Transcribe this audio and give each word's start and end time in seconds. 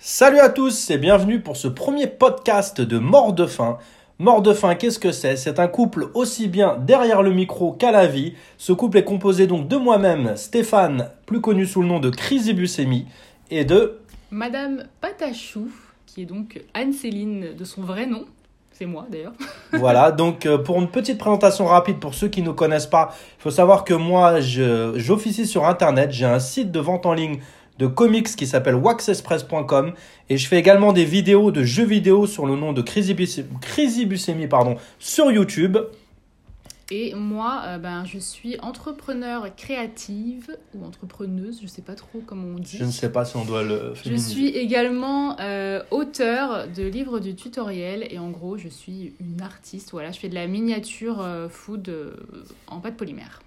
Salut 0.00 0.38
à 0.38 0.48
tous 0.48 0.90
et 0.90 0.96
bienvenue 0.96 1.40
pour 1.40 1.56
ce 1.56 1.66
premier 1.66 2.06
podcast 2.06 2.80
de 2.80 2.98
Mort 2.98 3.32
de 3.32 3.46
faim. 3.46 3.78
Mort 4.20 4.42
de 4.42 4.52
faim, 4.52 4.76
qu'est-ce 4.76 5.00
que 5.00 5.10
c'est? 5.10 5.34
C'est 5.34 5.58
un 5.58 5.66
couple 5.66 6.06
aussi 6.14 6.46
bien 6.46 6.76
derrière 6.78 7.20
le 7.20 7.32
micro 7.32 7.72
qu'à 7.72 7.90
la 7.90 8.06
vie. 8.06 8.34
Ce 8.58 8.72
couple 8.72 8.98
est 8.98 9.04
composé 9.04 9.48
donc 9.48 9.66
de 9.66 9.76
moi-même, 9.76 10.36
Stéphane, 10.36 11.10
plus 11.26 11.40
connu 11.40 11.66
sous 11.66 11.82
le 11.82 11.88
nom 11.88 11.98
de 11.98 12.10
Chrysibusemi, 12.10 13.06
et 13.50 13.64
de... 13.64 13.98
Madame 14.30 14.84
Patachou, 15.00 15.68
qui 16.06 16.22
est 16.22 16.26
donc 16.26 16.62
Anne-Céline 16.74 17.56
de 17.58 17.64
son 17.64 17.82
vrai 17.82 18.06
nom. 18.06 18.24
C'est 18.70 18.86
moi 18.86 19.04
d'ailleurs. 19.10 19.32
voilà, 19.72 20.12
donc 20.12 20.46
euh, 20.46 20.58
pour 20.58 20.80
une 20.80 20.88
petite 20.88 21.18
présentation 21.18 21.66
rapide 21.66 21.98
pour 21.98 22.14
ceux 22.14 22.28
qui 22.28 22.42
ne 22.42 22.52
connaissent 22.52 22.86
pas, 22.86 23.16
il 23.40 23.42
faut 23.42 23.50
savoir 23.50 23.82
que 23.82 23.94
moi, 23.94 24.38
j'officie 24.38 25.48
sur 25.48 25.66
Internet, 25.66 26.12
j'ai 26.12 26.24
un 26.24 26.38
site 26.38 26.70
de 26.70 26.78
vente 26.78 27.04
en 27.04 27.14
ligne 27.14 27.40
de 27.78 27.86
comics 27.86 28.34
qui 28.36 28.46
s'appelle 28.46 28.74
waxexpress.com 28.74 29.92
et 30.28 30.36
je 30.36 30.48
fais 30.48 30.58
également 30.58 30.92
des 30.92 31.04
vidéos 31.04 31.50
de 31.50 31.62
jeux 31.62 31.84
vidéo 31.84 32.26
sur 32.26 32.46
le 32.46 32.56
nom 32.56 32.72
de 32.72 32.82
pardon, 34.48 34.76
sur 34.98 35.30
YouTube. 35.30 35.78
Et 36.90 37.14
moi, 37.14 37.62
euh, 37.66 37.78
ben, 37.78 38.06
je 38.06 38.18
suis 38.18 38.58
entrepreneur 38.60 39.54
créative 39.54 40.56
ou 40.74 40.86
entrepreneuse, 40.86 41.60
je 41.62 41.66
sais 41.66 41.82
pas 41.82 41.94
trop 41.94 42.22
comment 42.24 42.48
on 42.56 42.58
dit. 42.58 42.78
Je 42.78 42.84
ne 42.84 42.90
sais 42.90 43.12
pas 43.12 43.26
si 43.26 43.36
on 43.36 43.44
doit 43.44 43.62
le 43.62 43.92
Je 43.94 44.00
féminiser. 44.04 44.30
suis 44.32 44.48
également 44.48 45.38
euh, 45.38 45.82
auteur 45.90 46.66
de 46.66 46.84
livres 46.84 47.20
du 47.20 47.34
tutoriel 47.34 48.06
et 48.10 48.18
en 48.18 48.30
gros, 48.30 48.56
je 48.56 48.68
suis 48.68 49.12
une 49.20 49.42
artiste. 49.42 49.90
Voilà, 49.90 50.12
je 50.12 50.18
fais 50.18 50.30
de 50.30 50.34
la 50.34 50.46
miniature 50.46 51.20
euh, 51.20 51.50
food 51.50 51.92
en 52.68 52.80
pâte 52.80 52.96
polymère. 52.96 53.42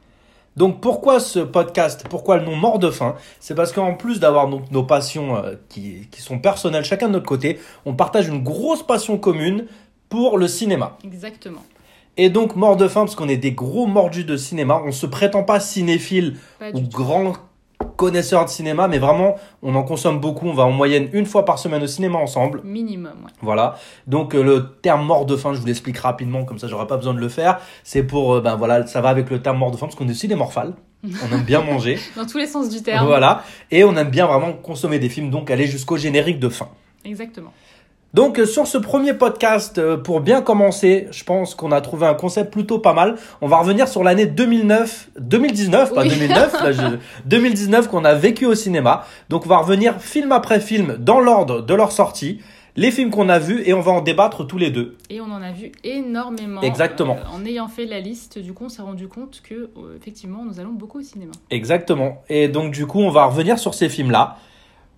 Donc 0.58 0.82
pourquoi 0.82 1.20
ce 1.20 1.40
podcast? 1.40 2.06
Pourquoi 2.10 2.38
le 2.38 2.46
nom 2.46 2.56
Mort 2.56 2.80
de 2.80 2.90
faim? 2.90 3.16
C'est 3.40 3.56
parce 3.56 3.72
qu'en 3.72 3.94
plus 3.94 4.20
d'avoir 4.20 4.48
nos 4.48 4.84
passions 4.84 5.38
euh, 5.38 5.56
qui, 5.70 6.08
qui 6.12 6.22
sont 6.22 6.40
personnelles 6.40 6.84
chacun 6.84 7.08
de 7.08 7.14
notre 7.14 7.26
côté, 7.26 7.60
on 7.86 7.94
partage 7.94 8.28
une 8.28 8.44
grosse 8.44 8.84
passion 8.84 9.18
commune 9.18 9.68
pour 10.10 10.38
le 10.38 10.48
cinéma. 10.48 10.98
Exactement. 11.04 11.64
Et 12.18 12.30
donc 12.30 12.56
Mort 12.56 12.76
de 12.76 12.88
faim 12.88 13.02
parce 13.02 13.16
qu'on 13.16 13.30
est 13.30 13.38
des 13.38 13.54
gros 13.54 13.88
mordus 13.88 14.26
de 14.26 14.36
cinéma, 14.36 14.82
on 14.86 14.92
se 14.92 15.06
prétend 15.06 15.44
pas 15.44 15.60
cinéphile 15.60 16.38
ou 16.74 16.82
grand 16.82 17.34
connaisseur 17.84 18.46
de 18.46 18.50
cinéma, 18.50 18.88
mais 18.88 19.00
vraiment 19.00 19.36
on 19.62 19.76
en 19.76 19.84
consomme 19.84 20.20
beaucoup, 20.20 20.48
on 20.48 20.54
va 20.54 20.64
en 20.64 20.72
moyenne 20.72 21.10
une 21.14 21.26
fois 21.26 21.46
par 21.46 21.60
semaine 21.60 21.84
au 21.84 21.88
cinéma 21.88 22.18
ensemble. 22.18 22.62
Minimum, 22.64 23.14
ouais. 23.24 23.32
Voilà. 23.42 23.76
Donc 24.08 24.36
euh, 24.36 24.44
le 24.44 24.76
terme 24.82 25.06
mort 25.06 25.26
de 25.26 25.36
faim, 25.36 25.54
je 25.54 25.60
vous 25.60 25.66
l'explique 25.68 25.98
rapidement, 25.98 26.46
comme 26.46 26.60
ça 26.60 26.68
j'aurai 26.68 26.88
pas 26.88 26.98
besoin 26.98 27.14
de 27.14 27.20
le 27.20 27.30
faire. 27.30 27.60
C'est 27.84 28.04
pour, 28.04 28.34
euh, 28.34 28.42
ben 28.42 28.56
voilà, 28.56 28.88
ça 28.88 29.02
va 29.02 29.10
avec 29.10 29.30
le 29.30 29.42
terme 29.42 29.58
mort 29.58 29.72
de 29.72 29.78
faim 29.78 29.88
parce 29.88 29.96
qu'on 29.96 30.08
est 30.08 30.12
aussi 30.12 30.28
des 30.28 30.36
morphales. 30.36 30.74
On 31.04 31.36
aime 31.36 31.44
bien 31.44 31.64
manger. 31.64 31.98
Dans 32.16 32.28
tous 32.28 32.38
les 32.38 32.46
sens 32.46 32.70
du 32.70 32.84
terme. 32.84 33.08
Voilà. 33.08 33.44
Et 33.72 33.84
on 33.84 33.96
aime 33.96 34.12
bien 34.12 34.28
vraiment 34.28 34.54
consommer 34.54 35.00
des 35.00 35.10
films, 35.10 35.32
donc 35.32 35.50
aller 35.50 35.66
jusqu'au 35.66 35.98
générique 35.98 36.40
de 36.40 36.48
fin. 36.48 36.70
Exactement. 37.04 37.52
Donc 38.14 38.40
euh, 38.40 38.46
sur 38.46 38.68
ce 38.68 38.78
premier 38.78 39.14
podcast, 39.14 39.78
euh, 39.78 39.96
pour 39.96 40.20
bien 40.20 40.42
commencer, 40.42 41.08
je 41.12 41.24
pense 41.24 41.56
qu'on 41.56 41.72
a 41.72 41.80
trouvé 41.80 42.06
un 42.08 42.14
concept 42.14 42.52
plutôt 42.52 42.78
pas 42.80 42.94
mal. 42.94 43.16
On 43.40 43.48
va 43.48 43.58
revenir 43.58 43.88
sur 43.88 44.04
l'année 44.04 44.26
2009, 44.26 45.12
2019, 45.20 45.94
pas 45.94 46.02
Oui. 46.04 46.10
2009, 46.10 46.54
là, 46.62 46.72
je- 46.74 46.98
2019 47.26 47.88
qu'on 47.88 48.04
a 48.04 48.14
vécu 48.14 48.46
au 48.46 48.56
cinéma. 48.56 49.06
Donc 49.30 49.46
on 49.46 49.50
va 49.50 49.58
revenir 49.60 50.02
film 50.02 50.32
après 50.34 50.60
film 50.60 50.98
dans 51.00 51.22
l'ordre 51.22 51.62
de 51.62 51.74
leur 51.74 51.94
sortie, 51.94 52.42
les 52.76 52.92
films 52.92 53.12
qu'on 53.12 53.30
a 53.30 53.40
vus 53.40 53.64
et 53.66 53.74
on 53.74 53.80
va 53.82 53.94
en 53.94 54.02
débattre 54.02 54.46
tous 54.46 54.58
les 54.58 54.72
deux. 54.72 54.98
Et 55.10 55.22
on 55.22 55.32
en 55.32 55.42
a 55.42 55.52
vu 55.54 55.72
énormément. 55.86 56.62
Exactement. 56.62 57.16
Euh, 57.18 57.36
en 57.38 57.46
ayant 57.46 57.68
fait 57.70 57.86
la 57.86 58.02
liste, 58.02 58.40
du 58.40 58.52
coup, 58.54 58.66
on 58.66 58.70
s'est 58.70 58.82
rendu 58.82 59.08
compte 59.08 59.42
que, 59.42 59.56
euh, 59.56 59.98
effectivement, 59.98 60.44
nous 60.46 60.60
allons 60.60 60.72
beaucoup 60.74 61.00
au 61.00 61.04
cinéma. 61.04 61.32
Exactement. 61.50 62.24
Et 62.28 62.50
donc 62.50 62.72
du 62.74 62.88
coup, 62.88 63.00
on 63.00 63.10
va 63.10 63.26
revenir 63.26 63.58
sur 63.58 63.74
ces 63.74 63.88
films-là, 63.88 64.38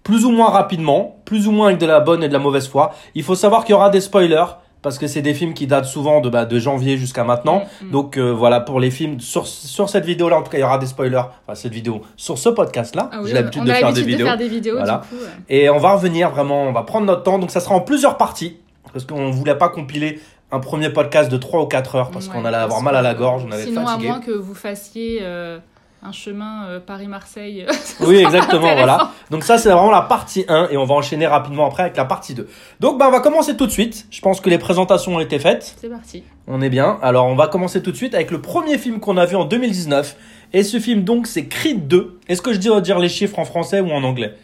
plus 0.03 0.25
ou 0.25 0.31
moins 0.31 0.49
rapidement, 0.49 1.15
plus 1.25 1.47
ou 1.47 1.51
moins 1.51 1.67
avec 1.67 1.79
de 1.79 1.85
la 1.85 1.99
bonne 1.99 2.23
et 2.23 2.27
de 2.27 2.33
la 2.33 2.39
mauvaise 2.39 2.67
foi. 2.67 2.93
Il 3.15 3.23
faut 3.23 3.35
savoir 3.35 3.63
qu'il 3.63 3.73
y 3.73 3.75
aura 3.75 3.89
des 3.89 4.01
spoilers 4.01 4.45
parce 4.81 4.97
que 4.97 5.07
c'est 5.07 5.21
des 5.21 5.33
films 5.33 5.53
qui 5.53 5.65
datent 5.65 5.85
souvent 5.85 6.19
de, 6.19 6.29
bah, 6.29 6.43
de 6.43 6.59
janvier 6.59 6.97
jusqu'à 6.97 7.23
maintenant. 7.23 7.63
Mm, 7.81 7.85
mm. 7.87 7.91
Donc 7.91 8.17
euh, 8.17 8.31
voilà 8.33 8.59
pour 8.59 8.81
les 8.81 8.91
films 8.91 9.21
sur, 9.21 9.47
sur 9.47 9.87
cette 9.87 10.05
vidéo 10.05 10.27
là 10.27 10.37
en 10.37 10.41
tout 10.43 10.51
cas 10.51 10.57
il 10.57 10.61
y 10.61 10.65
aura 10.65 10.77
des 10.77 10.87
spoilers 10.87 11.21
enfin 11.47 11.55
cette 11.55 11.71
vidéo 11.71 12.01
sur 12.17 12.37
ce 12.37 12.49
podcast 12.49 12.93
là 12.95 13.09
Ah 13.13 13.19
oui, 13.21 13.29
j'ai 13.29 13.33
l'habitude 13.33 13.63
de 13.63 13.71
faire 13.71 13.93
des 13.93 14.03
de 14.03 14.17
faire 14.23 14.37
des 14.37 14.49
vidéos, 14.49 14.75
Voilà. 14.75 15.03
du 15.09 15.15
coup. 15.17 15.23
ouais. 15.23 15.29
et 15.47 15.69
on 15.69 15.77
va 15.77 15.93
revenir 15.93 16.31
vraiment 16.31 16.63
on 16.63 16.73
va 16.73 16.83
prendre 16.83 17.05
notre 17.05 17.23
temps 17.23 17.39
donc 17.39 17.49
ça 17.51 17.61
sera 17.61 17.75
en 17.75 17.79
plusieurs 17.79 18.17
parties 18.17 18.57
parce 18.91 19.05
qu'on 19.05 19.31
voulait 19.31 19.55
pas 19.57 19.69
compiler 19.69 20.19
un 20.51 20.59
premier 20.59 20.89
podcast 20.89 21.31
de 21.31 21.37
3 21.37 21.61
ou 21.61 21.65
4 21.65 21.95
heures 21.95 22.11
parce 22.11 22.27
Ouais, 22.27 22.33
qu'on 22.33 22.43
allait 22.45 22.57
avoir 22.57 22.81
mal 22.81 22.95
à 22.97 23.01
la 23.01 23.13
gorge 23.13 23.43
on 23.47 23.51
être 23.53 23.63
Sinon, 23.63 23.85
fatigué 23.85 24.07
à 24.07 24.11
moins 24.11 24.19
que 24.19 24.31
vous 24.31 24.53
fassiez 24.53 25.19
euh, 25.21 25.59
un 26.03 26.11
chemin 26.11 26.65
euh, 26.67 26.79
Paris-Marseille. 26.79 27.65
Oui, 28.01 28.17
exactement, 28.17 28.73
voilà. 28.75 29.11
Donc 29.29 29.43
ça, 29.43 29.57
c'est 29.57 29.69
vraiment 29.69 29.91
la 29.91 30.01
partie 30.01 30.45
1 30.47 30.69
et 30.71 30.77
on 30.77 30.85
va 30.85 30.95
enchaîner 30.95 31.27
rapidement 31.27 31.65
après 31.65 31.83
avec 31.83 31.95
la 31.97 32.05
partie 32.05 32.33
2. 32.33 32.47
Donc, 32.79 32.97
bah, 32.97 33.05
on 33.07 33.11
va 33.11 33.19
commencer 33.19 33.55
tout 33.55 33.65
de 33.65 33.71
suite. 33.71 34.07
Je 34.11 34.19
pense 34.21 34.41
que 34.41 34.49
les 34.49 34.57
présentations 34.57 35.15
ont 35.15 35.19
été 35.19 35.39
faites. 35.39 35.75
C'est 35.79 35.89
parti. 35.89 36.23
On 36.47 36.61
est 36.61 36.69
bien. 36.69 36.97
Alors, 37.01 37.27
on 37.27 37.35
va 37.35 37.47
commencer 37.47 37.81
tout 37.81 37.91
de 37.91 37.95
suite 37.97 38.13
avec 38.15 38.31
le 38.31 38.41
premier 38.41 38.77
film 38.77 38.99
qu'on 38.99 39.17
a 39.17 39.25
vu 39.25 39.35
en 39.35 39.45
2019. 39.45 40.15
Et 40.53 40.63
ce 40.63 40.79
film, 40.79 41.03
donc, 41.03 41.27
c'est 41.27 41.45
Creed 41.47 41.87
2. 41.87 42.19
Est-ce 42.27 42.41
que 42.41 42.53
je 42.53 42.59
dois 42.59 42.81
dire 42.81 42.99
les 42.99 43.09
chiffres 43.09 43.39
en 43.39 43.45
français 43.45 43.79
ou 43.79 43.91
en 43.91 44.03
anglais? 44.03 44.35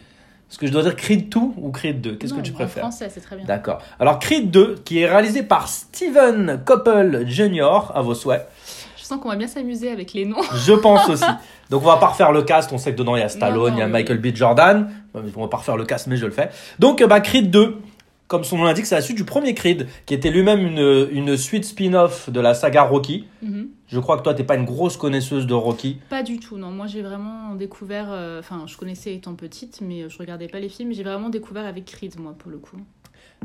Est-ce 0.50 0.58
que 0.58 0.66
je 0.66 0.72
dois 0.72 0.82
dire 0.82 0.96
Creed 0.96 1.28
2 1.28 1.38
ou 1.58 1.70
Creed 1.70 2.00
2 2.00 2.16
Qu'est-ce 2.16 2.34
que 2.34 2.40
tu 2.40 2.50
En 2.50 2.54
préfères? 2.54 2.82
français, 2.82 3.08
c'est 3.08 3.20
très 3.20 3.36
bien. 3.36 3.44
D'accord. 3.44 3.78
Alors, 4.00 4.18
Creed 4.18 4.50
2, 4.50 4.76
qui 4.84 5.00
est 5.00 5.06
réalisé 5.08 5.42
par 5.44 5.68
Steven 5.68 6.60
Coppel 6.64 7.24
Jr., 7.28 7.92
à 7.94 8.00
vos 8.02 8.14
souhaits. 8.14 8.48
Sens 9.10 9.20
qu'on 9.20 9.28
va 9.28 9.36
bien 9.36 9.48
s'amuser 9.48 9.90
avec 9.90 10.12
les 10.12 10.24
noms. 10.24 10.40
Je 10.54 10.72
pense 10.72 11.08
aussi. 11.08 11.24
Donc 11.68 11.82
on 11.82 11.86
va 11.86 11.96
pas 11.96 12.06
refaire 12.08 12.32
le 12.32 12.42
cast, 12.42 12.72
on 12.72 12.78
sait 12.78 12.92
que 12.92 12.98
dedans 12.98 13.16
il 13.16 13.20
y 13.20 13.22
a 13.22 13.28
Stallone, 13.28 13.74
il 13.74 13.78
y 13.80 13.82
a 13.82 13.88
Michael 13.88 14.18
B. 14.18 14.28
Jordan. 14.34 14.88
On 15.14 15.20
va 15.20 15.48
pas 15.48 15.56
refaire 15.58 15.76
le 15.76 15.84
cast, 15.84 16.06
mais 16.06 16.16
je 16.16 16.26
le 16.26 16.32
fais. 16.32 16.50
Donc 16.78 17.02
euh, 17.02 17.06
bah, 17.08 17.20
Creed 17.20 17.50
2, 17.50 17.76
comme 18.28 18.44
son 18.44 18.58
nom 18.58 18.64
l'indique, 18.64 18.86
c'est 18.86 18.94
la 18.94 19.00
suite 19.00 19.16
du 19.16 19.24
premier 19.24 19.54
Creed, 19.54 19.88
qui 20.06 20.14
était 20.14 20.30
lui-même 20.30 20.60
une, 20.64 21.08
une 21.10 21.36
suite 21.36 21.64
spin-off 21.64 22.30
de 22.30 22.38
la 22.40 22.54
saga 22.54 22.82
Rocky. 22.84 23.26
Mhm. 23.42 23.68
Je 23.88 23.98
crois 23.98 24.16
que 24.16 24.22
toi, 24.22 24.34
t'es 24.34 24.44
pas 24.44 24.54
une 24.54 24.64
grosse 24.64 24.96
connaisseuse 24.96 25.48
de 25.48 25.54
Rocky. 25.54 25.98
Pas 26.08 26.22
du 26.22 26.38
tout, 26.38 26.56
non. 26.56 26.70
Moi, 26.70 26.86
j'ai 26.86 27.02
vraiment 27.02 27.56
découvert. 27.56 28.06
euh, 28.12 28.38
Enfin, 28.38 28.62
je 28.66 28.76
connaissais 28.76 29.12
étant 29.12 29.34
petite, 29.34 29.80
mais 29.80 30.08
je 30.08 30.16
regardais 30.18 30.46
pas 30.46 30.60
les 30.60 30.68
films. 30.68 30.92
J'ai 30.92 31.02
vraiment 31.02 31.28
découvert 31.28 31.66
avec 31.66 31.86
Creed, 31.86 32.20
moi, 32.20 32.36
pour 32.38 32.52
le 32.52 32.58
coup. 32.58 32.76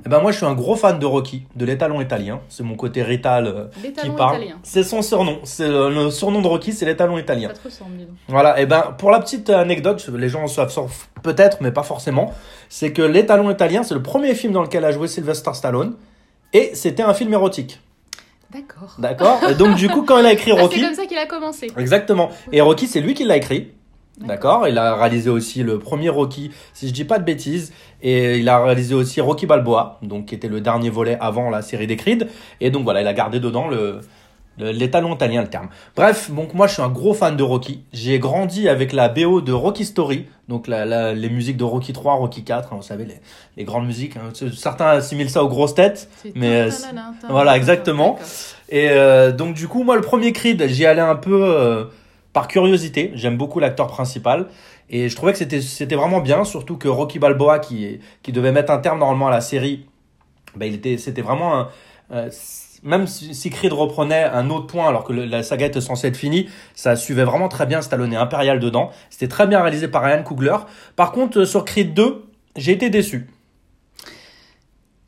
Eh 0.06 0.10
ben 0.10 0.20
moi, 0.20 0.32
je 0.32 0.38
suis 0.38 0.46
un 0.46 0.54
gros 0.54 0.76
fan 0.76 1.00
de 1.00 1.06
Rocky, 1.06 1.48
de 1.56 1.66
l'étalon 1.66 2.02
italien. 2.02 2.42
C'est 2.50 2.64
mon 2.64 2.76
côté 2.76 3.02
rital 3.02 3.48
euh, 3.48 3.66
qui 4.02 4.10
parle. 4.10 4.40
C'est 4.62 4.84
son 4.84 5.02
surnom. 5.02 5.40
C'est 5.44 5.68
le, 5.68 5.90
le 5.90 6.12
surnom 6.12 6.42
de 6.42 6.48
Rocky, 6.48 6.74
c'est 6.74 6.86
l'étalon 6.86 7.18
italien. 7.18 7.50
Ça 7.50 7.56
te 7.56 7.64
ressemble, 7.64 7.98
dis 7.98 8.06
donc. 8.06 8.16
Voilà, 8.28 8.60
et 8.60 8.66
ben 8.66 8.94
pour 8.98 9.10
la 9.10 9.20
petite 9.20 9.50
anecdote, 9.50 10.08
les 10.16 10.30
gens 10.30 10.44
en 10.44 10.48
savent 10.48 10.92
peut-être, 11.24 11.58
mais 11.62 11.72
pas 11.72 11.84
forcément, 11.84 12.34
c'est 12.70 12.92
que 12.92 13.02
L'étalon 13.02 13.50
italien, 13.50 13.84
c'est 13.84 13.94
le 13.96 14.04
premier 14.04 14.36
film 14.36 14.54
dans 14.54 14.62
lequel 14.62 14.84
a 14.86 14.92
joué 14.92 15.08
Sylvester 15.08 15.54
Stallone, 15.54 15.96
et 16.54 16.72
c'était 16.76 17.04
un 17.04 17.14
film 17.14 17.34
érotique. 17.34 17.80
D'accord. 18.52 18.96
D'accord 19.00 19.40
Et 19.50 19.56
donc 19.56 19.76
du 19.76 19.90
coup, 19.90 20.04
quand 20.04 20.20
il 20.20 20.26
a 20.26 20.34
écrit 20.34 20.52
Ah, 20.54 20.56
c'est 20.58 20.62
Rocky, 20.62 20.82
comme 20.82 20.94
ça 20.94 21.06
qu'il 21.08 21.18
a 21.18 21.26
commencé. 21.26 21.72
exactement, 21.78 22.30
et 22.52 22.62
Rocky, 22.62 22.86
c'est 22.88 23.02
lui 23.02 23.14
qui 23.16 23.24
l'a 23.24 23.38
écrit. 23.38 23.72
D'accord, 24.22 24.68
il 24.68 24.78
a 24.78 24.96
réalisé 24.96 25.30
aussi 25.30 25.62
le 25.62 25.78
premier 25.78 26.10
Rocky, 26.10 26.52
si 26.74 26.88
je 26.88 26.94
dis 26.94 27.04
pas 27.04 27.20
de 27.20 27.26
bêtises, 27.26 27.74
et 28.02 28.38
il 28.38 28.48
a 28.48 28.64
réalisé 28.64 28.96
aussi 28.96 29.20
Rocky 29.20 29.46
Balboa, 29.46 30.00
donc 30.04 30.28
qui 30.28 30.36
était 30.36 30.48
le 30.48 30.62
dernier 30.62 30.90
volet 30.90 31.18
avant 31.20 31.50
la 31.50 31.62
série 31.62 31.86
des 31.88 31.98
Creed, 31.98 32.30
et 32.62 32.70
donc 32.72 32.84
voilà, 32.86 33.02
il 33.02 33.08
a 33.08 33.14
gardé 33.14 33.40
dedans 33.40 33.68
le 33.68 34.00
le- 34.58 34.72
l'étalon 34.72 35.14
italien 35.16 35.42
le 35.42 35.50
terme. 35.50 35.68
Bref, 35.98 36.32
donc 36.32 36.54
moi 36.54 36.66
je 36.68 36.76
suis 36.76 36.82
un 36.82 36.88
gros 36.88 37.14
fan 37.14 37.36
de 37.36 37.44
Rocky. 37.44 37.84
J'ai 37.92 38.20
grandi 38.20 38.70
avec 38.70 38.94
la 38.94 39.10
BO 39.10 39.42
de 39.42 39.52
Rocky 39.52 39.84
Story, 39.84 40.28
donc 40.48 40.70
la, 40.70 40.86
la- 40.86 41.14
les 41.14 41.30
musiques 41.30 41.58
de 41.58 41.66
Rocky 41.66 41.92
3, 41.92 42.14
Rocky 42.14 42.46
4, 42.46 42.72
hein, 42.72 42.78
vous 42.78 42.82
savez 42.82 43.04
les, 43.04 43.18
les 43.58 43.66
grandes 43.66 43.86
musiques. 43.86 44.16
hein. 44.16 44.32
Certains 44.56 44.86
assimilent 44.88 45.30
ça 45.30 45.44
aux 45.44 45.50
grosses 45.50 45.76
têtes, 45.76 46.10
Mais, 46.36 46.70
voilà, 47.30 47.58
exactement. 47.58 48.18
Et 48.70 48.88
euh, 48.92 49.34
donc 49.34 49.56
du 49.56 49.68
coup 49.68 49.84
moi 49.84 49.98
le 49.98 50.02
premier 50.02 50.32
Creed, 50.32 50.66
j'y 50.70 50.86
allais 50.86 51.02
un 51.02 51.16
peu 51.18 51.44
euh, 51.44 51.84
par 52.36 52.50
curiosité. 52.50 53.12
J'aime 53.16 53.38
beaucoup 53.38 53.62
l'acteur 53.62 53.88
principal. 53.88 54.48
Et 54.90 55.08
je 55.08 55.16
trouvais 55.16 55.32
que 55.32 55.40
c'était 55.40 55.96
vraiment 55.96 56.20
bien, 56.20 56.44
surtout 56.44 56.78
que 56.78 56.90
Rocky 56.90 57.18
Balboa, 57.18 57.60
qui, 57.60 58.02
devait 58.28 58.52
mettre 58.52 58.74
un 58.74 58.78
terme 58.78 59.00
normalement 59.00 59.30
à 59.30 59.32
la 59.32 59.40
série, 59.40 59.86
ben, 60.58 60.66
il 60.66 60.76
était, 60.76 60.98
c'était 60.98 61.22
vraiment 61.22 61.58
un, 61.58 61.70
euh, 62.12 62.30
même 62.84 63.08
si 63.08 63.50
Creed 63.50 63.72
reprenait 63.72 64.26
un 64.26 64.50
autre 64.50 64.68
point 64.68 64.88
alors 64.88 65.06
que 65.06 65.14
la 65.14 65.44
saga 65.44 65.66
était 65.66 65.80
censée 65.80 66.08
être 66.08 66.18
finie, 66.18 66.50
ça 66.76 66.98
suivait 66.98 67.24
vraiment 67.24 67.48
très 67.48 67.66
bien 67.66 67.82
Stallone 67.82 68.12
et 68.12 68.18
Imperial 68.18 68.60
dedans. 68.60 68.92
C'était 69.10 69.30
très 69.30 69.48
bien 69.48 69.62
réalisé 69.62 69.88
par 69.88 70.04
Ryan 70.04 70.22
Coogler. 70.22 70.58
Par 70.98 71.14
contre, 71.14 71.40
euh, 71.40 71.46
sur 71.46 71.64
Creed 71.64 71.94
2, 71.94 72.26
j'ai 72.58 72.74
été 72.74 72.90
déçu. 72.90 73.28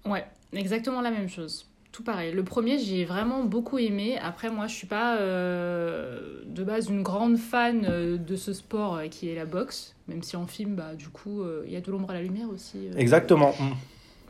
Ouais, 0.06 0.25
exactement 0.54 1.02
la 1.02 1.12
même 1.12 1.28
chose. 1.28 1.67
Tout 1.98 2.04
pareil. 2.04 2.32
Le 2.32 2.44
premier, 2.44 2.78
j'ai 2.78 3.06
vraiment 3.06 3.44
beaucoup 3.44 3.80
aimé. 3.80 4.20
Après, 4.22 4.52
moi, 4.52 4.68
je 4.68 4.76
suis 4.76 4.86
pas 4.86 5.18
euh, 5.18 6.44
de 6.46 6.64
base 6.64 6.90
une 6.90 7.02
grande 7.02 7.38
fan 7.38 7.88
euh, 7.90 8.18
de 8.18 8.36
ce 8.36 8.54
sport 8.54 8.98
euh, 8.98 9.08
qui 9.08 9.32
est 9.32 9.36
la 9.36 9.46
boxe. 9.46 9.96
Même 10.08 10.22
si 10.22 10.36
en 10.36 10.46
film, 10.46 10.76
bah, 10.76 10.94
du 10.94 11.10
coup, 11.10 11.42
il 11.66 11.74
y 11.74 11.76
a 11.76 11.82
de 11.82 11.90
l'ombre 11.90 12.12
à 12.12 12.14
la 12.14 12.22
lumière 12.22 12.50
aussi. 12.54 12.78
Exactement, 12.96 13.56
Mm. 13.60 13.74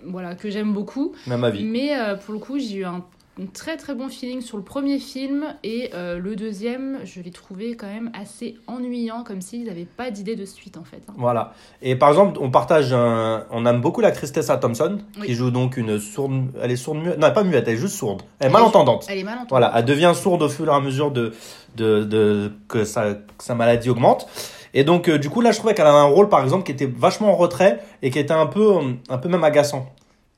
Voilà, 0.06 0.36
que 0.36 0.50
j'aime 0.50 0.72
beaucoup. 0.72 1.14
même 1.28 1.44
avis. 1.44 1.66
Mais 1.66 1.92
pour 2.24 2.34
le 2.34 2.40
coup, 2.40 2.58
j'ai 2.58 2.78
eu 2.78 2.86
un 2.86 3.04
un 3.39 3.45
très 3.45 3.78
très 3.78 3.94
bon 3.94 4.10
feeling 4.10 4.42
sur 4.42 4.57
le 4.57 4.63
premier 4.63 4.98
film 5.00 5.45
et 5.63 5.92
euh, 5.94 6.18
le 6.18 6.36
deuxième, 6.36 7.00
je 7.06 7.22
l'ai 7.22 7.30
trouvé 7.31 7.75
quand 7.75 7.88
même 7.88 8.10
assez 8.19 8.57
ennuyant, 8.66 9.24
comme 9.24 9.42
s'ils 9.42 9.66
n'avaient 9.66 9.86
pas 9.86 10.10
d'idée 10.10 10.36
de 10.36 10.44
suite 10.45 10.75
en 10.78 10.84
fait. 10.84 11.01
hein. 11.07 11.13
Voilà. 11.18 11.54
Et 11.81 11.95
par 11.95 12.10
exemple, 12.10 12.39
on 12.42 12.50
partage 12.50 12.92
un... 12.94 13.45
On 13.51 13.66
aime 13.68 13.80
beaucoup 13.81 14.01
l'actrice 14.01 14.31
Tessa 14.31 14.57
Thompson, 14.57 14.98
Oui. 15.19 15.28
qui 15.28 15.34
joue 15.36 15.51
donc 15.51 15.78
une 15.78 16.00
sourde... 16.00 16.48
Elle 16.62 16.72
est 16.72 16.75
sourde 16.75 16.98
muette. 17.00 17.19
Non, 17.19 17.31
pas 17.31 17.44
muette, 17.44 17.68
elle 17.68 17.75
est 17.75 17.78
juste 17.78 17.95
sourde. 17.95 18.24
Elle 18.39 18.45
est 18.45 18.48
Elle 18.48 18.50
est 18.50 18.54
malentendante. 18.54 19.06
Elle 19.07 19.19
est 19.19 19.24
malentendante. 19.24 19.50
Voilà, 19.51 19.72
elle 19.75 19.86
devient 19.86 20.13
sourde 20.16 20.42
au 20.42 20.50
fur 20.50 20.68
et 20.68 20.72
à 20.74 20.80
mesure 20.80 21.12
de, 21.12 21.34
de, 21.75 22.04
de 22.04 22.51
que, 22.68 22.86
sa, 22.86 23.13
que 23.13 23.44
sa 23.44 23.54
maladie 23.54 23.89
augmente. 23.92 24.28
Et 24.74 24.84
donc, 24.84 25.07
euh, 25.10 25.18
du 25.18 25.30
coup, 25.30 25.42
là, 25.42 25.51
je 25.51 25.57
trouvais 25.60 25.74
qu'elle 25.74 25.88
avait 25.88 25.98
un 25.98 26.04
rôle, 26.04 26.28
par 26.30 26.44
exemple, 26.44 26.63
qui 26.63 26.72
était 26.72 26.86
vachement 26.86 27.31
en 27.31 27.36
retrait 27.36 27.80
et 28.01 28.10
qui 28.12 28.19
était 28.19 28.34
un 28.34 28.45
peu, 28.48 28.74
un 29.10 29.18
peu 29.18 29.30
même 29.30 29.44
agaçant. 29.44 29.88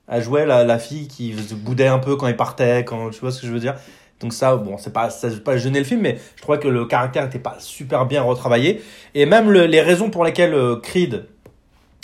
Elle 0.09 0.23
jouait 0.23 0.45
la, 0.45 0.63
la 0.63 0.79
fille 0.79 1.07
qui 1.07 1.33
se 1.37 1.53
boudait 1.53 1.87
un 1.87 1.99
peu 1.99 2.15
quand 2.15 2.27
il 2.27 2.35
partait, 2.35 2.83
quand, 2.83 3.09
tu 3.11 3.19
vois 3.19 3.31
ce 3.31 3.41
que 3.41 3.47
je 3.47 3.51
veux 3.51 3.59
dire? 3.59 3.75
Donc 4.19 4.33
ça, 4.33 4.55
bon, 4.57 4.77
c'est 4.77 4.91
pas, 4.91 5.09
ça 5.09 5.29
pas 5.45 5.55
gêner 5.57 5.79
le 5.79 5.85
film, 5.85 6.01
mais 6.01 6.17
je 6.35 6.41
trouvais 6.41 6.59
que 6.59 6.67
le 6.67 6.85
caractère 6.85 7.23
était 7.25 7.39
pas 7.39 7.55
super 7.59 8.05
bien 8.05 8.21
retravaillé. 8.21 8.81
Et 9.15 9.25
même 9.25 9.49
le- 9.51 9.65
les 9.65 9.81
raisons 9.81 10.09
pour 10.09 10.25
lesquelles 10.25 10.53
euh, 10.53 10.75
Creed, 10.77 11.25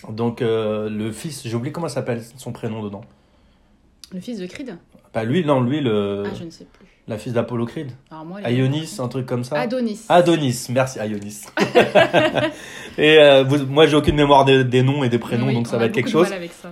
donc 0.09 0.41
euh, 0.41 0.89
le 0.89 1.11
fils, 1.11 1.41
j'ai 1.45 1.55
oublié 1.55 1.71
comment 1.73 1.89
s'appelle 1.89 2.21
son 2.37 2.51
prénom 2.53 2.81
dedans. 2.83 3.01
Le 4.13 4.19
fils 4.21 4.39
de 4.39 4.45
Creed? 4.45 4.77
Pas 5.11 5.23
lui, 5.23 5.43
non, 5.43 5.61
lui, 5.61 5.81
le, 5.81 6.23
Ah, 6.27 6.33
je 6.37 6.43
ne 6.45 6.49
sais 6.51 6.65
plus. 6.71 6.85
la 7.07 7.17
fille 7.17 7.33
d'Apollo 7.33 7.65
Creed. 7.65 7.91
Alors 8.11 8.23
moi, 8.23 8.39
Ionis, 8.49 8.97
un 8.99 9.07
truc 9.07 9.25
comme 9.25 9.43
ça. 9.43 9.59
Adonis. 9.59 10.01
Adonis, 10.07 10.67
merci 10.69 10.99
Adonis. 10.99 11.41
et 12.97 13.17
euh, 13.19 13.43
vous- 13.43 13.65
moi 13.65 13.87
j'ai 13.87 13.95
aucune 13.95 14.15
mémoire 14.15 14.45
des, 14.45 14.63
des 14.63 14.83
noms 14.83 15.03
et 15.03 15.09
des 15.09 15.19
prénoms, 15.19 15.47
Oui, 15.47 15.53
donc 15.53 15.67
ça 15.67 15.77
va 15.77 15.85
être 15.85 15.91
quelque 15.93 16.09
chose. 16.09 16.31
avec 16.31 16.51
ça. 16.53 16.71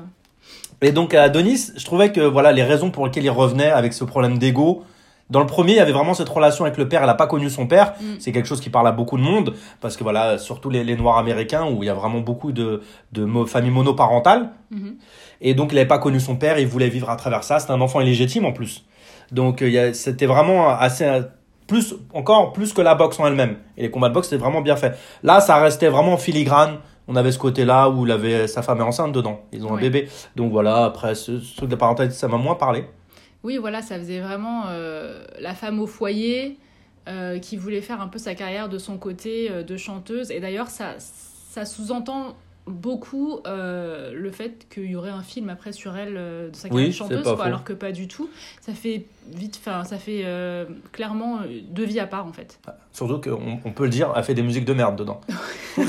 Et 0.84 0.92
donc 0.92 1.14
à 1.14 1.24
Adonis, 1.24 1.72
je 1.76 1.86
trouvais 1.86 2.12
que 2.12 2.22
voilà 2.22 2.52
les 2.52 2.64
raisons 2.64 2.92
pour 2.92 3.06
lesquelles 3.06 3.24
il 3.24 3.30
revenait 3.30 3.72
avec 3.72 3.94
ce 3.94 4.04
problème 4.04 4.38
d'ego. 4.38 4.84
Dans 5.30 5.40
le 5.40 5.46
premier, 5.48 5.72
il 5.72 5.78
y 5.78 5.80
avait 5.80 5.94
vraiment 5.94 6.14
cette 6.14 6.30
relation 6.30 6.66
avec 6.66 6.78
le 6.78 6.88
père. 6.88 7.02
Elle 7.02 7.08
n'a 7.08 7.14
pas 7.16 7.28
connu 7.28 7.50
son 7.50 7.66
père. 7.66 7.94
Mm. 8.00 8.06
C'est 8.20 8.32
quelque 8.32 8.48
chose 8.48 8.60
qui 8.60 8.70
parle 8.70 8.88
à 8.88 8.92
beaucoup 8.92 9.18
de 9.18 9.24
monde 9.24 9.56
parce 9.82 9.96
que 9.98 10.04
voilà, 10.04 10.38
surtout 10.38 10.70
les, 10.70 10.84
les 10.84 10.96
Noirs 10.96 11.18
américains 11.18 11.66
où 11.66 11.82
il 11.82 11.88
y 11.88 11.90
a 11.90 11.94
vraiment 11.94 12.20
beaucoup 12.20 12.52
de, 12.52 12.82
de 13.14 13.46
familles 13.46 13.72
monoparentales. 13.72 14.50
Mhm. 14.70 14.96
Et 15.42 15.54
donc, 15.54 15.72
il 15.72 15.76
n'avait 15.76 15.88
pas 15.88 15.98
connu 15.98 16.20
son 16.20 16.36
père, 16.36 16.60
il 16.60 16.68
voulait 16.68 16.90
vivre 16.90 17.10
à 17.10 17.16
travers 17.16 17.44
ça. 17.44 17.60
C'était 17.60 17.74
un 17.74 17.82
enfant 17.82 18.00
illégitime 18.02 18.46
en 18.46 18.52
plus. 18.52 18.86
Donc, 19.32 19.62
euh, 19.62 19.94
c'était 19.94 20.26
vraiment 20.26 20.70
assez. 20.70 21.22
Plus, 21.66 21.96
encore 22.14 22.52
plus 22.52 22.74
que 22.74 22.82
la 22.82 22.94
boxe 22.94 23.20
en 23.20 23.26
elle-même. 23.26 23.56
Et 23.78 23.84
les 23.84 23.90
combats 23.90 24.10
de 24.10 24.14
boxe, 24.14 24.28
c'était 24.28 24.42
vraiment 24.42 24.62
bien 24.62 24.76
fait. 24.76 24.98
Là, 25.24 25.40
ça 25.40 25.56
restait 25.58 25.88
vraiment 25.88 26.14
en 26.14 26.18
filigrane. 26.18 26.78
On 27.08 27.16
avait 27.16 27.32
ce 27.32 27.40
côté-là 27.40 27.90
où 27.90 28.06
il 28.06 28.12
avait 28.12 28.48
sa 28.48 28.62
femme 28.62 28.80
est 28.80 28.84
enceinte 28.84 29.12
dedans. 29.12 29.42
Ils 29.52 29.66
ont 29.66 29.76
un 29.76 29.80
bébé. 29.80 30.10
Donc 30.36 30.52
voilà, 30.52 30.86
après, 30.86 31.16
ce, 31.16 31.32
truc 31.56 31.70
de 31.70 31.76
parentalité, 31.76 32.16
ça 32.16 32.28
m'a 32.28 32.38
moins 32.38 32.56
parlé. 32.56 32.86
Oui, 33.44 33.58
voilà, 33.58 33.82
ça 33.82 33.98
faisait 33.98 34.22
vraiment 34.22 34.64
euh, 34.68 35.26
la 35.40 35.54
femme 35.54 35.80
au 35.82 35.88
foyer 35.88 36.58
euh, 37.10 37.40
qui 37.40 37.58
voulait 37.58 37.82
faire 37.82 38.00
un 38.00 38.08
peu 38.08 38.18
sa 38.18 38.36
carrière 38.36 38.70
de 38.70 38.78
son 38.78 38.98
côté 38.98 39.52
euh, 39.52 39.64
de 39.64 39.76
chanteuse. 39.76 40.32
Et 40.32 40.40
d'ailleurs, 40.40 40.68
ça, 40.70 40.96
ça 40.98 41.66
sous-entend 41.66 42.36
beaucoup 42.68 43.40
euh, 43.46 44.12
le 44.14 44.32
fait 44.32 44.68
qu'il 44.74 44.86
y 44.90 44.96
aurait 44.96 45.10
un 45.10 45.22
film 45.22 45.50
après 45.50 45.72
sur 45.74 45.98
elle 45.98 46.16
euh, 46.18 46.50
de 46.50 46.56
sa 46.56 46.70
carrière 46.70 46.88
Oui, 46.88 46.94
chanteuse, 46.94 47.24
quoi, 47.24 47.46
alors 47.46 47.64
que 47.64 47.74
pas 47.74 47.92
du 47.92 48.08
tout. 48.08 48.30
Ça 48.62 48.74
fait 48.74 49.06
vite, 49.32 49.60
enfin, 49.62 49.84
ça 49.84 49.98
fait 49.98 50.22
euh, 50.24 50.66
clairement 50.92 51.40
deux 51.70 51.84
vies 51.86 52.00
à 52.00 52.08
part 52.08 52.26
en 52.26 52.32
fait. 52.32 52.60
Surtout 52.92 53.20
qu'on 53.20 53.60
on 53.66 53.72
peut 53.72 53.84
le 53.84 53.90
dire, 53.90 54.14
elle 54.16 54.24
fait 54.24 54.34
des 54.34 54.44
musiques 54.44 54.66
de 54.66 54.74
merde 54.74 54.96
dedans. 54.96 55.20
ouais, 55.78 55.84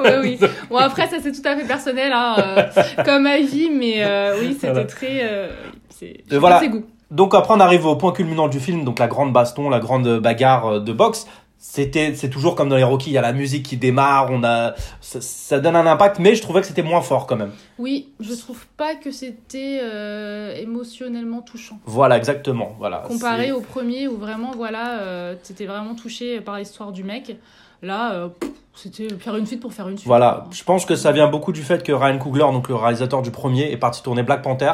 ouais, 0.00 0.18
oui. 0.22 0.38
Bon, 0.68 0.76
après, 0.76 1.06
ça 1.08 1.16
c'est 1.22 1.32
tout 1.32 1.46
à 1.46 1.56
fait 1.56 1.66
personnel, 1.66 2.12
hein, 2.14 2.68
comme 3.04 3.26
avis, 3.26 3.70
mais 3.70 4.04
oui, 4.40 4.54
c'était 4.54 4.70
Voilà. 4.72 4.84
très. 4.84 5.50
c'est 5.90 6.22
voilà. 6.32 6.60
ses 6.60 6.68
goûts. 6.68 6.84
Donc 7.10 7.34
après 7.34 7.54
on 7.54 7.58
arrive 7.60 7.86
au 7.86 7.96
point 7.96 8.12
culminant 8.12 8.46
du 8.46 8.60
film, 8.60 8.84
donc 8.84 9.00
la 9.00 9.08
grande 9.08 9.32
baston, 9.32 9.68
la 9.68 9.80
grande 9.80 10.20
bagarre 10.20 10.80
de 10.80 10.92
boxe. 10.92 11.26
C'était, 11.62 12.14
c'est 12.14 12.30
toujours 12.30 12.54
comme 12.54 12.70
dans 12.70 12.76
les 12.76 12.84
Rocky, 12.84 13.10
il 13.10 13.12
y 13.12 13.18
a 13.18 13.20
la 13.20 13.34
musique 13.34 13.66
qui 13.66 13.76
démarre, 13.76 14.28
on 14.30 14.42
a, 14.44 14.74
ça, 15.02 15.20
ça 15.20 15.60
donne 15.60 15.76
un 15.76 15.84
impact, 15.84 16.18
mais 16.18 16.34
je 16.34 16.40
trouvais 16.40 16.62
que 16.62 16.66
c'était 16.66 16.82
moins 16.82 17.02
fort 17.02 17.26
quand 17.26 17.36
même. 17.36 17.52
Oui, 17.78 18.08
je 18.18 18.32
trouve 18.32 18.64
pas 18.78 18.94
que 18.94 19.10
c'était 19.10 19.80
euh, 19.82 20.56
émotionnellement 20.56 21.42
touchant. 21.42 21.78
Voilà, 21.84 22.16
exactement, 22.16 22.74
voilà. 22.78 23.04
Comparé 23.06 23.52
au 23.52 23.60
premier 23.60 24.08
où 24.08 24.16
vraiment, 24.16 24.52
voilà, 24.52 25.00
euh, 25.00 25.34
t'étais 25.34 25.66
vraiment 25.66 25.94
touché 25.94 26.40
par 26.40 26.56
l'histoire 26.56 26.92
du 26.92 27.04
mec. 27.04 27.36
Là, 27.82 28.14
euh, 28.14 28.28
c'était 28.74 29.10
faire 29.18 29.36
une 29.36 29.44
suite 29.44 29.60
pour 29.60 29.74
faire 29.74 29.88
une 29.90 29.98
suite. 29.98 30.08
Voilà, 30.08 30.46
je 30.50 30.64
pense 30.64 30.86
que 30.86 30.96
ça 30.96 31.12
vient 31.12 31.28
beaucoup 31.28 31.52
du 31.52 31.62
fait 31.62 31.82
que 31.82 31.92
Ryan 31.92 32.16
Coogler, 32.16 32.40
donc 32.52 32.70
le 32.70 32.74
réalisateur 32.74 33.20
du 33.20 33.30
premier, 33.30 33.70
est 33.70 33.76
parti 33.76 34.02
tourner 34.02 34.22
Black 34.22 34.40
Panther 34.40 34.72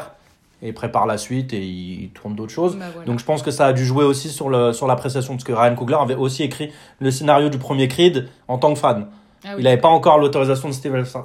et 0.66 0.72
prépare 0.72 1.06
la 1.06 1.16
suite 1.18 1.52
et 1.52 1.62
il 1.64 2.10
tourne 2.10 2.34
d'autres 2.34 2.52
choses. 2.52 2.76
Bah, 2.76 2.86
voilà. 2.92 3.06
Donc 3.06 3.18
je 3.20 3.24
pense 3.24 3.42
que 3.42 3.50
ça 3.50 3.66
a 3.66 3.72
dû 3.72 3.84
jouer 3.84 4.04
aussi 4.04 4.28
sur 4.28 4.48
le 4.48 4.72
sur 4.72 4.86
l'appréciation 4.86 5.34
parce 5.34 5.44
que 5.44 5.52
Ryan 5.52 5.74
Coogler 5.74 5.96
avait 6.00 6.14
aussi 6.16 6.42
écrit 6.42 6.70
le 6.98 7.10
scénario 7.10 7.48
du 7.48 7.58
premier 7.58 7.88
Creed 7.88 8.28
en 8.48 8.58
tant 8.58 8.72
que 8.74 8.78
fan. 8.78 9.06
Ah 9.44 9.50
oui. 9.50 9.56
Il 9.58 9.64
n'avait 9.64 9.76
pas 9.80 9.88
encore 9.88 10.18
l'autorisation 10.18 10.68
de 10.68 10.74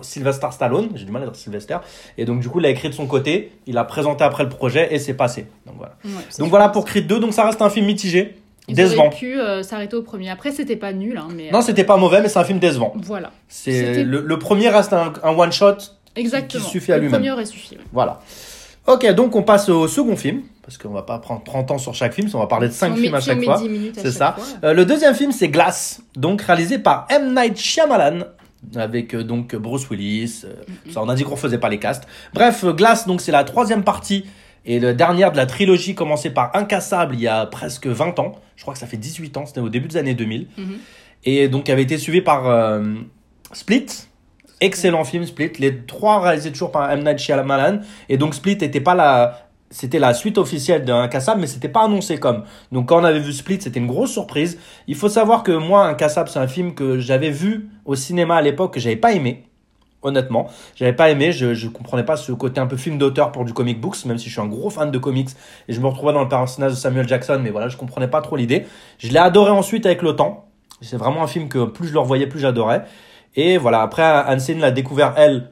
Sylvester 0.04 0.48
Stallone, 0.52 0.90
j'ai 0.96 1.06
du 1.06 1.12
mal 1.12 1.24
à 1.24 1.26
dire 1.26 1.36
Sylvester, 1.36 1.78
et 2.20 2.26
donc 2.26 2.40
du 2.42 2.50
coup 2.50 2.60
il 2.60 2.66
a 2.66 2.70
écrit 2.70 2.88
de 2.90 2.94
son 2.94 3.08
côté, 3.08 3.52
il 3.66 3.78
a 3.80 3.84
présenté 3.84 4.24
après 4.24 4.44
le 4.44 4.50
projet 4.50 4.94
et 4.94 5.00
c'est 5.00 5.16
passé. 5.16 5.48
Donc 5.66 5.76
voilà. 5.78 5.96
Ouais, 6.06 6.12
Donc 6.38 6.50
voilà 6.50 6.70
pour 6.70 6.86
Creed 6.86 7.08
2, 7.08 7.20
donc 7.20 7.34
ça 7.34 7.46
reste 7.46 7.62
un 7.64 7.70
film 7.72 7.88
mitigé, 7.88 8.36
Ils 8.68 8.76
décevant. 8.76 9.10
pu 9.10 9.40
euh, 9.40 9.64
s'arrêter 9.64 9.96
au 9.96 10.04
premier. 10.04 10.30
Après, 10.30 10.52
c'était 10.52 10.76
pas 10.76 10.94
nul, 10.94 11.18
hein, 11.18 11.30
mais. 11.36 11.50
Non, 11.52 11.60
euh, 11.60 11.62
c'était 11.62 11.86
pas 11.86 11.98
mauvais, 11.98 12.22
mais 12.22 12.30
c'est 12.30 12.38
un 12.38 12.44
film 12.44 12.60
décevant. 12.60 12.94
Voilà, 12.98 13.32
C'est 13.48 14.04
le, 14.04 14.22
le 14.22 14.40
premier 14.40 14.70
reste 14.70 14.94
un, 14.94 15.14
un 15.24 15.32
one 15.36 15.52
shot, 15.52 15.78
exactement. 16.16 16.64
suffit 16.64 16.92
à 16.92 16.98
Le 16.98 17.04
lui-même. 17.06 17.20
premier 17.22 17.32
aurait 17.32 17.46
suffi. 17.46 17.76
ouais. 17.76 17.82
voilà. 17.92 18.20
Ok, 18.92 19.10
donc 19.14 19.36
on 19.38 19.44
passe 19.44 19.70
au 19.70 19.88
second 19.88 20.18
film 20.18 20.42
parce 20.64 20.78
qu'on 20.78 20.90
va 20.90 21.04
pas 21.04 21.18
prendre 21.20 21.44
30 21.44 21.72
ans 21.72 21.78
sur 21.78 21.96
chaque 21.96 22.14
film, 22.14 22.28
on 22.34 22.40
va 22.40 22.48
parler 22.48 22.68
de 22.68 22.74
5 22.74 22.88
Si 22.88 22.92
on 22.92 23.02
films 23.02 23.16
à 23.16 23.22
chaque 23.22 23.44
fois. 23.44 23.58
10 23.58 23.70
minutes 23.70 23.98
à 23.98 24.02
C'est 24.02 24.12
ça. 24.12 24.34
fois. 24.34 24.70
Euh, 24.70 24.74
le 24.74 24.86
deuxième 24.86 25.16
film, 25.16 25.32
c'est 25.32 25.48
Glass, 25.48 26.02
donc 26.16 26.42
réalisé 26.42 26.78
par 26.78 27.08
M. 27.10 27.34
Night 27.34 27.58
Shyamalan, 27.58 28.26
avec 28.76 29.16
euh, 29.16 29.24
donc 29.24 29.56
Bruce 29.56 29.90
Willis. 29.90 30.42
euh, 30.44 30.54
ça, 30.92 31.02
on 31.02 31.08
a 31.08 31.16
dit 31.16 31.24
qu'on 31.24 31.38
faisait 31.38 31.58
pas 31.58 31.70
les 31.70 31.80
castes. 31.80 32.04
Bref, 32.34 32.66
Glass, 32.66 33.08
donc 33.08 33.22
c'est 33.22 33.32
la 33.32 33.46
troisième 33.46 33.84
partie 33.84 34.26
et 34.66 34.80
la 34.80 34.94
dernière 34.94 35.32
de 35.32 35.38
la 35.38 35.46
trilogie 35.46 35.96
commencée 35.96 36.30
par 36.30 36.54
Incassable 36.54 37.16
il 37.16 37.22
y 37.22 37.28
a 37.28 37.46
presque 37.46 37.88
20 37.88 38.20
ans. 38.20 38.36
Je 38.58 38.62
crois 38.62 38.74
que 38.74 38.80
ça 38.80 38.88
fait 38.88 38.98
18 38.98 39.38
ans, 39.38 39.46
c'était 39.46 39.62
au 39.62 39.70
début 39.70 39.88
des 39.88 39.98
années 39.98 40.16
2000. 40.16 40.48
Mhm. 40.58 40.66
Et 41.24 41.48
donc 41.48 41.70
avait 41.70 41.84
été 41.84 41.98
suivi 41.98 42.22
par 42.22 42.80
Split. 43.54 43.86
Excellent 44.62 45.04
film 45.04 45.26
Split. 45.26 45.54
Les 45.60 45.86
trois 45.86 46.22
réalisés 46.22 46.52
toujours 46.52 46.72
par 46.72 46.90
M. 46.92 47.04
Night 47.04 47.20
Shyamalan. 47.20 47.82
Et 48.08 48.18
donc 48.18 48.36
Split 48.36 48.58
n'était 48.58 48.80
pas 48.80 48.96
la... 48.96 49.48
C'était 49.74 50.00
la 50.00 50.14
suite 50.14 50.38
officielle 50.38 50.84
d'Incassable, 50.84 51.40
mais 51.40 51.48
c'était 51.48 51.70
pas 51.70 51.86
annoncé 51.86 52.18
comme. 52.18 52.44
Donc 52.74 52.90
quand 52.90 53.00
on 53.00 53.06
avait 53.06 53.22
vu 53.22 53.32
Split, 53.32 53.62
c'était 53.62 53.80
une 53.80 53.88
grosse 53.88 54.12
surprise. 54.12 54.60
Il 54.88 54.96
faut 54.96 55.08
savoir 55.08 55.44
que 55.44 55.54
moi, 55.54 55.86
Incassable, 55.88 56.28
c'est 56.28 56.40
un 56.40 56.48
film 56.48 56.76
que 56.76 57.00
j'avais 57.00 57.30
vu 57.30 57.70
au 57.86 57.96
cinéma 57.96 58.36
à 58.36 58.42
l'époque 58.42 58.74
que 58.74 58.82
j'avais 58.82 58.98
pas 58.98 59.14
aimé. 59.14 59.46
Honnêtement, 60.04 60.48
j'avais 60.76 60.92
pas 60.94 61.10
aimé, 61.10 61.32
je, 61.32 61.54
je 61.54 61.70
comprenais 61.70 62.04
pas 62.04 62.18
ce 62.18 62.32
côté 62.34 62.60
un 62.60 62.68
peu 62.68 62.76
film 62.76 62.98
d'auteur 62.98 63.32
pour 63.32 63.46
du 63.46 63.54
comic 63.54 63.80
books, 63.80 64.04
même 64.06 64.18
si 64.18 64.26
je 64.28 64.32
suis 64.32 64.42
un 64.42 64.48
gros 64.48 64.70
fan 64.72 64.92
de 64.92 64.98
comics 64.98 65.30
et 65.68 65.74
je 65.74 65.80
me 65.80 65.88
retrouvais 65.88 66.12
dans 66.12 66.24
le 66.24 66.28
personnage 66.28 66.72
de 66.72 66.78
Samuel 66.78 67.08
Jackson, 67.08 67.40
mais 67.42 67.52
voilà, 67.52 67.70
je 67.70 67.78
comprenais 67.78 68.08
pas 68.08 68.22
trop 68.22 68.36
l'idée. 68.36 68.66
Je 68.98 69.10
l'ai 69.10 69.20
adoré 69.20 69.52
ensuite 69.52 69.86
avec 69.86 70.02
le 70.02 70.16
temps. 70.16 70.50
C'est 70.82 70.98
vraiment 70.98 71.24
un 71.24 71.28
film 71.28 71.48
que 71.48 71.66
plus 71.66 71.88
je 71.88 71.94
le 71.94 72.00
revoyais, 72.00 72.26
plus 72.28 72.40
j'adorais. 72.40 72.84
Et 73.36 73.58
voilà, 73.58 73.82
après, 73.82 74.04
Hansen 74.04 74.60
l'a 74.60 74.72
découvert, 74.72 75.14
elle, 75.18 75.52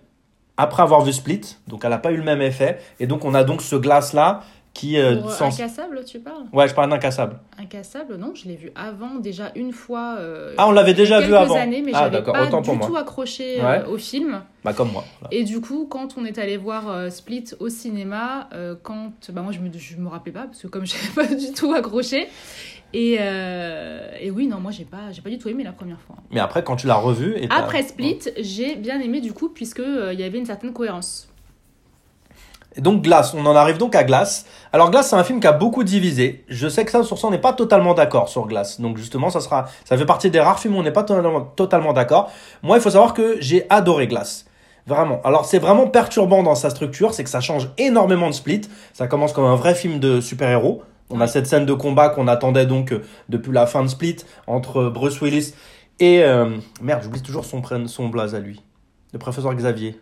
après 0.57 0.83
avoir 0.83 1.01
vu 1.01 1.13
Split, 1.13 1.41
donc 1.67 1.81
elle 1.83 1.91
n'a 1.91 1.97
pas 1.97 2.11
eu 2.11 2.17
le 2.17 2.23
même 2.23 2.41
effet. 2.41 2.79
Et 2.99 3.07
donc 3.07 3.23
on 3.25 3.33
a 3.33 3.43
donc 3.43 3.61
ce 3.61 3.75
glace-là 3.77 4.41
qui... 4.73 4.97
euh, 4.99 5.21
Pour, 5.21 5.31
sans- 5.31 5.47
Incassable, 5.47 6.03
tu 6.05 6.19
parles? 6.19 6.43
Ouais, 6.53 6.67
je 6.67 6.73
parle 6.75 6.89
d'incassable. 6.89 7.37
Incassable, 7.57 8.17
non, 8.17 8.33
je 8.35 8.47
l'ai 8.49 8.55
vu 8.55 8.71
avant, 8.75 9.15
déjà 9.15 9.51
une 9.55 9.71
fois. 9.71 10.15
euh, 10.19 10.53
Ah, 10.57 10.67
on 10.67 10.71
l'avait 10.71 10.93
déjà 10.93 11.21
vu 11.21 11.33
avant. 11.33 11.55
années, 11.57 11.81
mais 11.81 11.91
ah, 11.95 12.09
j'avais 12.11 12.21
pas 12.23 12.43
autant 12.43 12.61
du 12.61 12.71
moi. 12.71 12.85
tout 12.87 12.95
accroché 12.97 13.61
euh, 13.61 13.85
au 13.87 13.97
film. 13.97 14.41
Bah, 14.65 14.73
comme 14.73 14.91
moi. 14.91 15.05
Et 15.31 15.43
du 15.45 15.61
coup, 15.61 15.87
quand 15.89 16.15
on 16.17 16.25
est 16.25 16.37
allé 16.37 16.57
voir 16.57 16.89
euh, 16.89 17.09
Split 17.09 17.45
au 17.59 17.69
cinéma, 17.69 18.49
quand 18.83 19.11
bah 19.31 19.41
moi 19.41 19.53
je 19.53 19.59
me 19.59 19.69
je 19.75 19.95
me 19.95 20.09
rappelais 20.09 20.33
pas 20.33 20.43
parce 20.47 20.61
que 20.61 20.67
comme 20.67 20.85
j'avais 20.85 21.27
pas 21.27 21.33
du 21.33 21.51
tout 21.53 21.71
accroché. 21.73 22.27
Et, 22.93 23.17
euh, 23.19 24.09
et 24.19 24.31
oui, 24.31 24.47
non, 24.47 24.59
moi 24.59 24.71
j'ai 24.71 24.85
pas 24.85 25.11
j'ai 25.11 25.21
pas 25.21 25.29
du 25.29 25.37
tout 25.37 25.49
aimé 25.49 25.63
la 25.63 25.71
première 25.71 25.99
fois. 26.01 26.15
Mais 26.31 26.39
après, 26.39 26.63
quand 26.63 26.75
tu 26.75 26.87
l'as 26.87 26.95
revu... 26.95 27.35
Et 27.37 27.47
Après 27.49 27.83
Split, 27.83 28.19
j'ai 28.39 28.75
bien 28.75 28.99
aimé 28.99 29.21
du 29.21 29.33
coup 29.33 29.49
puisque 29.49 29.79
euh, 29.79 30.13
y 30.13 30.23
avait 30.23 30.39
une 30.39 30.45
certaine 30.45 30.73
cohérence. 30.73 31.29
Et 32.75 32.81
donc 32.81 33.01
Glace, 33.01 33.33
on 33.33 33.45
en 33.45 33.55
arrive 33.55 33.77
donc 33.77 33.95
à 33.95 34.03
Glace. 34.03 34.45
Alors 34.73 34.91
Glace, 34.91 35.09
c'est 35.09 35.15
un 35.15 35.23
film 35.23 35.39
qui 35.39 35.47
a 35.47 35.51
beaucoup 35.51 35.83
divisé. 35.83 36.45
Je 36.47 36.67
sais 36.67 36.85
que 36.85 36.91
ça, 36.91 37.03
sur 37.03 37.17
ça, 37.17 37.27
on 37.27 37.31
n'est 37.31 37.37
pas 37.39 37.53
totalement 37.53 37.93
d'accord 37.93 38.29
sur 38.29 38.47
Glace. 38.47 38.79
Donc 38.79 38.97
justement, 38.97 39.29
ça 39.29 39.41
sera, 39.41 39.65
ça 39.85 39.97
fait 39.97 40.05
partie 40.05 40.29
des 40.29 40.39
rares 40.39 40.59
films 40.59 40.75
où 40.75 40.79
on 40.79 40.83
n'est 40.83 40.91
pas 40.91 41.03
totalement, 41.03 41.41
totalement 41.41 41.93
d'accord. 41.93 42.31
Moi, 42.63 42.77
il 42.77 42.81
faut 42.81 42.91
savoir 42.91 43.13
que 43.13 43.37
j'ai 43.39 43.65
adoré 43.69 44.07
Glace. 44.07 44.45
Vraiment. 44.87 45.21
Alors 45.23 45.45
c'est 45.45 45.59
vraiment 45.59 45.87
perturbant 45.87 46.41
dans 46.41 46.55
sa 46.55 46.71
structure, 46.71 47.13
c'est 47.13 47.23
que 47.23 47.29
ça 47.29 47.41
change 47.41 47.69
énormément 47.77 48.27
de 48.27 48.33
Split. 48.33 48.61
Ça 48.93 49.07
commence 49.07 49.33
comme 49.33 49.45
un 49.45 49.55
vrai 49.55 49.75
film 49.75 49.99
de 49.99 50.19
super-héros. 50.19 50.81
On 51.09 51.21
a 51.21 51.27
cette 51.27 51.47
scène 51.47 51.65
de 51.65 51.73
combat 51.73 52.09
qu'on 52.09 52.27
attendait 52.27 52.65
donc 52.65 52.91
euh, 52.91 53.03
depuis 53.29 53.51
la 53.51 53.65
fin 53.65 53.83
de 53.83 53.87
Split 53.87 54.17
entre 54.47 54.89
Bruce 54.89 55.21
Willis 55.21 55.53
et 55.99 56.23
euh, 56.23 56.57
merde, 56.81 57.01
j'oublie 57.03 57.21
toujours 57.21 57.45
son 57.45 57.61
son 57.87 58.07
blaze 58.07 58.35
à 58.35 58.39
lui, 58.39 58.61
le 59.11 59.19
professeur 59.19 59.53
Xavier. 59.53 59.99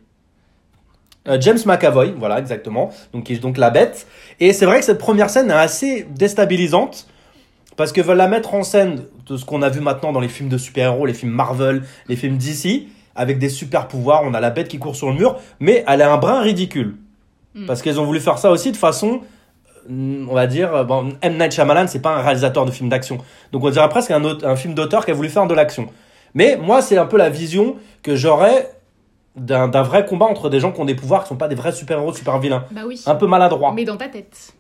Euh, 1.27 1.37
James 1.41 1.57
McAvoy, 1.65 2.13
voilà, 2.17 2.39
exactement. 2.39 2.91
Donc, 3.13 3.25
qui 3.25 3.33
est 3.33 3.39
donc 3.39 3.57
la 3.57 3.69
bête. 3.69 4.07
Et 4.39 4.53
c'est 4.53 4.65
vrai 4.65 4.79
que 4.79 4.85
cette 4.85 4.99
première 4.99 5.29
scène 5.29 5.49
est 5.49 5.53
assez 5.53 6.07
déstabilisante. 6.15 7.07
Parce 7.75 7.91
que 7.91 8.01
veulent 8.01 8.17
la 8.17 8.27
mettre 8.27 8.55
en 8.55 8.63
scène 8.63 9.03
de 9.27 9.37
ce 9.37 9.45
qu'on 9.45 9.61
a 9.61 9.69
vu 9.69 9.81
maintenant 9.81 10.11
dans 10.11 10.19
les 10.19 10.29
films 10.29 10.49
de 10.49 10.57
super-héros, 10.57 11.05
les 11.05 11.13
films 11.13 11.31
Marvel, 11.31 11.83
les 12.07 12.15
films 12.15 12.37
DC, 12.37 12.87
avec 13.15 13.37
des 13.37 13.49
super 13.49 13.87
pouvoirs. 13.87 14.23
On 14.23 14.33
a 14.33 14.39
la 14.39 14.49
bête 14.49 14.67
qui 14.67 14.79
court 14.79 14.95
sur 14.95 15.09
le 15.09 15.15
mur, 15.15 15.39
mais 15.59 15.83
elle 15.87 16.01
est 16.01 16.05
un 16.05 16.17
brin 16.17 16.41
ridicule. 16.41 16.95
Mm. 17.53 17.67
Parce 17.67 17.83
qu'ils 17.83 17.99
ont 17.99 18.05
voulu 18.05 18.19
faire 18.19 18.39
ça 18.39 18.49
aussi 18.49 18.71
de 18.71 18.77
façon, 18.77 19.21
on 19.89 20.33
va 20.33 20.47
dire, 20.47 20.73
euh, 20.75 20.83
bon, 20.83 21.13
M. 21.21 21.37
Night 21.37 21.51
Shyamalan, 21.53 21.87
c'est 21.87 22.01
pas 22.01 22.15
un 22.17 22.21
réalisateur 22.21 22.65
de 22.65 22.71
films 22.71 22.89
d'action. 22.89 23.17
Donc 23.51 23.63
on 23.63 23.69
dirait 23.69 23.89
presque 23.89 24.11
un, 24.11 24.23
autre- 24.23 24.45
un 24.47 24.55
film 24.55 24.73
d'auteur 24.73 25.05
qui 25.05 25.11
a 25.11 25.13
voulu 25.13 25.29
faire 25.29 25.47
de 25.47 25.53
l'action. 25.53 25.89
Mais 26.33 26.57
moi, 26.57 26.81
c'est 26.81 26.97
un 26.97 27.05
peu 27.05 27.17
la 27.17 27.29
vision 27.29 27.77
que 28.03 28.15
j'aurais 28.15 28.71
d'un 29.35 29.67
vrai 29.83 30.05
combat 30.05 30.25
entre 30.25 30.49
des 30.49 30.59
gens 30.59 30.71
qui 30.71 30.81
ont 30.81 30.85
des 30.85 30.95
pouvoirs 30.95 31.23
qui 31.23 31.29
sont 31.29 31.37
pas 31.37 31.47
des 31.47 31.55
vrais 31.55 31.71
super-héros, 31.71 32.13
super-vilains. 32.13 32.65
Bah 32.71 32.81
oui. 32.87 33.01
Un 33.05 33.15
peu 33.15 33.27
maladroit. 33.27 33.71
Mais 33.73 33.85
dans 33.85 33.97
ta 33.97 34.07
tête. 34.07 34.53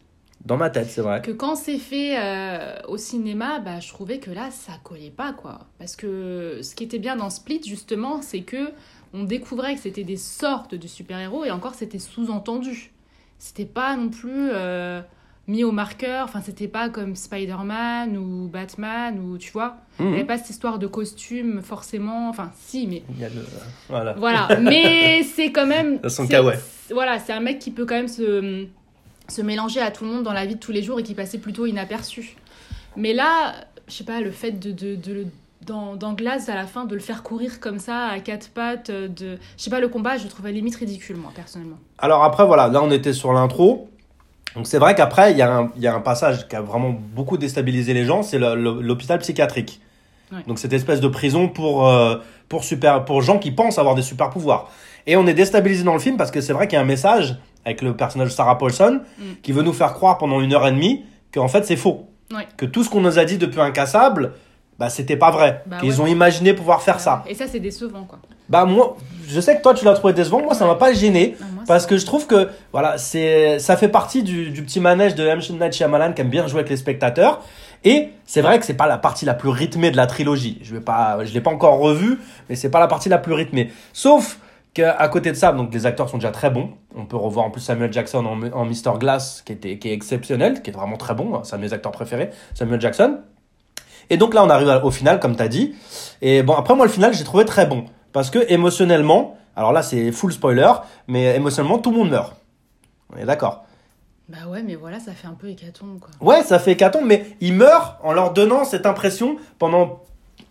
Dans 0.45 0.55
ma 0.55 0.69
tête, 0.69 0.87
c'est 0.89 1.01
vrai. 1.01 1.21
Que 1.23 1.31
quand 1.31 1.55
c'est 1.55 1.79
fait 1.79 2.15
euh, 2.17 2.75
au 2.87 2.97
cinéma, 2.97 3.59
bah, 3.59 3.79
je 3.79 3.89
trouvais 3.89 4.19
que 4.19 4.29
là, 4.31 4.49
ça 4.51 4.73
collait 4.83 5.09
pas, 5.09 5.33
quoi. 5.33 5.61
Parce 5.79 5.95
que 5.95 6.59
ce 6.61 6.75
qui 6.75 6.83
était 6.83 6.99
bien 6.99 7.15
dans 7.15 7.29
Split, 7.31 7.61
justement, 7.65 8.21
c'est 8.21 8.41
que 8.41 8.69
on 9.13 9.23
découvrait 9.23 9.73
que 9.75 9.81
c'était 9.81 10.03
des 10.03 10.15
sortes 10.15 10.75
de 10.75 10.87
super-héros 10.87 11.43
et 11.43 11.51
encore, 11.51 11.73
c'était 11.73 11.99
sous-entendu. 11.99 12.91
C'était 13.39 13.65
pas 13.65 13.95
non 13.97 14.09
plus 14.09 14.49
euh, 14.53 15.01
mis 15.47 15.63
au 15.63 15.71
marqueur, 15.71 16.25
enfin, 16.25 16.41
c'était 16.43 16.67
pas 16.67 16.89
comme 16.89 17.15
Spider-Man 17.15 18.17
ou 18.17 18.47
Batman 18.49 19.17
ou 19.19 19.37
tu 19.37 19.51
vois. 19.51 19.75
Il 19.99 20.05
n'y 20.05 20.11
Mhm. 20.11 20.17
avait 20.17 20.25
pas 20.25 20.37
cette 20.37 20.49
histoire 20.49 20.77
de 20.79 20.87
costume, 20.87 21.61
forcément. 21.61 22.29
Enfin, 22.29 22.51
si, 22.59 22.85
mais 22.87 23.03
Il 23.15 23.19
y 23.21 23.25
a 23.25 23.29
le- 23.29 23.45
Voilà. 23.89 24.13
voilà, 24.17 24.47
mais 24.59 25.23
c'est 25.35 25.51
quand 25.51 25.65
même. 25.65 25.99
De 25.99 26.09
son 26.09 26.27
kawaii. 26.27 26.59
c'est- 26.87 26.93
Voilà, 26.93 27.19
c'est 27.19 27.33
un 27.33 27.39
mec 27.39 27.59
qui 27.59 27.71
peut 27.71 27.85
quand 27.85 27.95
même 27.95 28.07
se, 28.09 28.65
se 29.29 29.41
mélanger 29.41 29.79
à 29.81 29.89
tout 29.91 30.03
le 30.05 30.11
monde 30.11 30.23
dans 30.23 30.33
la 30.33 30.45
vie 30.45 30.55
de 30.55 30.59
tous 30.59 30.71
les 30.73 30.83
jours 30.83 30.99
et 30.99 31.03
qui 31.03 31.13
passait 31.15 31.37
plutôt 31.37 31.65
inaperçu. 31.65 32.35
Mais 32.97 33.13
là, 33.13 33.53
je 33.87 33.93
sais 33.93 34.03
pas, 34.03 34.19
le 34.21 34.31
fait 34.31 34.51
de, 34.51 34.71
de, 34.71 34.95
de 34.95 35.25
dans, 35.65 35.95
dans 35.95 36.13
Glace 36.13 36.49
à 36.49 36.55
la 36.55 36.65
fin 36.65 36.85
de 36.85 36.93
le 36.93 37.01
faire 37.01 37.23
courir 37.23 37.59
comme 37.59 37.79
ça 37.79 38.07
à 38.07 38.19
quatre 38.19 38.49
pattes 38.51 38.89
euh, 38.89 39.07
de 39.09 39.37
je 39.57 39.63
sais 39.63 39.69
pas 39.69 39.81
le 39.81 39.89
combat 39.89 40.15
je 40.17 40.23
le 40.23 40.29
trouvais 40.29 40.53
limite 40.53 40.75
ridicule 40.77 41.17
moi 41.17 41.31
personnellement 41.35 41.77
Alors 41.97 42.23
après, 42.23 42.45
voilà, 42.45 42.69
là 42.69 42.81
on 42.81 42.89
était 42.91 43.11
sur 43.11 43.33
l'intro. 43.33 43.89
Donc 44.57 44.65
c'est 44.67 44.79
vrai 44.79 44.95
qu'après, 44.95 45.31
il 45.33 45.37
y, 45.37 45.41
a 45.43 45.55
un- 45.55 45.71
il 45.75 45.83
y 45.83 45.87
a 45.87 45.93
un 45.95 45.99
passage 46.01 46.47
qui 46.47 46.55
a 46.55 46.61
vraiment 46.61 46.89
beaucoup 46.91 47.37
déstabilisé 47.37 47.93
les 47.93 48.05
gens, 48.05 48.23
c'est 48.23 48.39
l'hôpital 48.39 49.19
psychiatrique. 49.19 49.79
Ouais. 50.31 50.39
Donc 50.47 50.57
cette 50.59 50.73
espèce 50.73 50.99
de 50.99 51.07
prison 51.07 51.47
pour, 51.47 51.87
euh, 51.87 52.15
pour, 52.49 52.63
super, 52.63 53.05
pour 53.05 53.21
gens 53.21 53.37
qui 53.37 53.51
pensent 53.51 53.77
avoir 53.77 53.93
des 53.95 54.01
super 54.01 54.29
pouvoirs. 54.31 54.69
Et 55.05 55.15
on 55.15 55.25
est 55.27 55.35
déstabilisé 55.35 55.83
dans 55.83 55.93
le 55.93 55.99
film 55.99 56.17
parce 56.17 56.31
que 56.31 56.41
c'est 56.41 56.53
vrai 56.53 56.67
qu'il 56.67 56.75
y 56.75 56.79
a 56.79 56.81
un 56.81 56.85
message 56.85 57.37
avec 57.65 57.81
le 57.83 57.95
personnage 57.95 58.29
de 58.29 58.33
Sarah 58.33 58.57
Paulson 58.57 59.01
Mm. 59.19 59.23
qui 59.43 59.51
veut 59.51 59.61
nous 59.63 59.73
faire 59.73 59.93
croire 59.93 60.17
pendant 60.17 60.41
une 60.41 60.53
heure 60.53 60.65
et 60.67 60.71
demie 60.71 61.05
qu'en 61.33 61.47
fait 61.47 61.63
c'est 61.65 61.77
faux. 61.77 62.07
Ouais. 62.33 62.47
Que 62.57 62.65
tout 62.65 62.83
ce 62.83 62.89
qu'on 62.89 63.01
nous 63.01 63.19
a 63.19 63.25
dit 63.25 63.37
depuis 63.37 63.61
Incassable, 63.61 64.33
bah 64.79 64.89
c'était 64.89 65.15
pas 65.17 65.29
vrai. 65.31 65.63
Bah 65.67 65.77
Qu'ils 65.79 65.91
ouais. 65.93 65.99
ont 66.01 66.07
imaginé 66.07 66.53
pouvoir 66.53 66.81
faire 66.81 66.99
ça. 66.99 67.23
et 67.29 67.35
ça 67.35 67.45
c'est 67.47 67.59
décevant 67.59 68.03
quoi 68.05 68.19
Bah 68.49 68.65
moi, 68.65 68.97
je 69.27 69.41
sais 69.41 69.57
que 69.57 69.61
toi 69.61 69.73
tu 69.73 69.85
l'as 69.85 69.93
trouvé 69.93 70.13
décevant, 70.13 70.41
moi 70.41 70.53
ça 70.53 70.65
m'a 70.65 70.75
pas 70.75 70.93
gêné. 70.93 71.35
Ah, 71.39 71.45
Parce 71.67 71.85
que 71.85 71.97
je 71.97 72.05
trouve 72.05 72.27
que 72.27 72.49
voilà, 72.71 72.97
c'est 72.97 73.59
ça 73.59 73.75
fait 73.77 73.89
partie 73.89 74.23
du, 74.23 74.49
du 74.51 74.63
petit 74.63 74.79
manège 74.79 75.15
de 75.15 75.25
M. 75.25 75.39
Night 75.59 75.73
Shyamalan 75.73 76.13
qui 76.13 76.21
aime 76.21 76.29
bien 76.29 76.47
jouer 76.47 76.59
avec 76.59 76.69
les 76.69 76.77
spectateurs. 76.77 77.41
Et 77.83 78.09
c'est 78.25 78.41
vrai 78.41 78.59
que 78.59 78.65
c'est 78.65 78.73
pas 78.73 78.87
la 78.87 78.97
partie 78.97 79.25
la 79.25 79.33
plus 79.33 79.49
rythmée 79.49 79.91
de 79.91 79.97
la 79.97 80.07
trilogie. 80.07 80.59
Je 80.63 80.73
vais 80.73 80.81
pas, 80.81 81.23
je 81.23 81.33
l'ai 81.33 81.41
pas 81.41 81.51
encore 81.51 81.77
revu, 81.77 82.19
mais 82.49 82.55
c'est 82.55 82.71
pas 82.71 82.79
la 82.79 82.87
partie 82.87 83.09
la 83.09 83.17
plus 83.17 83.33
rythmée. 83.33 83.71
Sauf 83.93 84.39
qu'à 84.73 85.07
côté 85.09 85.31
de 85.31 85.35
ça, 85.35 85.51
donc 85.51 85.73
les 85.73 85.85
acteurs 85.85 86.09
sont 86.09 86.17
déjà 86.17 86.31
très 86.31 86.49
bons. 86.49 86.71
On 86.95 87.05
peut 87.05 87.17
revoir 87.17 87.45
en 87.45 87.51
plus 87.51 87.61
Samuel 87.61 87.93
Jackson 87.93 88.25
en, 88.25 88.41
en 88.51 88.65
Mr 88.65 88.97
Glass, 88.99 89.43
qui 89.45 89.53
était 89.53 89.77
qui 89.77 89.89
est 89.89 89.93
exceptionnel, 89.93 90.61
qui 90.61 90.71
est 90.71 90.73
vraiment 90.73 90.97
très 90.97 91.13
bon. 91.13 91.43
C'est 91.43 91.53
un 91.55 91.57
de 91.57 91.63
mes 91.63 91.73
acteurs 91.73 91.91
préférés, 91.91 92.29
Samuel 92.53 92.81
Jackson. 92.81 93.19
Et 94.09 94.17
donc 94.17 94.33
là, 94.33 94.43
on 94.43 94.49
arrive 94.49 94.69
au 94.83 94.91
final, 94.91 95.19
comme 95.19 95.35
tu 95.35 95.43
as 95.43 95.47
dit. 95.47 95.75
Et 96.21 96.41
bon, 96.41 96.53
après, 96.53 96.75
moi, 96.75 96.85
le 96.85 96.91
final, 96.91 97.13
j'ai 97.13 97.23
trouvé 97.23 97.45
très 97.45 97.65
bon. 97.65 97.85
Parce 98.17 98.31
que 98.31 98.51
émotionnellement, 98.51 99.37
alors 99.55 99.71
là, 99.71 99.83
c'est 99.83 100.11
full 100.11 100.33
spoiler, 100.33 100.71
mais 101.07 101.35
émotionnellement, 101.35 101.77
tout 101.77 101.91
le 101.91 101.97
monde 101.97 102.09
meurt. 102.09 102.33
On 103.13 103.17
est 103.19 103.25
d'accord. 103.25 103.63
bah 104.27 104.39
ouais 104.49 104.63
mais 104.63 104.73
voilà 104.73 104.99
ça 104.99 105.11
fait 105.11 105.27
un 105.27 105.35
peu 105.35 105.49
hécatombe 105.49 105.99
quoi 105.99 106.09
Ouais, 106.19 106.41
ça 106.41 106.57
fait 106.57 106.71
hécatombe, 106.71 107.03
mais 107.05 107.37
ils 107.41 107.53
meurent 107.53 107.99
en 108.01 108.13
leur 108.13 108.33
donnant 108.33 108.65
cette 108.65 108.87
impression 108.87 109.37
pendant. 109.59 110.01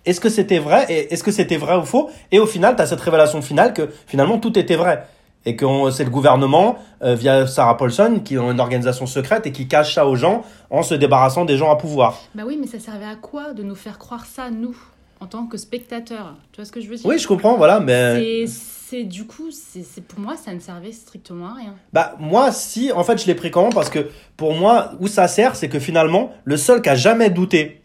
Est-ce 0.05 0.21
que 0.21 0.29
c'était 0.29 0.61
vrai 0.61 0.87
et 0.89 1.13
est-ce 1.13 1.25
que 1.25 1.33
c'était 1.33 1.57
vrai 1.57 1.75
ou 1.77 1.85
faux? 1.85 2.09
Et 2.31 2.39
au 2.39 2.47
final, 2.47 2.77
tu 2.77 2.83
as 2.83 2.87
cette 2.87 3.01
révélation 3.01 3.43
finale 3.43 3.75
que 3.75 3.91
finalement 4.07 4.39
tout 4.39 4.57
était 4.57 4.77
vrai. 4.77 5.05
Et 5.45 5.57
que 5.57 5.67
c'est 5.91 6.05
le 6.05 6.11
gouvernement, 6.11 6.77
euh, 7.03 7.17
via 7.17 7.49
Sarah 7.49 7.77
Paulson, 7.77 8.21
qui 8.25 8.39
ont 8.39 8.53
une 8.53 8.61
organisation 8.61 9.07
secrète 9.07 9.45
et 9.49 9.53
qui 9.53 9.67
cache 9.67 9.93
ça 9.97 10.07
aux 10.07 10.15
gens 10.15 10.45
en 10.71 10.85
se 10.85 10.95
débarrassant 10.95 11.45
des 11.45 11.57
gens 11.57 11.73
à 11.73 11.77
pouvoir. 11.77 12.17
bah 12.37 12.45
oui 12.47 12.59
mais 12.61 12.69
ça 12.69 12.79
servait 12.79 13.07
à 13.07 13.17
quoi 13.17 13.55
de 13.55 13.65
nous 13.65 13.75
faire 13.75 13.99
croire 13.99 14.25
ça 14.25 14.51
nous? 14.51 14.77
En 15.21 15.27
tant 15.27 15.47
que 15.47 15.57
spectateurs 15.57 16.35
tu 16.53 16.57
vois 16.61 16.65
ce 16.67 16.73
que 16.73 16.81
je 16.81 16.89
veux 16.89 16.97
dire 16.97 17.07
Oui, 17.07 17.19
je 17.19 17.27
comprends, 17.27 17.57
voilà, 17.57 17.81
mais. 17.81 18.47
C'est- 18.47 19.03
du 19.05 19.27
coup, 19.27 19.51
c'est 19.51 20.01
pour 20.07 20.21
moi, 20.21 20.37
ça 20.37 20.55
ne 20.55 20.61
servait 20.61 20.93
strictement 20.93 21.49
à 21.49 21.55
rien. 21.55 21.75
Bah 21.93 22.15
moi 22.21 22.53
si 22.53 22.93
en 22.93 23.03
fait 23.03 23.21
je 23.21 23.27
l'ai 23.27 23.35
pris 23.35 23.51
comment? 23.51 23.71
Parce 23.71 23.91
que 23.91 24.09
pour 24.37 24.55
moi 24.55 24.93
où 25.01 25.09
ça 25.09 25.27
sert 25.27 25.57
c'est 25.57 25.69
que 25.69 25.81
finalement 25.81 26.31
le 26.45 26.57
seul 26.57 26.81
qui 26.83 26.89
a 26.89 26.95
jamais 26.95 27.29
douté 27.29 27.83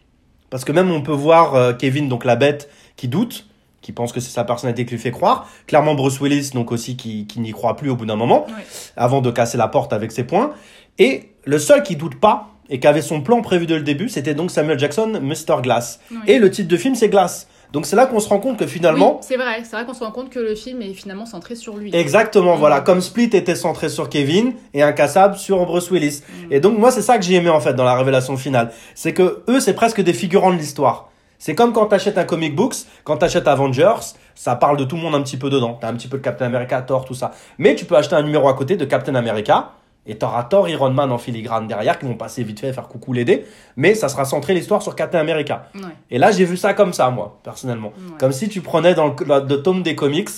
parce 0.48 0.64
que 0.64 0.70
même 0.70 0.92
on 0.92 1.02
peut 1.02 1.10
voir 1.10 1.56
euh, 1.56 1.72
Kevin 1.72 2.08
donc 2.08 2.24
la 2.24 2.36
bête 2.36 2.70
qui 2.94 3.08
doute 3.08 3.46
qui 3.80 3.90
pense 3.90 4.12
que 4.12 4.20
c'est 4.20 4.30
sa 4.30 4.44
personnalité 4.44 4.84
qui 4.86 4.92
lui 4.92 5.00
fait 5.00 5.10
croire 5.10 5.48
clairement 5.66 5.96
Bruce 5.96 6.20
Willis 6.20 6.50
donc 6.54 6.70
aussi 6.70 6.96
qui, 6.96 7.26
qui 7.26 7.40
n'y 7.40 7.50
croit 7.50 7.74
plus 7.76 7.90
au 7.90 7.96
bout 7.96 8.06
d'un 8.06 8.14
moment 8.16 8.46
Ouais. 8.46 8.64
avant 8.96 9.20
de 9.22 9.30
casser 9.32 9.58
la 9.58 9.66
porte 9.66 9.92
avec 9.92 10.12
ses 10.12 10.22
poings 10.22 10.52
et 11.00 11.30
le 11.44 11.58
seul 11.58 11.82
qui 11.82 11.96
doute 11.96 12.20
pas 12.20 12.50
et 12.72 12.80
qui 12.80 12.86
avait 12.88 13.02
son 13.02 13.20
plan 13.20 13.40
prévu 13.42 13.66
dès 13.66 13.76
le 13.76 13.82
début 13.82 14.08
c'était 14.08 14.34
donc 14.34 14.50
Samuel 14.50 14.78
Jackson 14.78 15.20
Mr 15.22 15.62
Glass 15.62 16.00
Oui. 16.10 16.16
et 16.26 16.38
le 16.40 16.50
titre 16.50 16.68
de 16.68 16.76
film 16.76 16.94
c'est 16.96 17.08
Glass 17.08 17.46
donc 17.72 17.86
c'est 17.86 17.96
là 17.96 18.04
qu'on 18.06 18.20
se 18.20 18.28
rend 18.28 18.38
compte 18.38 18.58
que 18.58 18.66
finalement 18.66 19.12
Oui, 19.14 19.18
c'est 19.26 19.36
vrai, 19.36 19.62
c'est 19.64 19.76
vrai 19.76 19.86
qu'on 19.86 19.94
se 19.94 20.04
rend 20.04 20.10
compte 20.10 20.28
que 20.28 20.38
le 20.38 20.54
film 20.54 20.82
est 20.82 20.92
finalement 20.92 21.24
centré 21.24 21.54
sur 21.54 21.74
lui. 21.78 21.90
Exactement, 21.96 22.56
Mm. 22.56 22.58
voilà. 22.58 22.80
Comme 22.82 23.00
Split 23.00 23.30
était 23.32 23.54
centré 23.54 23.88
sur 23.88 24.10
Kevin 24.10 24.52
et 24.74 24.82
Incassable 24.82 25.36
sur 25.36 25.64
Bruce 25.64 25.90
Willis. 25.90 26.20
Mm. 26.28 26.52
Et 26.52 26.60
donc, 26.60 26.76
moi, 26.76 26.90
c'est 26.90 27.00
ça 27.00 27.16
que 27.16 27.24
j'ai 27.24 27.32
aimé, 27.36 27.48
en 27.48 27.60
fait, 27.60 27.72
dans 27.72 27.84
la 27.84 27.94
révélation 27.94 28.36
finale. 28.36 28.72
C'est 28.94 29.14
que 29.14 29.42
eux, 29.48 29.58
c'est 29.58 29.72
presque 29.72 30.02
des 30.02 30.12
figurants 30.12 30.52
de 30.52 30.58
l'histoire. 30.58 31.08
C'est 31.38 31.54
comme 31.54 31.72
quand 31.72 31.86
t'achètes 31.86 32.18
un 32.18 32.24
comic 32.24 32.54
books, 32.54 32.74
quand 33.04 33.16
t'achètes 33.16 33.48
Avengers, 33.48 34.04
ça 34.34 34.54
parle 34.54 34.76
de 34.76 34.84
tout 34.84 34.96
le 34.96 35.00
monde 35.02 35.14
un 35.14 35.22
petit 35.22 35.38
peu 35.38 35.48
dedans. 35.48 35.78
T'as 35.80 35.88
un 35.88 35.94
petit 35.94 36.08
peu 36.08 36.18
de 36.18 36.22
Captain 36.22 36.44
America, 36.44 36.82
Thor, 36.82 37.06
tout 37.06 37.14
ça. 37.14 37.30
Mais 37.56 37.74
tu 37.74 37.86
peux 37.86 37.96
acheter 37.96 38.14
un 38.16 38.22
numéro 38.22 38.48
à 38.50 38.54
côté 38.54 38.76
de 38.76 38.84
Captain 38.84 39.14
America, 39.14 39.70
et 40.06 40.18
t'auras 40.18 40.44
Thor, 40.44 40.68
Iron 40.68 40.90
Man 40.90 41.12
en 41.12 41.18
filigrane 41.18 41.66
derrière, 41.68 41.98
qui 41.98 42.06
vont 42.06 42.14
passer 42.16 42.42
vite 42.42 42.58
fait 42.60 42.72
faire 42.72 42.88
coucou 42.88 43.12
l'aider. 43.12 43.44
Mais 43.76 43.94
ça 43.94 44.08
sera 44.08 44.24
centré 44.24 44.52
l'histoire 44.54 44.82
sur 44.82 44.96
Captain 44.96 45.20
America. 45.20 45.68
Ouais, 45.74 45.82
Et 46.10 46.18
là, 46.18 46.32
j'ai 46.32 46.44
vu 46.44 46.56
ça 46.56 46.74
comme 46.74 46.92
ça, 46.92 47.10
moi, 47.10 47.38
personnellement. 47.44 47.92
ouais. 47.96 48.18
Comme 48.18 48.32
si 48.32 48.48
tu 48.48 48.60
prenais 48.62 48.94
dans 48.94 49.06
le, 49.08 49.14
le, 49.24 49.46
le 49.48 49.62
tome 49.62 49.82
des 49.82 49.94
comics, 49.94 50.28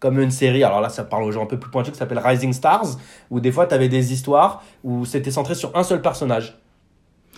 comme 0.00 0.20
une 0.20 0.30
série, 0.30 0.62
alors 0.64 0.82
là, 0.82 0.90
ça 0.90 1.04
parle 1.04 1.22
aux 1.24 1.32
gens 1.32 1.42
un 1.44 1.46
peu 1.46 1.58
plus 1.58 1.70
pointus, 1.70 1.92
qui 1.92 1.98
s'appelle 1.98 2.18
Rising 2.22 2.52
Stars, 2.52 2.84
où 3.30 3.40
des 3.40 3.50
fois, 3.52 3.66
tu 3.66 3.74
avais 3.74 3.88
des 3.88 4.12
histoires 4.12 4.62
où 4.82 5.06
c'était 5.06 5.30
centré 5.30 5.54
sur 5.54 5.74
un 5.74 5.82
seul 5.84 6.02
personnage. 6.02 6.58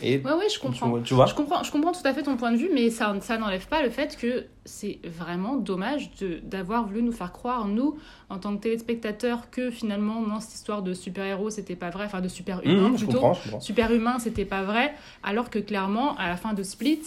Et 0.03 0.19
Ouais, 0.19 0.33
ouais, 0.33 0.49
je 0.53 0.59
comprends. 0.59 0.99
tu, 0.99 1.05
tu 1.05 1.15
vois 1.15 1.27
Je 1.27 1.35
comprends, 1.35 1.63
je 1.63 1.73
comprends 1.73 1.93
tout 1.93 2.07
à 2.07 2.13
fait 2.13 2.23
ton 2.23 2.37
point 2.37 2.53
de 2.53 2.57
vue, 2.57 2.71
mais 2.73 2.91
ça, 2.91 3.15
ça 3.21 3.39
n'enlève 3.39 3.67
pas 3.67 3.83
le 3.83 3.91
fait 3.91 4.17
que 4.21 4.45
c'est 4.65 4.99
vraiment 5.05 5.57
dommage 5.57 6.11
d'avoir 6.43 6.87
voulu 6.87 7.03
nous 7.03 7.13
faire 7.13 7.33
croire, 7.33 7.67
nous, 7.67 7.97
en 8.29 8.39
tant 8.39 8.55
que 8.57 8.63
téléspectateurs, 8.63 9.51
que 9.51 9.71
finalement, 9.71 10.21
non, 10.21 10.41
cette 10.41 10.55
histoire 10.55 10.83
de 10.83 10.93
super-héros, 10.93 11.51
c'était 11.51 11.77
pas 11.77 11.91
vrai, 11.91 12.05
enfin 12.05 12.21
de 12.21 12.29
super-humain 12.29 12.91
Mmh, 12.91 12.97
plutôt. 12.97 13.21
Super-humain, 13.61 14.19
c'était 14.19 14.45
pas 14.45 14.63
vrai, 14.63 14.93
alors 15.23 15.49
que 15.51 15.59
clairement, 15.59 16.17
à 16.19 16.29
la 16.29 16.37
fin 16.37 16.53
de 16.53 16.63
Split, 16.63 17.01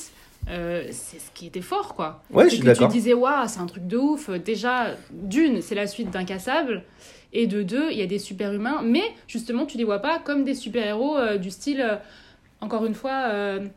euh, 0.50 0.88
c'est 0.92 1.20
ce 1.20 1.30
qui 1.36 1.46
était 1.46 1.62
fort, 1.62 1.94
quoi. 1.96 2.24
Ouais, 2.32 2.46
je 2.46 2.56
suis 2.56 2.60
que 2.64 2.72
tu 2.74 2.88
disais, 2.88 3.14
waouh, 3.14 3.48
c'est 3.48 3.60
un 3.60 3.66
truc 3.68 3.86
de 3.88 3.98
ouf. 3.98 4.30
Déjà, 4.32 4.96
d'une, 5.12 5.62
c'est 5.62 5.76
la 5.76 5.86
suite 5.86 6.10
d'Incassable. 6.10 6.84
Et 7.34 7.46
de 7.46 7.62
deux, 7.62 7.92
il 7.92 7.98
y 8.00 8.02
a 8.02 8.08
des 8.08 8.18
super-humains. 8.18 8.82
Mais 8.84 9.04
justement, 9.28 9.68
tu 9.68 9.78
les 9.78 9.84
vois 9.84 10.00
pas 10.00 10.18
comme 10.18 10.44
des 10.44 10.56
super-héros 10.56 11.18
euh, 11.18 11.38
du 11.38 11.52
style. 11.52 11.82
euh, 11.82 11.98
encore 12.62 12.86
une 12.86 12.94
fois, 12.94 13.30
euh, 13.32 13.68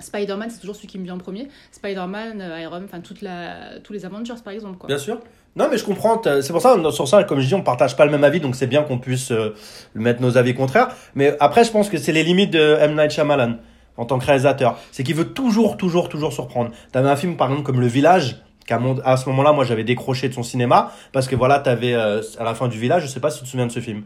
Spider-Man, 0.00 0.50
c'est 0.50 0.60
toujours 0.60 0.76
celui 0.76 0.88
qui 0.88 0.98
me 0.98 1.04
vient 1.04 1.14
en 1.14 1.18
premier. 1.18 1.48
Spider-Man, 1.72 2.40
euh, 2.40 2.60
Iron 2.60 2.80
Man, 2.80 2.84
enfin, 2.84 3.00
tous 3.00 3.92
les 3.92 4.04
Avengers, 4.04 4.34
par 4.42 4.52
exemple. 4.52 4.78
Quoi. 4.78 4.88
Bien 4.88 4.98
sûr. 4.98 5.20
Non, 5.56 5.68
mais 5.70 5.78
je 5.78 5.84
comprends. 5.84 6.20
C'est 6.22 6.52
pour 6.52 6.60
ça, 6.60 6.76
sur 6.90 7.06
ça, 7.06 7.22
comme 7.24 7.38
je 7.38 7.46
dis, 7.46 7.54
on 7.54 7.62
partage 7.62 7.96
pas 7.96 8.04
le 8.04 8.10
même 8.10 8.24
avis, 8.24 8.40
donc 8.40 8.56
c'est 8.56 8.66
bien 8.66 8.82
qu'on 8.82 8.98
puisse 8.98 9.30
euh, 9.30 9.54
mettre 9.94 10.20
nos 10.20 10.36
avis 10.36 10.54
contraires. 10.54 10.88
Mais 11.14 11.36
après, 11.38 11.64
je 11.64 11.70
pense 11.70 11.88
que 11.88 11.96
c'est 11.96 12.12
les 12.12 12.24
limites 12.24 12.50
de 12.50 12.76
M. 12.80 12.96
Night 12.96 13.12
Shyamalan 13.12 13.58
en 13.96 14.04
tant 14.04 14.18
que 14.18 14.26
réalisateur. 14.26 14.78
C'est 14.90 15.04
qu'il 15.04 15.14
veut 15.14 15.32
toujours, 15.32 15.76
toujours, 15.76 16.08
toujours 16.08 16.32
surprendre. 16.32 16.70
T'avais 16.90 17.08
un 17.08 17.14
film, 17.14 17.36
par 17.36 17.48
exemple, 17.48 17.64
comme 17.64 17.80
Le 17.80 17.86
Village, 17.86 18.42
qu'à 18.66 18.78
ce 19.16 19.28
moment-là, 19.28 19.52
moi, 19.52 19.64
j'avais 19.64 19.84
décroché 19.84 20.28
de 20.28 20.34
son 20.34 20.42
cinéma, 20.42 20.92
parce 21.12 21.28
que 21.28 21.36
voilà, 21.36 21.60
t'avais 21.60 21.94
euh, 21.94 22.20
à 22.38 22.44
la 22.44 22.54
fin 22.54 22.66
du 22.66 22.78
village, 22.78 23.02
je 23.02 23.06
sais 23.06 23.20
pas 23.20 23.30
si 23.30 23.38
tu 23.38 23.44
te 23.44 23.50
souviens 23.50 23.66
de 23.66 23.72
ce 23.72 23.80
film. 23.80 24.02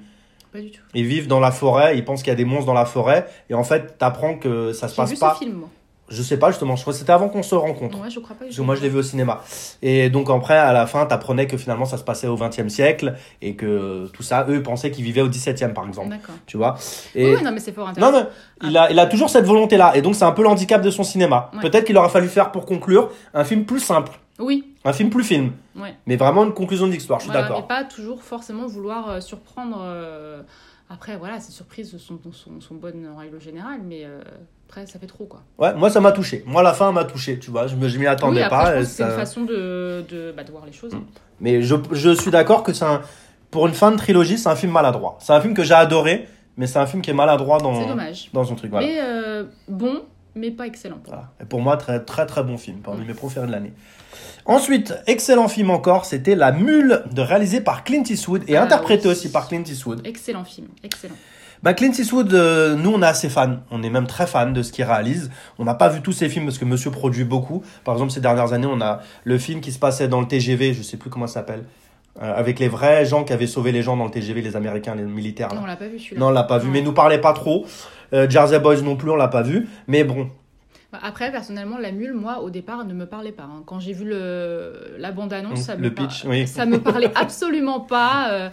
Pas 0.53 0.61
du 0.61 0.71
tout. 0.71 0.81
Ils 0.95 1.07
vivent 1.07 1.29
dans 1.29 1.41
la 1.41 1.51
forêt, 1.51 1.97
ils 1.97 2.05
pensent 2.05 2.23
qu'il 2.23 2.31
y 2.31 2.33
a 2.33 2.37
des 2.37 2.45
monstres 2.45 2.67
dans 2.67 2.75
la 2.75 2.87
forêt, 2.87 3.27
et 3.51 3.55
en 3.55 3.65
fait, 3.65 3.99
t'apprends 3.99 4.37
que 4.37 4.73
ça 4.73 4.89
se 4.89 4.97
passe 4.97 5.11
vu 5.11 5.19
pas. 5.19 5.35
ce 5.35 5.45
film, 5.45 5.57
moi. 5.59 5.71
Je 6.11 6.23
sais 6.23 6.39
pas, 6.39 6.51
justement. 6.51 6.75
Je 6.77 6.81
crois 6.83 6.93
que 6.95 6.99
c'était 6.99 7.13
avant 7.13 7.29
qu'on 7.29 7.43
se 7.43 7.55
rencontre. 7.55 8.01
Ouais, 8.01 8.09
je 8.11 8.19
crois 8.21 8.35
pas. 8.35 8.45
Parce 8.47 8.57
que 8.57 8.63
moi, 8.63 8.75
je 8.75 8.83
l'ai 8.83 8.89
vu 8.89 8.99
au 8.99 9.03
cinéma. 9.03 9.43
Et 9.83 10.09
donc, 10.11 10.31
après, 10.31 10.57
à 10.57 10.73
la 10.73 10.87
fin, 10.87 11.05
t'apprenais 11.07 11.47
que 11.47 11.57
finalement, 11.57 11.85
ça 11.85 11.99
se 11.99 12.05
passait 12.05 12.27
au 12.27 12.37
XXe 12.37 12.69
siècle 12.69 13.15
et 13.43 13.55
que 13.57 14.07
tout 14.13 14.23
ça, 14.23 14.47
eux, 14.49 14.63
pensaient 14.63 14.91
qu'ils 14.91 15.05
vivaient 15.05 15.21
au 15.23 15.29
XVIIe, 15.29 15.73
par 15.75 15.87
exemple. 15.87 16.09
D'accord. 16.11 16.35
Tu 16.47 16.57
vois? 16.57 16.77
Oui, 17.15 17.21
Et 17.23 17.35
oui, 17.37 17.43
non, 17.43 17.53
mais 17.53 17.61
c'est 17.61 17.73
fort 17.73 17.87
non, 17.87 17.91
intéressant. 18.07 18.29
mais 18.63 18.69
il 18.71 18.77
a, 18.77 18.91
il 18.91 18.99
a 18.99 19.07
toujours 19.07 19.29
cette 19.31 19.45
volonté-là. 19.45 19.97
Et 19.97 20.03
donc, 20.03 20.15
c'est 20.15 20.25
un 20.25 20.33
peu 20.33 20.43
l'handicap 20.43 20.81
de 20.81 20.91
son 20.91 21.03
cinéma. 21.05 21.51
Ouais. 21.55 21.61
Peut-être 21.61 21.85
qu'il 21.85 21.97
aurait 21.99 22.09
fallu 22.09 22.29
faire, 22.29 22.53
pour 22.53 22.65
conclure, 22.65 23.11
un 23.35 23.45
film 23.45 23.65
plus 23.65 23.81
simple. 23.81 24.13
Oui, 24.39 24.65
Un 24.85 24.93
film 24.93 25.11
plus 25.11 25.25
film. 25.25 25.51
ouais. 25.77 25.95
Mais 26.07 26.15
vraiment 26.17 26.45
une 26.45 26.55
conclusion 26.55 26.87
de 26.87 26.93
l'histoire, 26.93 27.19
je 27.19 27.25
suis 27.25 27.33
Voilà, 27.33 27.49
d'accord. 27.49 27.63
mais 27.63 27.69
pas 27.69 27.85
toujours 27.85 28.23
forcément 28.23 28.67
vouloir 28.69 29.11
euh, 29.11 29.21
surprendre. 29.21 29.81
euh, 29.83 30.43
Après, 30.89 31.17
voilà, 31.17 31.41
ces 31.41 31.51
surprises 31.53 31.97
sont, 31.99 32.19
sont, 32.33 32.61
sont 32.61 32.75
bonnes 32.77 33.11
en 33.13 33.19
règle 33.19 33.41
générale, 33.41 33.81
mais 33.85 34.05
euh, 34.05 34.21
après, 34.69 34.87
ça 34.87 34.99
fait 34.99 35.07
trop, 35.07 35.25
quoi. 35.25 35.41
Ouais, 35.59 35.75
moi, 35.75 35.89
ça 35.91 36.01
m'a 36.01 36.13
touché. 36.13 36.45
Moi, 36.47 36.63
la 36.63 36.75
fin 36.75 36.93
m'a 36.93 37.05
touché, 37.05 37.39
tu 37.39 37.51
vois. 37.51 37.67
Je 37.67 37.75
je 37.89 37.99
m'y 37.99 38.07
attendais 38.07 38.41
oui, 38.41 38.43
après, 38.43 38.57
pas. 38.65 38.75
je 38.77 38.81
que 38.81 38.85
c'est 38.87 39.03
une 39.03 39.11
façon 39.11 39.43
de, 39.45 40.05
de, 40.09 40.33
bah, 40.37 40.45
de 40.45 40.51
voir 40.51 40.67
les 40.67 40.73
choses. 40.73 40.93
hein. 40.95 41.03
Mais 41.41 41.63
je, 41.63 41.75
je 41.93 42.11
suis 42.11 42.31
d'accord 42.31 42.63
que 42.63 42.73
c'est 42.73 42.85
un. 42.85 43.01
Pour 43.51 43.67
une 43.67 43.73
fin 43.73 43.91
de 43.91 43.97
trilogie, 43.97 44.37
c'est 44.37 44.51
un 44.51 44.57
film 44.57 44.73
maladroit. 44.73 45.17
C'est 45.21 45.33
un 45.33 45.41
film 45.41 45.55
que 45.55 45.63
j'ai 45.65 45.73
adoré, 45.75 46.29
mais 46.59 46.67
c'est 46.67 46.79
un 46.79 46.87
film 46.87 47.01
qui 47.01 47.09
est 47.11 47.15
maladroit 47.15 47.59
dans, 47.59 47.87
dommage. 47.89 48.29
dans 48.35 48.45
son 48.45 48.57
truc. 48.57 48.71
Voilà. 48.71 48.87
Mais 48.87 48.99
euh, 49.01 49.45
bon, 49.69 50.03
mais 50.35 50.51
pas 50.51 50.67
excellent. 50.67 50.99
Voilà. 51.07 51.31
Et 51.41 51.47
pour 51.47 51.61
moi, 51.63 51.79
très 51.79 52.05
très 52.05 52.27
très 52.27 52.43
bon 52.43 52.59
film, 52.59 52.81
parmi 52.81 53.07
mes 53.07 53.15
préférés 53.15 53.47
de 53.47 53.53
l'année. 53.53 53.73
Ensuite, 54.45 54.95
excellent 55.07 55.49
film 55.49 55.71
encore, 55.71 56.05
c'était 56.05 56.35
La 56.35 56.53
Mule, 56.53 57.03
de 57.13 57.23
réalisé 57.23 57.61
par 57.63 57.85
Clint 57.85 58.03
Eastwood 58.09 58.45
et 58.49 58.57
Ah, 58.57 58.65
interprété 58.65 59.07
oui. 59.07 59.13
aussi 59.13 59.31
par 59.33 59.49
Clint 59.49 59.63
Eastwood. 59.65 60.07
Excellent 60.07 60.45
film, 60.45 60.69
excellent. 60.83 61.15
Bah, 61.63 61.75
Clint 61.75 61.93
Eastwood, 61.93 62.33
euh, 62.35 62.75
nous 62.77 62.91
on 62.93 63.03
est 63.03 63.07
assez 63.07 63.29
fans, 63.29 63.57
on 63.71 63.83
est 63.83 63.91
même 63.91 64.07
très 64.07 64.27
fans 64.27 64.51
de 64.51 64.63
ce 64.63 64.71
qu'il 64.73 64.85
réalise. 64.85 65.31
On 65.59 65.65
n'a 65.65 65.75
pas 65.75 65.89
vu 65.89 66.01
tous 66.03 66.13
ses 66.13 66.29
films 66.29 66.45
parce 66.47 66.59
que 66.59 66.65
Monsieur 66.65 66.91
produit 66.91 67.25
beaucoup. 67.25 67.63
Par 67.85 67.95
exemple, 67.95 68.13
ces 68.13 68.21
dernières 68.21 68.53
années, 68.53 68.69
on 68.71 68.81
a 68.81 69.01
le 69.25 69.39
film 69.39 69.61
qui 69.61 69.73
se 69.73 69.79
passait 69.79 70.09
dans 70.09 70.21
le 70.21 70.29
TGV, 70.29 70.73
je 70.75 70.83
sais 70.83 70.97
plus 70.97 71.11
comment 71.11 71.27
ça 71.27 71.35
s'appelle, 71.35 71.65
euh, 72.23 72.33
avec 72.37 72.59
les 72.61 72.69
vrais 72.69 73.05
gens 73.07 73.25
qui 73.25 73.33
avaient 73.33 73.47
sauvé 73.47 73.73
les 73.73 73.83
gens 73.83 73.97
dans 73.97 74.05
le 74.05 74.11
TGV, 74.11 74.41
les 74.43 74.55
Américains, 74.57 74.95
les 74.95 75.03
militaires. 75.03 75.49
là. 75.49 75.57
Non, 75.57 75.63
on 75.63 75.67
l'a 75.67 75.77
pas 75.77 75.89
vu 75.89 75.99
celui-là. 75.99 76.21
Non, 76.21 76.27
on 76.29 76.31
l'a 76.31 76.45
pas 76.45 76.59
vu, 76.59 76.69
mais 76.71 76.81
nous 76.83 76.93
parlait 76.93 77.21
pas 77.21 77.33
trop. 77.33 77.67
Euh, 78.13 78.29
Jersey 78.31 78.59
Boys 78.61 78.81
non 78.83 78.97
plus, 78.97 79.11
on 79.11 79.17
l'a 79.17 79.29
pas 79.29 79.43
vu. 79.43 79.69
Mais 79.89 80.05
bon, 80.05 80.31
Bah, 80.93 80.99
Après, 81.03 81.31
personnellement, 81.31 81.77
la 81.79 81.93
mule, 81.93 82.15
moi, 82.15 82.39
au 82.41 82.51
départ, 82.51 82.85
ne 82.85 82.95
me 82.95 83.05
parlait 83.07 83.33
pas. 83.33 83.43
hein. 83.43 83.63
Quand 83.67 83.79
j'ai 83.81 83.93
vu 83.93 84.05
le, 84.05 84.95
la 84.99 85.13
bande-annonce, 85.13 85.61
ça 85.61 85.75
le 85.75 85.83
me 85.83 85.91
par- 85.95 86.07
pitch, 86.09 86.25
oui. 86.25 86.47
ça 86.47 86.65
me 86.67 86.79
parlait 86.81 87.11
absolument 87.15 87.81
pas. 87.81 88.31
euh, 88.33 88.49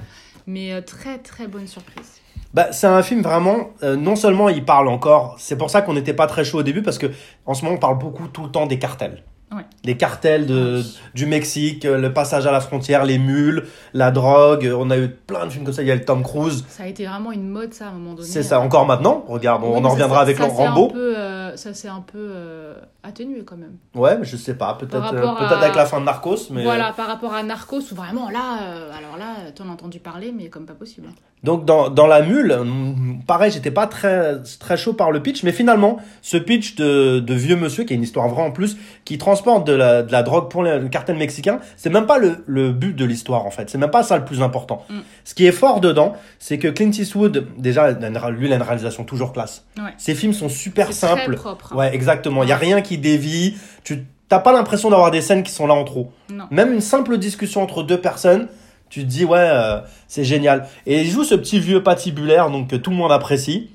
mais 0.48 0.74
euh, 0.74 0.82
très, 0.82 1.18
très 1.20 1.48
bonne 1.48 1.68
surprise. 1.68 2.20
Bah, 2.56 2.68
c'est 2.72 2.88
un 2.88 3.04
film 3.04 3.22
vraiment, 3.22 3.72
euh, 3.84 3.96
non 3.98 4.16
seulement 4.16 4.48
il 4.48 4.64
parle 4.64 4.88
encore, 4.88 5.36
c'est 5.38 5.58
pour 5.58 5.70
ça 5.70 5.82
qu'on 5.82 5.94
n'était 5.94 6.14
pas 6.14 6.26
très 6.26 6.46
chaud 6.46 6.60
au 6.60 6.64
début, 6.64 6.82
parce 6.82 6.98
que 6.98 7.08
en 7.46 7.54
ce 7.54 7.64
moment 7.66 7.76
on 7.76 7.80
parle 7.80 7.98
beaucoup 7.98 8.28
tout 8.30 8.44
le 8.44 8.50
temps 8.50 8.66
des 8.66 8.80
cartels. 8.80 9.24
Ouais. 9.54 9.62
Les 9.84 9.96
cartels 9.98 10.48
de, 10.48 10.78
Oui. 10.78 10.98
du 11.14 11.26
Mexique, 11.28 11.86
euh, 11.86 11.98
le 12.00 12.12
passage 12.14 12.48
à 12.48 12.52
la 12.52 12.62
frontière, 12.62 13.04
les 13.06 13.20
mules, 13.20 13.66
la 13.94 14.10
drogue, 14.10 14.74
on 14.76 14.90
a 14.90 14.98
eu 14.98 15.10
plein 15.10 15.46
de 15.46 15.52
films 15.52 15.66
comme 15.66 15.74
ça, 15.74 15.82
il 15.84 15.88
y 15.88 15.92
a 15.92 15.96
le 15.96 16.04
Tom 16.04 16.24
Cruise. 16.24 16.66
Ça 16.70 16.84
a 16.84 16.88
été 16.88 17.06
vraiment 17.06 17.32
une 17.34 17.48
mode, 17.50 17.74
ça, 17.74 17.86
à 17.86 17.90
un 17.90 17.92
moment 17.92 18.14
donné. 18.16 18.28
C'est 18.28 18.42
ça, 18.42 18.60
encore 18.60 18.86
maintenant, 18.88 19.24
regarde, 19.28 19.62
on, 19.64 19.68
Oui, 19.68 19.74
on 19.78 19.82
mais 19.82 19.88
en 19.88 19.92
reviendra 19.92 20.16
ça- 20.18 20.22
avec 20.24 20.38
ça 20.38 20.46
le 20.48 20.50
s'est 20.50 20.64
un 20.64 20.72
Rambo. 20.72 20.88
peu, 20.88 21.14
euh, 21.18 21.45
ça 21.56 21.74
s'est 21.74 21.88
un 21.88 22.02
peu 22.02 22.18
euh, 22.20 22.74
atténué 23.04 23.44
quand 23.46 23.58
même. 23.58 23.78
Ouais, 23.94 24.18
mais 24.18 24.26
je 24.26 24.38
sais 24.38 24.56
pas, 24.56 24.74
peut-être 24.76 24.96
euh, 24.96 25.12
peut-être 25.12 25.54
à- 25.54 25.60
avec 25.62 25.76
la 25.76 25.86
fin 25.86 26.00
de 26.00 26.06
Narcos, 26.06 26.50
mais... 26.52 26.64
Voilà, 26.64 26.94
par 26.94 27.08
rapport 27.08 27.34
à 27.34 27.44
Narcos, 27.44 27.92
où 27.92 27.96
vraiment 27.96 28.30
là, 28.30 28.60
euh, 28.64 28.92
alors 28.98 29.18
là, 29.18 29.52
t'en 29.54 29.70
as 29.70 29.72
entendu 29.74 30.00
parler, 30.00 30.34
mais 30.36 30.50
comme 30.50 30.66
pas 30.66 30.74
possible. 30.74 31.08
Donc 31.44 31.64
dans, 31.66 31.90
dans 31.90 32.08
la 32.08 32.22
mule, 32.24 32.56
mm, 32.58 33.24
pareil, 33.28 33.52
j'étais 33.52 33.70
pas 33.72 33.86
très, 33.86 34.42
très 34.60 34.78
chaud 34.78 34.94
par 34.94 35.12
le 35.12 35.22
pitch, 35.22 35.44
mais 35.44 35.52
finalement, 35.52 35.98
ce 36.22 36.38
pitch 36.38 36.76
de, 36.76 37.20
de 37.20 37.34
vieux 37.36 37.56
monsieur, 37.56 37.84
qui 37.84 37.94
est 37.94 37.96
une 37.96 38.04
histoire 38.04 38.28
vraie 38.28 38.42
en 38.44 38.52
plus, 38.52 38.78
qui 39.06 39.18
transporte 39.20 39.68
de 39.68 39.74
la, 39.74 40.02
de 40.02 40.12
la 40.12 40.24
drogue 40.24 40.50
pour 40.50 40.64
le, 40.64 40.88
cartel 40.90 41.18
mexicain, 41.18 41.60
c'est 41.78 41.92
même 41.92 42.08
pas 42.08 42.18
le, 42.18 42.44
le 42.48 42.72
but 42.72 42.96
de 42.96 43.06
l'histoire 43.06 43.46
en 43.46 43.52
fait, 43.52 43.70
c'est 43.70 43.78
même 43.78 43.92
pas 43.92 44.02
ça 44.04 44.18
le 44.18 44.26
plus 44.26 44.42
important. 44.42 44.86
Mm. 44.90 45.00
Ce 45.24 45.36
qui 45.36 45.46
est 45.46 45.52
fort 45.52 45.82
dedans, 45.82 46.14
c'est 46.40 46.58
que 46.58 46.68
Clint 46.68 46.92
Eastwood, 46.92 47.46
déjà, 47.58 47.92
lui, 47.92 48.48
il 48.48 48.54
a 48.54 48.56
une 48.56 48.62
réalisation 48.62 49.04
toujours 49.04 49.32
classe. 49.32 49.66
Ouais. 49.78 49.94
Ses 49.98 50.16
films 50.16 50.34
sont 50.34 50.50
super 50.50 50.94
simples. 50.94 51.38
Propre. 51.46 51.74
hein. 51.74 51.78
Ouais, 51.78 51.96
exactement, 51.96 52.44
il 52.44 52.50
y 52.50 52.52
a 52.52 52.58
rien 52.58 52.82
qui 52.82 52.98
dévie, 52.98 53.56
tu 53.84 54.04
t'as 54.28 54.40
pas 54.40 54.52
l'impression 54.52 54.90
d'avoir 54.90 55.12
des 55.12 55.22
scènes 55.22 55.44
qui 55.44 55.52
sont 55.52 55.68
là 55.68 55.74
en 55.76 55.84
trop. 55.84 56.12
Non. 56.32 56.46
Même 56.52 56.74
une 56.74 56.82
simple 56.82 57.18
discussion 57.18 57.62
entre 57.62 57.84
deux 57.84 58.02
personnes, 58.02 58.48
tu 58.90 59.02
te 59.02 59.06
dis 59.06 59.24
ouais, 59.26 59.38
euh, 59.40 59.80
c'est 60.08 60.24
génial. 60.24 60.68
Et 60.86 61.02
il 61.02 61.08
joue 61.08 61.24
ce 61.24 61.36
petit 61.36 61.60
vieux 61.60 61.84
patibulaire 61.84 62.50
donc 62.50 62.70
que 62.70 62.76
tout 62.76 62.90
le 62.92 62.96
monde 62.98 63.12
apprécie. 63.12 63.70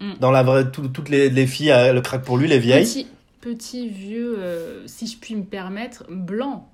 Mm. 0.00 0.12
Dans 0.20 0.30
la 0.30 0.42
vraie, 0.42 0.70
tout- 0.70 0.88
toutes 0.88 1.08
les, 1.08 1.30
les 1.30 1.46
filles 1.46 1.70
euh, 1.70 1.92
le 1.92 2.00
craquent 2.00 2.24
pour 2.24 2.36
lui, 2.36 2.48
les 2.48 2.58
vieilles. 2.58 2.84
Petit, 2.84 3.06
petit 3.40 3.88
vieux, 3.88 4.36
euh, 4.38 4.82
si 4.86 5.06
je 5.06 5.16
puis 5.18 5.34
me 5.36 5.44
permettre, 5.44 6.04
blanc, 6.10 6.68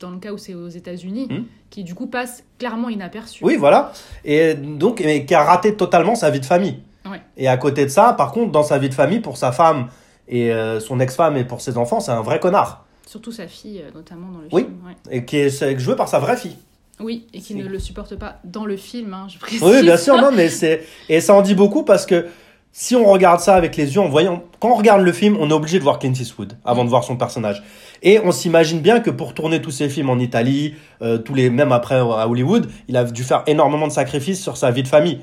dans 0.00 0.10
le 0.10 0.18
cas 0.18 0.32
où 0.32 0.38
c'est 0.38 0.54
aux 0.54 0.68
États-Unis, 0.68 1.26
Hmm. 1.30 1.42
qui 1.70 1.84
du 1.84 1.94
coup 1.94 2.06
passe 2.08 2.42
clairement 2.58 2.88
inaperçu. 2.88 3.44
Oui, 3.44 3.56
voilà. 3.56 3.92
Et 4.24 4.54
donc, 4.54 5.00
mais 5.04 5.24
qui 5.24 5.34
a 5.34 5.44
raté 5.44 5.76
totalement 5.76 6.14
sa 6.16 6.30
vie 6.30 6.40
de 6.40 6.44
famille. 6.46 6.78
Ouais. 7.10 7.20
Et 7.36 7.48
à 7.48 7.56
côté 7.56 7.84
de 7.84 7.90
ça, 7.90 8.12
par 8.12 8.32
contre, 8.32 8.52
dans 8.52 8.62
sa 8.62 8.78
vie 8.78 8.88
de 8.88 8.94
famille, 8.94 9.20
pour 9.20 9.36
sa 9.36 9.52
femme 9.52 9.88
et 10.28 10.52
euh, 10.52 10.78
son 10.80 11.00
ex-femme 11.00 11.36
et 11.36 11.44
pour 11.44 11.60
ses 11.60 11.76
enfants, 11.78 12.00
c'est 12.00 12.12
un 12.12 12.22
vrai 12.22 12.38
connard. 12.40 12.84
Surtout 13.06 13.32
sa 13.32 13.46
fille, 13.48 13.82
euh, 13.84 13.90
notamment 13.94 14.28
dans 14.28 14.38
le 14.40 14.48
Oui. 14.52 14.62
film. 14.62 14.74
ouais. 14.86 15.16
Et 15.16 15.24
qui 15.24 15.36
est 15.38 15.78
joué 15.78 15.96
par 15.96 16.08
sa 16.08 16.18
vraie 16.18 16.36
fille. 16.36 16.56
Oui, 17.00 17.26
et 17.34 17.40
qui 17.40 17.54
ne 17.56 17.66
le 17.66 17.78
supporte 17.78 18.14
pas 18.16 18.38
dans 18.44 18.64
le 18.64 18.76
film, 18.76 19.12
hein, 19.12 19.26
je 19.28 19.38
précise. 19.38 19.62
Oui, 19.62 19.82
bien 19.82 19.96
sûr, 19.96 20.16
non, 20.20 20.30
mais 20.32 20.48
c'est. 20.48 20.84
Et 21.08 21.20
ça 21.20 21.34
en 21.34 21.42
dit 21.42 21.54
beaucoup 21.54 21.82
parce 21.82 22.06
que 22.06 22.26
si 22.70 22.94
on 22.94 23.04
regarde 23.04 23.40
ça 23.40 23.54
avec 23.56 23.76
les 23.76 23.94
yeux, 23.94 24.00
en 24.00 24.08
voyant. 24.08 24.44
Quand 24.60 24.70
on 24.70 24.74
regarde 24.76 25.02
le 25.02 25.12
film, 25.12 25.36
on 25.40 25.50
est 25.50 25.52
obligé 25.52 25.78
de 25.78 25.82
voir 25.82 25.98
Clint 25.98 26.12
Eastwood 26.12 26.56
avant 26.64 26.84
de 26.84 26.88
voir 26.90 27.02
son 27.04 27.16
personnage. 27.16 27.62
Et 28.02 28.20
on 28.20 28.30
s'imagine 28.32 28.80
bien 28.80 29.00
que 29.00 29.10
pour 29.10 29.34
tourner 29.34 29.60
tous 29.60 29.72
ces 29.72 29.88
films 29.88 30.08
en 30.10 30.18
Italie, 30.18 30.74
euh, 31.02 31.18
tous 31.18 31.34
les 31.34 31.50
même 31.50 31.72
après 31.72 31.96
à 31.96 32.28
Hollywood, 32.28 32.70
il 32.88 32.96
a 32.96 33.04
dû 33.04 33.24
faire 33.24 33.42
énormément 33.46 33.88
de 33.88 33.92
sacrifices 33.92 34.40
sur 34.42 34.56
sa 34.56 34.70
vie 34.70 34.82
de 34.84 34.88
famille. 34.88 35.20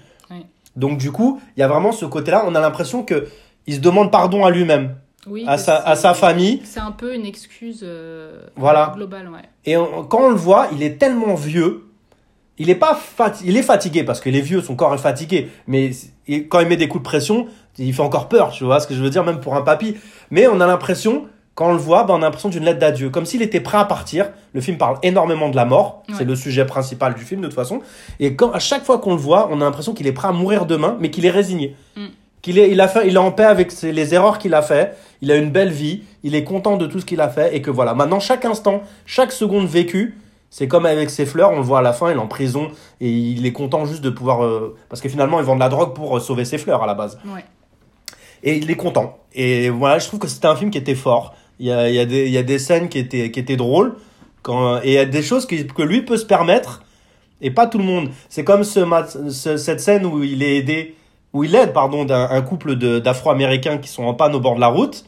Donc 0.79 0.97
du 0.97 1.11
coup, 1.11 1.39
il 1.55 1.59
y 1.59 1.63
a 1.63 1.67
vraiment 1.67 1.91
ce 1.91 2.05
côté-là. 2.05 2.43
On 2.47 2.55
a 2.55 2.59
l'impression 2.61 3.03
que 3.03 3.27
il 3.67 3.75
se 3.75 3.79
demande 3.79 4.11
pardon 4.11 4.45
à 4.45 4.49
lui-même, 4.49 4.95
Oui, 5.27 5.43
à 5.47 5.55
que 5.57 5.61
sa, 5.61 5.75
à 5.77 5.95
c'est- 5.95 6.01
sa 6.03 6.13
famille. 6.13 6.61
C'est 6.63 6.79
un 6.79 6.91
peu 6.91 7.13
une 7.13 7.25
excuse 7.25 7.81
euh, 7.83 8.41
Voilà. 8.55 8.93
globale, 8.95 9.29
ouais. 9.29 9.41
Et 9.65 9.77
on- 9.77 10.03
quand 10.05 10.21
on 10.23 10.29
le 10.29 10.35
voit, 10.35 10.67
il 10.71 10.81
est 10.81 10.97
tellement 10.97 11.35
vieux. 11.35 11.85
Il 12.57 12.69
est 12.69 12.75
pas 12.75 12.93
fati- 13.17 13.43
il 13.45 13.55
est 13.55 13.61
fatigué 13.63 14.03
parce 14.03 14.19
qu'il 14.19 14.35
est 14.35 14.41
vieux, 14.41 14.61
son 14.61 14.75
corps 14.75 14.93
est 14.93 14.97
fatigué. 14.97 15.49
Mais 15.67 15.91
il- 16.27 16.47
quand 16.49 16.59
il 16.59 16.67
met 16.67 16.75
des 16.77 16.87
coups 16.87 17.03
de 17.03 17.07
pression, 17.07 17.47
il 17.77 17.93
fait 17.93 18.01
encore 18.01 18.27
peur, 18.27 18.49
tu 18.51 18.63
vois 18.65 18.79
ce 18.81 18.87
que 18.87 18.93
je 18.93 19.01
veux 19.01 19.09
dire, 19.09 19.23
même 19.23 19.39
pour 19.39 19.55
un 19.55 19.61
papy. 19.61 19.95
Mais 20.31 20.47
on 20.47 20.59
a 20.59 20.67
l'impression, 20.67 21.25
quand 21.59 21.71
on 21.71 21.73
le 21.73 21.77
voit, 21.77 22.05
ben, 22.05 22.13
on 22.13 22.17
a 22.17 22.19
l'impression 22.21 22.47
d'une 22.47 22.63
lettre 22.63 22.79
d'adieu, 22.79 23.09
comme 23.09 23.25
s'il 23.25 23.41
était 23.41 23.59
prêt 23.59 23.77
à 23.77 23.83
partir. 23.83 24.29
Le 24.53 24.61
film 24.61 24.77
parle 24.77 24.97
énormément 25.03 25.49
de 25.49 25.57
la 25.57 25.65
mort, 25.65 26.03
Ouais. 26.07 26.15
c'est 26.17 26.23
le 26.23 26.33
sujet 26.35 26.65
principal 26.65 27.15
du 27.15 27.23
film 27.25 27.41
de 27.41 27.47
toute 27.47 27.55
façon. 27.55 27.81
Et 28.21 28.33
quand 28.35 28.51
à 28.53 28.59
chaque 28.59 28.85
fois 28.85 28.99
qu'on 28.99 29.11
le 29.11 29.19
voit, 29.19 29.49
on 29.51 29.59
a 29.59 29.65
l'impression 29.65 29.93
qu'il 29.93 30.07
est 30.07 30.13
prêt 30.13 30.29
à 30.29 30.31
mourir 30.31 30.65
demain, 30.65 30.95
mais 31.01 31.09
qu'il 31.11 31.25
est 31.25 31.29
résigné. 31.31 31.75
Mm. 31.97 32.05
Qu'il 32.41 32.57
est, 32.59 32.71
il 32.71 32.79
a 32.79 32.87
fait, 32.87 33.05
il 33.09 33.15
est 33.15 33.17
en 33.17 33.33
paix 33.33 33.43
avec 33.43 33.71
ses- 33.73 33.91
les 33.91 34.13
erreurs 34.13 34.37
qu'il 34.37 34.53
a 34.53 34.61
fait. 34.61 34.95
Il 35.21 35.29
a 35.33 35.35
une 35.35 35.49
belle 35.51 35.71
vie. 35.71 36.03
Il 36.23 36.33
est 36.33 36.45
content 36.45 36.77
de 36.77 36.87
tout 36.87 37.01
ce 37.01 37.05
qu'il 37.05 37.19
a 37.19 37.27
fait 37.27 37.53
et 37.53 37.61
que 37.61 37.69
voilà. 37.71 37.93
Maintenant, 37.93 38.21
chaque 38.21 38.45
instant, 38.45 38.81
chaque 39.05 39.33
seconde 39.33 39.67
vécue, 39.67 40.17
c'est 40.49 40.69
comme 40.69 40.85
avec 40.85 41.09
ses 41.09 41.25
fleurs. 41.25 41.51
On 41.51 41.57
le 41.57 41.61
voit 41.63 41.79
à 41.79 41.81
la 41.81 41.91
fin, 41.91 42.09
il 42.09 42.15
est 42.15 42.19
en 42.19 42.27
prison 42.27 42.69
et 43.01 43.09
il 43.09 43.45
est 43.45 43.51
content 43.51 43.83
juste 43.83 44.01
de 44.01 44.09
pouvoir, 44.09 44.45
euh, 44.45 44.77
parce 44.87 45.01
que 45.01 45.09
finalement, 45.09 45.39
il 45.41 45.45
vend 45.45 45.55
de 45.55 45.59
la 45.59 45.67
drogue 45.69 45.93
pour 45.93 46.15
euh, 46.15 46.19
sauver 46.21 46.45
ses 46.45 46.57
fleurs 46.57 46.81
à 46.81 46.87
la 46.87 46.93
base. 46.93 47.19
Ouais. 47.25 47.43
Et 48.41 48.55
il 48.55 48.71
est 48.71 48.75
content. 48.77 49.17
Et 49.33 49.69
voilà, 49.69 49.99
je 49.99 50.07
trouve 50.07 50.19
que 50.21 50.27
c'était 50.27 50.47
un 50.47 50.55
film 50.55 50.71
qui 50.71 50.77
était 50.77 50.95
fort. 50.95 51.35
Il 51.59 51.67
y 51.67 51.71
a, 51.71 51.89
y 51.89 51.99
a, 51.99 52.03
y 52.03 52.37
a 52.37 52.43
des 52.43 52.59
scènes 52.59 52.89
qui 52.89 52.97
étaient, 52.99 53.31
qui 53.31 53.39
étaient 53.39 53.57
drôles. 53.57 53.95
Quand, 54.41 54.77
et 54.81 54.87
il 54.87 54.93
y 54.93 54.97
a 54.97 55.05
des 55.05 55.21
choses 55.21 55.45
que, 55.45 55.55
que 55.61 55.81
lui 55.81 56.01
peut 56.03 56.17
se 56.17 56.25
permettre. 56.25 56.83
Et 57.41 57.51
pas 57.51 57.67
tout 57.67 57.77
le 57.77 57.83
monde. 57.83 58.09
C'est 58.29 58.43
comme 58.43 58.63
ce, 58.63 58.81
cette 59.57 59.79
scène 59.79 60.05
où 60.05 60.23
il 60.23 60.43
est 60.43 60.57
aidé, 60.57 60.95
où 61.33 61.43
il 61.43 61.55
aide, 61.55 61.73
pardon, 61.73 62.05
d'un 62.05 62.29
un 62.29 62.41
couple 62.41 62.75
d'Afro-Américains 62.75 63.77
qui 63.77 63.89
sont 63.89 64.03
en 64.03 64.13
panne 64.13 64.35
au 64.35 64.39
bord 64.39 64.55
de 64.55 64.59
la 64.61 64.67
route. 64.67 65.05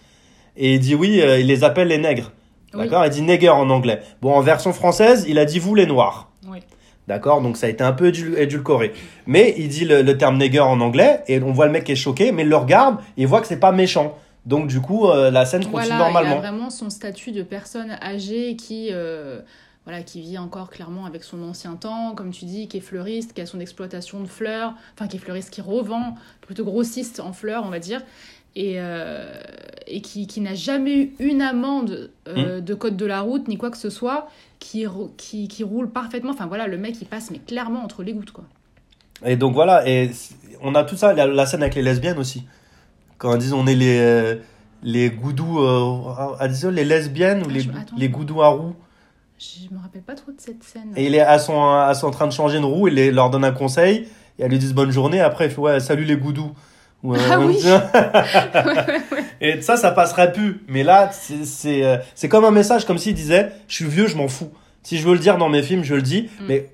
Et 0.57 0.73
il 0.75 0.79
dit 0.79 0.95
oui, 0.95 1.21
euh, 1.21 1.39
il 1.39 1.47
les 1.47 1.63
appelle 1.63 1.87
les 1.89 1.97
nègres. 1.97 2.31
Oui. 2.73 2.83
D'accord? 2.83 3.05
Il 3.05 3.11
dit 3.11 3.21
nègre 3.21 3.55
en 3.55 3.69
anglais. 3.69 4.01
Bon, 4.21 4.33
en 4.33 4.41
version 4.41 4.71
française, 4.73 5.25
il 5.27 5.39
a 5.39 5.45
dit 5.45 5.59
vous 5.59 5.75
les 5.75 5.85
noirs. 5.85 6.29
Oui. 6.49 6.59
D'accord? 7.07 7.41
Donc 7.41 7.57
ça 7.57 7.67
a 7.67 7.69
été 7.69 7.83
un 7.83 7.91
peu 7.93 8.07
édul- 8.07 8.37
édulcoré. 8.37 8.93
Mais 9.25 9.53
il 9.57 9.67
dit 9.67 9.83
le, 9.85 10.01
le 10.01 10.17
terme 10.17 10.37
nigger 10.37 10.59
en 10.61 10.79
anglais 10.79 11.21
et 11.27 11.41
on 11.41 11.51
voit 11.51 11.65
le 11.65 11.71
mec 11.71 11.83
qui 11.85 11.93
est 11.93 11.95
choqué, 11.95 12.31
mais 12.31 12.43
il 12.43 12.49
le 12.49 12.55
regarde 12.57 12.97
et 13.17 13.21
il 13.23 13.27
voit 13.27 13.41
que 13.41 13.47
c'est 13.47 13.59
pas 13.59 13.71
méchant. 13.73 14.17
Donc 14.45 14.67
du 14.67 14.81
coup, 14.81 15.07
euh, 15.07 15.29
la 15.31 15.45
scène 15.45 15.61
continue 15.65 15.81
Voilà, 15.87 15.95
il 15.95 16.01
a 16.01 16.03
normalement. 16.05 16.37
vraiment 16.39 16.69
son 16.69 16.89
statut 16.89 17.31
de 17.31 17.43
personne 17.43 17.91
âgée 18.01 18.55
qui, 18.55 18.89
euh, 18.91 19.39
voilà, 19.85 20.01
qui 20.01 20.19
vit 20.21 20.37
encore 20.39 20.69
clairement 20.71 21.05
avec 21.05 21.23
son 21.23 21.43
ancien 21.43 21.75
temps, 21.75 22.13
comme 22.15 22.31
tu 22.31 22.45
dis, 22.45 22.67
qui 22.67 22.77
est 22.77 22.81
fleuriste, 22.81 23.33
qui 23.33 23.41
a 23.41 23.45
son 23.45 23.59
exploitation 23.59 24.19
de 24.19 24.27
fleurs, 24.27 24.73
enfin 24.95 25.07
qui 25.07 25.17
est 25.17 25.19
fleuriste, 25.19 25.51
qui 25.51 25.61
revend, 25.61 26.15
plutôt 26.41 26.65
grossiste 26.65 27.19
en 27.19 27.33
fleurs, 27.33 27.63
on 27.65 27.69
va 27.69 27.77
dire, 27.79 28.01
et, 28.55 28.75
euh, 28.77 29.31
et 29.87 30.01
qui, 30.01 30.25
qui 30.27 30.41
n'a 30.41 30.55
jamais 30.55 30.95
eu 30.95 31.11
une 31.19 31.41
amende 31.41 32.09
Hmm. 32.27 32.61
de 32.61 32.73
code 32.75 32.95
de 32.97 33.05
la 33.05 33.21
route, 33.21 33.47
ni 33.47 33.57
quoi 33.57 33.69
que 33.71 33.77
ce 33.77 33.89
soit, 33.89 34.29
qui, 34.59 34.85
qui, 35.17 35.47
qui 35.47 35.63
roule 35.63 35.89
parfaitement. 35.89 36.31
Enfin 36.31 36.45
voilà, 36.47 36.67
le 36.67 36.77
mec 36.77 36.95
il 37.01 37.05
passe, 37.07 37.29
mais 37.29 37.39
clairement 37.39 37.83
entre 37.83 38.03
les 38.03 38.13
gouttes, 38.13 38.31
quoi. 38.31 38.45
Et 39.25 39.35
donc 39.35 39.53
voilà, 39.53 39.87
et 39.87 40.11
on 40.61 40.73
a 40.75 40.83
tout 40.83 40.95
ça, 40.95 41.13
la, 41.13 41.27
la 41.27 41.45
scène 41.45 41.61
avec 41.61 41.75
les 41.75 41.81
lesbiennes 41.81 42.17
aussi. 42.19 42.43
Quand 43.21 43.33
ils 43.35 43.37
disent 43.39 43.53
on 43.53 43.67
est 43.67 43.75
les, 43.75 43.99
euh, 43.99 44.35
les 44.81 45.11
goudous, 45.11 45.59
euh, 45.59 46.35
à 46.39 46.47
dire 46.47 46.71
les 46.71 46.83
lesbiennes 46.83 47.43
ou 47.43 47.47
Ah, 47.49 47.53
les, 47.53 47.61
attends. 47.69 47.95
les 47.95 48.09
goudous 48.09 48.41
à 48.41 48.47
roue. 48.47 48.73
Je 49.37 49.73
me 49.75 49.79
rappelle 49.79 50.01
pas 50.01 50.15
trop 50.15 50.31
de 50.31 50.39
cette 50.41 50.63
scène. 50.63 50.91
Et 50.95 51.05
il 51.05 51.13
est 51.13 51.19
à 51.21 51.37
son, 51.37 51.63
à 51.71 51.93
son 51.93 52.07
en 52.07 52.11
train 52.11 52.25
de 52.25 52.31
changer 52.33 52.57
une 52.57 52.65
roue, 52.65 52.87
il 52.87 52.95
les- 52.95 53.11
leur 53.11 53.29
donne 53.29 53.45
un 53.45 53.51
conseil, 53.51 54.07
et 54.39 54.43
elles 54.43 54.49
lui 54.49 54.57
disent 54.57 54.73
bonne 54.73 54.89
journée, 54.91 55.19
après 55.21 55.45
il 55.45 55.51
fait 55.51 55.61
ouais, 55.61 55.79
salut 55.79 56.03
les 56.03 56.15
goudous. 56.17 56.51
Ou, 57.03 57.13
Ah 57.15 57.39
oui. 57.39 57.57
et 59.41 59.61
ça, 59.61 59.77
ça 59.77 59.91
passerait 59.91 60.31
plus. 60.31 60.61
Mais 60.67 60.83
là, 60.83 61.09
c'est- 61.11 61.45
c'est 61.45 61.83
euh, 61.83 61.97
c'est 62.15 62.29
comme 62.29 62.45
un 62.45 62.51
message, 62.51 62.85
comme 62.85 62.97
s'il 62.97 63.13
disait 63.15 63.51
je 63.67 63.75
suis 63.75 63.85
vieux, 63.85 64.07
je 64.07 64.15
m'en 64.17 64.27
fous. 64.27 64.51
Si 64.83 64.97
je 64.97 65.07
veux 65.07 65.13
le 65.13 65.19
dire 65.19 65.37
dans 65.37 65.49
mes 65.49 65.61
films, 65.63 65.83
je 65.83 65.93
le 65.95 66.01
dis, 66.01 66.23
Mm. 66.39 66.43
mais 66.47 66.69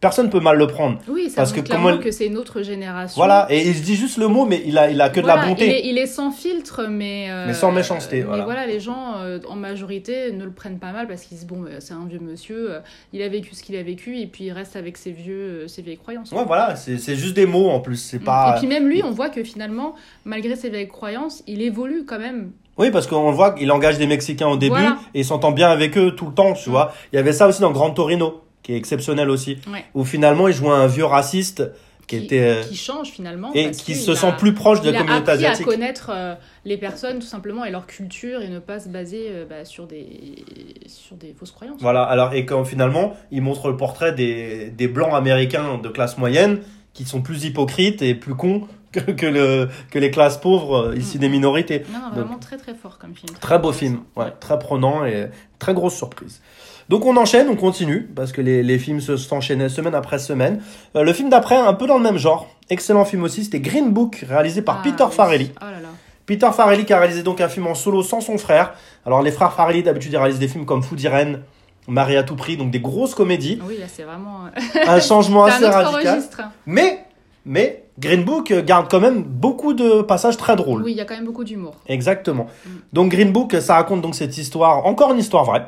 personne 0.00 0.30
peut 0.30 0.40
mal 0.40 0.56
le 0.58 0.66
prendre. 0.66 0.98
Oui, 1.08 1.30
ça 1.30 1.36
Parce 1.36 1.52
que 1.52 1.60
comment 1.60 1.96
que 1.98 2.10
c'est 2.10 2.26
une 2.26 2.36
autre 2.36 2.62
génération. 2.62 3.14
Voilà, 3.16 3.46
et 3.50 3.66
il 3.68 3.74
se 3.74 3.82
dit 3.82 3.96
juste 3.96 4.18
le 4.18 4.28
mot, 4.28 4.44
mais 4.44 4.62
il 4.66 4.76
a, 4.78 4.90
il 4.90 5.00
a 5.00 5.08
que 5.08 5.20
de 5.20 5.24
Voilà, 5.26 5.42
la 5.42 5.48
bonté. 5.48 5.66
Il 5.66 5.72
est, 5.72 5.86
il 5.90 5.98
est 5.98 6.06
sans 6.06 6.30
filtre, 6.30 6.86
mais. 6.88 7.26
euh, 7.30 7.46
Mais 7.46 7.54
sans 7.54 7.72
méchanceté, 7.72 8.18
Mais 8.18 8.22
voilà. 8.24 8.44
voilà, 8.44 8.66
les 8.66 8.78
gens, 8.80 9.14
euh, 9.18 9.38
en 9.48 9.56
majorité, 9.56 10.32
ne 10.32 10.44
le 10.44 10.50
prennent 10.52 10.78
pas 10.78 10.92
mal 10.92 11.06
parce 11.08 11.22
qu'ils 11.22 11.36
se 11.38 11.42
disent 11.44 11.48
bon, 11.48 11.64
euh, 11.64 11.76
c'est 11.80 11.94
un 11.94 12.04
vieux 12.08 12.20
monsieur, 12.20 12.72
euh, 12.74 12.80
il 13.12 13.22
a 13.22 13.28
vécu 13.28 13.54
ce 13.54 13.62
qu'il 13.62 13.76
a 13.76 13.82
vécu, 13.82 14.18
et 14.18 14.26
puis 14.26 14.44
il 14.44 14.52
reste 14.52 14.76
avec 14.76 14.96
ses, 14.96 15.10
vieux, 15.12 15.66
ses 15.68 15.82
vieilles 15.82 15.96
croyances. 15.98 16.30
Ouais, 16.32 16.44
voilà, 16.46 16.76
c'est 16.76 17.16
juste 17.16 17.34
des 17.34 17.46
mots 17.46 17.68
en 17.70 17.80
plus, 17.80 17.96
c'est 17.96 18.18
pas. 18.18 18.54
Et 18.56 18.58
puis 18.58 18.66
même 18.68 18.88
lui, 18.88 19.02
on 19.02 19.10
voit 19.10 19.30
que 19.30 19.42
finalement, 19.44 19.94
malgré 20.24 20.56
ses 20.56 20.68
vieilles 20.70 20.88
croyances, 20.88 21.42
il 21.46 21.62
évolue 21.62 22.04
quand 22.06 22.18
même. 22.18 22.50
Oui, 22.78 22.90
parce 22.90 23.06
qu'on 23.06 23.30
le 23.30 23.34
voit 23.34 23.52
qu'il 23.52 23.72
engage 23.72 23.96
des 23.96 24.06
Mexicains 24.06 24.48
au 24.48 24.58
début 24.58 24.72
Voilà. 24.76 24.98
et 25.14 25.20
il 25.20 25.24
s'entend 25.24 25.50
bien 25.50 25.70
avec 25.70 25.96
eux 25.96 26.10
tout 26.14 26.26
le 26.26 26.34
temps, 26.34 26.52
tu 26.52 26.68
Mm. 26.68 26.72
vois. 26.72 26.92
Il 27.12 27.16
y 27.16 27.18
avait 27.18 27.32
ça 27.32 27.48
aussi 27.48 27.62
dans 27.62 27.70
Grand 27.70 27.90
Torino, 27.90 28.42
qui 28.66 28.72
est 28.72 28.76
exceptionnel 28.76 29.30
aussi, 29.30 29.58
Ouais. 29.72 29.84
où 29.94 30.04
finalement 30.04 30.48
il 30.48 30.54
jouait 30.54 30.70
un 30.70 30.88
vieux 30.88 31.04
raciste 31.04 31.62
qui, 32.08 32.16
était 32.16 32.40
euh, 32.40 32.62
qui 32.64 32.74
change 32.76 33.10
finalement. 33.10 33.52
et 33.54 33.66
parce 33.66 33.76
qui 33.78 33.94
se 33.94 34.10
a- 34.10 34.16
sent 34.16 34.32
plus 34.38 34.54
proche 34.54 34.80
de 34.80 34.88
il 34.88 34.92
la 34.92 34.98
a 34.98 35.02
communauté 35.02 35.30
appris 35.30 35.44
asiatique. 35.44 35.66
à 35.68 35.70
connaître 35.70 36.10
euh, 36.12 36.34
les 36.64 36.76
personnes 36.76 37.20
tout 37.20 37.26
simplement 37.28 37.64
et 37.64 37.70
leur 37.70 37.86
culture 37.86 38.42
et 38.42 38.48
ne 38.48 38.58
pas 38.58 38.80
se 38.80 38.88
baser 38.88 39.26
euh, 39.30 39.44
bah, 39.48 39.64
sur, 39.64 39.86
des, 39.86 40.44
sur 40.88 41.14
des 41.16 41.32
fausses 41.38 41.52
croyances. 41.52 41.80
Voilà, 41.80 42.02
alors 42.02 42.32
et 42.34 42.44
quand 42.44 42.64
finalement 42.64 43.16
il 43.30 43.42
montre 43.42 43.68
le 43.68 43.76
portrait 43.76 44.12
des, 44.12 44.70
des 44.70 44.88
blancs 44.88 45.14
américains 45.14 45.78
de 45.78 45.88
classe 45.88 46.18
moyenne 46.18 46.60
qui 46.92 47.04
sont 47.04 47.22
plus 47.22 47.44
hypocrites 47.44 48.02
et 48.02 48.14
plus 48.16 48.34
cons 48.34 48.66
que, 48.92 49.00
que, 49.00 49.26
le, 49.26 49.68
que 49.90 49.98
les 50.00 50.10
classes 50.10 50.38
pauvres 50.38 50.94
ici 50.96 51.18
Mm. 51.18 51.20
des 51.20 51.28
minorités. 51.28 51.82
Non, 51.92 51.98
non, 51.98 52.04
Donc, 52.06 52.14
vraiment 52.14 52.38
très 52.38 52.56
très 52.56 52.74
fort 52.74 52.98
comme 52.98 53.14
film. 53.14 53.36
Très 53.40 53.58
beau 53.58 53.72
film, 53.72 54.00
ouais, 54.16 54.32
très 54.40 54.58
prenant 54.58 55.04
et 55.04 55.26
très 55.58 55.74
grosse 55.74 55.94
surprise. 55.96 56.40
Donc 56.88 57.04
on 57.04 57.16
enchaîne, 57.16 57.48
on 57.48 57.56
continue, 57.56 58.02
parce 58.14 58.30
que 58.32 58.40
les, 58.40 58.62
les 58.62 58.78
films 58.78 59.00
se 59.00 59.16
s'enchaînaient 59.16 59.68
semaine 59.68 59.94
après 59.94 60.18
semaine. 60.18 60.60
Euh, 60.94 61.02
le 61.02 61.12
film 61.12 61.28
d'après, 61.28 61.56
un 61.56 61.74
peu 61.74 61.86
dans 61.86 61.96
le 61.98 62.02
même 62.04 62.16
genre, 62.18 62.46
excellent 62.70 63.04
film 63.04 63.24
aussi, 63.24 63.44
c'était 63.44 63.60
Green 63.60 63.90
Book, 63.90 64.24
réalisé 64.28 64.62
par 64.62 64.78
Ah, 64.80 64.82
Peter 64.84 65.04
oui. 65.04 65.12
Farrelly. 65.12 65.50
Oh 65.60 65.64
là 65.64 65.80
là. 65.80 65.88
Peter 66.26 66.48
Farrelly 66.52 66.84
qui 66.84 66.92
a 66.92 66.98
réalisé 66.98 67.22
donc 67.22 67.40
un 67.40 67.48
film 67.48 67.66
en 67.68 67.74
solo 67.74 68.02
sans 68.02 68.20
son 68.20 68.36
frère. 68.38 68.74
Alors 69.04 69.22
les 69.22 69.30
frères 69.30 69.52
Farrelly 69.52 69.82
d'habitude 69.84 70.12
ils 70.12 70.16
réalisent 70.16 70.40
des 70.40 70.48
films 70.48 70.64
comme 70.66 70.82
Food 70.82 71.00
Irene, 71.00 71.42
Marie 71.86 72.16
à 72.16 72.24
tout 72.24 72.34
prix, 72.34 72.56
donc 72.56 72.70
des 72.72 72.80
grosses 72.80 73.14
comédies. 73.14 73.60
Oui, 73.66 73.76
là 73.78 73.86
c'est 73.86 74.02
vraiment. 74.02 74.46
euh, 74.46 74.80
Un 74.88 74.98
changement 75.00 75.44
assez 75.46 75.64
un 75.64 75.70
radical. 75.70 76.14
registre. 76.14 76.40
Mais, 76.66 77.04
mais 77.44 77.84
Green 77.98 78.24
Book 78.24 78.52
garde 78.64 78.88
quand 78.90 78.98
même 79.00 79.22
beaucoup 79.22 79.72
de 79.72 80.02
passages 80.02 80.36
très 80.36 80.56
drôles. 80.56 80.82
Oui, 80.82 80.90
il 80.92 80.96
y 80.96 81.00
a 81.00 81.04
quand 81.04 81.14
même 81.14 81.24
beaucoup 81.26 81.44
d'humour. 81.44 81.74
Exactement. 81.86 82.46
Mm. 82.66 82.70
Donc 82.92 83.10
Green 83.12 83.30
Book, 83.30 83.54
ça 83.60 83.74
raconte 83.76 84.02
donc 84.02 84.16
cette 84.16 84.36
histoire, 84.36 84.84
encore 84.84 85.12
une 85.12 85.18
histoire 85.20 85.44
vraie, 85.44 85.64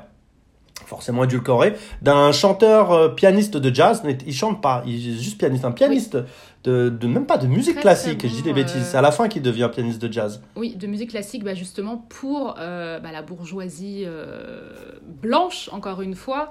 forcément 0.88 1.24
édulcorée, 1.24 1.74
d'un 2.02 2.32
chanteur 2.32 2.90
euh, 2.92 3.08
pianiste 3.10 3.56
de 3.56 3.74
jazz. 3.74 4.02
mais 4.04 4.18
Il 4.26 4.32
chante 4.34 4.60
pas, 4.62 4.82
il 4.86 4.94
est 4.96 5.22
juste 5.22 5.38
pianiste, 5.38 5.64
un 5.64 5.70
pianiste 5.72 6.16
de, 6.64 6.88
de 6.88 7.06
même 7.06 7.26
pas 7.26 7.38
de 7.38 7.46
musique 7.46 7.74
Très, 7.74 7.82
classique. 7.82 8.18
très 8.18 8.28
je 8.28 8.34
dis 8.34 8.42
des 8.42 8.52
bêtises. 8.52 8.76
euh, 8.76 8.84
C'est 8.90 8.96
à 8.96 9.02
la 9.02 9.12
fin 9.12 9.28
qu'il 9.28 9.42
devient 9.42 9.68
pianiste 9.72 10.00
de 10.02 10.12
jazz. 10.12 10.42
Oui, 10.56 10.74
de 10.74 10.86
musique 10.86 11.10
classique, 11.10 11.44
bah, 11.44 11.54
justement 11.54 12.04
pour 12.08 12.56
euh, 12.58 12.98
bah, 12.98 13.12
la 13.12 13.22
bourgeoisie 13.22 14.04
blanche, 15.22 15.68
encore 15.72 16.02
une 16.02 16.14
fois. 16.14 16.50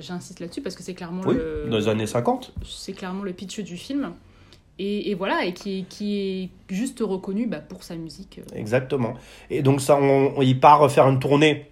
J'insiste 0.00 0.40
là-dessus 0.40 0.62
parce 0.62 0.74
que 0.74 0.82
c'est 0.82 0.94
clairement 0.94 1.20
Oui, 1.26 1.34
le. 1.34 1.68
dans 1.70 1.76
les 1.76 1.88
années 1.88 2.06
50. 2.06 2.54
c'est 2.64 2.94
clairement 2.94 3.22
le 3.22 3.34
pitch 3.34 3.60
du 3.60 3.76
film. 3.76 4.12
Et, 4.78 5.10
et 5.10 5.14
voilà, 5.14 5.44
et 5.44 5.52
qui, 5.52 5.84
qui 5.90 6.18
est 6.18 6.50
juste 6.74 7.00
reconnu 7.00 7.46
bah, 7.46 7.58
pour 7.58 7.82
sa 7.82 7.94
musique. 7.96 8.40
Exactement. 8.54 9.14
Et 9.50 9.60
donc 9.60 9.80
ça, 9.82 9.96
on, 10.00 10.34
on- 10.36 10.40
il 10.42 10.58
part 10.58 10.90
faire 10.90 11.06
une 11.08 11.18
tournée 11.18 11.66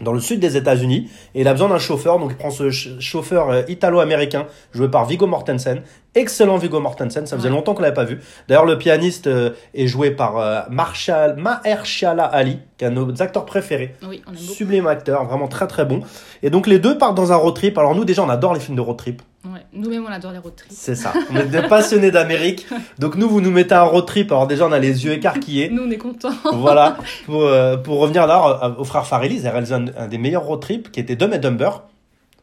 dans 0.00 0.12
le 0.12 0.20
sud 0.20 0.40
des 0.40 0.56
États-Unis 0.56 1.10
et 1.34 1.40
il 1.40 1.48
a 1.48 1.52
besoin 1.52 1.68
d'un 1.68 1.78
chauffeur. 1.78 2.18
Donc 2.18 2.30
il 2.32 2.36
prend 2.36 2.50
ce 2.50 2.70
ch- 2.70 2.98
chauffeur 3.00 3.50
euh, 3.50 3.62
italo-américain 3.68 4.46
joué 4.72 4.88
par 4.88 5.06
Viggo 5.06 5.26
Mortensen. 5.26 5.82
Excellent 6.14 6.56
Viggo 6.56 6.80
Mortensen, 6.80 7.26
ça 7.26 7.36
faisait 7.36 7.48
Ouais. 7.48 7.54
longtemps 7.54 7.74
qu'on 7.74 7.82
l'avait 7.82 7.94
pas 7.94 8.04
vu. 8.04 8.20
D'ailleurs 8.48 8.64
le 8.64 8.78
pianiste 8.78 9.26
euh, 9.26 9.50
est 9.74 9.86
joué 9.86 10.10
par 10.10 10.38
euh, 10.38 10.60
Marshall 10.70 11.36
Mahershala 11.36 12.24
Ali, 12.24 12.58
qui 12.76 12.84
est 12.84 12.88
un 12.88 12.90
de 12.90 12.96
nos 12.96 13.22
acteurs 13.22 13.44
préférés. 13.44 13.94
Oui, 14.06 14.22
on 14.26 14.30
aime. 14.32 14.36
Sublime 14.36 14.86
acteur, 14.86 15.24
vraiment 15.26 15.48
très 15.48 15.66
très 15.66 15.84
bon. 15.84 16.00
Et 16.42 16.50
donc 16.50 16.66
les 16.66 16.78
deux 16.78 16.96
partent 16.98 17.14
dans 17.16 17.32
un 17.32 17.36
road 17.36 17.54
trip. 17.54 17.76
Alors 17.78 17.94
nous 17.94 18.04
déjà 18.04 18.22
on 18.22 18.28
adore 18.28 18.54
les 18.54 18.60
films 18.60 18.76
de 18.76 18.80
road 18.82 18.96
trip. 18.96 19.22
Ouais. 19.52 19.60
Nous-mêmes, 19.72 20.04
on 20.06 20.10
adore 20.12 20.32
les 20.32 20.38
road 20.38 20.54
trips. 20.56 20.70
C'est 20.72 20.94
ça. 20.94 21.12
On 21.32 21.36
est 21.36 21.46
des 21.46 21.62
passionnés 21.62 22.10
d'Amérique. 22.10 22.66
Donc 22.98 23.14
nous 23.16 23.28
vous 23.28 23.40
nous 23.40 23.50
mettez 23.50 23.74
un 23.74 23.82
road 23.82 24.06
trip. 24.06 24.30
Alors 24.32 24.46
déjà 24.46 24.66
on 24.66 24.72
a 24.72 24.78
les 24.78 25.04
yeux 25.04 25.12
écarquillés. 25.12 25.70
Nous, 25.70 25.82
on 25.84 25.90
est 25.90 25.96
contents. 25.98 26.32
voilà, 26.54 26.96
pour, 27.26 27.42
euh, 27.42 27.76
pour 27.76 27.98
revenir 28.00 28.26
là 28.26 28.60
euh, 28.62 28.74
aux 28.76 28.84
frères 28.84 29.06
Farrelly, 29.06 29.36
ils 29.36 29.46
ont 29.46 29.50
réalisé 29.50 29.74
un, 29.74 29.86
un 29.96 30.08
des 30.08 30.18
meilleurs 30.18 30.44
road 30.44 30.60
trips 30.60 30.90
qui 30.90 31.00
était 31.00 31.16
Dumb 31.16 31.32
and 31.34 31.38
Dumber 31.38 31.70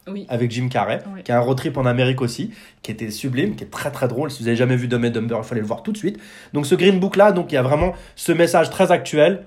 Oui. 0.08 0.26
avec 0.28 0.50
Jim 0.50 0.68
Carrey, 0.68 1.00
Oui. 1.14 1.22
qui 1.22 1.32
a 1.32 1.36
un 1.36 1.40
road 1.40 1.56
trip 1.56 1.76
en 1.76 1.86
Amérique 1.86 2.20
aussi, 2.22 2.50
qui 2.82 2.90
était 2.90 3.10
sublime, 3.10 3.56
qui 3.56 3.64
est 3.64 3.70
très 3.70 3.90
très 3.90 4.08
drôle. 4.08 4.30
Si 4.30 4.42
vous 4.42 4.48
avez 4.48 4.56
jamais 4.56 4.76
vu 4.76 4.88
Dumb 4.88 5.04
and 5.04 5.10
Dumber, 5.10 5.36
il 5.38 5.44
fallait 5.44 5.60
le 5.60 5.66
voir 5.66 5.82
tout 5.82 5.92
de 5.92 5.98
suite. 5.98 6.18
Donc 6.52 6.66
ce 6.66 6.74
Green 6.74 6.98
Book 7.00 7.16
là, 7.16 7.32
donc 7.32 7.52
il 7.52 7.54
y 7.54 7.58
a 7.58 7.62
vraiment 7.62 7.92
ce 8.16 8.32
message 8.32 8.70
très 8.70 8.90
actuel. 8.92 9.44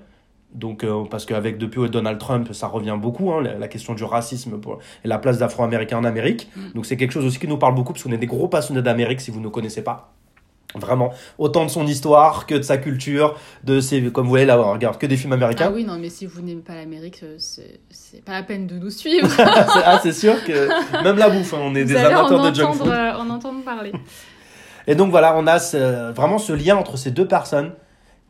Donc 0.54 0.82
euh, 0.82 1.04
parce 1.10 1.26
qu'avec 1.26 1.58
depuis 1.58 1.88
Donald 1.88 2.18
Trump, 2.18 2.52
ça 2.52 2.66
revient 2.66 2.96
beaucoup 3.00 3.32
hein, 3.32 3.40
la, 3.42 3.54
la 3.58 3.68
question 3.68 3.94
du 3.94 4.02
racisme 4.04 4.58
pour, 4.60 4.78
et 5.04 5.08
la 5.08 5.18
place 5.18 5.38
d'Afro-Américains 5.38 5.98
en 5.98 6.04
Amérique. 6.04 6.48
Mm. 6.56 6.60
Donc 6.74 6.86
c'est 6.86 6.96
quelque 6.96 7.12
chose 7.12 7.24
aussi 7.24 7.38
qui 7.38 7.46
nous 7.48 7.56
parle 7.58 7.74
beaucoup 7.74 7.92
parce 7.92 8.02
qu'on 8.02 8.12
est 8.12 8.18
des 8.18 8.26
gros 8.26 8.48
passionnés 8.48 8.82
d'Amérique 8.82 9.20
si 9.20 9.30
vous 9.30 9.40
ne 9.40 9.48
connaissez 9.48 9.82
pas. 9.82 10.12
Vraiment, 10.76 11.12
autant 11.38 11.64
de 11.64 11.70
son 11.70 11.84
histoire 11.84 12.46
que 12.46 12.54
de 12.54 12.62
sa 12.62 12.76
culture, 12.78 13.36
de 13.64 13.80
ses, 13.80 14.00
comme 14.12 14.24
vous 14.26 14.30
voyez 14.30 14.44
là, 14.46 14.60
on 14.60 14.72
regarde 14.72 14.98
que 14.98 15.06
des 15.06 15.16
films 15.16 15.32
américains. 15.32 15.66
Ah 15.68 15.72
oui, 15.74 15.82
non, 15.84 15.98
mais 15.98 16.08
si 16.10 16.26
vous 16.26 16.40
n'aimez 16.42 16.62
pas 16.62 16.76
l'Amérique, 16.76 17.20
euh, 17.24 17.34
c'est 17.38 18.24
pas 18.24 18.34
la 18.34 18.44
peine 18.44 18.68
de 18.68 18.76
nous 18.76 18.90
suivre. 18.90 19.26
C'est- 19.36 19.42
ah, 19.44 19.98
c'est 20.00 20.12
sûr 20.12 20.44
que 20.44 21.02
même 21.02 21.16
la 21.16 21.28
bouffe, 21.28 21.54
hein, 21.54 21.58
on 21.62 21.74
est 21.74 21.82
Vous 21.82 21.88
des 21.94 21.96
en 22.00 22.04
amateurs 22.06 22.50
de 22.52 22.54
junk 22.54 22.72
food. 22.74 22.86
euh, 22.88 23.12
en 23.14 23.28
entendre 23.30 23.64
parler. 23.64 23.90
Et 24.86 24.94
donc 24.94 25.10
voilà, 25.10 25.34
on 25.36 25.46
a 25.48 25.58
ce- 25.58 26.12
vraiment 26.12 26.38
ce 26.38 26.52
lien 26.52 26.76
entre 26.76 26.96
ces 26.96 27.10
deux 27.10 27.26
personnes 27.26 27.72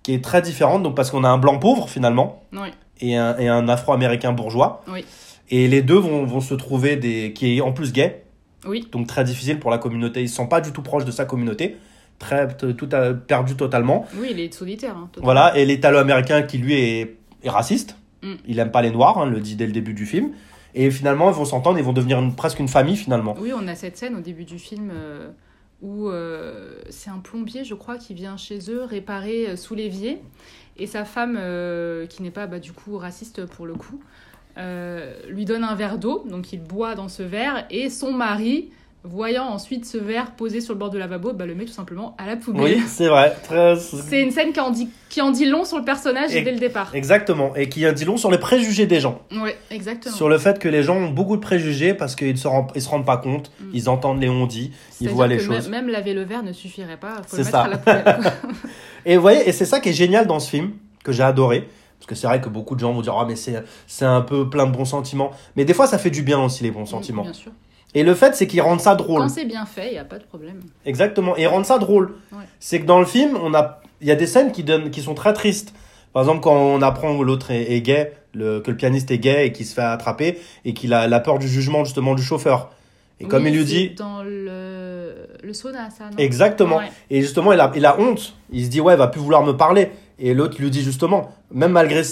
qui 0.02 0.14
est 0.14 0.22
très 0.24 0.42
différent, 0.42 0.78
donc 0.78 0.94
parce 0.96 1.10
qu'on 1.10 1.24
a 1.24 1.28
un 1.28 1.38
blanc 1.38 1.58
pauvre 1.58 1.88
finalement 1.88 2.42
Oui. 2.52 2.68
et 3.00 3.16
un, 3.16 3.36
et 3.38 3.48
un 3.48 3.68
afro-américain 3.68 4.32
bourgeois. 4.32 4.82
Oui. 4.88 5.04
Et 5.50 5.66
les 5.68 5.82
deux 5.82 5.96
vont, 5.98 6.24
vont 6.24 6.40
se 6.40 6.54
trouver 6.54 6.96
des 6.96 7.32
qui 7.32 7.56
est 7.56 7.60
en 7.60 7.72
plus 7.72 7.92
gay, 7.92 8.22
Oui. 8.66 8.86
donc 8.92 9.06
très 9.06 9.24
difficile 9.24 9.58
pour 9.58 9.70
la 9.70 9.78
communauté. 9.78 10.22
Ils 10.22 10.28
se 10.28 10.36
sentent 10.36 10.50
pas 10.50 10.60
du 10.60 10.72
tout 10.72 10.82
proches 10.82 11.04
de 11.04 11.10
sa 11.10 11.24
communauté, 11.24 11.76
très 12.18 12.48
tout 12.56 12.88
a 12.92 13.12
perdu 13.14 13.56
totalement. 13.56 14.06
Oui, 14.18 14.28
il 14.30 14.40
est 14.40 14.52
solitaire. 14.54 14.96
hein. 14.96 15.08
Voilà, 15.22 15.56
et 15.56 15.64
l'italo-américain 15.66 16.42
qui 16.42 16.58
lui 16.58 16.74
est, 16.74 17.16
est 17.42 17.50
raciste, 17.50 17.96
Mm. 18.22 18.34
il 18.46 18.58
aime 18.58 18.70
pas 18.70 18.82
les 18.82 18.90
noirs, 18.90 19.16
hein, 19.18 19.24
le 19.24 19.40
dit 19.40 19.56
dès 19.56 19.64
le 19.66 19.72
début 19.72 19.94
du 19.94 20.04
film. 20.04 20.32
Et 20.74 20.90
finalement, 20.90 21.30
ils 21.30 21.34
vont 21.34 21.46
s'entendre, 21.46 21.78
ils 21.78 21.84
vont 21.84 21.94
devenir 21.94 22.18
une- 22.20 22.34
presque 22.36 22.58
une 22.60 22.68
famille 22.68 22.96
finalement. 22.96 23.34
Oui, 23.40 23.50
on 23.58 23.66
a 23.66 23.74
cette 23.74 23.96
scène 23.96 24.14
au 24.14 24.20
début 24.20 24.44
du 24.44 24.58
film 24.58 24.90
euh, 24.94 25.30
où 25.82 26.08
euh, 26.08 26.80
c'est 26.90 27.10
un 27.10 27.18
plombier, 27.18 27.64
je 27.64 27.74
crois, 27.74 27.96
qui 27.96 28.14
vient 28.14 28.36
chez 28.36 28.70
eux 28.70 28.84
réparer 28.84 29.50
euh, 29.50 29.56
sous 29.56 29.74
l'évier. 29.74 30.20
Et 30.76 30.86
sa 30.86 31.04
femme, 31.04 31.36
euh, 31.38 32.06
qui 32.06 32.22
n'est 32.22 32.30
pas 32.30 32.46
bah, 32.46 32.58
du 32.58 32.72
coup 32.72 32.96
raciste 32.96 33.44
pour 33.46 33.66
le 33.66 33.74
coup, 33.74 34.00
lui 35.28 35.44
donne 35.46 35.64
un 35.64 35.74
verre 35.74 35.98
d'eau. 35.98 36.24
Donc 36.28 36.52
il 36.52 36.62
boit 36.62 36.94
dans 36.94 37.08
ce 37.08 37.22
verre. 37.22 37.66
Et 37.70 37.88
son 37.88 38.12
mari, 38.12 38.70
voyant 39.02 39.44
ensuite 39.46 39.86
ce 39.86 39.96
verre 39.96 40.32
posé 40.32 40.60
sur 40.60 40.74
le 40.74 40.78
bord 40.78 40.90
de 40.90 40.98
lavabo, 40.98 41.32
bah, 41.32 41.46
le 41.46 41.54
met 41.54 41.64
tout 41.64 41.72
simplement 41.72 42.14
à 42.18 42.26
la 42.26 42.36
poubelle. 42.36 42.62
Oui, 42.62 42.82
c'est 42.86 43.08
vrai. 43.08 43.34
Très... 43.44 43.76
C'est 43.76 44.20
une 44.20 44.30
scène 44.30 44.52
qui 44.52 44.60
en, 44.60 44.70
dit, 44.70 44.90
qui 45.08 45.22
en 45.22 45.30
dit 45.30 45.46
long 45.46 45.64
sur 45.64 45.78
le 45.78 45.84
personnage 45.84 46.34
Et- 46.34 46.42
dès 46.42 46.52
le 46.52 46.58
départ. 46.58 46.94
Exactement. 46.94 47.54
Et 47.56 47.68
qui 47.68 47.88
en 47.88 47.92
dit 47.92 48.04
long 48.04 48.16
sur 48.18 48.30
les 48.30 48.38
préjugés 48.38 48.86
des 48.86 49.00
gens. 49.00 49.22
Oui, 49.32 49.50
exactement. 49.70 50.14
Sur 50.14 50.28
le 50.28 50.36
fait 50.38 50.58
que 50.58 50.68
les 50.68 50.82
gens 50.82 50.96
ont 50.96 51.10
beaucoup 51.10 51.36
de 51.36 51.40
préjugés 51.40 51.94
parce 51.94 52.14
qu'ils 52.14 52.32
ne 52.32 52.36
se, 52.36 52.46
rendent- 52.48 52.72
ils 52.74 52.82
se 52.82 52.88
rendent 52.90 53.06
pas 53.06 53.16
compte, 53.16 53.50
Mm. 53.60 53.64
ils 53.72 53.88
entendent 53.88 54.20
les 54.20 54.28
on-dit. 54.28 54.72
C'est-à-dire 54.90 55.14
voient 55.16 55.26
les 55.28 55.38
que 55.38 55.44
choses. 55.44 55.68
Même, 55.70 55.88
laver 55.88 56.12
le 56.12 56.24
verre 56.24 56.42
ne 56.42 56.52
suffirait 56.52 56.98
pas. 56.98 57.16
Faut 57.26 57.36
C'est 57.36 57.38
le 57.38 57.44
mettre 57.44 57.50
ça. 57.56 57.62
à 57.62 57.68
la 57.68 57.78
poubelle. 57.78 58.32
Et 59.06 59.16
vous 59.16 59.22
voyez, 59.22 59.48
et 59.48 59.52
c'est 59.52 59.64
ça 59.64 59.80
qui 59.80 59.88
est 59.88 59.94
génial 59.94 60.26
dans 60.26 60.40
ce 60.40 60.50
film, 60.50 60.72
que 61.02 61.10
j'ai 61.12 61.22
adoré. 61.22 61.66
Parce 61.98 62.06
que 62.06 62.14
c'est 62.14 62.26
vrai 62.26 62.40
que 62.42 62.48
beaucoup 62.50 62.74
de 62.74 62.80
gens 62.80 62.92
vont 62.92 63.00
dire, 63.00 63.14
ah, 63.18 63.24
mais 63.26 63.36
c'est, 63.36 63.62
c'est 63.86 64.04
un 64.04 64.20
peu 64.20 64.48
plein 64.50 64.66
de 64.66 64.72
bons 64.72 64.84
sentiments. 64.84 65.30
Mais 65.56 65.64
des 65.64 65.72
fois, 65.74 65.86
ça 65.86 65.96
fait 65.98 66.10
du 66.10 66.22
bien 66.22 66.38
aussi, 66.42 66.62
les 66.64 66.70
bons 66.70 66.84
sentiments. 66.86 67.22
Bien 67.22 67.32
sûr. 67.32 67.52
Et 67.94 68.02
le 68.02 68.14
fait, 68.14 68.34
c'est 68.36 68.46
qu'ils 68.46 68.60
rendent 68.60 68.80
ça 68.80 68.94
drôle. 68.94 69.22
Quand 69.22 69.28
c'est 69.28 69.44
bien 69.44 69.66
fait, 69.66 69.88
il 69.88 69.92
n'y 69.92 69.98
a 69.98 70.04
pas 70.04 70.18
de 70.18 70.24
problème. 70.24 70.60
Exactement. 70.86 71.36
Et 71.36 71.42
ils 71.42 71.46
rendent 71.46 71.66
ça 71.66 71.78
drôle. 71.78 72.14
Ouais. 72.32 72.44
C'est 72.60 72.80
que 72.80 72.86
dans 72.86 73.00
le 73.00 73.06
film, 73.06 73.36
on 73.42 73.52
a, 73.54 73.80
il 74.00 74.06
y 74.06 74.12
a 74.12 74.16
des 74.16 74.26
scènes 74.26 74.52
qui 74.52 74.62
donnent, 74.62 74.90
qui 74.90 75.02
sont 75.02 75.14
très 75.14 75.32
tristes. 75.32 75.74
Par 76.12 76.22
exemple, 76.22 76.40
quand 76.40 76.54
on 76.54 76.82
apprend 76.82 77.18
que 77.18 77.22
l'autre 77.24 77.50
est, 77.50 77.72
est 77.72 77.80
gay, 77.80 78.12
le, 78.32 78.60
que 78.60 78.70
le 78.70 78.76
pianiste 78.76 79.10
est 79.10 79.18
gay 79.18 79.46
et 79.46 79.52
qu'il 79.52 79.66
se 79.66 79.74
fait 79.74 79.82
attraper 79.82 80.38
et 80.64 80.72
qu'il 80.72 80.92
a 80.94 81.08
la 81.08 81.20
peur 81.20 81.38
du 81.38 81.48
jugement, 81.48 81.84
justement, 81.84 82.14
du 82.14 82.22
chauffeur. 82.22 82.70
Et 83.18 83.26
comme 83.26 83.42
Oui, 83.42 83.50
il 83.50 83.56
lui 83.56 83.64
dit, 83.64 83.90
Dans 83.90 84.22
le, 84.22 85.14
le 85.42 85.52
sauna, 85.52 85.90
ça, 85.90 86.04
non? 86.04 86.16
Exactement. 86.16 86.78
Ouais. 86.78 86.90
Et 87.10 87.20
justement, 87.20 87.52
il 87.52 87.60
a, 87.60 87.70
il 87.74 87.84
a 87.84 87.98
honte. 88.00 88.34
Il 88.50 88.64
se 88.64 88.70
dit, 88.70 88.80
ouais, 88.80 88.94
il 88.94 88.98
va 88.98 89.08
plus 89.08 89.20
vouloir 89.20 89.44
me 89.44 89.52
parler. 89.52 89.90
Et 90.18 90.34
l'autre 90.34 90.60
lui 90.60 90.70
dit 90.70 90.82
justement, 90.82 91.30
même 91.50 91.72
malgré 91.72 92.02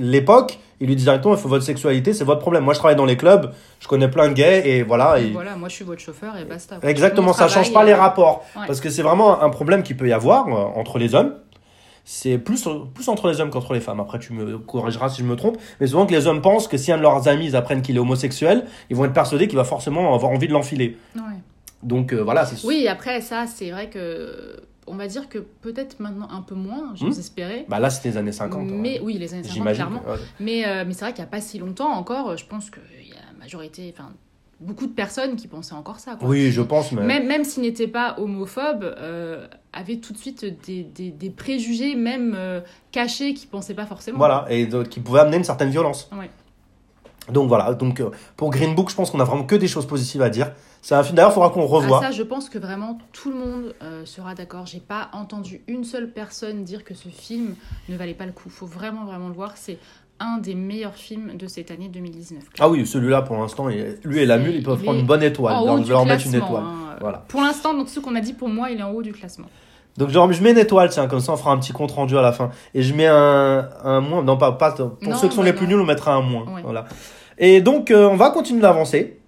l'époque, 0.00 0.58
il 0.82 0.88
lui 0.88 0.96
dit 0.96 1.04
directement, 1.04 1.34
il 1.34 1.40
faut 1.40 1.48
votre 1.48 1.64
sexualité, 1.64 2.12
c'est 2.12 2.24
votre 2.24 2.40
problème. 2.40 2.64
Moi, 2.64 2.74
je 2.74 2.78
travaille 2.80 2.96
dans 2.96 3.04
les 3.04 3.16
clubs, 3.16 3.52
je 3.80 3.86
connais 3.88 4.08
plein 4.08 4.28
de 4.28 4.34
gays, 4.34 4.68
et 4.68 4.82
voilà. 4.82 5.18
et- 5.20 5.30
Voilà, 5.30 5.54
moi 5.56 5.68
je 5.68 5.74
suis 5.76 5.84
votre 5.84 6.00
chauffeur 6.02 6.36
et 6.36 6.44
basta. 6.44 6.78
Exactement, 6.82 7.32
ça 7.32 7.48
change 7.48 7.72
pas 7.72 7.84
les 7.84 7.92
euh, 7.92 7.96
rapports. 7.96 8.44
ouais. 8.56 8.66
Parce 8.66 8.80
que 8.80 8.90
c'est 8.90 9.02
vraiment 9.02 9.40
un 9.42 9.48
problème 9.50 9.82
qui 9.84 9.94
peut 9.94 10.08
y 10.08 10.12
avoir 10.12 10.48
euh, 10.48 10.78
entre 10.80 10.98
les 10.98 11.14
hommes. 11.14 11.34
C'est 12.04 12.36
plus, 12.36 12.68
plus 12.94 13.08
entre 13.08 13.28
les 13.28 13.40
hommes 13.40 13.50
qu'entre 13.50 13.74
les 13.74 13.80
femmes. 13.80 14.00
Après, 14.00 14.18
tu 14.18 14.32
me 14.32 14.58
corrigeras 14.58 15.08
si 15.08 15.22
je 15.22 15.26
me 15.26 15.36
trompe. 15.36 15.56
Mais 15.80 15.86
souvent 15.86 16.04
que 16.04 16.10
les 16.12 16.26
hommes 16.26 16.42
pensent 16.42 16.66
que 16.66 16.76
si 16.76 16.90
un 16.90 16.96
de 16.96 17.02
leurs 17.02 17.28
amis 17.28 17.46
ils 17.46 17.54
apprennent 17.56 17.80
qu'il 17.80 17.94
est 17.94 18.00
homosexuel, 18.00 18.64
ils 18.90 18.96
vont 18.96 19.04
être 19.04 19.12
persuadés 19.12 19.46
qu'il 19.46 19.56
va 19.56 19.62
forcément 19.64 20.12
avoir 20.12 20.32
envie 20.32 20.48
de 20.48 20.52
l'enfiler. 20.52 20.98
Ouais. 21.14 21.22
Donc 21.84 22.12
euh, 22.12 22.20
voilà, 22.24 22.44
c'est 22.44 22.66
Oui, 22.66 22.88
après 22.88 23.20
ça, 23.20 23.44
c'est 23.46 23.70
vrai 23.70 23.88
que 23.88 24.56
on 24.86 24.96
va 24.96 25.06
dire 25.06 25.28
que 25.28 25.38
peut-être 25.38 26.00
maintenant 26.00 26.28
un 26.30 26.42
peu 26.42 26.54
moins, 26.54 26.92
j'ose 26.94 27.16
Hmm. 27.16 27.20
espérer. 27.20 27.66
Bah 27.68 27.78
là, 27.78 27.88
c'était 27.90 28.10
les 28.10 28.16
années 28.16 28.32
50. 28.32 28.66
mais 28.70 28.98
ouais. 28.98 29.00
oui, 29.04 29.18
les 29.18 29.32
années 29.34 29.42
50, 29.44 29.54
J'imagine. 29.54 29.84
clairement. 29.86 30.02
ouais. 30.10 30.18
Mais, 30.40 30.66
euh, 30.66 30.84
mais 30.86 30.92
c'est 30.92 31.04
vrai 31.04 31.12
qu'il 31.12 31.22
n'y 31.22 31.28
a 31.28 31.30
pas 31.30 31.40
si 31.40 31.58
longtemps 31.58 31.90
encore, 31.92 32.36
je 32.36 32.44
pense 32.46 32.70
qu'il 32.70 33.08
y 33.08 33.12
a 33.12 33.16
la 33.32 33.38
majorité, 33.38 33.94
enfin, 33.96 34.10
beaucoup 34.60 34.86
de 34.86 34.92
personnes 34.92 35.36
qui 35.36 35.48
pensaient 35.48 35.74
encore 35.74 35.98
ça. 36.00 36.16
Quoi. 36.16 36.28
Oui, 36.28 36.50
je 36.50 36.62
pense, 36.62 36.92
mais. 36.92 37.02
Même, 37.02 37.26
même 37.26 37.44
s'ils 37.44 37.62
n'étaient 37.62 37.88
pas 37.88 38.16
homophobes, 38.18 38.82
euh, 38.98 39.46
avaient 39.72 39.96
tout 39.96 40.12
de 40.12 40.18
suite 40.18 40.44
des, 40.66 40.82
des, 40.82 41.10
des 41.10 41.30
préjugés, 41.30 41.94
même 41.94 42.34
euh, 42.36 42.60
cachés, 42.92 43.34
qu'ils 43.34 43.46
ne 43.48 43.52
pensaient 43.52 43.74
pas 43.74 43.86
forcément. 43.86 44.18
Voilà, 44.18 44.46
et 44.50 44.68
qui 44.90 45.00
pouvait 45.00 45.20
amener 45.20 45.36
une 45.38 45.44
certaine 45.44 45.70
violence. 45.70 46.08
Ouais. 46.16 46.30
Donc 47.30 47.48
voilà, 47.48 47.72
donc 47.74 48.00
euh, 48.00 48.10
pour 48.36 48.50
Green 48.50 48.74
Book, 48.74 48.90
je 48.90 48.96
pense 48.96 49.10
qu'on 49.10 49.20
a 49.20 49.24
vraiment 49.24 49.44
que 49.44 49.54
des 49.54 49.68
choses 49.68 49.86
positives 49.86 50.22
à 50.22 50.30
dire. 50.30 50.52
C'est 50.80 50.96
un 50.96 51.02
film, 51.04 51.14
d'ailleurs, 51.14 51.30
il 51.30 51.34
faudra 51.34 51.50
qu'on 51.50 51.62
Ah, 51.62 51.66
revoie. 51.68 52.00
ça, 52.00 52.10
je 52.10 52.22
pense 52.24 52.48
que 52.48 52.58
vraiment 52.58 52.98
tout 53.12 53.30
le 53.30 53.36
monde 53.38 53.74
euh, 53.82 54.04
sera 54.04 54.34
d'accord. 54.34 54.66
J'ai 54.66 54.80
pas 54.80 55.08
entendu 55.12 55.62
une 55.68 55.84
seule 55.84 56.10
personne 56.10 56.64
dire 56.64 56.82
que 56.84 56.94
ce 56.94 57.08
film 57.08 57.54
ne 57.88 57.96
valait 57.96 58.14
pas 58.14 58.26
le 58.26 58.32
coup. 58.32 58.50
Faut 58.50 58.66
vraiment, 58.66 59.04
vraiment 59.04 59.28
le 59.28 59.34
voir. 59.34 59.52
C'est 59.56 59.78
un 60.18 60.38
des 60.38 60.54
meilleurs 60.56 60.94
films 60.96 61.36
de 61.36 61.46
cette 61.46 61.70
année 61.70 61.88
2019. 61.88 62.42
Ah 62.58 62.68
oui, 62.68 62.84
celui-là, 62.86 63.22
pour 63.22 63.36
l'instant, 63.36 63.68
il- 63.68 63.98
lui 64.04 64.18
et 64.18 64.26
la 64.26 64.38
mule, 64.38 64.56
ils 64.56 64.62
peuvent 64.64 64.78
Il 64.80 64.84
prendre 64.84 64.98
une 64.98 65.06
bonne 65.06 65.22
étoile. 65.22 65.54
vais 65.82 65.88
leur 65.90 66.04
mettre 66.04 66.26
une 66.26 66.34
étoile. 66.34 66.62
hein. 66.64 66.96
Voilà. 67.00 67.18
Pour 67.28 67.40
l'instant, 67.40 67.74
donc 67.74 67.88
ce 67.88 68.00
qu'on 68.00 68.14
a 68.16 68.20
dit 68.20 68.32
pour 68.32 68.48
moi, 68.48 68.70
il 68.70 68.78
est 68.80 68.82
en 68.82 68.90
haut 68.90 69.02
du 69.02 69.12
classement. 69.12 69.46
Donc 69.96 70.08
genre, 70.08 70.32
je 70.32 70.42
mets 70.42 70.52
une 70.52 70.58
étoile, 70.58 70.88
tiens, 70.88 71.06
comme 71.06 71.20
ça 71.20 71.32
on 71.32 71.36
fera 71.36 71.52
un 71.52 71.58
petit 71.58 71.72
compte 71.72 71.92
rendu 71.92 72.16
à 72.16 72.22
la 72.22 72.32
fin. 72.32 72.50
Et 72.74 72.82
je 72.82 72.94
mets 72.94 73.06
un, 73.06 73.68
un 73.84 74.00
moins, 74.00 74.22
non 74.22 74.36
pas, 74.36 74.52
pas 74.52 74.72
pour 74.72 74.96
Non, 75.02 75.16
ceux 75.16 75.28
qui 75.28 75.34
sont 75.34 75.42
bah 75.42 75.48
les 75.48 75.52
plus 75.52 75.66
nuls, 75.66 75.80
on 75.80 75.84
mettra 75.84 76.14
un 76.14 76.22
moins. 76.22 76.44
Ouais. 76.46 76.62
Voilà. 76.62 76.86
Et 77.38 77.60
donc 77.60 77.90
euh, 77.90 78.08
on 78.08 78.16
va 78.16 78.30
continuer 78.30 78.62
d'avancer. 78.62 79.18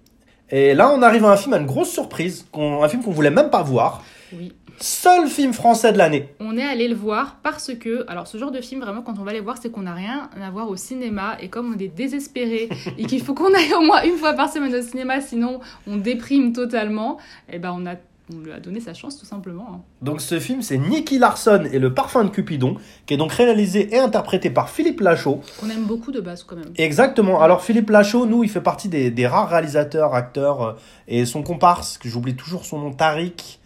Et 0.49 0.73
là 0.73 0.91
on 0.91 1.01
arrive 1.01 1.25
à 1.25 1.31
un 1.31 1.37
film, 1.37 1.53
à 1.53 1.57
une 1.57 1.65
grosse 1.65 1.89
surprise, 1.89 2.47
un 2.53 2.87
film 2.87 3.03
qu'on 3.03 3.11
voulait 3.11 3.31
même 3.31 3.49
pas 3.49 3.63
voir. 3.63 4.03
Oui. 4.33 4.53
Seul 4.77 5.27
film 5.29 5.53
français 5.53 5.93
de 5.93 5.97
l'année. 5.97 6.29
On 6.41 6.57
est 6.57 6.63
allé 6.63 6.87
le 6.89 6.95
voir 6.95 7.37
parce 7.41 7.73
que, 7.73 8.03
alors 8.09 8.27
ce 8.27 8.37
genre 8.37 8.51
de 8.51 8.59
film, 8.59 8.81
vraiment, 8.81 9.01
quand 9.03 9.17
on 9.19 9.23
va 9.23 9.31
les 9.31 9.39
voir, 9.39 9.57
c'est 9.57 9.71
qu'on 9.71 9.83
n'a 9.83 9.93
rien 9.93 10.29
à 10.41 10.49
voir 10.49 10.69
au 10.69 10.75
cinéma. 10.75 11.37
Et 11.39 11.47
comme 11.47 11.73
on 11.73 11.79
est 11.79 11.87
désespéré 11.87 12.67
et 12.97 13.05
qu'il 13.05 13.21
faut 13.23 13.33
qu'on 13.33 13.53
aille 13.53 13.73
au 13.73 13.81
moins 13.81 14.03
une 14.03 14.17
fois 14.17 14.33
par 14.33 14.51
semaine 14.51 14.75
au 14.75 14.81
cinéma, 14.81 15.21
sinon 15.21 15.61
on 15.87 15.95
déprime 15.95 16.51
totalement, 16.51 17.17
et 17.51 17.57
ben 17.57 17.73
on, 17.77 17.85
a, 17.85 17.95
on 18.33 18.39
lui 18.39 18.51
a 18.51 18.59
donné 18.59 18.79
sa 18.79 18.93
chance 18.93 19.19
tout 19.19 19.25
simplement. 19.25 19.67
hein. 19.71 19.81
Donc 20.01 20.19
ce 20.21 20.39
film 20.39 20.61
c'est 20.61 20.77
Nicky 20.77 21.19
Larson 21.19 21.63
et 21.71 21.77
le 21.79 21.93
parfum 21.93 22.23
de 22.23 22.29
Cupidon, 22.29 22.75
qui 23.05 23.13
est 23.13 23.17
donc 23.17 23.31
réalisé 23.33 23.93
et 23.93 23.99
interprété 23.99 24.49
par 24.49 24.69
Philippe 24.69 25.01
Lachaud. 25.01 25.41
Qu'on 25.59 25.69
aime 25.69 25.83
beaucoup 25.85 26.11
de 26.11 26.21
base 26.21 26.43
quand 26.43 26.55
même. 26.55 26.71
Exactement. 26.77 27.41
Alors 27.41 27.63
Philippe 27.63 27.89
Lachaud, 27.91 28.25
nous, 28.25 28.43
il 28.43 28.49
fait 28.49 28.61
partie 28.61 28.89
des, 28.89 29.11
des 29.11 29.27
rares 29.27 29.49
réalisateurs, 29.49 30.15
acteurs, 30.15 30.61
euh, 30.63 30.73
et 31.07 31.25
son 31.25 31.43
comparse, 31.43 31.97
que 31.99 32.09
j'oublie 32.09 32.35
toujours 32.35 32.65
son 32.65 32.79
nom, 32.79 32.91
Tariq. 32.93 33.59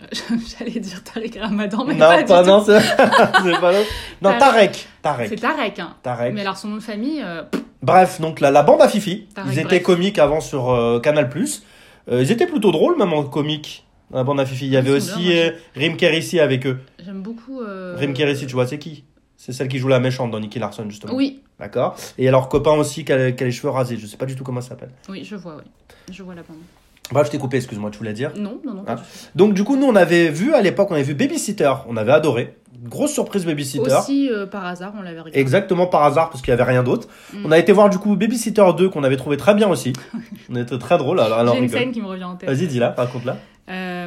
J'allais 0.58 0.80
dire 0.80 1.02
Tariq 1.02 1.38
Ramadan, 1.40 1.84
mais 1.86 1.94
non, 1.94 2.00
pas, 2.00 2.22
pas, 2.24 2.42
du 2.42 2.48
non, 2.50 2.62
c'est 2.64 2.78
c'est 2.80 3.60
pas 3.60 3.72
l'autre. 3.72 3.88
Non, 4.20 4.30
Tarek. 4.38 4.40
Tarek. 4.40 4.86
Tarek. 5.02 5.28
C'est 5.30 5.36
Tarek, 5.36 5.78
hein. 5.78 5.94
Tarek. 6.02 6.34
Mais 6.34 6.42
alors 6.42 6.58
son 6.58 6.68
nom 6.68 6.76
de 6.76 6.82
famille, 6.82 7.22
euh, 7.24 7.42
Bref, 7.82 8.20
donc 8.20 8.40
la, 8.40 8.50
la 8.50 8.62
bande 8.62 8.82
à 8.82 8.88
Fifi, 8.88 9.26
Tarek, 9.34 9.52
ils 9.52 9.58
étaient 9.60 9.68
bref. 9.68 9.82
comiques 9.82 10.18
avant 10.18 10.40
sur 10.40 10.70
euh, 10.70 11.00
Canal+. 11.00 11.30
Euh, 11.34 11.44
ils 12.10 12.30
étaient 12.30 12.46
plutôt 12.46 12.70
drôles, 12.72 12.98
même 12.98 13.12
en 13.12 13.24
comique, 13.24 13.86
la 14.12 14.24
bande 14.24 14.40
à 14.40 14.46
Fifi. 14.46 14.66
Il 14.66 14.72
y 14.72 14.76
avait 14.76 14.90
aussi 14.90 15.36
euh, 15.38 15.50
Rim 15.74 15.96
Kérissi 15.96 16.40
avec 16.40 16.66
eux. 16.66 16.78
j'aime 17.04 17.22
beaucoup. 17.22 17.60
euh, 17.62 17.96
Rim 17.98 18.12
Kérissi, 18.12 18.46
tu 18.46 18.52
vois, 18.54 18.66
c'est 18.66 18.78
qui? 18.78 19.04
C'est 19.36 19.52
celle 19.52 19.68
qui 19.68 19.78
joue 19.78 19.88
la 19.88 20.00
méchante 20.00 20.30
dans 20.30 20.40
Nicky 20.40 20.58
Larson, 20.58 20.88
justement. 20.88 21.14
Oui, 21.14 21.42
D'accord 21.58 21.96
Et 22.18 22.26
alors, 22.28 22.48
copain 22.48 22.72
aussi, 22.72 23.04
qui 23.04 23.12
a, 23.12 23.30
qui 23.32 23.42
a 23.42 23.46
les 23.46 23.52
cheveux 23.52 23.70
rasés. 23.70 23.96
Je 23.96 24.06
sais 24.06 24.16
pas 24.16 24.26
du 24.26 24.34
tout 24.36 24.44
comment 24.44 24.60
ça 24.60 24.70
s'appelle. 24.70 24.90
oui, 25.08 25.24
je 25.24 25.36
vois, 25.36 25.56
oui. 25.56 25.64
Je 26.12 26.22
vois 26.22 26.34
la 26.34 26.42
bande. 26.42 26.56
Bref, 27.12 27.26
je 27.26 27.32
t'ai 27.32 27.38
coupé, 27.38 27.58
excuse-moi, 27.58 27.90
tu 27.90 27.98
voulais 27.98 28.14
dire 28.14 28.32
Non, 28.36 28.60
non, 28.64 28.74
non. 28.74 28.84
Ah. 28.86 28.96
Donc 29.34 29.52
du 29.54 29.62
coup, 29.62 29.76
nous 29.76 29.86
on 29.86 29.94
avait 29.94 30.30
vu 30.30 30.54
à 30.54 30.62
l'époque, 30.62 30.88
on 30.90 30.94
avait 30.94 31.02
vu 31.02 31.14
Babysitter, 31.14 31.72
on 31.86 31.96
avait 31.96 32.12
adoré. 32.12 32.56
Grosse 32.82 33.12
surprise 33.12 33.44
Babysitter. 33.46 33.94
Aussi, 33.94 34.30
euh, 34.30 34.46
par 34.46 34.64
hasard, 34.66 34.92
on 34.98 35.02
l'avait 35.02 35.20
regardé. 35.20 35.38
Exactement 35.38 35.86
par 35.86 36.04
hasard 36.04 36.30
parce 36.30 36.42
qu'il 36.42 36.50
y 36.50 36.54
avait 36.54 36.64
rien 36.64 36.82
d'autre. 36.82 37.08
Mm. 37.32 37.46
On 37.46 37.52
a 37.52 37.58
été 37.58 37.72
voir 37.72 37.88
du 37.90 37.98
coup 37.98 38.16
Babysitter 38.16 38.64
2 38.76 38.88
qu'on 38.88 39.04
avait 39.04 39.16
trouvé 39.16 39.36
très 39.36 39.54
bien 39.54 39.68
aussi. 39.68 39.92
on 40.50 40.56
était 40.56 40.78
très 40.78 40.98
drôle. 40.98 41.20
Alors, 41.20 41.38
alors 41.38 41.54
J'ai 41.54 41.60
une 41.60 41.66
rigole. 41.66 41.80
scène 41.80 41.92
qui 41.92 42.00
me 42.00 42.06
revient 42.06 42.24
en 42.24 42.36
tête. 42.36 42.48
Vas-y, 42.48 42.66
dis-la, 42.66 42.90
raconte-la. 42.92 43.36
Euh, 43.70 44.06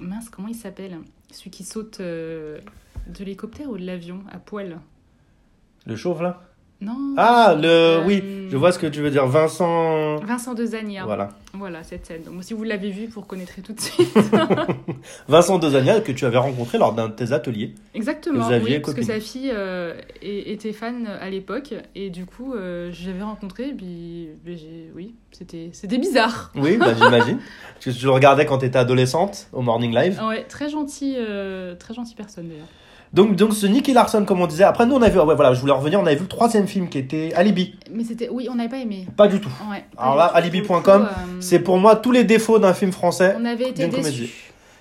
Mince, 0.00 0.28
comment 0.30 0.48
il 0.48 0.54
s'appelle? 0.54 0.98
Celui 1.30 1.50
qui 1.50 1.64
saute 1.64 1.98
euh, 2.00 2.58
de 3.06 3.18
l'hélicoptère 3.20 3.68
ou 3.70 3.78
de 3.78 3.84
l'avion 3.86 4.20
à 4.30 4.38
poil? 4.38 4.78
Le 5.86 5.96
chauve 5.96 6.22
là? 6.22 6.42
Non. 6.82 7.14
Ah, 7.16 7.54
le 7.56 7.68
Euh, 7.68 8.04
oui, 8.06 8.22
je 8.50 8.56
vois 8.56 8.72
ce 8.72 8.78
que 8.78 8.86
tu 8.86 9.00
veux 9.00 9.10
dire. 9.10 9.26
Vincent. 9.26 10.16
Vincent 10.16 10.54
Dezania. 10.54 11.04
Voilà. 11.04 11.28
Voilà. 11.54 11.82
cette 11.84 12.06
scène. 12.06 12.22
Donc, 12.24 12.42
si 12.42 12.54
vous 12.54 12.64
l'avez 12.64 12.90
vu, 12.90 13.06
vous 13.06 13.20
reconnaîtrez 13.20 13.62
tout 13.62 13.72
de 13.72 13.80
suite. 13.80 14.08
Vincent 15.28 15.58
Dezania 15.58 16.00
que 16.00 16.12
tu 16.12 16.24
avais 16.24 16.38
rencontré 16.38 16.78
lors 16.78 16.92
d'un 16.92 17.08
de 17.08 17.12
tes 17.12 17.32
ateliers. 17.32 17.74
Exactement. 17.94 18.44
Vous 18.46 18.52
aviez 18.52 18.76
Oui, 18.76 18.80
parce 18.80 18.94
que 18.94 19.02
sa 19.02 19.20
fille 19.20 19.50
euh, 19.54 19.94
était 20.22 20.72
fan 20.72 21.06
à 21.06 21.30
l'époque. 21.30 21.74
Et 21.94 22.10
du 22.10 22.26
coup, 22.26 22.54
euh, 22.54 22.90
je 22.92 23.08
l'avais 23.08 23.22
rencontré. 23.22 23.68
et 23.68 23.72
Puis, 23.74 24.28
ben, 24.44 24.56
j'ai- 24.56 24.90
oui, 24.94 25.14
c'était 25.30 25.70
c'était 25.72 25.98
bizarre. 25.98 26.50
Oui, 26.54 26.76
bah, 26.78 26.94
j'imagine. 27.00 27.38
Parce 27.74 27.84
que 27.96 28.00
tu 28.00 28.04
le 28.04 28.10
regardais 28.10 28.46
quand 28.46 28.58
tu 28.58 28.66
étais 28.66 28.78
adolescente 28.78 29.48
au 29.52 29.62
Morning 29.62 29.94
Live. 29.94 30.20
Ouais, 30.26 30.44
très 30.44 30.68
gentil, 30.68 31.14
euh, 31.18 31.74
très 31.76 31.94
gentille 31.94 32.14
personne 32.16 32.48
d'ailleurs. 32.48 32.66
Donc, 33.12 33.36
donc 33.36 33.52
ce 33.52 33.66
Nicky 33.66 33.92
Larson, 33.92 34.24
comme 34.24 34.40
on 34.40 34.46
disait. 34.46 34.64
Après, 34.64 34.86
nous 34.86 34.94
on 34.94 35.02
a 35.02 35.08
vu, 35.08 35.18
ouais, 35.18 35.34
voilà, 35.34 35.52
je 35.52 35.60
voulais 35.60 35.72
revenir, 35.72 36.00
on 36.00 36.06
avait 36.06 36.16
vu 36.16 36.22
le 36.22 36.28
troisième 36.28 36.66
film 36.66 36.88
qui 36.88 36.98
était 36.98 37.32
Alibi. 37.34 37.74
Mais 37.90 38.04
c'était, 38.04 38.28
oui, 38.30 38.48
on 38.50 38.54
n'avait 38.54 38.70
pas 38.70 38.78
aimé. 38.78 39.06
Pas 39.16 39.28
du 39.28 39.40
tout. 39.40 39.50
Ouais, 39.70 39.84
pas 39.94 40.02
Alors 40.02 40.16
là, 40.16 40.24
alibi.com, 40.24 40.82
euh, 40.86 41.06
C'est 41.40 41.58
pour 41.58 41.76
moi 41.76 41.96
tous 41.96 42.12
les 42.12 42.24
défauts 42.24 42.58
d'un 42.58 42.72
film 42.72 42.90
français. 42.92 43.36
On 43.38 43.44
avait 43.44 43.68
été 43.68 43.86
déçus. 43.86 44.30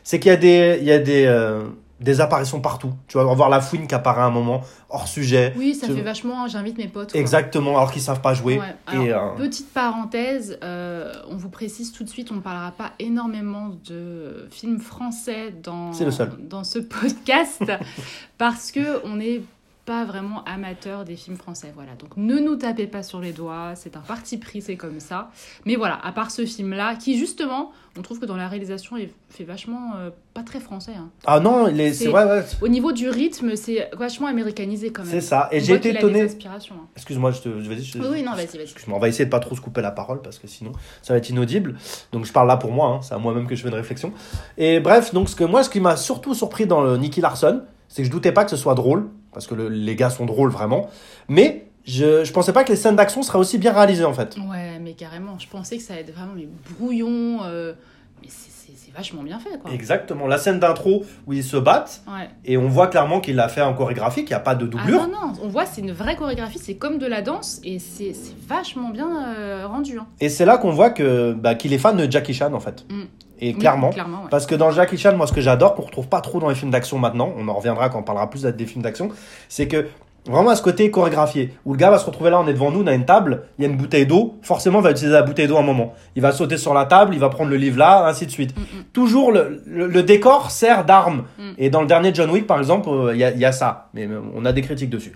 C'est 0.04 0.20
qu'il 0.20 0.30
y 0.30 0.34
a 0.34 0.38
des, 0.38 0.78
il 0.80 0.88
y 0.88 0.92
a 0.92 1.00
des, 1.00 1.26
euh, 1.26 1.64
des 2.02 2.20
apparitions 2.20 2.60
partout. 2.60 2.94
Tu 3.08 3.18
vas 3.18 3.24
voir 3.24 3.50
la 3.50 3.62
fouine 3.62 3.88
qui 3.88 3.96
apparaît 3.96 4.22
à 4.22 4.26
un 4.26 4.32
moment 4.32 4.62
hors 4.90 5.08
sujet. 5.08 5.54
Oui, 5.56 5.76
ça 5.76 5.88
Tu- 5.88 5.94
fait 5.94 6.02
vachement. 6.02 6.48
J'invite 6.48 6.78
mes 6.78 6.88
potes. 6.88 7.12
quoi. 7.12 7.22
Exactement, 7.22 7.78
alors 7.78 7.92
qu'ils 7.92 8.02
savent 8.02 8.22
pas 8.22 8.34
jouer. 8.34 8.60
Ouais. 8.60 8.76
Alors, 8.88 9.04
Et, 9.06 9.14
euh, 9.14 9.30
Petite 9.38 9.72
parenthèse, 9.72 10.58
euh, 10.64 11.14
on 11.30 11.38
vous 11.38 11.50
précise 11.50 11.92
tout 11.92 12.04
de 12.04 12.10
suite, 12.10 12.32
on 12.32 12.36
ne 12.36 12.42
parlera 12.42 12.72
pas 12.72 12.92
énormément 13.00 13.70
de 13.88 14.48
films 14.52 14.80
français 14.80 15.54
dans, 15.64 15.94
C'est 15.94 16.06
le 16.06 16.12
seul. 16.12 16.32
dans 16.40 16.64
ce 16.64 16.80
podcast 16.80 17.64
parce 18.38 18.72
que 18.72 19.06
on 19.06 19.16
n'est 19.18 19.42
pas 19.86 20.06
vraiment 20.06 20.44
amateur 20.46 21.06
des 21.06 21.16
films 21.16 21.38
français. 21.38 21.72
Voilà, 21.74 21.92
donc 21.98 22.16
ne 22.18 22.38
nous 22.40 22.56
tapez 22.56 22.88
pas 22.88 23.04
sur 23.04 23.20
les 23.20 23.32
doigts, 23.32 23.72
c'est 23.76 23.96
un 23.98 24.02
parti 24.02 24.38
pris, 24.38 24.62
c'est 24.62 24.76
comme 24.78 25.00
ça. 25.00 25.32
Mais 25.66 25.76
voilà, 25.76 26.00
à 26.06 26.12
part 26.12 26.30
ce 26.32 26.46
film-là, 26.46 26.96
qui 26.96 27.18
justement, 27.18 27.72
on 27.98 28.02
trouve 28.02 28.20
que 28.20 28.26
dans 28.26 28.38
la 28.38 28.48
réalisation, 28.48 28.96
il 28.98 29.10
fait 29.30 29.44
vachement 29.44 29.94
euh, 29.98 30.12
pas 30.34 30.44
très 30.44 30.60
français. 30.60 30.94
hein. 30.98 31.10
Ah 31.26 31.40
non, 31.40 31.66
c'est 31.94 32.08
vrai, 32.10 32.26
ouais, 32.26 32.46
Au 32.62 32.68
niveau 32.68 32.92
du 32.92 33.10
rythme, 33.10 33.56
c'est 33.56 33.90
vachement 33.98 34.28
américanisé 34.28 34.92
quand 34.92 35.02
même. 35.04 35.12
c'est 35.12 35.22
ça. 35.22 35.50
Et 35.52 35.60
j'ai 35.60 35.74
été 35.74 35.90
étonné. 35.98 36.22
hein. 36.22 36.88
Excuse-moi, 36.96 37.32
je 37.32 37.42
te, 37.42 37.62
je- 37.62 37.68
vas-y. 37.70 37.84
je- 37.84 37.98
Oui, 38.00 38.08
oui, 38.12 38.24
non, 38.24 38.34
vas-y, 38.34 38.46
vas-y. 38.58 38.62
Excuse-moi, 38.64 38.98
on 38.98 39.02
va 39.02 39.08
essayer 39.10 39.26
de 39.26 39.30
pas 39.32 39.40
trop 39.40 39.56
se 39.56 39.62
couper 39.62 39.82
la 39.82 39.92
parole 39.92 40.22
parce 40.22 40.38
que 40.40 40.48
sinon 40.48 40.72
ça 41.02 41.14
va 41.14 41.18
être 41.18 41.30
inaudible. 41.30 41.76
Donc 42.12 42.26
je 42.26 42.32
parle 42.32 42.48
là 42.48 42.58
pour 42.58 42.72
moi, 42.72 42.88
hein, 42.88 43.00
c'est 43.02 43.14
à 43.14 43.18
moi-même 43.18 43.48
que 43.48 43.56
je 43.56 43.62
fais 43.64 43.70
une 43.70 43.76
réflexion. 43.76 44.14
Et 44.58 44.80
bref, 44.80 45.14
donc 45.14 45.28
ce 45.28 45.36
que 45.36 45.44
moi, 45.44 45.64
ce 45.64 45.70
qui 45.70 45.80
m'a 45.80 45.98
surtout 45.98 46.34
surpris 46.36 46.68
dans 46.68 46.82
le 46.82 46.98
Nicky 46.98 47.20
Larson, 47.20 47.64
c'est 47.88 48.04
que 48.04 48.08
je 48.08 48.12
doutais 48.12 48.32
pas 48.32 48.44
que 48.46 48.52
ce 48.52 48.58
soit 48.58 48.76
drôle 48.76 49.10
parce 49.34 49.48
que 49.48 49.56
le- 49.56 49.70
les 49.70 49.96
gars 49.96 50.10
sont 50.10 50.26
drôles 50.26 50.52
vraiment, 50.52 50.90
mais 51.28 51.66
je, 51.86 52.24
je 52.24 52.32
pensais 52.34 52.54
pas 52.54 52.64
que 52.64 52.70
les 52.70 52.76
scènes 52.76 52.96
d'action 52.96 53.24
seraient 53.24 53.40
aussi 53.40 53.58
bien 53.58 53.74
réalisées 53.74 54.06
en 54.06 54.14
fait. 54.14 54.38
Ouais, 54.50 54.80
mais 54.80 54.94
carrément. 54.94 55.38
Je 55.40 55.48
pensais 55.48 55.78
que 55.78 55.84
ça 55.84 55.94
allait 55.94 56.04
être 56.04 56.14
vraiment 56.14 56.34
mais 56.36 56.48
brouillon. 56.78 57.40
euh, 57.44 57.74
mais 58.22 58.28
c'est- 58.30 58.50
c'est 58.76 58.94
vachement 58.96 59.24
bien 59.24 59.40
fait, 59.40 59.58
quoi. 59.62 59.72
Exactement, 59.72 60.28
la 60.28 60.38
scène 60.38 60.60
d'intro 60.60 61.04
où 61.26 61.34
ils 61.34 61.44
se 61.44 61.58
battent 61.58 62.02
Ouais. 62.08 62.30
et 62.46 62.58
on 62.58 62.68
voit 62.68 62.88
clairement 62.88 63.20
qu'il 63.22 63.40
a 63.40 63.48
fait 63.50 63.62
en 63.62 63.74
chorégraphie, 63.74 64.22
qu'il 64.22 64.30
n'y 64.30 64.34
a 64.36 64.40
pas 64.42 64.54
de 64.56 64.66
Ah 64.66 64.68
doublure. 64.68 65.08
non, 65.08 65.28
non, 65.28 65.34
on 65.42 65.48
voit, 65.48 65.66
c'est 65.66 65.82
une 65.82 65.92
vraie 65.94 66.16
chorégraphie, 66.16 66.60
c'est 66.60 66.76
comme 66.76 66.98
de 66.98 67.06
la 67.08 67.22
danse 67.22 67.60
et 67.64 67.80
c'est 67.80 68.14
c'est 68.14 68.36
vachement 68.48 68.90
bien 68.90 69.10
euh, 69.38 69.66
rendu. 69.68 69.98
hein. 69.98 70.08
Et 70.20 70.30
c'est 70.30 70.46
là 70.46 70.58
qu'on 70.58 70.72
voit 70.72 70.90
que 70.92 71.34
bah, 71.34 71.56
qu'il 71.56 71.74
est 71.74 71.78
fan 71.78 71.96
de 71.98 72.10
Jackie 72.12 72.34
Chan 72.34 72.54
en 72.54 72.60
fait. 72.60 72.86
Mm. 72.90 73.04
Et 73.42 73.54
Oui, 73.54 73.60
clairement. 73.60 73.90
clairement 73.90 74.24
ouais. 74.24 74.30
Parce 74.30 74.46
que 74.46 74.56
dans 74.56 74.72
Jackie 74.72 74.98
Chan, 74.98 75.16
moi, 75.18 75.26
ce 75.28 75.34
que 75.34 75.42
j'adore, 75.42 75.76
qu'on 75.76 75.82
retrouve 75.82 76.08
pas 76.08 76.22
trop 76.22 76.40
dans 76.40 76.50
les 76.50 76.56
films 76.56 76.72
d'action 76.72 77.00
maintenant, 77.00 77.34
on 77.38 77.48
en 77.48 77.54
reviendra 77.54 77.90
quand 77.90 78.00
on 78.00 78.04
parlera 78.04 78.30
plus 78.30 78.44
des 78.44 78.66
films 78.66 78.84
d'action, 78.84 79.10
c'est 79.50 79.68
que 79.68 79.88
Vraiment 80.30 80.52
à 80.52 80.56
ce 80.56 80.62
côté 80.62 80.92
chorégraphié, 80.92 81.50
où 81.66 81.74
le 81.74 81.80
gars 81.80 81.90
va 81.90 81.98
se 81.98 82.06
retrouver 82.06 82.30
là, 82.30 82.40
on 82.40 82.48
est 82.48 82.54
devant 82.54 82.70
nous, 82.70 82.84
on 82.84 82.88
a 82.88 82.94
une 82.94 83.06
table, 83.06 83.44
il 83.58 83.64
y 83.64 83.68
a 83.68 83.70
une 83.72 83.76
bouteille 83.76 84.06
d'eau, 84.06 84.36
forcément 84.44 84.80
il 84.80 84.84
va 84.84 84.92
utiliser 84.92 85.14
la 85.14 85.24
bouteille 85.24 85.48
d'eau 85.48 85.58
à 85.58 85.62
un 85.62 85.64
moment. 85.64 85.94
Il 86.16 86.22
va 86.22 86.32
sauter 86.32 86.58
sur 86.58 86.76
la 86.76 86.86
table, 86.86 87.16
il 87.16 87.20
va 87.20 87.30
prendre 87.30 87.50
le 87.50 87.56
livre 87.58 87.80
là, 87.80 88.06
ainsi 88.06 88.28
de 88.28 88.32
suite. 88.32 88.56
Mm, 88.56 88.62
mm. 88.62 88.84
Toujours 88.94 89.32
le, 89.32 89.64
le, 89.66 89.88
le 89.88 90.04
décor 90.04 90.52
sert 90.52 90.86
d'arme. 90.86 91.24
Mm. 91.40 91.42
Et 91.58 91.70
dans 91.72 91.82
le 91.82 91.88
dernier 91.88 92.12
John 92.14 92.30
Wick 92.30 92.46
par 92.46 92.60
exemple, 92.60 92.88
euh, 92.90 93.14
il 93.16 93.20
y, 93.20 93.24
a, 93.24 93.32
il 93.32 93.40
y 93.40 93.46
a 93.46 93.52
ça, 93.52 93.90
mais 93.96 94.06
euh, 94.06 94.20
on 94.36 94.46
a 94.46 94.52
des 94.52 94.62
critiques 94.62 94.92
dessus. 94.92 95.12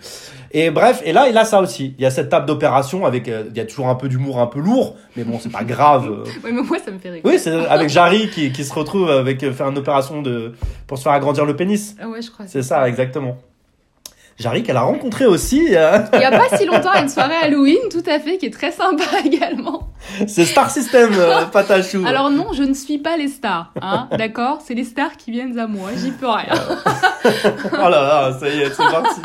Et 0.50 0.70
bref, 0.70 1.02
et 1.04 1.12
là 1.12 1.28
il 1.28 1.38
a 1.38 1.44
ça 1.44 1.60
aussi. 1.60 1.94
Il 1.98 2.02
y 2.02 2.06
a 2.06 2.10
cette 2.10 2.28
table 2.28 2.46
d'opération 2.46 3.06
avec, 3.06 3.28
euh, 3.28 3.44
il 3.48 3.56
y 3.56 3.60
a 3.60 3.64
toujours 3.64 3.86
un 3.88 3.94
peu 3.94 4.08
d'humour 4.08 4.40
un 4.40 4.48
peu 4.48 4.58
lourd, 4.58 4.96
mais 5.16 5.22
bon 5.22 5.38
c'est 5.38 5.52
pas 5.52 5.62
grave. 5.64 6.08
euh. 6.10 6.24
Ouais, 6.44 6.50
mais 6.52 6.62
moi, 6.62 6.78
ça 6.84 6.90
me 6.90 6.98
fait 6.98 7.10
rire. 7.10 7.22
Oui, 7.24 7.38
c'est 7.38 7.52
avec 7.68 7.90
Jarry 7.90 8.28
qui, 8.30 8.50
qui 8.50 8.64
se 8.64 8.74
retrouve 8.74 9.08
avec 9.08 9.40
euh, 9.44 9.52
faire 9.52 9.68
une 9.68 9.78
opération 9.78 10.20
de 10.20 10.54
pour 10.88 10.98
se 10.98 11.04
faire 11.04 11.12
agrandir 11.12 11.44
le 11.44 11.54
pénis. 11.54 11.94
Ah 12.02 12.08
ouais, 12.08 12.22
je 12.22 12.30
crois. 12.32 12.46
C'est 12.48 12.62
ça, 12.62 12.88
exactement. 12.88 13.36
Jarry 14.38 14.62
qu'elle 14.62 14.76
a 14.76 14.82
rencontré 14.82 15.24
aussi, 15.24 15.74
euh, 15.74 15.98
Il 16.12 16.20
y 16.20 16.24
a 16.24 16.30
pas 16.30 16.56
si 16.58 16.66
longtemps, 16.66 16.90
à 16.90 17.00
une 17.00 17.08
soirée 17.08 17.36
Halloween, 17.42 17.78
tout 17.90 18.02
à 18.06 18.18
fait, 18.20 18.36
qui 18.36 18.46
est 18.46 18.52
très 18.52 18.70
sympa 18.70 19.04
également. 19.24 19.88
c'est 20.26 20.44
Star 20.44 20.70
System, 20.70 21.10
euh, 21.14 21.46
Patachou. 21.46 22.04
Alors 22.06 22.28
non, 22.30 22.52
je 22.52 22.62
ne 22.62 22.74
suis 22.74 22.98
pas 22.98 23.16
les 23.16 23.28
stars, 23.28 23.72
hein, 23.80 24.08
d'accord? 24.18 24.58
C'est 24.62 24.74
les 24.74 24.84
stars 24.84 25.16
qui 25.16 25.30
viennent 25.30 25.58
à 25.58 25.66
moi, 25.66 25.88
j'y 25.96 26.10
peux 26.10 26.28
rien. 26.28 26.52
Oh 27.72 27.88
là 27.88 27.90
là, 27.90 28.36
ça 28.38 28.48
y 28.48 28.60
est, 28.60 28.68
c'est 28.70 28.76
parti. 28.76 29.20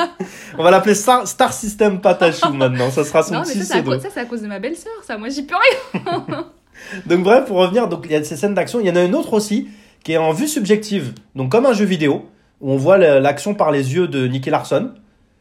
On 0.58 0.64
va 0.64 0.72
l'appeler 0.72 0.96
Star, 0.96 1.28
Star 1.28 1.54
System 1.54 2.02
Patachou 2.02 2.52
maintenant, 2.54 2.90
ça 2.90 3.04
sera 3.04 3.22
son 3.22 3.34
Non, 3.36 3.42
mais 3.46 3.54
ça, 3.54 3.76
pseudo. 3.76 4.00
ça, 4.00 4.08
c'est 4.12 4.20
à 4.22 4.26
cause 4.26 4.42
de 4.42 4.48
ma 4.48 4.58
belle-sœur, 4.60 4.92
ça, 5.06 5.18
moi, 5.18 5.30
j'y 5.30 5.44
peux 5.44 5.56
rien. 5.94 6.46
Donc 7.06 7.22
bref, 7.24 7.46
pour 7.46 7.58
revenir, 7.58 7.88
donc 7.88 8.06
il 8.06 8.12
y 8.12 8.16
a 8.16 8.24
ces 8.24 8.36
scènes 8.36 8.56
d'action, 8.56 8.80
il 8.80 8.88
y 8.88 8.92
en 8.92 8.96
a 8.96 9.04
une 9.04 9.14
autre 9.14 9.34
aussi 9.34 9.68
qui 10.04 10.14
est 10.14 10.18
en 10.18 10.32
vue 10.32 10.48
subjective, 10.48 11.14
donc 11.36 11.52
comme 11.52 11.68
un 11.68 11.74
jeu 11.74 11.86
vidéo 11.86 12.26
où 12.62 12.72
on 12.72 12.78
voit 12.78 12.98
l'action 12.98 13.54
par 13.56 13.72
les 13.72 13.94
yeux 13.94 14.08
de 14.08 14.28
Nicky 14.28 14.50
Larson 14.50 14.92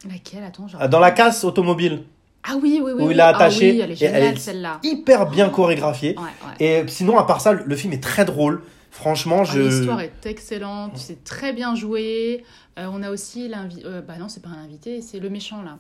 Laquelle? 0.09 0.42
Attends, 0.44 0.66
genre... 0.68 0.83
euh, 0.83 0.88
dans 0.88 1.00
la 1.00 1.11
casse 1.11 1.44
automobile, 1.44 2.02
Ah 2.42 2.54
oui, 2.61 2.80
oui, 2.83 2.92
oui. 2.96 3.02
où 3.04 3.11
il 3.11 3.20
a 3.20 3.26
Ah 3.28 3.37
attaché, 3.37 3.72
oui, 3.72 3.80
elle 3.80 3.90
est 3.90 4.00
et 4.02 4.04
elle 4.06 4.14
géniale, 4.14 4.35
est- 4.35 4.38
celle-là. 4.38 4.80
hyper 4.83 5.28
bien 5.28 5.48
chorégraphiée. 5.50 6.16
Ouais, 6.18 6.24
ouais. 6.66 6.83
Et 6.85 6.88
sinon, 6.88 7.18
à 7.18 7.24
part 7.24 7.40
ça, 7.40 7.52
le 7.52 7.76
film 7.76 7.92
est 7.92 8.02
très 8.02 8.24
drôle. 8.24 8.62
Franchement, 8.90 9.40
Ah, 9.42 9.44
je. 9.44 9.61
L'histoire 9.61 10.00
est 10.00 10.24
excellente, 10.26 10.92
c'est 10.96 11.22
très 11.22 11.52
bien 11.52 11.74
joué. 11.74 12.44
Euh, 12.78 12.88
on 12.92 13.02
a 13.02 13.11
aussi 13.11 13.46
l'invité. 13.48 13.83
bah 14.06 14.14
non, 14.18 14.28
c'est 14.28 14.42
pas 14.42 14.48
un 14.48 14.64
invité, 14.64 15.00
c'est 15.02 15.20
le 15.20 15.28
méchant 15.30 15.62
là. 15.62 15.76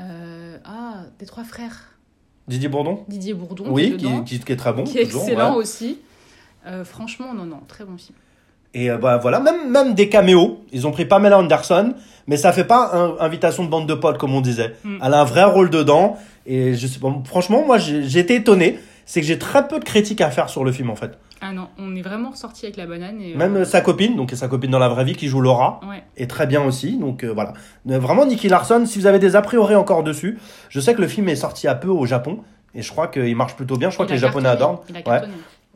Euh, 0.00 0.56
ah, 0.64 1.04
des 1.18 1.26
trois 1.26 1.44
frères. 1.44 1.90
Didier 2.48 2.68
Bourdon 2.68 3.04
Didier 3.08 3.34
Bourdon. 3.34 3.64
Oui, 3.68 3.96
qui 3.96 4.06
est, 4.06 4.24
qui, 4.24 4.40
qui 4.40 4.52
est 4.52 4.56
très 4.56 4.72
bon. 4.72 4.84
qui 4.84 4.98
est 4.98 5.02
excellent 5.02 5.52
ouais. 5.52 5.58
aussi. 5.58 5.98
Euh, 6.66 6.84
franchement, 6.84 7.34
non, 7.34 7.44
non, 7.44 7.60
très 7.68 7.84
bon 7.84 7.96
film. 7.98 8.16
Et 8.74 8.90
euh, 8.90 8.96
bah, 8.96 9.18
voilà, 9.18 9.40
même, 9.40 9.70
même 9.70 9.94
des 9.94 10.08
caméos. 10.08 10.60
Ils 10.72 10.86
ont 10.86 10.92
pris 10.92 11.04
Pamela 11.04 11.38
Anderson, 11.38 11.94
mais 12.26 12.36
ça 12.36 12.52
fait 12.52 12.64
pas 12.64 12.90
un, 12.94 13.16
invitation 13.24 13.64
de 13.64 13.68
bande 13.68 13.86
de 13.86 13.94
potes, 13.94 14.18
comme 14.18 14.34
on 14.34 14.40
disait. 14.40 14.74
Mm. 14.84 14.98
Elle 15.04 15.14
a 15.14 15.20
un 15.20 15.24
vrai 15.24 15.44
rôle 15.44 15.70
dedans. 15.70 16.16
Et 16.46 16.74
je 16.74 16.86
sais 16.86 16.98
pas, 16.98 17.08
franchement, 17.24 17.64
moi, 17.66 17.78
j'ai 17.78 18.18
été 18.18 18.34
étonné. 18.34 18.78
C'est 19.04 19.20
que 19.20 19.26
j'ai 19.26 19.38
très 19.38 19.66
peu 19.68 19.78
de 19.78 19.84
critiques 19.84 20.20
à 20.20 20.30
faire 20.30 20.48
sur 20.48 20.64
le 20.64 20.72
film, 20.72 20.88
en 20.88 20.96
fait. 20.96 21.18
Ah 21.44 21.52
non, 21.52 21.66
on 21.76 21.96
est 21.96 22.02
vraiment 22.02 22.30
ressorti 22.30 22.66
avec 22.66 22.76
la 22.76 22.86
banane. 22.86 23.20
Et, 23.20 23.34
euh, 23.34 23.36
Même 23.36 23.56
euh, 23.56 23.64
sa 23.64 23.80
copine, 23.80 24.14
donc 24.16 24.30
sa 24.30 24.46
copine 24.46 24.70
dans 24.70 24.78
la 24.78 24.88
vraie 24.88 25.04
vie, 25.04 25.16
qui 25.16 25.26
joue 25.26 25.40
Laura, 25.40 25.80
Ouais. 25.88 26.04
est 26.16 26.30
très 26.30 26.46
bien 26.46 26.62
aussi. 26.62 26.96
Donc 26.96 27.24
euh, 27.24 27.32
voilà. 27.32 27.52
Vraiment, 27.84 28.24
Nicky 28.24 28.48
Larson, 28.48 28.84
si 28.86 29.00
vous 29.00 29.06
avez 29.06 29.18
des 29.18 29.34
a 29.34 29.42
priori 29.42 29.74
encore 29.74 30.04
dessus, 30.04 30.38
je 30.68 30.78
sais 30.78 30.94
que 30.94 31.00
le 31.00 31.08
film 31.08 31.28
est 31.28 31.34
sorti 31.36 31.66
à 31.66 31.74
peu 31.74 31.88
au 31.88 32.06
Japon. 32.06 32.38
Et 32.76 32.80
je 32.82 32.90
crois 32.92 33.08
qu'il 33.08 33.34
marche 33.34 33.56
plutôt 33.56 33.76
bien. 33.76 33.90
Je 33.90 33.96
crois 33.96 34.06
Il 34.06 34.10
que 34.10 34.14
les 34.14 34.20
Japonais 34.20 34.48
adorent. 34.48 34.84
Ouais. 35.04 35.20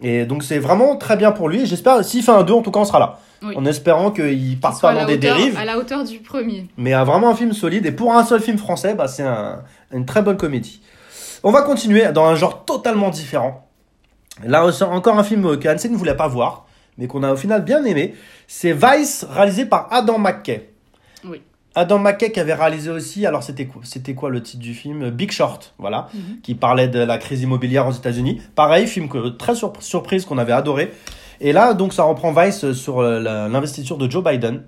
Et 0.03 0.27
donc 0.27 0.43
c'est 0.43 0.59
vraiment 0.59 0.97
très 0.97 1.17
bien 1.17 1.33
pour 1.33 1.49
lui. 1.49 1.65
J'espère, 1.67 2.05
s'il 2.05 2.23
fait 2.23 2.33
un 2.33 2.43
2, 2.43 2.53
en 2.53 2.63
tout 2.63 2.71
cas, 2.71 2.81
on 2.81 2.85
sera 2.85 2.99
là. 2.99 3.19
Oui. 3.43 3.55
En 3.57 3.65
espérant 3.67 4.11
qu'il 4.11 4.59
parte 4.61 4.81
pas 4.81 4.95
dans 4.95 5.07
des 5.07 5.15
hauteur- 5.15 5.37
dérives. 5.37 5.59
À 5.59 5.65
la 5.65 5.79
hauteur 5.79 6.05
du 6.05 6.19
premier. 6.19 6.67
Mais 6.77 6.95
euh, 6.95 7.05
vraiment 7.05 7.31
un 7.31 7.35
film 7.35 7.53
solide. 7.53 7.87
Et 7.87 7.93
pour 7.93 8.13
un 8.15 8.25
seul 8.25 8.41
film 8.41 8.59
français, 8.59 8.95
bah, 8.95 9.09
c'est 9.09 9.23
un- 9.23 9.63
une 9.93 10.07
très 10.07 10.23
bonne 10.23 10.37
comédie. 10.37 10.81
On 11.43 11.51
va 11.53 11.63
continuer 11.63 12.07
dans 12.13 12.25
un 12.27 12.35
genre 12.35 12.65
totalement 12.65 13.11
différent. 13.11 13.69
Là, 14.45 14.67
encore 14.91 15.19
un 15.19 15.25
film 15.25 15.57
que 15.59 15.69
Hansen 15.69 15.93
ne 15.93 15.97
voulait 15.97 16.17
pas 16.17 16.29
voir, 16.29 16.67
mais 16.99 17.07
qu'on 17.07 17.23
a 17.23 17.33
au 17.33 17.37
final 17.37 17.65
bien 17.65 17.85
aimé. 17.85 18.15
C'est 18.47 18.73
Vice, 18.73 19.27
réalisé 19.31 19.65
par 19.67 19.89
Adam 19.91 20.19
McKay. 20.19 20.71
Oui. 21.25 21.41
Adam 21.77 21.99
McKay 21.99 22.33
qui 22.33 22.41
avait 22.41 22.55
réalisé 22.55 22.91
aussi, 22.91 23.27
alors 23.27 23.43
c'était 23.43 23.67
quoi, 23.67 23.83
c'était 23.85 24.15
quoi 24.15 24.31
le 24.31 24.43
titre 24.43 24.63
du 24.63 24.73
film? 24.75 25.11
Big 25.11 25.31
Short, 25.31 25.75
voilà, 25.79 26.09
Mhm. 26.15 26.41
qui 26.43 26.55
parlait 26.55 26.89
de 26.89 26.99
la 26.99 27.19
crise 27.19 27.43
immobilière 27.43 27.87
aux 27.87 27.93
États-Unis. 27.93 28.41
Pareil, 28.55 28.87
film 28.87 29.09
que, 29.09 29.29
très 29.29 29.55
sur- 29.55 29.73
surprise 29.81 30.25
qu'on 30.25 30.39
avait 30.39 30.53
adoré. 30.55 30.91
Et 31.41 31.53
là, 31.53 31.75
donc, 31.75 31.93
ça 31.93 32.05
reprend 32.05 32.33
Vice 32.33 32.73
sur 32.73 33.01
euh, 33.01 33.21
l'investiture 33.49 33.99
de 33.99 34.11
Joe 34.11 34.25
Biden. 34.25 34.63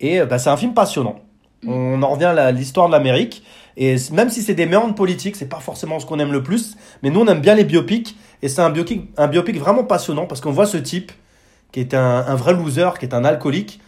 Et 0.00 0.20
euh, 0.20 0.26
bah, 0.26 0.38
c'est 0.38 0.50
un 0.50 0.56
film 0.58 0.74
passionnant. 0.74 1.16
Mhm. 1.62 1.72
On 1.72 2.02
en 2.02 2.08
revient 2.10 2.26
à 2.26 2.52
l'histoire 2.52 2.88
de 2.88 2.92
l'Amérique. 2.92 3.42
Et 3.78 3.96
même 4.12 4.28
si 4.28 4.42
c'est 4.42 4.54
des 4.54 4.66
méandres 4.66 4.94
politiques, 4.94 5.34
c'est 5.36 5.48
pas 5.48 5.60
forcément 5.60 5.98
ce 5.98 6.04
qu'on 6.04 6.18
aime 6.18 6.32
le 6.32 6.42
plus. 6.42 6.76
Mais 7.02 7.08
nous, 7.10 7.20
on 7.20 7.26
aime 7.26 7.40
bien 7.40 7.54
les 7.54 7.64
biopics. 7.64 8.16
Et 8.42 8.48
c'est 8.48 8.60
un 8.60 8.70
biopic, 8.70 9.08
un 9.16 9.28
biopic 9.28 9.56
vraiment 9.58 9.82
passionnant 9.84 10.26
parce 10.26 10.40
qu'on 10.42 10.52
voit 10.52 10.66
ce 10.66 10.76
type 10.76 11.10
qui 11.72 11.80
est 11.80 11.94
un, 11.94 12.24
un 12.26 12.34
vrai 12.34 12.52
loser, 12.54 12.90
qui 13.00 13.06
est 13.06 13.14
un 13.14 13.24
alcoolique. 13.24 13.80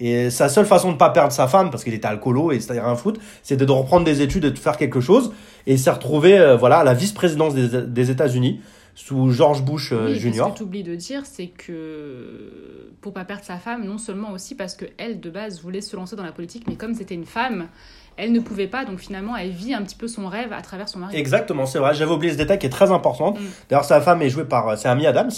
Et 0.00 0.30
sa 0.30 0.48
seule 0.48 0.66
façon 0.66 0.92
de 0.92 0.96
pas 0.96 1.10
perdre 1.10 1.32
sa 1.32 1.48
femme, 1.48 1.70
parce 1.70 1.82
qu'il 1.82 1.94
était 1.94 2.06
alcoolo 2.06 2.52
et 2.52 2.60
c'est-à-dire 2.60 2.86
un 2.86 2.94
foot, 2.94 3.18
c'était 3.42 3.66
de 3.66 3.72
reprendre 3.72 4.04
des 4.04 4.22
études 4.22 4.44
et 4.44 4.50
de 4.50 4.58
faire 4.58 4.76
quelque 4.76 5.00
chose. 5.00 5.32
Et 5.66 5.72
il 5.72 5.78
s'est 5.78 5.90
retrouvé 5.90 6.38
euh, 6.38 6.56
voilà, 6.56 6.78
à 6.78 6.84
la 6.84 6.94
vice-présidence 6.94 7.54
des, 7.54 7.82
des 7.82 8.10
États-Unis 8.10 8.60
sous 8.94 9.30
George 9.30 9.62
Bush 9.62 9.92
euh, 9.92 10.06
Oui, 10.08 10.18
Jr. 10.18 10.32
Ce 10.46 10.52
que 10.52 10.56
tu 10.56 10.62
oublies 10.64 10.82
de 10.82 10.94
dire, 10.94 11.22
c'est 11.24 11.48
que 11.48 12.92
pour 13.00 13.12
pas 13.12 13.24
perdre 13.24 13.44
sa 13.44 13.56
femme, 13.56 13.84
non 13.84 13.98
seulement 13.98 14.32
aussi 14.32 14.54
parce 14.54 14.74
que 14.74 14.84
elle 14.98 15.20
de 15.20 15.30
base 15.30 15.60
voulait 15.62 15.80
se 15.80 15.94
lancer 15.96 16.16
dans 16.16 16.24
la 16.24 16.32
politique, 16.32 16.64
mais 16.68 16.74
comme 16.74 16.94
c'était 16.94 17.14
une 17.14 17.26
femme, 17.26 17.68
elle 18.16 18.32
ne 18.32 18.40
pouvait 18.40 18.66
pas. 18.66 18.84
Donc 18.84 18.98
finalement, 18.98 19.36
elle 19.36 19.50
vit 19.50 19.74
un 19.74 19.82
petit 19.82 19.96
peu 19.96 20.08
son 20.08 20.26
rêve 20.26 20.52
à 20.52 20.62
travers 20.62 20.88
son 20.88 20.98
mari. 20.98 21.16
Exactement, 21.16 21.66
c'est 21.66 21.78
vrai. 21.78 21.94
J'avais 21.94 22.10
oublié 22.12 22.32
ce 22.32 22.38
détail 22.38 22.58
qui 22.58 22.66
est 22.66 22.70
très 22.70 22.90
important. 22.90 23.32
Mm. 23.32 23.36
D'ailleurs, 23.68 23.84
sa 23.84 24.00
femme 24.00 24.22
est 24.22 24.30
jouée 24.30 24.44
par. 24.44 24.68
euh, 24.68 24.76
C'est 24.76 24.88
Amy 24.88 25.06
Adams. 25.06 25.30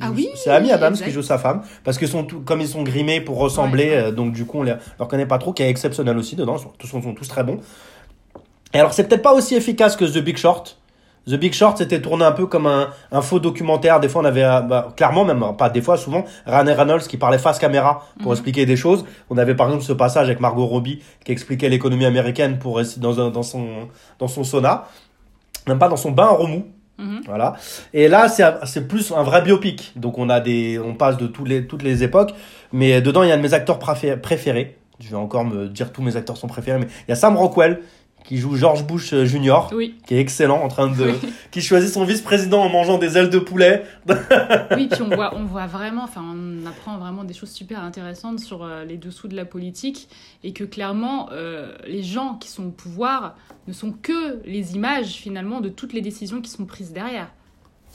Ah 0.00 0.10
oui, 0.14 0.28
C'est 0.34 0.50
Amy 0.50 0.70
Adams 0.70 0.92
exact. 0.92 1.06
qui 1.06 1.12
joue 1.12 1.22
sa 1.22 1.38
femme. 1.38 1.62
Parce 1.84 1.98
que 1.98 2.06
sont 2.06 2.24
tout- 2.24 2.40
comme 2.40 2.60
ils 2.60 2.68
sont 2.68 2.82
grimés 2.82 3.20
pour 3.20 3.38
ressembler, 3.38 3.84
Ouais, 3.84 3.90
ouais. 3.90 4.02
euh, 4.04 4.12
donc 4.12 4.32
du 4.32 4.44
coup, 4.44 4.60
on 4.60 4.62
les 4.62 4.72
on 4.72 4.76
les 4.76 4.80
reconnaît 5.04 5.26
pas 5.26 5.38
trop, 5.38 5.52
qui 5.52 5.62
est 5.62 5.68
exceptionnel 5.70 6.16
aussi 6.18 6.36
dedans. 6.36 6.56
Ils 6.56 6.62
sont, 6.62 6.72
tous, 6.78 6.86
sont 6.86 7.14
tous 7.14 7.28
très 7.28 7.44
bons. 7.44 7.58
Et 8.74 8.78
alors, 8.78 8.92
c'est 8.92 9.04
peut-être 9.08 9.22
pas 9.22 9.32
aussi 9.32 9.54
efficace 9.54 9.96
que 9.96 10.04
The 10.04 10.18
Big 10.22 10.36
Short. 10.36 10.76
The 11.26 11.34
Big 11.34 11.52
Short, 11.52 11.76
c'était 11.76 12.00
tourné 12.00 12.24
un 12.24 12.32
peu 12.32 12.46
comme 12.46 12.66
un, 12.66 12.88
un 13.12 13.20
faux 13.20 13.38
documentaire. 13.38 14.00
Des 14.00 14.08
fois, 14.08 14.22
on 14.22 14.24
avait, 14.24 14.44
euh, 14.44 14.60
bah, 14.62 14.88
clairement, 14.96 15.24
même 15.26 15.44
pas 15.58 15.68
des 15.68 15.82
fois, 15.82 15.96
souvent, 15.98 16.24
Ryan 16.46 16.74
Reynolds 16.76 17.02
qui 17.02 17.16
parlait 17.18 17.38
face 17.38 17.58
caméra 17.58 18.06
pour 18.20 18.28
Mhm. 18.30 18.32
expliquer 18.36 18.66
des 18.66 18.76
choses. 18.76 19.04
On 19.28 19.36
avait 19.36 19.54
par 19.54 19.66
exemple 19.68 19.84
ce 19.84 19.92
passage 19.92 20.26
avec 20.28 20.40
Margot 20.40 20.64
Robbie 20.66 21.02
qui 21.24 21.32
expliquait 21.32 21.68
l'économie 21.68 22.06
américaine 22.06 22.58
pour 22.58 22.80
dans, 22.98 23.20
un- 23.20 23.30
dans, 23.30 23.42
son, 23.42 23.66
dans 24.18 24.28
son 24.28 24.42
sauna, 24.44 24.86
même 25.66 25.78
pas 25.78 25.88
dans 25.88 25.96
son 25.96 26.12
bain 26.12 26.26
à 26.28 26.30
remous. 26.30 26.64
Mhm. 26.98 27.22
Voilà. 27.26 27.54
Et 27.94 28.08
là, 28.08 28.28
c'est 28.28 28.88
plus 28.88 29.12
un 29.12 29.22
vrai 29.22 29.42
biopic. 29.42 29.92
Donc 29.96 30.18
on 30.18 30.28
a 30.28 30.40
des, 30.40 30.78
on 30.78 30.94
passe 30.94 31.16
de 31.16 31.30
les, 31.46 31.66
toutes 31.66 31.82
les 31.82 32.02
époques. 32.02 32.32
Mais 32.72 33.00
dedans, 33.00 33.22
il 33.22 33.28
y 33.28 33.32
a 33.32 33.34
un 33.34 33.38
de 33.38 33.42
mes 33.42 33.54
acteurs 33.54 33.78
préfé- 33.78 34.16
préférés. 34.16 34.76
Je 35.00 35.08
vais 35.10 35.16
encore 35.16 35.44
me 35.44 35.68
dire 35.68 35.92
tous 35.92 36.02
mes 36.02 36.16
acteurs 36.16 36.36
sont 36.36 36.48
préférés, 36.48 36.78
mais 36.80 36.86
il 37.06 37.10
y 37.10 37.12
a 37.12 37.14
Sam 37.14 37.36
Rockwell 37.36 37.80
qui 38.28 38.36
joue 38.36 38.56
George 38.56 38.86
Bush 38.86 39.14
euh, 39.14 39.24
Jr. 39.24 39.68
Oui, 39.72 39.94
qui 40.06 40.14
est 40.14 40.20
excellent 40.20 40.60
en 40.62 40.68
train 40.68 40.88
de, 40.88 41.02
Oui. 41.02 41.32
qui 41.50 41.62
choisit 41.62 41.90
son 41.90 42.04
vice-président 42.04 42.62
en 42.62 42.68
mangeant 42.68 42.98
des 42.98 43.16
ailes 43.16 43.30
de 43.30 43.38
poulet. 43.38 43.86
oui, 44.76 44.86
puis 44.90 45.00
on 45.00 45.08
voit, 45.08 45.34
on 45.34 45.44
voit 45.44 45.66
vraiment, 45.66 46.04
enfin, 46.04 46.22
on 46.22 46.66
apprend 46.66 46.98
vraiment 46.98 47.24
des 47.24 47.32
choses 47.32 47.50
super 47.50 47.82
intéressantes 47.82 48.38
sur 48.40 48.64
euh, 48.64 48.84
les 48.84 48.98
dessous 48.98 49.28
de 49.28 49.34
la 49.34 49.46
politique 49.46 50.10
et 50.44 50.52
que 50.52 50.64
clairement, 50.64 51.30
euh, 51.32 51.72
les 51.86 52.02
gens 52.02 52.34
qui 52.34 52.50
sont 52.50 52.66
au 52.66 52.70
pouvoir 52.70 53.34
ne 53.66 53.72
sont 53.72 53.92
que 53.92 54.42
les 54.44 54.74
images 54.74 55.14
finalement 55.14 55.62
de 55.62 55.70
toutes 55.70 55.94
les 55.94 56.02
décisions 56.02 56.42
qui 56.42 56.50
sont 56.50 56.66
prises 56.66 56.92
derrière. 56.92 57.30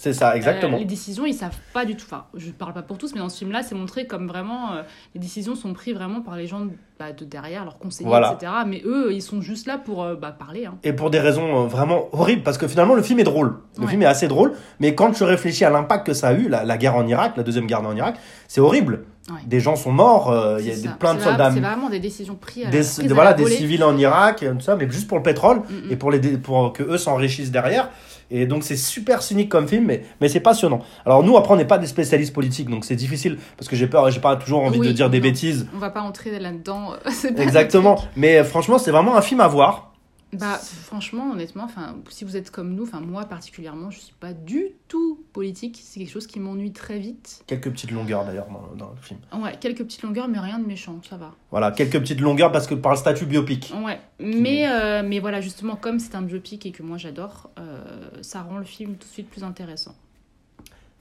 C'est 0.03 0.11
ça, 0.11 0.35
exactement. 0.35 0.75
Euh, 0.75 0.79
les 0.79 0.85
décisions, 0.85 1.25
ils 1.25 1.33
savent 1.33 1.55
pas 1.71 1.85
du 1.85 1.95
tout. 1.95 2.03
Enfin, 2.05 2.25
je 2.35 2.51
parle 2.51 2.73
pas 2.73 2.81
pour 2.81 2.97
tous, 2.97 3.13
mais 3.13 3.21
dans 3.21 3.29
ce 3.29 3.37
film-là, 3.37 3.63
c'est 3.63 3.73
montré 3.73 4.05
comme 4.05 4.27
vraiment 4.27 4.73
euh, 4.73 4.81
les 5.15 5.21
décisions 5.21 5.55
sont 5.55 5.71
prises 5.71 5.93
vraiment 5.95 6.19
par 6.19 6.35
les 6.35 6.45
gens 6.45 6.67
bah, 6.99 7.13
de 7.13 7.23
derrière, 7.23 7.63
leurs 7.63 7.77
conseillers, 7.77 8.09
Voilà. 8.09 8.33
etc. 8.37 8.51
Mais 8.67 8.81
eux, 8.85 9.13
ils 9.13 9.21
sont 9.21 9.39
juste 9.39 9.65
là 9.65 9.77
pour 9.77 10.03
euh, 10.03 10.15
bah, 10.15 10.35
parler. 10.37 10.65
hein. 10.65 10.73
Et 10.83 10.91
pour 10.91 11.09
des 11.09 11.21
raisons 11.21 11.67
vraiment 11.67 12.09
horribles, 12.11 12.43
parce 12.43 12.57
que 12.57 12.67
finalement 12.67 12.95
le 12.95 13.01
film 13.01 13.19
est 13.19 13.23
drôle. 13.23 13.59
Le 13.77 13.83
Ouais. 13.83 13.89
film 13.91 14.01
est 14.01 14.05
assez 14.07 14.27
drôle, 14.27 14.51
mais 14.81 14.93
quand 14.93 15.11
tu 15.11 15.23
réfléchis 15.23 15.63
à 15.63 15.69
l'impact 15.69 16.05
que 16.05 16.13
ça 16.13 16.27
a 16.27 16.33
eu, 16.33 16.49
la, 16.49 16.65
la 16.65 16.77
guerre 16.77 16.97
en 16.97 17.07
Irak, 17.07 17.37
la 17.37 17.43
deuxième 17.43 17.65
guerre 17.65 17.81
en 17.87 17.95
Irak, 17.95 18.17
c'est 18.49 18.59
horrible. 18.59 19.05
Ouais. 19.29 19.35
Des 19.47 19.61
gens 19.61 19.77
sont 19.77 19.93
morts, 19.93 20.35
il 20.59 20.67
y 20.67 20.71
a 20.71 20.75
des- 20.75 20.97
plein 20.99 21.15
de 21.15 21.21
soldats, 21.21 21.49
C'est 21.53 21.61
vraiment 21.61 21.89
des 21.89 22.01
décisions 22.01 22.35
prises 22.35 22.65
des, 22.69 22.79
prises 22.79 22.99
voilà, 23.13 23.31
des 23.31 23.45
civils 23.45 23.85
en 23.85 23.97
Irak, 23.97 24.39
tout 24.45 24.59
ça, 24.59 24.75
mais 24.75 24.89
juste 24.91 25.07
pour 25.07 25.15
le 25.17 25.23
pétrole 25.23 25.59
Mm, 25.59 25.87
mm. 25.87 25.91
et 25.91 25.95
pour, 25.95 26.11
les, 26.11 26.19
pour 26.37 26.73
que 26.73 26.83
eux 26.83 26.97
s'enrichissent 26.97 27.49
derrière. 27.51 27.89
Et 28.35 28.47
donc 28.47 28.63
c'est 28.63 28.75
super 28.75 29.21
cynique 29.21 29.47
comme 29.47 29.67
film, 29.67 29.85
mais, 29.85 30.01
mais 30.19 30.27
c'est 30.27 30.39
passionnant. 30.39 30.81
Alors 31.05 31.23
nous, 31.23 31.37
après, 31.37 31.53
on 31.53 31.57
n'est 31.57 31.65
pas 31.65 31.77
des 31.77 31.85
spécialistes 31.87 32.33
politiques, 32.33 32.67
donc 32.69 32.83
c'est 32.83 32.95
difficile, 32.95 33.37
parce 33.57 33.69
que 33.69 33.75
j'ai 33.75 33.85
peur, 33.87 34.09
j'ai 34.09 34.19
pas 34.19 34.35
toujours 34.35 34.63
envie 34.63 34.79
Oui, 34.79 34.87
de 34.87 34.91
dire 34.91 35.09
des 35.11 35.19
non. 35.19 35.23
bêtises. 35.23 35.67
On 35.75 35.77
va 35.77 35.91
pas 35.91 36.01
entrer 36.01 36.39
là-dedans. 36.39 36.93
pas 37.03 37.41
Exactement. 37.43 38.03
Mais 38.15 38.39
euh, 38.39 38.43
franchement, 38.43 38.79
c'est 38.79 38.91
vraiment 38.91 39.15
un 39.15 39.21
film 39.21 39.39
à 39.39 39.47
voir. 39.47 39.92
Bah, 40.39 40.57
franchement, 40.57 41.31
honnêtement, 41.31 41.63
enfin, 41.63 41.95
si 42.09 42.25
vous 42.25 42.37
êtes 42.37 42.51
comme 42.51 42.73
nous, 42.73 42.83
enfin, 42.83 42.99
moi 42.99 43.25
particulièrement, 43.25 43.91
je 43.91 43.99
suis 43.99 44.15
pas 44.19 44.33
du 44.33 44.67
tout 44.87 45.23
politique. 45.33 45.79
C'est 45.83 45.99
quelque 45.99 46.11
chose 46.11 46.27
qui 46.27 46.39
m'ennuie 46.39 46.71
très 46.71 46.99
vite. 46.99 47.43
Quelques 47.47 47.71
petites 47.71 47.91
longueurs 47.91 48.25
d'ailleurs 48.25 48.47
dans, 48.47 48.75
dans 48.75 48.91
le 48.91 48.97
film. 49.01 49.19
Ouais, 49.33 49.55
quelques 49.59 49.83
petites 49.83 50.03
longueurs, 50.03 50.27
mais 50.27 50.39
rien 50.39 50.59
de 50.59 50.65
méchant, 50.65 50.99
ça 51.07 51.17
va. 51.17 51.31
Voilà, 51.51 51.71
quelques 51.71 51.99
petites 51.99 52.21
longueurs 52.21 52.51
parce 52.51 52.67
que 52.67 52.75
par 52.75 52.91
le 52.91 52.97
statut 52.97 53.25
biopic. 53.25 53.73
Ouais, 53.83 53.99
mais, 54.19 54.67
euh, 54.67 55.03
mais 55.05 55.19
voilà, 55.19 55.41
justement, 55.41 55.75
comme 55.75 55.99
c'est 55.99 56.15
un 56.15 56.21
biopic 56.21 56.65
et 56.65 56.71
que 56.71 56.83
moi 56.83 56.97
j'adore, 56.97 57.49
euh, 57.59 57.83
ça 58.21 58.41
rend 58.41 58.57
le 58.57 58.65
film 58.65 58.95
tout 58.95 59.07
de 59.07 59.13
suite 59.13 59.29
plus 59.29 59.43
intéressant. 59.43 59.95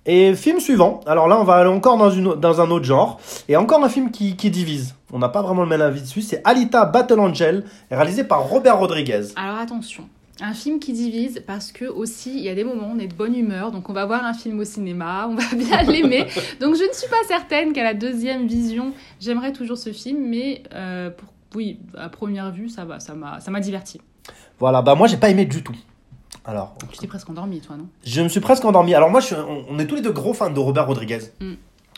Et 0.04 0.34
film 0.34 0.58
suivant, 0.58 1.00
alors 1.06 1.28
là 1.28 1.38
on 1.40 1.44
va 1.44 1.54
aller 1.54 1.70
encore 1.70 1.96
dans, 1.96 2.10
une, 2.10 2.34
dans 2.34 2.60
un 2.60 2.70
autre 2.72 2.84
genre, 2.84 3.20
et 3.48 3.56
encore 3.56 3.84
un 3.84 3.88
film 3.88 4.10
qui, 4.10 4.34
qui 4.34 4.50
divise. 4.50 4.96
On 5.12 5.20
n'a 5.20 5.28
pas 5.28 5.42
vraiment 5.42 5.62
le 5.62 5.68
même 5.68 5.80
avis 5.80 6.00
dessus, 6.00 6.22
c'est 6.22 6.40
Alita 6.44 6.86
Battle 6.86 7.20
Angel, 7.20 7.64
réalisé 7.88 8.24
par 8.24 8.48
Robert 8.48 8.78
Rodriguez. 8.78 9.28
Alors 9.36 9.58
attention, 9.58 10.08
un 10.40 10.54
film 10.54 10.80
qui 10.80 10.92
divise 10.92 11.44
parce 11.46 11.70
que 11.70 11.84
aussi 11.84 12.34
il 12.34 12.42
y 12.42 12.48
a 12.48 12.54
des 12.56 12.64
moments 12.64 12.88
où 12.88 12.96
on 12.96 12.98
est 12.98 13.06
de 13.06 13.14
bonne 13.14 13.36
humeur, 13.36 13.70
donc 13.70 13.90
on 13.90 13.92
va 13.92 14.04
voir 14.04 14.24
un 14.24 14.34
film 14.34 14.58
au 14.58 14.64
cinéma, 14.64 15.26
on 15.30 15.36
va 15.36 15.44
bien 15.54 15.82
l'aimer. 15.82 16.26
Donc 16.60 16.74
je 16.74 16.82
ne 16.82 16.92
suis 16.92 17.08
pas 17.08 17.22
certaine 17.28 17.72
qu'à 17.72 17.84
la 17.84 17.94
deuxième 17.94 18.48
vision, 18.48 18.92
j'aimerais 19.20 19.52
toujours 19.52 19.78
ce 19.78 19.92
film, 19.92 20.18
mais 20.20 20.64
euh, 20.74 21.10
pour, 21.10 21.28
oui, 21.54 21.78
à 21.96 22.08
première 22.08 22.50
vue, 22.50 22.68
ça 22.68 22.84
va, 22.84 22.98
ça 22.98 23.14
m'a, 23.14 23.38
ça 23.38 23.52
m'a 23.52 23.60
diverti. 23.60 24.00
Voilà, 24.58 24.82
bah 24.82 24.96
moi 24.96 25.06
j'ai 25.06 25.16
pas 25.16 25.30
aimé 25.30 25.44
du 25.44 25.62
tout. 25.62 25.76
Alors, 26.44 26.74
Tu 26.90 26.98
t'es 26.98 27.06
presque 27.06 27.28
endormi, 27.30 27.60
toi, 27.60 27.76
non? 27.76 27.86
je 28.04 28.20
me 28.20 28.28
suis 28.28 28.40
presque 28.40 28.64
endormi. 28.64 28.94
Alors 28.94 29.10
moi, 29.10 29.20
je 29.20 29.26
suis- 29.26 29.36
on, 29.36 29.64
on 29.70 29.78
est 29.78 29.86
tous 29.86 29.94
les 29.94 30.02
deux 30.02 30.10
gros 30.12 30.34
fans 30.34 30.50
de 30.50 30.58
Robert 30.58 30.86
Rodriguez. 30.86 31.20
Mm. 31.40 31.52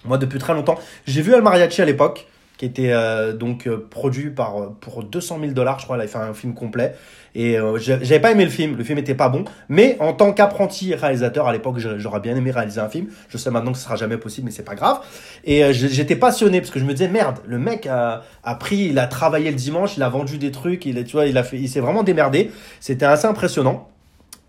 Moi 0.04 0.18
depuis 0.18 0.38
très 0.38 0.52
longtemps. 0.52 0.78
J'ai 1.06 1.22
vu 1.22 1.32
El 1.32 1.40
Mariachi 1.40 1.80
à 1.80 1.86
l'époque, 1.86 2.26
qui 2.58 2.66
était 2.66 2.92
euh, 2.92 3.32
donc 3.32 3.66
euh, 3.66 3.86
produit 3.90 4.28
par 4.28 4.58
euh, 4.60 4.76
pour 4.80 5.02
200 5.02 5.38
000 5.40 5.52
dollars, 5.52 5.78
je 5.78 5.84
crois. 5.86 5.96
Il 5.96 6.00
avait 6.00 6.08
fait 6.10 6.18
un 6.18 6.34
film 6.34 6.52
complet. 6.52 6.94
Et 7.34 7.58
euh, 7.58 7.78
j'avais 7.78 8.20
pas 8.20 8.30
aimé 8.32 8.44
le 8.44 8.50
film. 8.50 8.76
Le 8.76 8.84
film 8.84 8.98
était 8.98 9.14
pas 9.14 9.30
bon. 9.30 9.44
Mais 9.70 9.96
en 10.00 10.12
tant 10.12 10.32
qu'apprenti 10.34 10.94
réalisateur 10.94 11.48
à 11.48 11.52
l'époque, 11.54 11.78
j'aurais 11.96 12.20
bien 12.20 12.36
aimé 12.36 12.50
réaliser 12.50 12.80
un 12.82 12.90
film. 12.90 13.06
Je 13.30 13.38
sais 13.38 13.50
maintenant 13.50 13.72
que 13.72 13.78
ce 13.78 13.84
sera 13.84 13.96
jamais 13.96 14.18
possible, 14.18 14.44
mais 14.44 14.50
c'est 14.52 14.62
pas 14.62 14.74
grave. 14.74 15.00
Et 15.44 15.72
j'étais 15.72 16.16
passionné 16.16 16.60
parce 16.60 16.70
que 16.70 16.78
je 16.78 16.84
me 16.84 16.92
disais 16.92 17.08
merde, 17.08 17.38
le 17.46 17.58
mec 17.58 17.86
a, 17.86 18.22
a 18.44 18.54
pris, 18.56 18.84
il 18.90 18.98
a 18.98 19.06
travaillé 19.06 19.50
le 19.50 19.56
dimanche, 19.56 19.96
il 19.96 20.02
a 20.02 20.08
vendu 20.10 20.36
des 20.36 20.50
trucs, 20.52 20.84
il 20.84 20.98
a, 20.98 21.02
tu 21.02 21.12
vois, 21.12 21.24
il 21.26 21.38
a 21.38 21.42
fait, 21.44 21.56
il 21.58 21.68
s'est 21.68 21.80
vraiment 21.80 22.02
démerdé. 22.02 22.52
C'était 22.78 23.06
assez 23.06 23.26
impressionnant. 23.26 23.88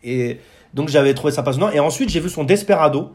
Et 0.05 0.39
donc 0.73 0.89
j'avais 0.89 1.13
trouvé 1.13 1.33
ça 1.33 1.43
passionnant. 1.43 1.69
Et 1.71 1.79
ensuite 1.79 2.09
j'ai 2.09 2.19
vu 2.19 2.29
son 2.29 2.43
Desperado 2.43 3.11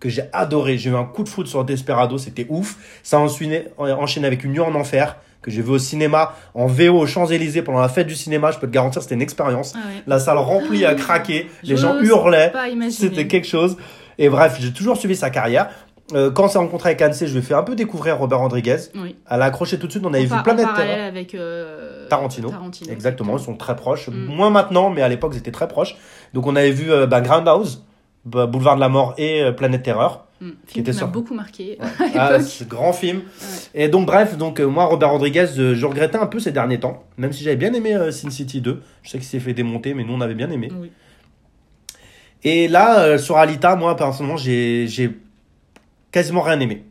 que 0.00 0.08
j'ai 0.08 0.24
adoré. 0.32 0.78
J'ai 0.78 0.90
eu 0.90 0.96
un 0.96 1.04
coup 1.04 1.22
de 1.22 1.28
foot 1.28 1.46
sur 1.46 1.64
Desperado, 1.64 2.18
c'était 2.18 2.46
ouf. 2.48 2.76
Ça 3.02 3.18
a 3.18 3.20
ensuite 3.20 3.52
enchaîné 3.78 4.26
avec 4.26 4.42
Une 4.42 4.52
nuit 4.52 4.60
en 4.60 4.74
enfer 4.74 5.16
que 5.42 5.50
j'ai 5.50 5.62
vu 5.62 5.70
au 5.70 5.78
cinéma 5.78 6.34
en 6.54 6.66
VO 6.66 6.98
aux 6.98 7.06
Champs-Élysées 7.06 7.62
pendant 7.62 7.80
la 7.80 7.88
fête 7.88 8.06
du 8.06 8.14
cinéma. 8.14 8.50
Je 8.52 8.58
peux 8.58 8.66
te 8.66 8.72
garantir, 8.72 9.02
c'était 9.02 9.16
une 9.16 9.22
expérience. 9.22 9.74
ah 9.76 9.78
ouais. 9.88 10.02
La 10.06 10.18
salle 10.18 10.38
remplie 10.38 10.84
à 10.84 10.94
craquer, 10.94 11.48
les 11.62 11.76
gens 11.76 12.00
hurlaient. 12.00 12.52
C'était 12.90 13.26
quelque 13.26 13.46
chose. 13.46 13.76
Et 14.18 14.28
bref, 14.28 14.56
j'ai 14.60 14.72
toujours 14.72 14.96
suivi 14.96 15.16
sa 15.16 15.30
carrière. 15.30 15.70
Euh, 16.14 16.30
quand 16.30 16.44
on 16.44 16.48
s'est 16.48 16.58
rencontré 16.58 16.90
avec 16.90 17.00
Annecy, 17.00 17.26
je 17.26 17.32
lui 17.32 17.38
ai 17.38 17.42
fait 17.42 17.54
un 17.54 17.62
peu 17.62 17.74
découvrir 17.74 18.18
Robert 18.18 18.40
Rodriguez. 18.40 18.76
Oui. 18.94 19.16
Elle 19.30 19.42
a 19.42 19.46
accroché 19.46 19.78
tout 19.78 19.86
de 19.86 19.92
suite. 19.92 20.04
On 20.04 20.12
avait 20.12 20.24
vu 20.24 20.34
Planète 20.44 20.68
Terror. 20.76 21.06
avec 21.06 21.34
euh, 21.34 22.06
Tarantino. 22.08 22.50
Tarantino. 22.50 22.92
Exactement, 22.92 23.38
ils 23.38 23.42
sont 23.42 23.56
très 23.56 23.76
proches. 23.76 24.08
Mm. 24.08 24.26
Moins 24.26 24.50
maintenant, 24.50 24.90
mais 24.90 25.02
à 25.02 25.08
l'époque, 25.08 25.32
ils 25.34 25.38
étaient 25.38 25.52
très 25.52 25.68
proches. 25.68 25.96
Donc, 26.34 26.46
on 26.46 26.56
avait 26.56 26.70
vu 26.72 26.90
euh, 26.90 27.06
bah, 27.06 27.20
Groundhouse, 27.20 27.84
bah, 28.24 28.46
Boulevard 28.46 28.76
de 28.76 28.80
la 28.80 28.88
Mort 28.88 29.14
et 29.18 29.42
euh, 29.42 29.52
Planète 29.52 29.82
Terreur. 29.82 30.26
Mm. 30.40 30.50
Qui 30.66 30.72
Film 30.74 30.82
était 30.82 30.82
qui 30.82 30.88
m'a 30.90 30.98
sur- 30.98 31.08
beaucoup 31.08 31.34
marqué 31.34 31.78
à 32.16 32.32
Ah, 32.34 32.38
grand 32.68 32.92
film. 32.92 33.22
Et 33.74 33.88
donc, 33.88 34.06
bref, 34.06 34.36
donc 34.36 34.60
euh, 34.60 34.66
moi, 34.66 34.84
Robert 34.86 35.10
Rodriguez, 35.10 35.46
je 35.54 35.84
regrettais 35.86 36.18
un 36.18 36.26
peu 36.26 36.40
ces 36.40 36.50
derniers 36.52 36.80
temps. 36.80 37.04
Même 37.16 37.32
si 37.32 37.44
j'avais 37.44 37.56
bien 37.56 37.72
aimé 37.72 37.96
Sin 38.10 38.30
City 38.30 38.60
2. 38.60 38.82
Je 39.02 39.10
sais 39.10 39.18
qu'il 39.18 39.26
s'est 39.26 39.40
fait 39.40 39.54
démonter, 39.54 39.94
mais 39.94 40.04
nous, 40.04 40.14
on 40.14 40.20
avait 40.20 40.34
bien 40.34 40.50
aimé. 40.50 40.68
Oui. 40.80 40.90
Et 42.44 42.66
là, 42.68 43.00
euh, 43.00 43.18
sur 43.18 43.36
Alita, 43.36 43.76
moi, 43.76 43.96
personnellement, 43.96 44.36
j'ai 44.36 44.86
j'ai 44.88 45.16
quasiment 46.10 46.40
rien 46.42 46.58
aimé. 46.60 46.84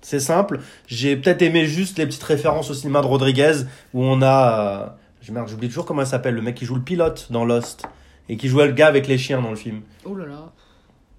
C'est 0.00 0.20
simple. 0.20 0.60
J'ai 0.86 1.16
peut-être 1.16 1.42
aimé 1.42 1.66
juste 1.66 1.98
les 1.98 2.06
petites 2.06 2.22
références 2.22 2.70
au 2.70 2.74
cinéma 2.74 3.00
de 3.00 3.06
Rodriguez 3.06 3.52
où 3.92 4.04
on 4.04 4.22
a. 4.22 4.92
euh, 5.28 5.32
merde, 5.32 5.48
j'oublie 5.48 5.66
toujours 5.68 5.84
comment 5.84 6.02
il 6.02 6.06
s'appelle, 6.06 6.34
le 6.34 6.42
mec 6.42 6.54
qui 6.54 6.64
joue 6.64 6.76
le 6.76 6.82
pilote 6.82 7.26
dans 7.30 7.44
Lost 7.44 7.86
et 8.28 8.36
qui 8.36 8.48
jouait 8.48 8.66
le 8.66 8.72
gars 8.72 8.86
avec 8.86 9.06
les 9.06 9.18
chiens 9.18 9.40
dans 9.40 9.50
le 9.50 9.56
film. 9.56 9.80
Oh 10.04 10.14
là 10.14 10.26
là. 10.26 10.52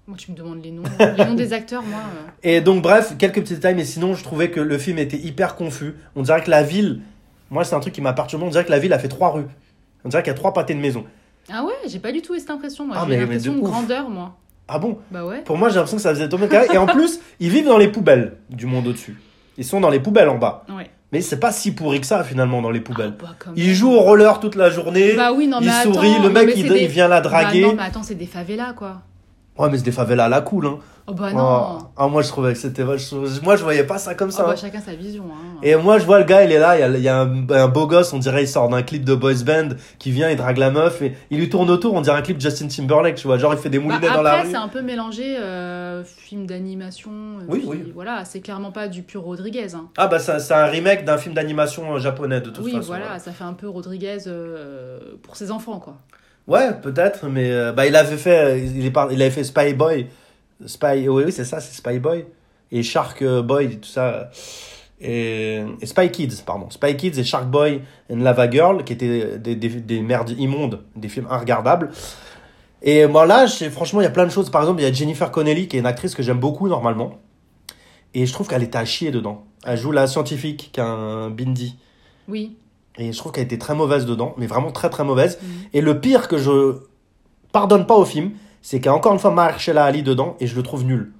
Moi, 0.06 0.16
tu 0.18 0.32
me 0.32 0.36
demandes 0.36 0.62
les 0.64 0.70
noms. 0.72 0.82
les 1.16 1.24
noms 1.24 1.34
des 1.34 1.52
acteurs, 1.52 1.82
moi. 1.82 2.00
euh, 2.00 2.28
Et 2.42 2.60
donc, 2.60 2.82
bref, 2.82 3.14
quelques 3.18 3.40
petits 3.42 3.54
détails, 3.54 3.74
mais 3.76 3.84
sinon, 3.84 4.14
je 4.14 4.24
trouvais 4.24 4.50
que 4.50 4.58
le 4.60 4.76
film 4.78 4.98
était 4.98 5.16
hyper 5.18 5.54
confus. 5.54 5.94
On 6.16 6.22
dirait 6.22 6.42
que 6.42 6.50
la 6.50 6.62
ville. 6.62 7.00
Moi, 7.50 7.64
c'est 7.64 7.74
un 7.76 7.80
truc 7.80 7.94
qui 7.94 8.00
m'a 8.00 8.12
perturbé. 8.12 8.44
On 8.44 8.48
dirait 8.50 8.64
que 8.64 8.70
la 8.70 8.78
ville 8.78 8.92
a 8.92 8.98
fait 8.98 9.08
trois 9.08 9.30
rues. 9.30 9.46
On 10.04 10.08
dirait 10.08 10.22
qu'il 10.22 10.30
y 10.30 10.34
a 10.34 10.38
trois 10.38 10.52
pâtés 10.52 10.74
de 10.74 10.80
maison. 10.80 11.04
Ah 11.52 11.64
ouais, 11.64 11.74
j'ai 11.86 11.98
pas 12.00 12.10
du 12.12 12.22
tout 12.22 12.34
eu 12.34 12.38
cette 12.40 12.50
impression. 12.50 12.86
Moi, 12.86 12.96
Ah, 12.98 13.04
j'ai 13.08 13.16
l'impression 13.18 13.54
de 13.54 13.60
grandeur, 13.60 14.08
moi. 14.08 14.36
Ah 14.68 14.78
bon? 14.78 14.98
Bah 15.10 15.24
ouais. 15.24 15.42
Pour 15.42 15.56
moi, 15.58 15.68
j'ai 15.68 15.76
l'impression 15.76 15.96
que 15.96 16.02
ça 16.02 16.10
faisait 16.10 16.28
2 16.28 16.36
mètres 16.38 16.52
carrés. 16.52 16.68
Et 16.72 16.78
en 16.78 16.86
plus, 16.86 17.20
ils 17.40 17.50
vivent 17.50 17.66
dans 17.66 17.78
les 17.78 17.88
poubelles 17.88 18.36
du 18.50 18.66
monde 18.66 18.86
au-dessus. 18.86 19.20
Ils 19.58 19.64
sont 19.64 19.80
dans 19.80 19.90
les 19.90 20.00
poubelles 20.00 20.28
en 20.28 20.38
bas. 20.38 20.64
Ouais. 20.68 20.90
Mais 21.12 21.20
c'est 21.20 21.40
pas 21.40 21.50
si 21.50 21.72
pourri 21.72 22.00
que 22.00 22.06
ça, 22.06 22.22
finalement, 22.22 22.62
dans 22.62 22.70
les 22.70 22.80
poubelles. 22.80 23.14
Ah, 23.20 23.34
bah, 23.46 23.52
Il 23.56 23.74
joue 23.74 23.90
au 23.90 24.00
roller 24.00 24.38
toute 24.38 24.54
la 24.54 24.70
journée. 24.70 25.14
Bah 25.14 25.32
oui, 25.32 25.48
non, 25.48 25.58
mais 25.60 25.66
il 25.66 25.70
attends, 25.70 25.94
sourit, 25.94 26.14
le 26.14 26.28
non, 26.28 26.30
mec 26.30 26.46
mais 26.46 26.52
il, 26.56 26.66
il 26.72 26.86
vient 26.88 27.08
la 27.08 27.20
draguer. 27.20 27.62
Bah 27.62 27.68
non, 27.68 27.74
mais 27.74 27.82
attends, 27.82 28.02
c'est 28.04 28.14
des 28.14 28.26
favelas, 28.26 28.74
quoi. 28.74 29.02
Ouais, 29.60 29.68
mais 29.70 29.76
c'est 29.78 29.84
des 29.84 29.92
favelas 29.92 30.24
à 30.24 30.28
la 30.28 30.40
cool. 30.40 30.66
Hein. 30.66 30.78
Oh 31.06 31.12
bah 31.12 31.28
Oh. 31.32 31.36
non. 31.36 31.78
Ah, 31.96 32.06
moi 32.08 32.22
je 32.22 32.28
trouvais 32.28 32.52
que 32.52 32.58
c'était. 32.58 32.84
Moi 32.84 32.96
je 33.56 33.62
voyais 33.62 33.84
pas 33.84 33.98
ça 33.98 34.14
comme 34.14 34.28
Oh 34.28 34.36
ça. 34.36 34.44
bah 34.44 34.50
hein. 34.52 34.56
chacun 34.56 34.80
sa 34.80 34.94
vision. 34.94 35.24
Hein. 35.32 35.58
Et 35.62 35.74
moi 35.74 35.98
je 35.98 36.04
vois 36.06 36.18
le 36.18 36.24
gars, 36.24 36.44
il 36.44 36.52
est 36.52 36.58
là, 36.58 36.76
il 36.76 36.80
y 36.80 36.82
a, 36.82 36.88
il 36.88 37.02
y 37.02 37.08
a 37.08 37.20
un, 37.20 37.48
un 37.50 37.68
beau 37.68 37.86
gosse, 37.86 38.12
on 38.12 38.18
dirait 38.18 38.44
il 38.44 38.48
sort 38.48 38.68
d'un 38.68 38.82
clip 38.82 39.04
de 39.04 39.14
boys 39.14 39.42
band 39.44 39.70
qui 39.98 40.12
vient, 40.12 40.30
il 40.30 40.36
drague 40.36 40.58
la 40.58 40.70
meuf 40.70 41.02
et 41.02 41.14
il 41.30 41.38
lui 41.38 41.48
tourne 41.48 41.68
autour, 41.70 41.94
on 41.94 42.00
dirait 42.00 42.16
un 42.18 42.22
clip 42.22 42.36
de 42.36 42.42
Justin 42.42 42.68
Timberlake, 42.68 43.16
tu 43.16 43.26
vois. 43.26 43.38
Genre 43.38 43.52
il 43.54 43.58
fait 43.58 43.70
des 43.70 43.78
Bah, 43.78 43.84
moulinets 43.84 44.08
dans 44.14 44.22
la 44.22 44.30
après, 44.30 44.42
rue. 44.44 44.50
c'est 44.50 44.56
un 44.56 44.68
peu 44.68 44.82
mélangé 44.82 45.36
euh, 45.38 46.04
film 46.04 46.46
d'animation. 46.46 47.10
euh, 47.10 47.44
Oui, 47.48 47.58
puis 47.60 47.68
oui. 47.68 47.92
Voilà, 47.94 48.24
c'est 48.24 48.40
clairement 48.40 48.70
pas 48.70 48.86
du 48.88 49.02
pur 49.02 49.22
Rodriguez. 49.22 49.74
Hein. 49.74 49.86
Ah 49.96 50.06
bah 50.06 50.18
c'est 50.20 50.52
un 50.54 50.66
remake 50.66 51.04
d'un 51.04 51.18
film 51.18 51.34
d'animation 51.34 51.94
euh, 51.94 51.98
japonais 51.98 52.40
de 52.40 52.50
toute 52.50 52.64
Oui, 52.64 52.72
façon. 52.72 52.86
voilà, 52.86 53.18
ça 53.18 53.32
fait 53.32 53.44
un 53.44 53.54
peu 53.54 53.68
Rodriguez 53.68 54.18
euh, 54.28 54.98
pour 55.22 55.36
ses 55.36 55.50
enfants, 55.50 55.80
quoi. 55.80 55.96
Ouais, 56.46 56.72
peut-être, 56.82 57.26
mais 57.28 57.50
euh, 57.50 57.72
bah, 57.72 57.86
il 57.86 57.94
avait 57.94 58.16
fait, 58.16 58.38
euh, 58.38 58.58
il, 58.58 58.84
est 58.84 58.90
par- 58.90 59.12
il 59.12 59.20
avait 59.22 59.30
fait 59.30 59.44
Spy 59.44 59.72
Boy. 59.74 60.06
Spy, 60.66 61.08
oui, 61.08 61.24
oui, 61.26 61.32
c'est 61.32 61.44
ça, 61.44 61.60
c'est 61.60 61.74
Spy 61.74 61.98
Boy. 61.98 62.26
Et 62.72 62.82
Shark 62.82 63.22
euh, 63.22 63.42
Boy, 63.42 63.78
tout 63.78 63.88
ça. 63.88 64.30
Et, 65.00 65.62
et 65.80 65.86
Spy 65.86 66.10
Kids, 66.10 66.42
pardon. 66.44 66.68
Spy 66.70 66.96
Kids 66.96 67.18
et 67.18 67.24
Shark 67.24 67.46
Boy 67.46 67.82
and 68.12 68.16
Lava 68.18 68.50
Girl, 68.50 68.84
qui 68.84 68.92
étaient 68.92 69.38
des, 69.38 69.54
des, 69.56 69.68
des 69.68 70.00
merdes 70.02 70.30
immondes, 70.30 70.82
des 70.96 71.08
films 71.08 71.26
inregardables. 71.30 71.90
Et 72.82 73.06
moi 73.06 73.26
là, 73.26 73.46
franchement, 73.70 74.00
il 74.00 74.04
y 74.04 74.06
a 74.06 74.10
plein 74.10 74.26
de 74.26 74.30
choses. 74.30 74.50
Par 74.50 74.62
exemple, 74.62 74.80
il 74.80 74.84
y 74.84 74.86
a 74.88 74.92
Jennifer 74.92 75.30
Connelly, 75.30 75.68
qui 75.68 75.76
est 75.76 75.80
une 75.80 75.86
actrice 75.86 76.14
que 76.14 76.22
j'aime 76.22 76.38
beaucoup 76.40 76.68
normalement. 76.68 77.18
Et 78.12 78.26
je 78.26 78.32
trouve 78.32 78.48
qu'elle 78.48 78.62
était 78.62 78.78
à 78.78 78.84
chier 78.84 79.10
dedans. 79.10 79.44
Elle 79.64 79.78
joue 79.78 79.92
la 79.92 80.06
scientifique, 80.06 80.70
qui 80.72 80.80
a 80.80 80.86
un 80.86 81.30
bindi. 81.30 81.78
Oui. 82.28 82.56
Et 83.00 83.12
je 83.12 83.18
trouve 83.18 83.32
qu'elle 83.32 83.44
était 83.44 83.58
très 83.58 83.74
mauvaise 83.74 84.06
dedans, 84.06 84.34
mais 84.36 84.46
vraiment 84.46 84.70
très 84.72 84.90
très 84.90 85.04
mauvaise. 85.04 85.38
Mhm. 85.42 85.48
Et 85.74 85.80
le 85.80 86.00
pire 86.00 86.28
que 86.28 86.38
je 86.38 86.74
pardonne 87.52 87.86
pas 87.86 87.94
au 87.96 88.04
film, 88.04 88.32
c'est 88.62 88.78
qu'il 88.78 88.86
y 88.86 88.88
a 88.90 88.94
encore 88.94 89.12
une 89.12 89.18
fois 89.18 89.30
Mahershala 89.30 89.84
Ali 89.84 90.02
dedans 90.02 90.36
et 90.40 90.46
je 90.46 90.54
le 90.54 90.62
trouve 90.62 90.84
nul. 90.84 91.12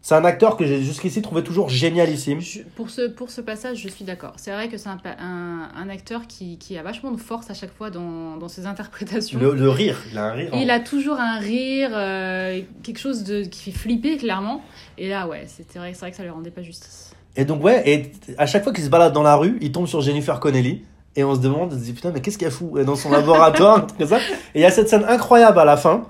C'est 0.00 0.14
un 0.14 0.24
acteur 0.24 0.56
que 0.56 0.64
j'ai 0.64 0.80
jusqu'ici 0.80 1.20
trouvé 1.22 1.42
toujours 1.42 1.68
génialissime. 1.68 2.40
Je- 2.40 2.60
pour, 2.76 2.88
ce, 2.88 3.08
pour 3.08 3.30
ce 3.30 3.40
passage, 3.40 3.78
je 3.82 3.88
suis 3.88 4.04
d'accord. 4.04 4.32
C'est 4.36 4.52
vrai 4.52 4.68
que 4.68 4.76
c'est 4.78 4.88
un, 4.88 4.96
un, 5.18 5.68
un 5.76 5.88
acteur 5.88 6.28
qui, 6.28 6.56
qui 6.56 6.78
a 6.78 6.82
vachement 6.84 7.10
de 7.10 7.20
force 7.20 7.50
à 7.50 7.54
chaque 7.54 7.74
fois 7.76 7.90
dans, 7.90 8.36
dans 8.36 8.46
ses 8.48 8.66
interprétations. 8.66 9.40
Le, 9.40 9.54
le 9.54 9.68
rire, 9.68 9.98
il 10.12 10.16
a 10.16 10.26
un 10.26 10.32
rire. 10.32 10.50
Il 10.54 10.70
a 10.70 10.78
toujours 10.78 11.18
un 11.18 11.38
rire, 11.38 11.90
euh, 11.92 12.60
quelque 12.84 13.00
chose 13.00 13.24
de, 13.24 13.42
qui 13.42 13.70
fait 13.72 13.76
flipper, 13.76 14.16
clairement. 14.18 14.62
Et 14.98 15.08
là, 15.08 15.26
ouais, 15.26 15.44
c'était 15.48 15.80
vrai, 15.80 15.90
c'est 15.94 16.00
vrai 16.00 16.12
que 16.12 16.16
ça 16.16 16.22
lui 16.22 16.30
rendait 16.30 16.52
pas 16.52 16.62
justice. 16.62 17.10
Et 17.36 17.44
donc 17.44 17.62
ouais, 17.62 17.82
et 17.84 18.12
à 18.38 18.46
chaque 18.46 18.62
fois 18.64 18.72
qu'il 18.72 18.84
se 18.84 18.88
balade 18.90 19.12
dans 19.12 19.22
la 19.24 19.34
rue, 19.36 19.58
il 19.60 19.72
tombe 19.72 19.86
sur 19.88 20.00
Jennifer 20.00 20.38
Connelly 20.40 20.84
et 21.18 21.24
on 21.24 21.34
se 21.34 21.40
demande, 21.40 21.72
on 21.72 21.76
se 21.76 21.82
dit 21.82 21.92
putain 21.92 22.10
mais 22.12 22.20
qu'est-ce 22.20 22.38
qu'elle 22.38 22.50
fout 22.52 22.80
dans 22.84 22.94
son 22.96 23.10
laboratoire, 23.10 23.78
un 23.78 23.80
truc 23.80 23.98
comme 23.98 24.08
ça. 24.08 24.18
Et 24.54 24.60
il 24.60 24.60
y 24.60 24.64
a 24.64 24.70
cette 24.70 24.88
scène 24.88 25.04
incroyable 25.08 25.58
à 25.58 25.64
la 25.64 25.76
fin 25.76 26.04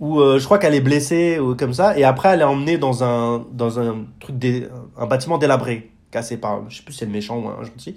où 0.00 0.20
euh, 0.20 0.38
je 0.38 0.44
crois 0.44 0.58
qu'elle 0.58 0.74
est 0.74 0.80
blessée 0.80 1.38
ou 1.38 1.54
comme 1.54 1.72
ça 1.74 1.96
et 1.98 2.04
après 2.04 2.30
elle 2.30 2.40
est 2.40 2.44
emmenée 2.44 2.78
dans 2.78 3.02
un 3.04 3.44
dans 3.52 3.78
un 3.80 4.04
truc 4.20 4.38
dé- 4.38 4.68
un 4.96 5.06
bâtiment 5.06 5.38
délabré 5.38 5.90
cassé 6.10 6.36
par 6.38 6.68
je 6.68 6.76
sais 6.78 6.82
plus 6.82 6.92
si 6.92 6.98
c'est 7.00 7.04
le 7.06 7.12
méchant 7.12 7.38
ou 7.38 7.48
un 7.48 7.62
gentil. 7.64 7.96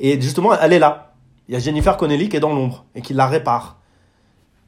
Et 0.00 0.20
justement 0.20 0.52
elle 0.60 0.72
est 0.72 0.78
là. 0.78 1.12
Il 1.48 1.54
y 1.54 1.56
a 1.56 1.60
Jennifer 1.60 1.96
Connelly 1.96 2.28
qui 2.28 2.36
est 2.36 2.40
dans 2.40 2.54
l'ombre 2.54 2.84
et 2.94 3.02
qui 3.02 3.12
la 3.14 3.26
répare. 3.26 3.78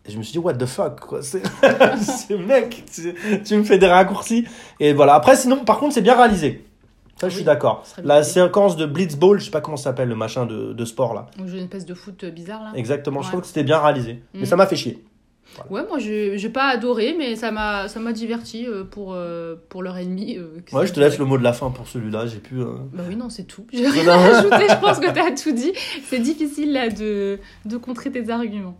Et 0.05 0.11
je 0.11 0.19
me 0.19 0.23
suis 0.25 0.33
dit 0.33 0.39
what 0.39 0.55
the 0.55 0.67
fuck 0.67 0.99
quoi 1.01 1.21
c'est 1.23 1.43
mec 2.37 2.85
tu 3.45 3.57
me 3.57 3.63
fais 3.65 3.79
des 3.79 3.87
raccourcis. 3.87 4.45
Et 4.81 4.93
voilà. 4.93 5.15
Après 5.15 5.37
sinon 5.37 5.65
par 5.65 5.79
contre 5.79 5.95
c'est 5.95 6.03
bien 6.03 6.17
réalisé 6.17 6.65
ça 7.21 7.29
je 7.29 7.33
Oui, 7.33 7.37
suis 7.37 7.45
d'accord 7.45 7.85
la 8.03 8.23
séquence 8.23 8.77
de 8.77 8.87
Blitzball 8.87 9.39
je 9.41 9.45
sais 9.47 9.51
pas 9.51 9.61
comment 9.61 9.77
ça 9.77 9.85
s'appelle 9.85 10.09
le 10.09 10.15
machin 10.17 10.47
de, 10.47 10.73
de 10.73 10.85
sport 10.85 11.15
là 11.15 11.27
une 11.39 11.47
espèce 11.57 11.87
de 11.87 11.95
foot 11.95 12.25
bizarre, 12.25 12.63
là. 12.63 12.73
exactement 12.75 13.23
je 13.23 13.29
trouve 13.29 13.41
que 13.43 13.47
c'était 13.47 13.65
bien 13.65 13.79
réalisé 13.81 14.23
mais 14.35 14.47
ça 14.47 14.57
m'a 14.57 14.67
fait 14.67 14.77
chier 14.77 15.03
Ouais, 15.69 15.83
moi, 15.87 15.99
je 15.99 16.35
j'ai 16.39 16.49
pas 16.49 16.69
adoré, 16.69 17.15
mais 17.19 17.37
ça 17.37 17.51
m'a 17.51 17.87
ça 17.87 18.01
m'a 18.01 18.13
diverti 18.15 18.67
euh, 18.67 18.85
pour, 18.85 19.13
euh, 19.13 19.55
pour 19.69 19.83
leur 19.83 19.99
ennemi. 19.99 20.39
euh, 20.39 20.47
Ouais, 20.73 20.87
je 20.87 20.95
te 20.95 21.01
laisse 21.01 21.19
le 21.19 21.27
mot 21.27 21.37
de 21.37 21.43
la 21.43 21.53
fin 21.53 21.71
pour 21.71 21.87
celui-là. 21.87 22.25
J'ai 22.27 22.39
pu. 22.39 22.55
euh, 22.61 22.69
Bah 22.95 23.03
oui, 23.07 23.17
non, 23.17 23.29
c'est 23.29 23.43
tout. 23.43 23.67
J'ai 23.73 23.87
rien 23.87 24.09
à 24.09 24.15
ajouter, 24.15 24.67
je 24.71 24.81
pense 24.81 24.99
que 24.99 25.11
t'as 25.13 25.31
tout 25.35 25.53
dit. 25.53 25.73
C'est 26.09 26.21
difficile 26.21 26.73
là 26.73 26.89
de, 26.89 27.39
de 27.67 27.77
contrer 27.77 28.11
tes 28.11 28.31
arguments. 28.31 28.79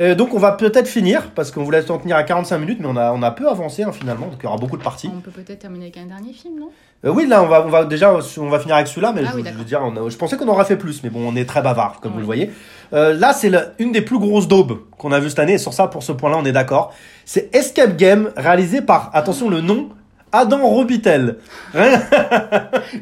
Euh, 0.00 0.14
donc 0.14 0.32
on 0.34 0.38
va 0.38 0.52
peut-être 0.52 0.88
finir 0.88 1.30
parce 1.34 1.50
qu'on 1.50 1.62
voulait 1.64 1.82
s'en 1.82 1.98
tenir 1.98 2.16
à 2.16 2.22
45 2.22 2.58
minutes, 2.58 2.78
mais 2.80 2.86
on 2.88 2.96
a, 2.96 3.12
on 3.12 3.22
a 3.22 3.30
peu 3.30 3.48
avancé 3.48 3.82
hein, 3.82 3.92
finalement, 3.92 4.26
donc 4.26 4.36
il 4.40 4.44
y 4.44 4.46
aura 4.46 4.56
beaucoup 4.56 4.76
de 4.78 4.82
parties. 4.82 5.10
On 5.14 5.20
peut 5.20 5.30
peut-être 5.30 5.58
terminer 5.60 5.86
avec 5.86 5.98
un 5.98 6.06
dernier 6.06 6.32
film, 6.32 6.58
non? 6.60 6.70
Euh, 7.04 7.10
oui, 7.10 7.26
là 7.26 7.42
on 7.42 7.46
va, 7.48 7.64
on 7.66 7.68
va 7.68 7.84
déjà, 7.84 8.14
on 8.38 8.48
va 8.48 8.58
finir 8.60 8.76
avec 8.76 8.86
celui-là, 8.88 9.12
mais 9.14 9.22
Ah 9.26 9.30
je, 9.32 9.36
oui, 9.36 9.40
je 9.40 9.44
d'accord. 9.44 9.58
veux 9.58 9.64
dire, 9.64 9.80
on 9.82 10.06
a- 10.06 10.08
je 10.08 10.16
pensais 10.16 10.36
qu'on 10.36 10.48
aurait 10.48 10.64
fait 10.64 10.76
plus, 10.76 11.02
mais 11.02 11.10
bon, 11.10 11.20
on 11.30 11.36
est 11.36 11.44
très 11.44 11.60
bavard, 11.60 12.00
comme 12.00 12.12
vous 12.12 12.20
le 12.20 12.24
voyez. 12.24 12.50
Euh, 12.94 13.12
là, 13.12 13.32
c'est 13.34 13.50
une 13.78 13.92
des 13.92 14.02
plus 14.02 14.18
grosses 14.18 14.48
daubes 14.48 14.78
qu'on 14.98 15.12
a 15.12 15.18
vu 15.20 15.28
cette 15.28 15.40
année, 15.40 15.54
et 15.54 15.58
sur 15.58 15.72
ça, 15.74 15.88
pour 15.88 16.02
ce 16.02 16.12
point-là, 16.12 16.36
on 16.40 16.44
est 16.44 16.52
d'accord. 16.52 16.94
C'est 17.24 17.54
Escape 17.54 17.96
Game, 17.96 18.30
réalisé 18.36 18.80
par, 18.82 19.10
attention, 19.14 19.50
le 19.50 19.60
nom, 19.60 19.88
Adam 20.32 20.66
Robitel. 20.66 21.36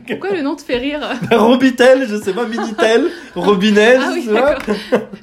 Pourquoi 0.07 0.31
le 0.33 0.43
nom 0.43 0.57
te 0.57 0.63
fait 0.63 0.79
rire 0.79 1.01
Robitel, 1.31 2.07
je 2.09 2.17
sais 2.17 2.33
pas, 2.33 2.47
Minitel, 2.47 3.09
Robinez, 3.35 3.97
Ah 4.01 4.11
oui, 4.13 4.27
d'accord. 4.27 4.75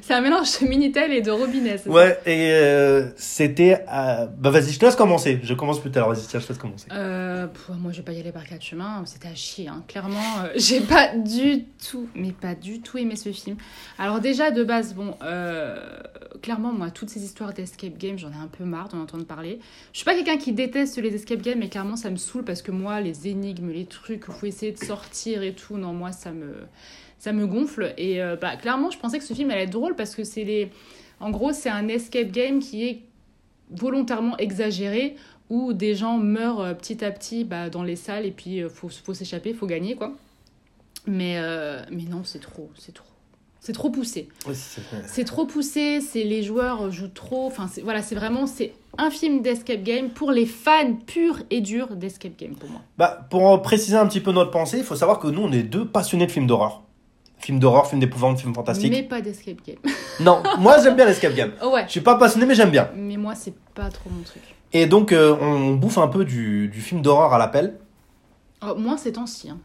C'est 0.02 0.14
un 0.14 0.20
mélange 0.20 0.58
de 0.60 0.66
Minitel 0.66 1.12
et 1.12 1.20
de 1.20 1.30
Robinet. 1.30 1.78
ça 1.78 1.90
Ouais, 1.90 2.18
et 2.26 2.50
euh, 2.52 3.08
c'était. 3.16 3.84
Bah 3.86 4.50
vas-y, 4.50 4.72
je 4.72 4.78
te 4.78 4.84
laisse 4.86 4.96
commencer. 4.96 5.40
Je 5.42 5.54
commence 5.54 5.80
plus 5.80 5.90
tard. 5.90 6.08
Vas-y, 6.08 6.26
tiens, 6.26 6.40
je 6.40 6.46
te 6.46 6.52
laisse 6.52 6.60
commencer. 6.60 6.86
Euh, 6.92 7.46
pff, 7.46 7.70
moi, 7.78 7.92
je 7.92 7.98
vais 7.98 8.02
pas 8.04 8.12
y 8.12 8.20
aller 8.20 8.32
par 8.32 8.44
quatre 8.44 8.62
chemins. 8.62 9.02
C'était 9.04 9.28
à 9.28 9.34
chier. 9.34 9.68
hein. 9.68 9.82
Clairement, 9.88 10.18
euh, 10.44 10.48
j'ai 10.56 10.80
pas 10.80 11.08
du 11.14 11.64
tout, 11.90 12.08
mais 12.14 12.32
pas 12.32 12.54
du 12.54 12.80
tout 12.80 12.98
aimé 12.98 13.16
ce 13.16 13.30
film. 13.32 13.56
Alors 13.98 14.20
déjà 14.20 14.50
de 14.50 14.64
base, 14.64 14.94
bon, 14.94 15.14
euh, 15.22 15.76
clairement, 16.42 16.72
moi, 16.72 16.90
toutes 16.90 17.10
ces 17.10 17.22
histoires 17.22 17.52
d'escape 17.52 17.98
game, 17.98 18.18
j'en 18.18 18.28
ai 18.28 18.42
un 18.42 18.48
peu 18.56 18.64
marre 18.64 18.88
d'en 18.88 19.00
entendre 19.00 19.24
parler. 19.24 19.58
Je 19.92 19.98
suis 19.98 20.04
pas 20.04 20.14
quelqu'un 20.14 20.36
qui 20.38 20.52
déteste 20.52 20.98
les 20.98 21.14
escape 21.14 21.42
games, 21.42 21.58
mais 21.58 21.68
clairement, 21.68 21.96
ça 21.98 22.10
me 22.10 22.16
saoule 22.16 22.44
parce 22.44 22.62
que 22.62 22.70
moi, 22.70 23.00
les 23.00 23.28
énigmes, 23.28 23.70
les 23.70 23.86
trucs 23.86 24.28
où 24.28 24.32
faut 24.32 24.46
essayer 24.46 24.72
de 24.72 24.82
sortir 24.82 25.42
et 25.42 25.54
tout, 25.54 25.76
non, 25.76 25.92
moi, 25.92 26.12
ça 26.12 26.32
me, 26.32 26.54
ça 27.18 27.32
me 27.32 27.46
gonfle. 27.46 27.94
Et 27.98 28.22
euh, 28.22 28.36
bah, 28.36 28.56
clairement, 28.56 28.90
je 28.90 28.98
pensais 28.98 29.18
que 29.18 29.24
ce 29.24 29.34
film 29.34 29.50
allait 29.50 29.64
être 29.64 29.70
drôle 29.70 29.96
parce 29.96 30.14
que 30.14 30.24
c'est 30.24 30.44
les, 30.44 30.70
en 31.20 31.30
gros, 31.30 31.52
c'est 31.52 31.68
un 31.68 31.88
escape 31.88 32.30
game 32.30 32.60
qui 32.60 32.84
est 32.84 33.02
volontairement 33.70 34.36
exagéré 34.38 35.16
où 35.50 35.72
des 35.72 35.94
gens 35.94 36.18
meurent 36.18 36.60
euh, 36.60 36.74
petit 36.74 37.04
à 37.04 37.10
petit 37.10 37.44
bah, 37.44 37.70
dans 37.70 37.82
les 37.82 37.96
salles 37.96 38.26
et 38.26 38.30
puis 38.30 38.62
euh, 38.62 38.68
faut, 38.68 38.88
faut 38.88 39.14
s'échapper, 39.14 39.52
faut 39.52 39.66
gagner 39.66 39.96
quoi. 39.96 40.14
Mais, 41.06 41.40
mais 41.90 42.02
non, 42.02 42.22
c'est 42.22 42.40
trop, 42.40 42.70
c'est 42.76 42.92
trop. 42.92 43.06
C'est 43.60 43.72
trop 43.72 43.90
poussé. 43.90 44.28
C'est- 44.52 44.80
C'est 45.06 45.24
trop 45.24 45.44
poussé, 45.44 46.00
c'est 46.00 46.22
les 46.24 46.42
joueurs 46.42 46.90
jouent 46.90 47.08
trop. 47.08 47.46
Enfin, 47.46 47.68
c'est- 47.70 47.82
voilà, 47.82 48.02
c'est 48.02 48.14
vraiment 48.14 48.46
c'est 48.46 48.72
un 48.96 49.10
film 49.10 49.42
d'escape 49.42 49.82
game 49.82 50.10
pour 50.10 50.30
les 50.30 50.46
fans 50.46 50.94
purs 51.06 51.40
et 51.50 51.60
durs 51.60 51.94
d'escape 51.96 52.36
game 52.38 52.54
pour 52.54 52.70
moi. 52.70 52.80
Bah, 52.96 53.26
pour 53.30 53.60
préciser 53.62 53.96
un 53.96 54.06
petit 54.06 54.20
peu 54.20 54.32
notre 54.32 54.50
pensée, 54.50 54.78
il 54.78 54.84
faut 54.84 54.96
savoir 54.96 55.18
que 55.18 55.26
nous, 55.28 55.42
on 55.42 55.52
est 55.52 55.62
deux 55.64 55.84
passionnés 55.86 56.26
de 56.26 56.30
films 56.32 56.46
d'horreur. 56.46 56.82
Films 57.40 57.58
d'horreur, 57.60 57.86
films 57.86 58.00
d'épouvante, 58.00 58.40
films 58.40 58.54
fantastiques. 58.54 58.90
Mais 58.90 59.02
pas 59.02 59.20
d'escape 59.20 59.58
game. 59.66 59.76
Non, 60.20 60.42
moi 60.58 60.78
j'aime 60.82 60.96
bien 60.96 61.04
l'escape 61.06 61.34
game. 61.34 61.52
Ouais. 61.72 61.84
Je 61.86 61.92
suis 61.92 62.00
pas 62.00 62.16
passionné, 62.16 62.46
mais 62.46 62.54
j'aime 62.54 62.70
bien. 62.70 62.88
Mais 62.96 63.16
moi, 63.16 63.34
c'est 63.36 63.54
pas 63.74 63.88
trop 63.90 64.10
mon 64.10 64.22
truc. 64.22 64.42
Et 64.72 64.86
donc, 64.86 65.12
euh, 65.12 65.36
on 65.40 65.74
bouffe 65.74 65.98
un 65.98 66.08
peu 66.08 66.24
du, 66.24 66.68
du 66.68 66.80
film 66.80 67.00
d'horreur 67.02 67.32
à 67.32 67.38
l'appel. 67.38 67.78
Oh, 68.62 68.74
moins 68.76 68.96
ces 68.96 69.12
temps-ci. 69.12 69.50
hein. 69.50 69.58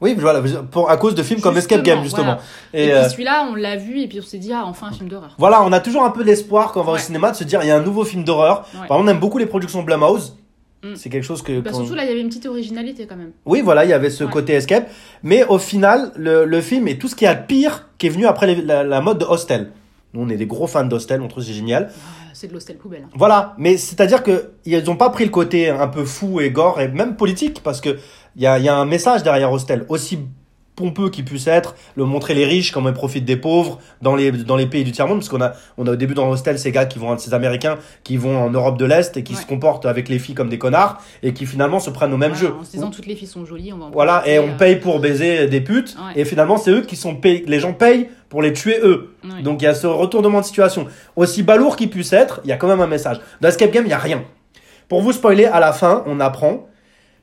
Oui, 0.00 0.14
voilà, 0.18 0.42
pour, 0.70 0.90
à 0.90 0.96
cause 0.96 1.14
de 1.14 1.22
films 1.22 1.40
comme 1.40 1.56
Escape 1.56 1.82
Game, 1.82 2.02
justement. 2.02 2.24
voilà. 2.24 2.40
Et, 2.74 2.86
Et, 2.86 2.92
euh, 2.92 3.02
puis 3.02 3.10
celui-là, 3.12 3.46
on 3.50 3.54
l'a 3.54 3.76
vu 3.76 4.00
et 4.00 4.06
puis 4.08 4.18
on 4.20 4.22
s'est 4.24 4.38
dit, 4.38 4.52
ah, 4.52 4.64
enfin 4.66 4.88
un 4.88 4.92
film 4.92 5.08
d'horreur. 5.08 5.34
voilà, 5.38 5.62
on 5.62 5.72
a 5.72 5.80
toujours 5.80 6.04
un 6.04 6.10
peu 6.10 6.22
l'espoir 6.22 6.72
quand 6.72 6.80
on 6.80 6.84
va 6.84 6.92
au 6.92 6.98
cinéma 6.98 7.30
de 7.30 7.36
se 7.36 7.44
dire 7.44 7.60
il 7.62 7.68
y 7.68 7.70
a 7.70 7.76
un 7.76 7.82
nouveau 7.82 8.04
film 8.04 8.24
d'horreur. 8.24 8.66
Ouais. 8.74 8.86
Par 8.88 8.98
exemple, 8.98 9.04
on 9.04 9.08
aime 9.08 9.20
beaucoup 9.20 9.38
les 9.38 9.46
productions 9.46 9.82
Blumhouse. 9.82 10.36
Mm. 10.82 10.96
C'est 10.96 11.08
quelque 11.08 11.24
chose 11.24 11.40
que. 11.42 11.60
Bah, 11.60 11.72
surtout 11.72 11.94
là, 11.94 12.04
il 12.04 12.08
y 12.08 12.12
avait 12.12 12.20
une 12.20 12.28
petite 12.28 12.44
originalité 12.46 13.06
quand 13.06 13.16
même. 13.16 13.30
Oui, 13.46 13.62
voilà, 13.62 13.84
il 13.84 13.90
y 13.90 13.94
avait 13.94 14.10
ce 14.10 14.24
Ouais. 14.24 14.30
côté 14.30 14.52
escape. 14.52 14.90
Mais 15.22 15.44
au 15.44 15.58
final, 15.58 16.12
le, 16.16 16.44
le 16.44 16.60
film 16.60 16.88
est 16.88 17.00
tout 17.00 17.08
ce 17.08 17.14
qu'il 17.14 17.24
y 17.24 17.28
a 17.28 17.34
de 17.34 17.46
pire 17.46 17.88
qui 17.96 18.06
est 18.08 18.10
venu 18.10 18.26
après 18.26 18.46
les- 18.48 18.60
la, 18.62 18.84
la 18.84 19.00
mode 19.00 19.18
de 19.18 19.24
Hostel. 19.24 19.70
Nous, 20.12 20.20
on 20.22 20.28
est 20.28 20.36
des 20.36 20.46
gros 20.46 20.66
fans 20.66 20.84
d'Hostel, 20.84 21.22
on 21.22 21.28
trouve 21.28 21.42
c'est 21.42 21.52
génial. 21.54 21.90
Ah, 21.90 22.30
C'est 22.34 22.46
de 22.48 22.52
l'hostel 22.52 22.76
poubelle. 22.76 23.02
hein. 23.06 23.10
Voilà, 23.16 23.54
mais 23.58 23.76
c'est-à-dire 23.78 24.22
que 24.22 24.50
ils 24.66 24.90
ont 24.90 24.96
pas 24.96 25.08
pris 25.10 25.24
le 25.24 25.30
côté 25.30 25.70
un 25.70 25.88
peu 25.88 26.04
fou 26.04 26.40
et 26.40 26.50
gore 26.50 26.80
et 26.80 26.88
même 26.88 27.16
politique 27.16 27.62
parce 27.64 27.80
que 27.80 27.96
il 28.36 28.42
y 28.42 28.46
a, 28.46 28.58
il 28.58 28.64
y 28.64 28.68
a 28.68 28.76
un 28.76 28.84
message 28.84 29.22
derrière 29.22 29.52
Hostel 29.52 29.84
aussi 29.88 30.18
pompeux 30.76 31.08
qu'il 31.08 31.24
puisse 31.24 31.46
être, 31.46 31.76
le 31.94 32.04
montrer 32.04 32.34
les 32.34 32.44
riches 32.44 32.72
comment 32.72 32.88
ils 32.88 32.94
profitent 32.96 33.24
des 33.24 33.36
pauvres 33.36 33.78
dans 34.02 34.16
les 34.16 34.32
dans 34.32 34.56
les 34.56 34.66
pays 34.66 34.82
du 34.82 34.90
tiers 34.90 35.06
monde 35.06 35.18
parce 35.18 35.28
qu'on 35.28 35.40
a 35.40 35.52
on 35.78 35.86
a 35.86 35.92
au 35.92 35.94
début 35.94 36.14
dans 36.14 36.28
Hostel 36.28 36.58
ces 36.58 36.72
gars 36.72 36.84
qui 36.84 36.98
vont 36.98 37.16
ces 37.16 37.32
américains 37.32 37.76
qui 38.02 38.16
vont 38.16 38.36
en 38.36 38.50
Europe 38.50 38.76
de 38.76 38.84
l'Est 38.84 39.16
et 39.16 39.22
qui 39.22 39.34
Ouais. 39.34 39.40
se 39.40 39.46
comportent 39.46 39.86
avec 39.86 40.08
les 40.08 40.18
filles 40.18 40.34
comme 40.34 40.48
des 40.48 40.58
connards 40.58 41.00
et 41.22 41.32
qui 41.32 41.46
finalement 41.46 41.78
se 41.78 41.90
prennent 41.90 42.12
au 42.12 42.16
même 42.16 42.34
jeu. 42.34 42.52
En 42.60 42.64
se 42.64 42.72
disant 42.72 42.90
toutes 42.90 43.06
les 43.06 43.14
filles 43.14 43.28
sont 43.28 43.44
jolies, 43.46 43.72
on 43.72 43.78
va 43.78 43.84
en 43.84 43.90
Voilà, 43.90 44.26
et 44.26 44.40
on 44.40 44.48
euh, 44.48 44.56
paye 44.58 44.74
pour 44.80 44.98
baiser 44.98 45.46
des 45.46 45.60
putes, 45.60 45.94
Ouais. 45.96 46.20
et 46.20 46.24
finalement 46.24 46.56
c'est 46.56 46.72
eux 46.72 46.80
qui 46.80 46.96
sont 46.96 47.14
payés, 47.14 47.44
les 47.46 47.60
gens 47.60 47.72
payent 47.72 48.08
pour 48.28 48.42
les 48.42 48.52
tuer 48.52 48.80
eux. 48.82 49.14
Donc 49.44 49.62
il 49.62 49.66
y 49.66 49.68
a 49.68 49.74
ce 49.74 49.86
retournement 49.86 50.40
de 50.40 50.44
situation. 50.44 50.88
Aussi 51.14 51.44
balourd 51.44 51.76
qu'il 51.76 51.88
puisse 51.88 52.12
être, 52.12 52.40
il 52.42 52.50
y 52.50 52.52
a 52.52 52.56
quand 52.56 52.66
même 52.66 52.80
un 52.80 52.88
message. 52.88 53.20
Dans 53.40 53.48
Escape 53.48 53.70
Game, 53.70 53.84
il 53.84 53.88
n'y 53.88 53.94
a 53.94 53.98
rien. 53.98 54.24
Pour 54.88 55.02
vous 55.02 55.12
spoiler, 55.12 55.44
à 55.44 55.60
la 55.60 55.72
fin, 55.72 56.02
on 56.06 56.18
apprend. 56.18 56.66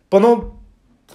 Pendant 0.10 0.54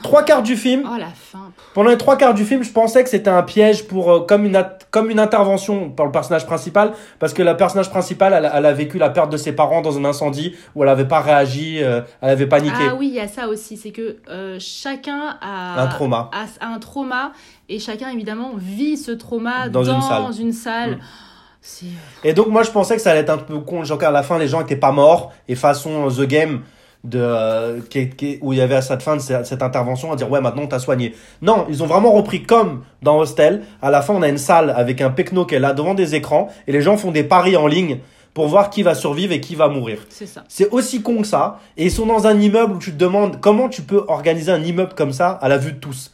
trois 0.02 0.22
quarts 0.22 0.42
du 0.42 0.56
film, 0.56 0.82
Oh 0.90 0.96
la 0.98 1.06
fin. 1.08 1.52
pendant 1.74 1.90
les 1.90 1.98
trois 1.98 2.16
quarts 2.16 2.34
du 2.34 2.44
film, 2.44 2.62
je 2.62 2.70
pensais 2.70 3.02
que 3.02 3.08
c'était 3.10 3.30
un 3.30 3.42
piège 3.42 3.86
pour 3.86 4.10
euh, 4.12 4.20
comme 4.20 4.44
une 4.44 4.64
comme 4.90 5.10
une 5.10 5.18
intervention 5.20 5.90
par 5.90 6.06
le 6.06 6.12
personnage 6.12 6.46
principal, 6.46 6.92
parce 7.18 7.34
que 7.34 7.42
la 7.42 7.54
personnage 7.54 7.90
principale, 7.90 8.32
elle, 8.32 8.44
a- 8.46 8.56
elle 8.58 8.66
a 8.66 8.72
vécu 8.72 8.98
la 8.98 9.10
perte 9.10 9.30
de 9.30 9.36
ses 9.36 9.52
parents 9.52 9.80
dans 9.82 9.98
un 9.98 10.04
incendie 10.04 10.54
où 10.74 10.82
elle 10.82 10.88
n'avait 10.88 11.06
pas 11.08 11.20
réagi, 11.20 11.82
euh, 11.82 12.00
elle 12.22 12.30
avait 12.30 12.46
paniqué. 12.46 12.74
Ah 12.90 12.94
oui, 12.94 13.08
il 13.08 13.14
y 13.14 13.20
a 13.20 13.28
ça 13.28 13.48
aussi, 13.48 13.76
c'est 13.76 13.90
que 13.90 14.16
euh, 14.30 14.56
chacun 14.60 15.36
a 15.40 15.82
Un 15.82 15.86
trauma. 15.88 16.30
a- 16.32 16.64
a 16.64 16.68
un 16.68 16.78
trauma 16.78 17.32
et 17.68 17.78
chacun 17.78 18.08
évidemment 18.10 18.52
vit 18.56 18.96
ce 18.96 19.10
trauma 19.12 19.68
Dans 19.68 19.82
dans, 19.82 19.94
une 19.94 20.02
salle. 20.02 20.46
une 20.46 20.52
salle. 20.52 20.90
Mm. 20.92 21.86
Et 22.22 22.32
donc 22.32 22.46
moi 22.46 22.62
je 22.62 22.70
pensais 22.70 22.94
que 22.94 23.02
ça 23.02 23.10
allait 23.10 23.20
être 23.20 23.30
un 23.30 23.38
peu 23.38 23.58
con, 23.58 23.82
genre 23.82 23.98
qu'à 23.98 24.12
la 24.12 24.22
fin 24.22 24.38
les 24.38 24.46
gens 24.46 24.60
étaient 24.60 24.76
pas 24.76 24.92
morts 24.92 25.32
et 25.48 25.56
façon 25.56 26.08
The 26.08 26.22
Game 26.22 26.60
de 27.08 27.20
euh, 27.20 27.80
qui, 27.90 28.08
qui- 28.10 28.38
où 28.42 28.52
il 28.52 28.58
y 28.58 28.62
avait 28.62 28.74
à 28.76 28.82
cette 28.82 29.02
fin 29.02 29.16
de 29.16 29.20
cette, 29.20 29.46
cette 29.46 29.62
intervention 29.62 30.12
à 30.12 30.16
dire 30.16 30.30
ouais 30.30 30.40
maintenant 30.40 30.66
t'as 30.66 30.78
soigné. 30.78 31.14
Non, 31.42 31.66
ils 31.68 31.82
ont 31.82 31.86
vraiment 31.86 32.12
repris 32.12 32.42
comme 32.42 32.82
dans 33.02 33.18
Hostel. 33.18 33.62
À 33.82 33.90
la 33.90 34.02
fin 34.02 34.14
on 34.14 34.22
a 34.22 34.28
une 34.28 34.38
salle 34.38 34.70
avec 34.76 35.00
un 35.00 35.10
pecno 35.10 35.46
qui 35.46 35.54
est 35.54 35.58
là 35.60 35.72
devant 35.72 35.94
des 35.94 36.14
écrans 36.14 36.48
et 36.66 36.72
les 36.72 36.82
gens 36.82 36.96
font 36.96 37.12
des 37.12 37.24
paris 37.24 37.56
en 37.56 37.66
ligne 37.66 37.98
pour 38.34 38.48
voir 38.48 38.68
qui 38.68 38.82
va 38.82 38.94
survivre 38.94 39.32
et 39.32 39.40
qui 39.40 39.54
va 39.54 39.68
mourir. 39.68 39.98
c'est 40.10 40.26
ça. 40.26 40.44
C'est 40.48 40.68
aussi 40.70 41.00
con 41.00 41.22
que 41.22 41.26
ça 41.26 41.58
et 41.78 41.84
ils 41.86 41.90
sont 41.90 42.04
dans 42.06 42.26
un 42.26 42.38
immeuble 42.38 42.74
où 42.74 42.78
tu 42.78 42.92
te 42.92 42.96
demandes 42.98 43.40
comment 43.40 43.68
tu 43.70 43.82
peux 43.82 44.04
organiser 44.08 44.52
un 44.52 44.62
immeuble 44.62 44.92
comme 44.94 45.12
ça 45.12 45.30
à 45.30 45.48
la 45.48 45.56
vue 45.58 45.72
de 45.72 45.78
tous. 45.78 46.12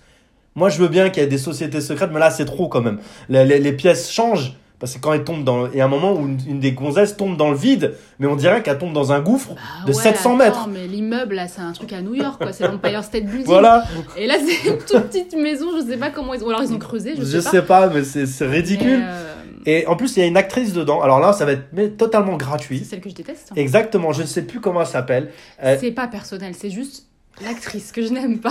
Moi 0.54 0.68
je 0.68 0.78
veux 0.78 0.88
bien 0.88 1.10
qu'il 1.10 1.22
y 1.22 1.26
ait 1.26 1.28
des 1.28 1.38
sociétés 1.38 1.80
secrètes 1.80 2.10
mais 2.12 2.20
là 2.20 2.30
c'est 2.30 2.44
trop 2.44 2.68
quand 2.68 2.80
même. 2.82 2.98
Les, 3.28 3.44
les- 3.44 3.58
les 3.58 3.72
pièces 3.72 4.10
changent. 4.12 4.52
Parce 4.82 4.94
que 4.94 4.98
quand 4.98 5.12
elles 5.12 5.22
tombent 5.22 5.44
dans. 5.44 5.68
Il 5.70 5.76
y 5.76 5.80
a 5.80 5.84
un 5.84 5.88
moment 5.88 6.12
où 6.12 6.26
une, 6.26 6.38
une 6.44 6.58
des 6.58 6.72
gonzesses 6.72 7.16
tombe 7.16 7.36
dans 7.36 7.50
le 7.50 7.56
vide, 7.56 7.94
mais 8.18 8.26
on 8.26 8.34
dirait 8.34 8.64
qu'elle 8.64 8.78
tombe 8.78 8.92
dans 8.92 9.12
un 9.12 9.20
gouffre 9.20 9.50
Ah 9.56 9.84
de 9.86 9.92
ouais, 9.92 10.02
700 10.02 10.18
attends, 10.18 10.36
mètres. 10.36 10.68
mais 10.72 10.88
l'immeuble 10.88 11.36
là, 11.36 11.46
c'est 11.46 11.60
un 11.60 11.70
truc 11.70 11.92
à 11.92 12.02
New 12.02 12.16
York 12.16 12.42
quoi, 12.42 12.52
c'est 12.52 12.66
l'Empire 12.66 13.04
State 13.04 13.26
Building. 13.26 13.46
Voilà, 13.46 13.84
Et 14.16 14.26
là, 14.26 14.34
c'est 14.44 14.68
une 14.68 14.78
toute 14.78 15.04
petite 15.04 15.36
maison, 15.36 15.66
je 15.80 15.86
sais 15.88 15.96
pas 15.98 16.10
comment 16.10 16.34
ils 16.34 16.42
ont. 16.42 16.46
Ou 16.46 16.50
alors 16.50 16.64
ils 16.64 16.72
ont 16.74 16.78
creusé, 16.80 17.14
je, 17.16 17.22
je 17.22 17.38
sais 17.38 17.42
pas. 17.44 17.50
sais 17.50 17.62
pas, 17.62 17.86
mais 17.90 18.02
c'est 18.02 18.26
c'est 18.26 18.44
ridicule. 18.46 19.00
Euh, 19.04 19.34
Et 19.66 19.86
en 19.86 19.94
plus, 19.94 20.16
il 20.16 20.20
y 20.20 20.22
a 20.24 20.26
une 20.26 20.36
actrice 20.36 20.72
dedans. 20.72 21.00
Alors 21.00 21.20
là, 21.20 21.32
ça 21.32 21.44
va 21.44 21.52
être 21.52 21.68
mais 21.72 21.90
totalement 21.90 22.32
c'est 22.32 22.44
gratuit. 22.44 22.84
celle 22.84 23.00
que 23.00 23.08
je 23.08 23.14
déteste. 23.14 23.52
Exactement, 23.54 24.12
je 24.12 24.22
ne 24.22 24.26
sais 24.26 24.42
plus 24.42 24.58
comment 24.60 24.80
elle 24.80 24.88
s'appelle. 24.88 25.30
Euh, 25.62 25.76
C'est 25.78 25.92
pas 25.92 26.08
personnel, 26.08 26.54
c'est 26.58 26.70
juste 26.70 27.06
l'actrice 27.40 27.92
que 27.92 28.02
je 28.04 28.12
n'aime 28.12 28.40
pas. 28.40 28.50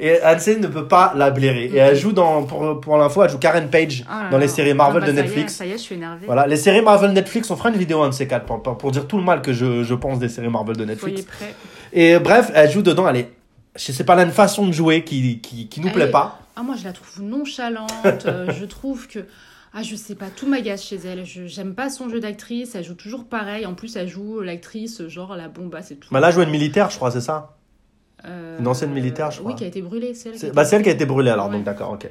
Et 0.00 0.18
Hansen 0.24 0.60
ne 0.60 0.66
peut 0.66 0.88
pas 0.88 1.12
la 1.14 1.30
blairer. 1.30 1.66
Et 1.66 1.76
elle 1.76 1.96
joue 1.96 2.12
dans. 2.12 2.42
Pour, 2.44 2.80
pour 2.80 2.96
l'info, 2.98 3.22
elle 3.22 3.30
joue 3.30 3.38
Karen 3.38 3.68
Page 3.68 4.04
Ah 4.08 4.28
dans 4.30 4.38
les 4.38 4.48
séries 4.48 4.74
Marvel 4.74 5.02
Ah 5.02 5.06
bah, 5.06 5.12
de 5.12 5.16
ça 5.16 5.22
y 5.22 5.24
est, 5.24 5.28
Netflix. 5.28 5.54
Ça 5.54 5.66
y 5.66 5.70
est, 5.70 5.78
je 5.78 5.82
suis 5.82 5.94
énervée. 5.94 6.26
Voilà, 6.26 6.46
les 6.46 6.56
séries 6.56 6.82
Marvel 6.82 7.12
Netflix, 7.12 7.50
on 7.50 7.56
fera 7.56 7.68
une 7.70 7.76
vidéo 7.76 8.02
un 8.02 8.08
de 8.08 8.14
ces 8.14 8.26
quatre 8.26 8.46
pour, 8.46 8.62
pour- 8.62 8.78
pour 8.78 8.90
dire 8.90 9.06
tout 9.06 9.18
le 9.18 9.22
mal 9.24 9.42
que 9.42 9.52
je, 9.52 9.82
je 9.84 9.94
pense 9.94 10.18
des 10.18 10.28
séries 10.28 10.48
Marvel 10.48 10.76
de 10.76 10.84
Netflix. 10.84 11.22
Prêts. 11.22 11.54
Et 11.92 12.18
bref, 12.18 12.50
elle 12.54 12.70
joue 12.70 12.82
dedans, 12.82 13.08
elle 13.08 13.16
est. 13.16 13.30
Je 13.76 13.92
sais 13.92 14.02
pas, 14.04 14.14
elle 14.14 14.20
a 14.20 14.22
une 14.24 14.30
façon 14.32 14.66
de 14.66 14.72
jouer 14.72 15.04
qui, 15.04 15.38
qui, 15.40 15.68
qui 15.68 15.80
nous 15.80 15.88
Elle 15.88 15.92
plaît 15.94 16.04
est- 16.06 16.10
pas. 16.10 16.40
Ah, 16.56 16.62
moi, 16.62 16.74
je 16.76 16.84
la 16.84 16.92
trouve 16.92 17.22
nonchalante. 17.22 17.90
euh, 18.26 18.50
je 18.58 18.64
trouve 18.64 19.06
que. 19.06 19.20
Ah, 19.72 19.84
je 19.84 19.94
sais 19.94 20.16
pas, 20.16 20.26
tout 20.34 20.48
m'agace 20.48 20.82
chez 20.82 20.98
elle. 21.06 21.24
Je 21.24 21.46
J'aime 21.46 21.74
pas 21.74 21.90
son 21.90 22.08
jeu 22.08 22.18
d'actrice. 22.18 22.74
Elle 22.74 22.82
joue 22.84 22.94
toujours 22.94 23.24
pareil. 23.24 23.66
En 23.66 23.74
plus, 23.74 23.94
elle 23.94 24.08
joue 24.08 24.40
l'actrice, 24.40 25.06
genre 25.06 25.36
la 25.36 25.46
bomba, 25.48 25.80
c'est 25.82 25.94
tout. 25.94 26.08
Bah 26.10 26.18
là, 26.18 26.28
elle 26.28 26.34
joue 26.34 26.42
une 26.42 26.50
militaire, 26.50 26.90
je 26.90 26.96
crois, 26.96 27.12
c'est 27.12 27.20
ça? 27.20 27.54
Euh, 28.26 28.58
une 28.58 28.66
ancienne 28.66 28.90
militaire, 28.92 29.30
je 29.30 29.38
crois. 29.40 29.52
Oui, 29.52 29.56
qui 29.56 29.64
a 29.64 29.66
été 29.68 29.80
brûlée. 29.82 30.14
C'est 30.14 30.28
elle. 30.30 30.36
qui 30.36 30.50
bah, 30.50 30.64
qui 30.64 30.74
a 30.74 30.92
été 30.92 31.06
brûlée 31.06 31.30
alors, 31.30 31.46
Ouais. 31.48 31.52
donc 31.54 31.64
d'accord, 31.64 31.92
ok. 31.92 32.08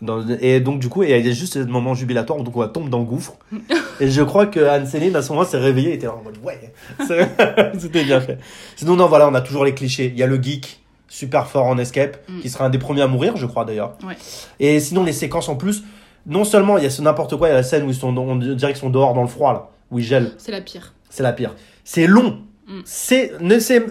Dans- 0.00 0.26
et 0.40 0.58
donc, 0.60 0.80
du 0.80 0.88
coup, 0.88 1.02
il 1.04 1.10
y 1.10 1.12
a 1.14 1.20
juste 1.32 1.52
ce 1.52 1.58
moment 1.60 1.94
jubilatoire 1.94 2.38
où 2.38 2.42
donc, 2.42 2.56
on 2.56 2.66
tombe 2.68 2.88
dans 2.88 2.98
le 2.98 3.04
gouffre. 3.04 3.34
et 4.00 4.08
je 4.10 4.22
crois 4.22 4.46
que 4.46 4.58
Anne-Céline, 4.60 5.14
à 5.14 5.22
ce 5.22 5.30
moment, 5.32 5.44
s'est 5.44 5.58
réveillée 5.58 5.90
et 5.90 5.94
était 5.94 6.06
là 6.06 6.14
en 6.14 6.22
mode 6.24 6.38
ouais. 6.42 6.72
C'était 7.78 8.04
bien 8.04 8.20
fait. 8.20 8.38
Sinon, 8.76 8.96
non, 8.96 9.06
voilà, 9.06 9.28
on 9.28 9.34
a 9.34 9.40
toujours 9.40 9.64
les 9.64 9.74
clichés. 9.74 10.10
Il 10.12 10.18
y 10.18 10.22
a 10.22 10.26
le 10.26 10.42
geek, 10.42 10.80
super 11.08 11.46
fort 11.46 11.66
en 11.66 11.78
escape, 11.78 12.16
Mm. 12.28 12.40
qui 12.40 12.48
sera 12.50 12.64
un 12.64 12.70
des 12.70 12.78
premiers 12.78 13.02
à 13.02 13.06
mourir, 13.06 13.36
je 13.36 13.46
crois 13.46 13.64
d'ailleurs. 13.64 13.96
Ouais. 14.06 14.16
Et 14.58 14.80
sinon, 14.80 15.04
les 15.04 15.12
séquences 15.12 15.48
en 15.48 15.56
plus, 15.56 15.84
non 16.26 16.44
seulement 16.44 16.78
il 16.78 16.84
y 16.84 16.86
a 16.86 16.90
ce 16.90 17.02
n'importe 17.02 17.36
quoi, 17.36 17.48
il 17.48 17.50
y 17.50 17.54
a 17.54 17.56
la 17.58 17.62
scène 17.62 17.84
où 17.84 17.88
ils 17.90 17.94
sont, 17.94 18.16
on 18.16 18.36
dirait 18.36 18.72
qu'ils 18.72 18.80
sont 18.80 18.90
dehors 18.90 19.12
dans 19.14 19.22
le 19.22 19.28
froid 19.28 19.52
là. 19.52 19.68
où 19.90 19.98
il 19.98 20.04
gèle. 20.04 20.32
C'est 20.38 20.52
la 20.52 20.60
pire. 20.62 20.94
C'est 21.10 21.22
la 21.22 21.32
pire. 21.32 21.54
C'est 21.84 22.06
long. 22.06 22.38
C'est, 22.84 23.32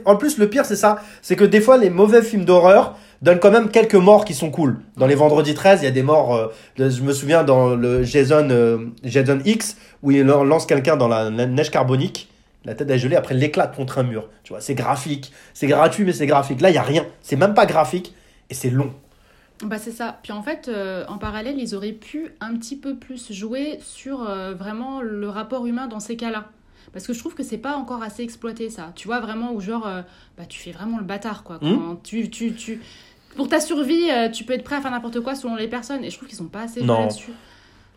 en 0.06 0.16
plus, 0.16 0.38
le 0.38 0.50
pire, 0.50 0.66
c'est 0.66 0.76
ça. 0.76 1.00
C'est 1.22 1.36
que 1.36 1.44
des 1.44 1.62
fois, 1.62 1.78
les 1.78 1.90
mauvais 1.90 2.22
films 2.22 2.46
d'horreur 2.46 2.98
donnent 3.22 3.40
quand 3.40 3.52
même 3.52 3.70
quelques 3.70 3.96
morts 3.96 4.26
qui 4.26 4.34
sont 4.34 4.50
cool. 4.50 4.80
Dans 4.98 5.08
les 5.08 5.16
Vendredis 5.16 5.54
13, 5.54 5.82
il 5.82 5.86
y 5.86 5.88
a 5.88 5.92
des 5.92 6.04
morts, 6.04 6.36
euh, 6.36 6.48
je 6.78 7.02
me 7.02 7.14
souviens 7.14 7.44
dans 7.44 7.76
le 7.76 8.04
Jason, 8.04 8.48
euh, 8.50 8.88
Jason 9.04 9.40
X, 9.46 9.78
où 10.02 10.12
il 10.12 10.24
lance 10.24 10.66
quelqu'un 10.66 10.98
dans 10.98 11.08
la 11.08 11.30
neige 11.30 11.72
carbonique. 11.72 12.30
La 12.66 12.76
tête 12.76 12.90
est 12.90 13.00
gelée, 13.00 13.16
après 13.16 13.34
l'éclate 13.34 13.76
contre 13.76 14.00
un 14.00 14.04
mur. 14.04 14.30
Tu 14.44 14.54
vois, 14.54 14.62
c'est 14.62 14.76
graphique. 14.76 15.32
C'est 15.54 15.68
gratuit, 15.68 16.04
mais 16.04 16.14
c'est 16.14 16.28
graphique. 16.28 16.62
Là, 16.62 16.70
il 16.70 16.76
y 16.76 16.80
a 16.80 16.84
rien. 16.84 17.06
C'est 17.22 17.36
même 17.36 17.54
pas 17.54 17.66
graphique. 17.66 18.14
Et 18.50 18.54
c'est 18.54 18.70
long. 18.70 18.94
Bah 19.64 19.78
c'est 19.78 19.92
ça. 19.92 20.20
Puis 20.24 20.32
en 20.32 20.42
fait, 20.42 20.68
euh, 20.68 21.06
en 21.08 21.18
parallèle, 21.18 21.60
ils 21.60 21.76
auraient 21.76 21.92
pu 21.92 22.34
un 22.40 22.56
petit 22.56 22.76
peu 22.76 22.96
plus 22.96 23.32
jouer 23.32 23.80
sur 23.84 24.24
vraiment 24.58 25.02
le 25.02 25.30
rapport 25.30 25.66
humain 25.68 25.88
dans 25.88 26.00
ces 26.00 26.18
cas-là. 26.18 26.50
Parce 26.94 27.08
que 27.08 27.14
je 27.14 27.20
trouve 27.20 27.34
que 27.36 27.44
c'est 27.44 27.58
pas 27.58 27.76
encore 27.78 28.04
assez 28.04 28.24
exploité 28.24 28.70
ça. 28.70 28.92
Tu 28.96 29.08
vois 29.08 29.20
vraiment 29.20 29.54
où 29.54 29.62
genre, 29.62 29.88
euh, 29.88 30.02
bah 30.38 30.46
tu 30.48 30.60
fais 30.60 30.72
vraiment 30.72 30.98
le 30.98 31.04
bâtard 31.06 31.44
quoi. 31.44 31.58
Quand 31.60 31.68
Hmm. 31.68 31.98
tu, 32.04 32.30
tu, 32.30 32.54
tu... 32.54 32.82
Pour 33.36 33.48
ta 33.48 33.62
survie, 33.62 34.10
euh, 34.12 34.30
tu 34.30 34.44
peux 34.44 34.54
être 34.54 34.64
prêt 34.64 34.76
à 34.76 34.82
faire 34.82 34.92
n'importe 34.92 35.22
quoi 35.22 35.36
selon 35.36 35.56
les 35.56 35.70
personnes. 35.70 36.04
Et 36.04 36.10
je 36.10 36.18
trouve 36.18 36.28
qu'ils 36.28 36.38
sont 36.38 36.46
pas 36.50 36.64
assez 36.64 36.82
là-dessus. 37.04 37.32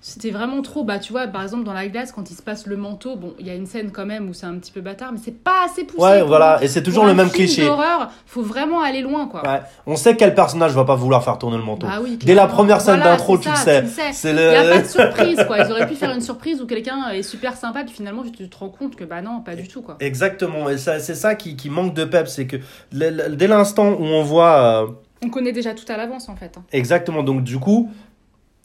C'était 0.07 0.31
vraiment 0.31 0.61
trop. 0.61 0.85
Bah 0.85 0.99
tu 0.99 1.13
vois, 1.13 1.27
par 1.29 1.43
exemple 1.43 1.65
dans 1.65 1.73
la 1.73 1.89
glace, 1.89 2.13
quand 2.13 2.31
il 2.31 2.35
se 2.37 2.43
passe 2.43 2.67
le 2.67 2.77
manteau, 2.77 3.17
bon, 3.17 3.33
il 3.39 3.47
y 3.47 3.51
a 3.51 3.55
une 3.55 3.65
scène 3.65 3.91
quand 3.91 4.05
même 4.05 4.29
où 4.29 4.35
c'est 4.35 4.45
un 4.45 4.53
petit 4.59 4.71
peu 4.71 4.83
bâtard, 4.83 5.13
mais 5.13 5.19
c'est 5.25 5.33
pas 5.43 5.65
assez 5.65 5.85
poussé. 5.85 6.03
Ouais, 6.03 6.19
pour- 6.19 6.29
voilà. 6.29 6.59
Et 6.63 6.69
c'est 6.69 6.83
toujours 6.83 7.07
le 7.07 7.15
même 7.15 7.31
cliché. 7.31 7.65
d'horreur, 7.65 8.11
faut 8.27 8.43
vraiment 8.43 8.83
aller 8.83 9.01
loin 9.01 9.27
quoi. 9.29 9.41
Ouais. 9.51 9.63
On 9.87 9.97
sait 9.97 10.15
quel 10.15 10.35
personnage 10.35 10.73
va 10.73 10.85
pas 10.85 10.95
vouloir 10.95 11.25
faire 11.25 11.39
tourner 11.39 11.57
le 11.57 11.63
manteau. 11.63 11.87
Bah 11.87 12.01
oui, 12.03 12.19
Dès 12.23 12.35
la 12.35 12.47
première 12.47 12.83
scène 12.83 12.97
Voilà, 12.97 13.13
d'intro, 13.13 13.39
tu 13.39 13.49
le 13.49 13.57
sais. 13.57 13.83
C'est 14.13 14.29
Il 14.33 14.35
n'y 14.37 14.43
a 14.43 14.63
pas 14.65 14.77
le... 14.77 14.83
de 14.83 14.87
surprise, 14.89 15.45
quoi. 15.47 15.59
Ils 15.61 15.73
auraient 15.73 15.89
pu 15.89 15.95
faire 15.95 16.11
une 16.15 16.21
surprise 16.21 16.61
où 16.61 16.67
quelqu'un 16.67 17.09
est 17.09 17.23
super 17.23 17.57
sympa, 17.57 17.83
puis 17.83 17.95
finalement, 17.95 18.25
tu 18.25 18.47
te 18.51 18.57
rends 18.59 18.69
compte 18.69 18.97
que 18.97 19.05
bah 19.05 19.23
non, 19.23 19.41
pas 19.41 19.55
du 19.57 19.69
tout, 19.69 19.81
quoi. 19.81 19.97
Exactement, 20.01 20.69
et 20.69 20.77
ça, 20.77 21.01
c'est 21.01 21.15
ça 21.15 21.35
qui, 21.35 21.57
qui 21.57 21.71
manque 21.71 21.95
de 21.95 22.05
pep, 22.05 22.29
c'est 22.29 22.47
que 22.47 22.57
le- 22.93 23.09
le- 23.09 23.37
dès 23.37 23.47
l'instant 23.47 23.93
où 23.93 24.05
on 24.05 24.23
voit 24.23 24.83
euh, 24.83 24.87
On 25.25 25.31
connaît 25.31 25.53
déjà 25.53 25.73
tout 25.73 25.91
à 25.91 25.97
l'avance, 25.97 26.29
en 26.29 26.37
fait. 26.37 26.53
hein. 26.59 26.63
exactement, 26.73 27.23
donc 27.23 27.43
du 27.43 27.59
coup, 27.59 27.91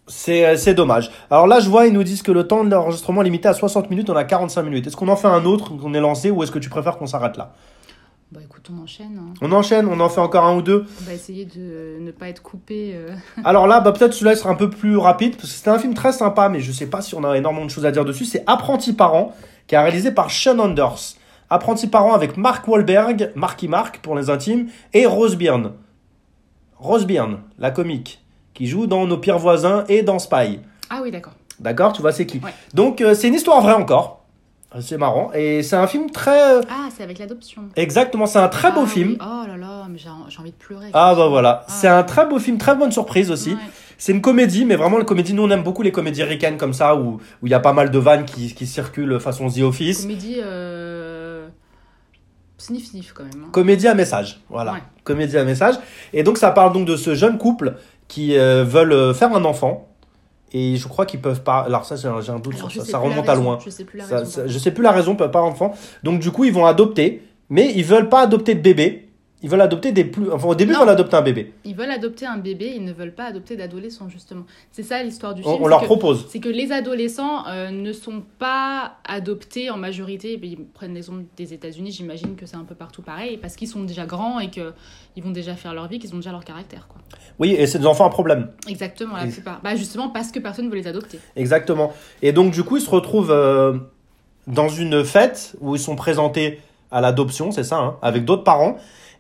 c'est 0.10 0.46
euh, 0.46 0.58
c'est 0.58 0.74
dommage. 0.74 1.10
Alors 1.32 1.48
là, 1.48 1.62
je 1.62 1.70
vois, 1.70 1.88
ils 1.88 1.94
nous 1.94 2.04
disent 2.04 2.22
que 2.24 2.32
le 2.34 2.46
temps 2.46 2.66
de 2.66 2.70
l'enregistrement 2.70 3.22
est 3.22 3.26
limité 3.26 3.48
à 3.48 3.54
60 3.54 3.90
minutes, 3.90 4.10
on 4.10 4.16
a 4.18 4.26
45 4.26 4.62
minutes. 4.64 4.88
Est-ce 4.88 4.98
qu'on 4.98 5.08
en 5.08 5.16
fait 5.16 5.28
un 5.30 5.46
autre 5.46 5.70
qu'on 5.78 5.94
est 5.94 6.02
lancé 6.02 6.30
ou 6.32 6.44
est-ce 6.44 6.52
que 6.52 6.60
tu 6.60 6.70
préfères 6.70 6.98
qu'on 6.98 7.08
s'arrête 7.08 7.38
là? 7.38 7.54
Bah 8.32 8.42
écoute, 8.44 8.70
on 8.72 8.84
enchaîne. 8.84 9.20
hein. 9.20 9.34
On 9.42 9.52
enchaîne, 9.52 9.88
on 9.88 10.00
en 10.00 10.10
fait 10.10 10.20
encore 10.22 10.44
un 10.46 10.56
ou 10.56 10.62
deux. 10.62 10.86
On 11.02 11.06
va 11.06 11.14
essayer 11.14 11.46
de 11.46 11.98
ne 12.00 12.12
pas 12.12 12.28
être 12.30 12.44
coupé. 12.44 12.92
euh. 12.94 13.16
Alors 13.44 13.66
là, 13.66 13.80
bah, 13.80 13.92
peut-être 13.92 14.14
celui-là 14.14 14.36
sera 14.36 14.52
un 14.52 14.56
peu 14.56 14.70
plus 14.70 14.98
rapide, 14.98 15.36
parce 15.36 15.50
que 15.50 15.56
c'était 15.56 15.72
un 15.72 15.80
film 15.80 15.96
très 15.96 16.12
sympa, 16.12 16.48
mais 16.48 16.60
je 16.60 16.72
sais 16.72 16.86
pas 16.86 17.02
si 17.02 17.16
on 17.16 17.24
a 17.24 17.36
énormément 17.38 17.66
de 17.66 17.72
choses 17.72 17.88
à 17.88 17.92
dire 17.92 18.06
dessus. 18.06 18.26
C'est 18.26 18.44
Apprenti 18.46 18.94
Parent, 18.94 19.34
qui 19.66 19.74
est 19.74 19.80
réalisé 19.80 20.12
par 20.12 20.30
Sean 20.30 20.60
Anders. 20.60 21.16
Apprenti 21.50 21.88
Parent 21.88 22.14
avec 22.14 22.38
Mark 22.38 22.68
Wahlberg, 22.68 23.32
Marky 23.36 23.68
Mark 23.68 23.98
pour 24.04 24.16
les 24.16 24.30
intimes, 24.30 24.68
et 24.94 25.08
Rose 25.08 25.36
Byrne. 25.36 25.72
Rose 26.78 27.06
Byrne, 27.08 27.40
la 27.58 27.72
comique, 27.72 28.24
qui 28.60 28.68
joue 28.68 28.88
dans 28.88 29.08
Nos 29.08 29.18
pires 29.18 29.40
voisins 29.40 29.86
et 29.88 30.04
dans 30.04 30.20
Spy. 30.20 30.60
Ah 30.90 31.00
oui, 31.02 31.12
d'accord. 31.12 31.32
D'accord, 31.62 31.94
tu 31.94 32.02
vois 32.02 32.12
c'est 32.12 32.26
qui. 32.26 32.40
Ouais. 32.40 32.54
Donc 32.74 33.00
euh, 33.00 33.14
c'est 33.14 33.30
une 33.30 33.34
histoire 33.36 33.62
vraie 33.62 33.72
encore. 33.74 34.26
C'est 34.82 34.98
marrant. 34.98 35.32
Et 35.34 35.64
c'est 35.64 35.78
un 35.78 35.88
film 35.88 36.12
très... 36.12 36.58
euh, 36.58 36.62
Ah, 36.70 36.90
c'est 36.96 37.02
avec 37.04 37.20
l'adoption. 37.20 37.64
Exactement, 37.78 38.26
c'est 38.26 38.38
un 38.40 38.50
très 38.50 38.72
beau 38.74 38.82
Ah 38.84 38.88
film. 38.88 39.16
Oh 39.22 39.48
là 39.48 39.56
là, 39.56 39.88
mais 39.90 39.98
j'ai 39.98 40.10
envie 40.10 40.52
de 40.52 40.56
pleurer. 40.58 40.90
Ah 40.94 41.16
bah 41.16 41.28
voilà, 41.30 41.64
Ah. 41.68 41.72
c'est 41.72 41.88
un 41.88 42.04
très 42.04 42.28
beau 42.28 42.38
film, 42.38 42.58
très 42.58 42.76
bonne 42.76 42.92
surprise 42.92 43.32
aussi. 43.32 43.52
Ouais. 43.52 43.60
C'est 43.98 44.12
une 44.12 44.22
comédie, 44.22 44.66
mais 44.66 44.76
vraiment, 44.76 44.98
la 44.98 45.06
comédie, 45.06 45.34
nous 45.34 45.44
on 45.44 45.50
aime 45.52 45.64
beaucoup 45.64 45.84
les 45.84 45.94
comédies 45.94 46.24
ricaines 46.24 46.58
comme 46.58 46.74
ça, 46.74 46.96
où 46.98 47.20
où 47.42 47.48
il 47.48 47.50
y 47.50 47.54
a 47.54 47.60
pas 47.62 47.72
mal 47.74 47.92
de 47.92 47.98
vannes 48.00 48.26
qui, 48.26 48.54
qui 48.54 48.68
circulent 48.68 49.20
façon 49.22 49.48
The 49.50 49.62
Office. 49.62 50.02
Comédie. 50.02 50.38
Euh... 50.44 51.48
Sniff 52.58 52.88
sniff 52.88 53.14
quand 53.14 53.24
même. 53.24 53.46
hein. 53.46 53.50
Comédie 53.54 53.88
à 53.88 53.94
message, 53.96 54.42
voilà. 54.50 54.74
Ouais. 54.74 54.84
Comédie 55.06 55.38
à 55.38 55.46
message. 55.46 55.76
Et 56.14 56.24
donc 56.24 56.38
ça 56.38 56.52
parle 56.52 56.74
donc 56.74 56.86
de 56.86 56.96
ce 56.98 57.16
jeune 57.16 57.38
couple 57.38 57.76
qui 58.10 58.38
euh, 58.38 58.66
veulent 58.66 58.92
euh, 58.92 59.14
faire 59.14 59.34
un 59.34 59.46
enfant. 59.46 59.86
Et 60.52 60.76
je 60.78 60.88
crois 60.88 61.06
qu'ils 61.06 61.22
peuvent 61.22 61.44
pas. 61.44 61.60
Alors 61.60 61.86
ça, 61.86 61.96
j'ai 61.96 62.08
un, 62.08 62.22
j'ai 62.22 62.32
un 62.32 62.40
doute 62.40 62.56
Alors, 62.58 62.72
sur 62.72 62.84
ça. 62.84 62.92
Ça 62.92 62.98
remonte 62.98 63.30
à 63.30 63.34
raison, 63.34 63.44
loin. 63.44 63.60
Je 63.64 63.70
sais 63.70 63.84
plus 63.86 64.00
la 64.00 64.06
Ça- 64.06 64.18
raison. 64.20 64.32
ça- 64.32 64.48
je 64.48 64.58
sais 64.58 64.72
plus 64.72 64.84
la 64.84 64.92
raison, 64.92 65.16
pas 65.16 65.30
enfant. 65.42 65.74
Donc 66.04 66.20
du 66.20 66.32
coup, 66.32 66.44
ils 66.44 66.52
vont 66.52 66.66
adopter, 66.66 67.22
mais 67.50 67.72
ils 67.76 67.86
veulent 67.86 68.10
pas 68.10 68.22
adopter 68.22 68.56
de 68.56 68.62
bébé. 68.62 69.09
Ils 69.42 69.50
veulent 69.50 69.62
adopter 69.62 69.94
des 69.94 70.04
plus. 70.04 70.30
Enfin, 70.32 70.50
au 70.50 70.56
début, 70.56 70.72
ils 70.72 70.74
Non. 70.74 70.82
veulent 70.82 70.90
adopter 70.90 71.16
un 71.16 71.22
bébé. 71.22 71.54
Ils 71.64 71.74
veulent 71.76 71.92
adopter 71.92 72.26
un 72.26 72.36
bébé, 72.38 72.74
ils 72.76 72.84
ne 72.84 72.92
veulent 72.92 73.14
pas 73.16 73.24
adopter 73.26 73.56
d'adolescents, 73.56 74.10
justement. 74.10 74.44
C'est 74.72 74.84
ça 74.84 75.02
l'histoire 75.02 75.34
du 75.34 75.44
film. 75.44 75.56
on 75.62 75.68
leur 75.68 75.80
que- 75.80 75.86
propose. 75.86 76.26
C'est 76.30 76.42
que 76.42 76.50
les 76.50 76.74
adolescents 76.74 77.48
euh, 77.48 77.70
ne 77.70 77.94
sont 77.94 78.22
pas 78.38 78.96
adoptés 79.08 79.70
en 79.70 79.78
majorité. 79.78 80.38
Ils 80.44 80.58
prennent 80.66 80.94
l'exemple 80.94 81.24
des 81.38 81.54
États-Unis, 81.54 81.92
j'imagine 81.92 82.36
que 82.36 82.46
c'est 82.46 82.58
un 82.58 82.66
peu 82.66 82.76
partout 82.76 83.02
pareil, 83.02 83.38
parce 83.38 83.56
qu'ils 83.56 83.70
sont 83.70 83.84
déjà 83.84 84.06
grands 84.06 84.40
et 84.42 84.50
qu'ils 84.50 85.24
vont 85.24 85.32
déjà 85.32 85.56
faire 85.56 85.74
leur 85.74 85.88
vie, 85.88 86.00
qu'ils 86.00 86.14
ont 86.14 86.18
déjà 86.18 86.32
leur 86.32 86.44
caractère. 86.44 86.88
Quoi. 86.90 87.00
Oui, 87.40 87.56
et 87.58 87.66
c'est 87.66 87.80
des 87.80 87.86
enfants 87.88 88.06
à 88.06 88.10
problème. 88.10 88.50
Exactement, 88.68 89.16
la 89.16 89.26
Et- 89.26 89.30
plupart. 89.32 89.62
Bah, 89.64 89.76
justement, 89.78 90.10
parce 90.10 90.34
que 90.34 90.40
personne 90.40 90.66
ne 90.66 90.70
veut 90.70 90.76
les 90.78 90.88
adopter. 90.88 91.18
Exactement. 91.38 91.94
Et 92.22 92.34
donc, 92.34 92.52
du 92.52 92.64
coup, 92.64 92.76
ils 92.76 92.82
se 92.84 92.90
retrouvent 92.90 93.32
euh, 93.32 93.78
dans 94.48 94.68
une 94.68 95.06
fête 95.06 95.56
où 95.62 95.76
ils 95.76 95.80
sont 95.82 95.96
présentés 95.96 96.60
à 96.92 97.00
l'adoption, 97.02 97.52
c'est 97.52 97.64
ça, 97.64 97.78
hein, 97.78 97.98
avec 98.02 98.26
d'autres 98.26 98.44
parents. 98.44 98.76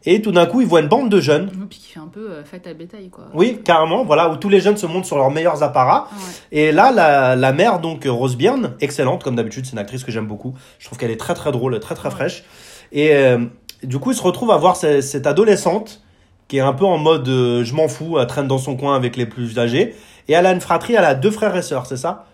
Et 0.06 0.22
tout 0.22 0.32
d'un 0.32 0.46
coup, 0.46 0.62
ils 0.62 0.68
voient 0.68 0.80
une 0.80 0.88
bande 0.88 1.10
de 1.10 1.20
jeunes. 1.20 1.50
Et 1.54 1.66
puis 1.70 1.80
qui 1.80 1.92
fait 1.92 2.00
un 2.00 2.08
peu 2.08 2.32
euh, 2.32 2.44
fête 2.46 2.66
à 2.68 2.74
bétail. 2.74 3.10
Quoi. 3.10 3.26
Oui, 3.34 3.60
carrément, 3.64 4.06
voilà, 4.06 4.30
où 4.30 4.38
tous 4.38 4.48
les 4.50 4.62
jeunes 4.62 4.78
se 4.78 4.86
montrent 4.86 5.06
sur 5.08 5.18
leurs 5.18 5.30
meilleurs 5.30 5.62
apparats. 5.62 6.08
Ah 6.10 6.16
ouais. 6.16 6.58
Et 6.58 6.72
là, 6.72 6.92
la, 6.92 7.36
la 7.36 7.52
mère, 7.52 7.80
donc 7.80 8.06
Rose 8.08 8.38
Byrne, 8.38 8.76
excellente, 8.80 9.24
comme 9.24 9.36
d'habitude, 9.36 9.66
c'est 9.66 9.74
une 9.74 9.78
actrice 9.80 10.04
que 10.06 10.12
j'aime 10.12 10.28
beaucoup. 10.28 10.54
Je 10.80 10.86
trouve 10.86 10.98
qu'elle 10.98 11.12
est 11.12 11.20
très 11.20 11.34
très 11.34 11.52
drôle, 11.52 11.78
très 11.82 11.96
très 11.96 12.08
Ouais. 12.10 12.16
fraîche. 12.16 12.44
Et 12.94 13.14
euh, 13.14 13.40
du 13.84 14.00
coup, 14.00 14.12
ils 14.12 14.18
se 14.18 14.24
retrouvent 14.24 14.52
à 14.52 14.58
voir 14.58 14.78
ce- 14.78 15.02
cette 15.02 15.28
adolescente 15.28 16.02
qui 16.48 16.58
est 16.58 16.62
un 16.62 16.74
peu 16.74 16.86
en 16.86 16.98
mode 16.98 17.28
euh, 17.28 17.64
je 17.64 17.76
m'en 17.76 17.88
fous, 17.88 18.18
elle 18.20 18.26
traîne 18.26 18.48
dans 18.48 18.58
son 18.58 18.76
coin 18.78 18.96
avec 18.96 19.18
les 19.18 19.26
plus 19.26 19.60
âgés. 19.60 19.94
Et 20.30 20.34
elle 20.34 20.46
a 20.46 20.52
une 20.54 20.62
fratrie, 20.62 20.94
elle 20.94 21.04
a 21.06 21.14
deux 21.14 21.30
frères 21.32 21.56
et 21.56 21.62
sœurs, 21.62 21.86
c'est 21.86 21.98
ça? 21.98 22.26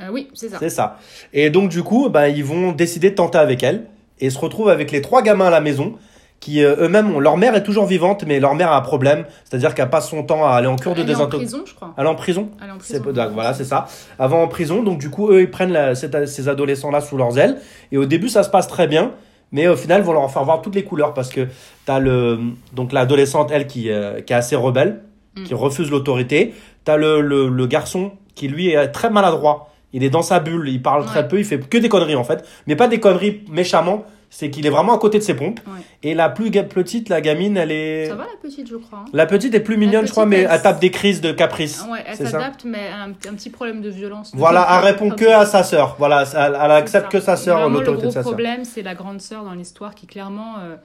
Euh, 0.00 0.08
oui, 0.12 0.28
c'est 0.34 0.48
ça. 0.48 0.58
C'est 0.60 0.70
ça. 0.70 0.98
Et 1.32 1.50
donc, 1.50 1.70
du 1.70 1.82
coup, 1.82 2.08
bah, 2.10 2.28
ils 2.28 2.44
vont 2.44 2.72
décider 2.72 3.10
de 3.10 3.14
tenter 3.14 3.38
avec 3.38 3.62
elle. 3.62 3.86
Et 4.22 4.28
se 4.28 4.38
retrouvent 4.38 4.68
avec 4.68 4.92
les 4.92 5.00
trois 5.00 5.22
gamins 5.22 5.46
à 5.46 5.50
la 5.50 5.60
maison. 5.62 5.94
Qui 6.40 6.64
euh, 6.64 6.74
eux-mêmes, 6.80 7.14
ont- 7.14 7.20
leur 7.20 7.36
mère 7.36 7.54
est 7.54 7.62
toujours 7.62 7.84
vivante, 7.84 8.24
mais 8.26 8.40
leur 8.40 8.54
mère 8.54 8.72
a 8.72 8.76
un 8.78 8.80
problème. 8.80 9.24
C'est-à-dire 9.44 9.74
qu'elle 9.74 9.90
passe 9.90 10.08
son 10.08 10.22
temps 10.22 10.46
à 10.46 10.52
aller 10.52 10.66
en 10.68 10.76
cure 10.76 10.94
de 10.94 11.00
Elle 11.02 11.10
est 11.10 11.14
en 11.14 11.18
désintoxication. 11.26 11.58
prison, 11.58 11.70
je 11.70 11.74
crois. 11.74 11.94
Elle 11.98 12.06
est 12.06 12.08
en 12.08 12.14
prison 12.14 12.48
Elle 12.62 12.68
est 12.68 12.72
en 12.72 12.76
c'est 12.80 13.00
prison. 13.02 13.12
donc, 13.24 13.32
voilà, 13.34 13.52
c'est 13.52 13.64
ça. 13.64 13.86
Avant 14.18 14.42
en 14.42 14.48
prison, 14.48 14.82
donc 14.82 14.98
du 14.98 15.10
coup, 15.10 15.30
eux, 15.30 15.42
ils 15.42 15.50
prennent 15.50 15.72
la- 15.72 15.94
ces 15.94 16.48
adolescents-là 16.48 17.02
sous 17.02 17.16
leurs 17.18 17.38
ailes. 17.38 17.58
Et 17.92 17.98
au 17.98 18.06
début, 18.06 18.28
ça 18.30 18.42
se 18.42 18.48
passe 18.48 18.68
très 18.68 18.86
bien. 18.86 19.12
Mais 19.52 19.66
au 19.68 19.76
final, 19.76 20.00
ils 20.00 20.04
vont 20.04 20.12
leur 20.12 20.30
faire 20.30 20.44
voir 20.44 20.62
toutes 20.62 20.76
les 20.76 20.84
couleurs 20.84 21.12
parce 21.12 21.28
que 21.28 21.48
t'as 21.84 21.98
le 21.98 22.38
donc 22.72 22.92
l'adolescente, 22.92 23.50
elle, 23.52 23.66
qui, 23.66 23.90
euh, 23.90 24.20
qui 24.22 24.32
est 24.32 24.36
assez 24.36 24.56
rebelle, 24.56 25.02
Mm. 25.36 25.42
qui 25.44 25.54
refuse 25.54 25.90
l'autorité. 25.90 26.54
T'as 26.84 26.96
le, 26.96 27.20
le, 27.20 27.48
le 27.48 27.66
garçon 27.66 28.12
qui, 28.34 28.48
lui, 28.48 28.70
est 28.70 28.88
très 28.88 29.10
maladroit. 29.10 29.68
Il 29.92 30.02
est 30.04 30.10
dans 30.10 30.22
sa 30.22 30.40
bulle, 30.40 30.68
il 30.68 30.80
parle 30.80 31.04
très 31.04 31.26
peu, 31.28 31.38
il 31.38 31.44
fait 31.44 31.58
que 31.58 31.76
des 31.78 31.88
conneries 31.88 32.14
en 32.16 32.24
fait. 32.24 32.44
Mais 32.66 32.76
pas 32.76 32.86
des 32.88 32.98
conneries 33.00 33.42
méchamment, 33.50 34.04
c'est 34.32 34.48
qu'il 34.48 34.64
est 34.64 34.70
vraiment 34.70 34.94
à 34.94 34.98
côté 34.98 35.18
de 35.18 35.24
ses 35.24 35.34
pompes. 35.34 35.60
Ouais. 35.66 35.80
Et 36.02 36.14
la 36.14 36.28
plus 36.30 36.50
petite, 36.50 37.08
la 37.08 37.20
gamine, 37.20 37.56
elle 37.56 37.72
est. 37.72 38.06
Ça 38.06 38.14
va 38.14 38.24
la 38.24 38.36
petite, 38.40 38.68
je 38.68 38.76
crois. 38.76 39.00
hein 39.00 39.04
La 39.12 39.26
petite 39.26 39.54
est 39.54 39.60
plus 39.60 39.76
mignonne, 39.76 40.06
je 40.06 40.12
crois, 40.12 40.24
mais 40.24 40.42
elle 40.42 40.48
elle 40.52 40.62
tape 40.62 40.80
des 40.80 40.90
crises 40.90 41.20
de 41.20 41.32
caprice. 41.32 41.84
Ouais, 41.90 42.04
elle 42.06 42.16
s'adapte, 42.16 42.64
mais 42.64 42.88
un, 42.88 43.10
un 43.10 43.34
petit 43.34 43.50
problème 43.50 43.82
de 43.82 43.90
violence. 43.90 44.30
Voilà, 44.34 44.66
elle 44.78 44.84
répond 44.92 45.10
que 45.10 45.26
à 45.30 45.44
sa 45.46 45.62
sœur. 45.64 45.96
Voilà, 45.98 46.24
elle, 46.34 46.56
elle 46.62 46.70
accepte 46.70 47.10
que 47.10 47.20
sa 47.20 47.36
sœur, 47.36 47.68
l'autorité 47.68 48.02
Le 48.04 48.08
de 48.08 48.12
sa 48.14 48.20
problème, 48.22 48.64
c'est 48.64 48.82
la 48.82 48.94
grande 48.94 49.20
sœur 49.20 49.44
dans 49.44 49.52
l'histoire 49.52 49.94
qui 49.94 50.06
clairement 50.06 50.54
euh, 50.60 50.76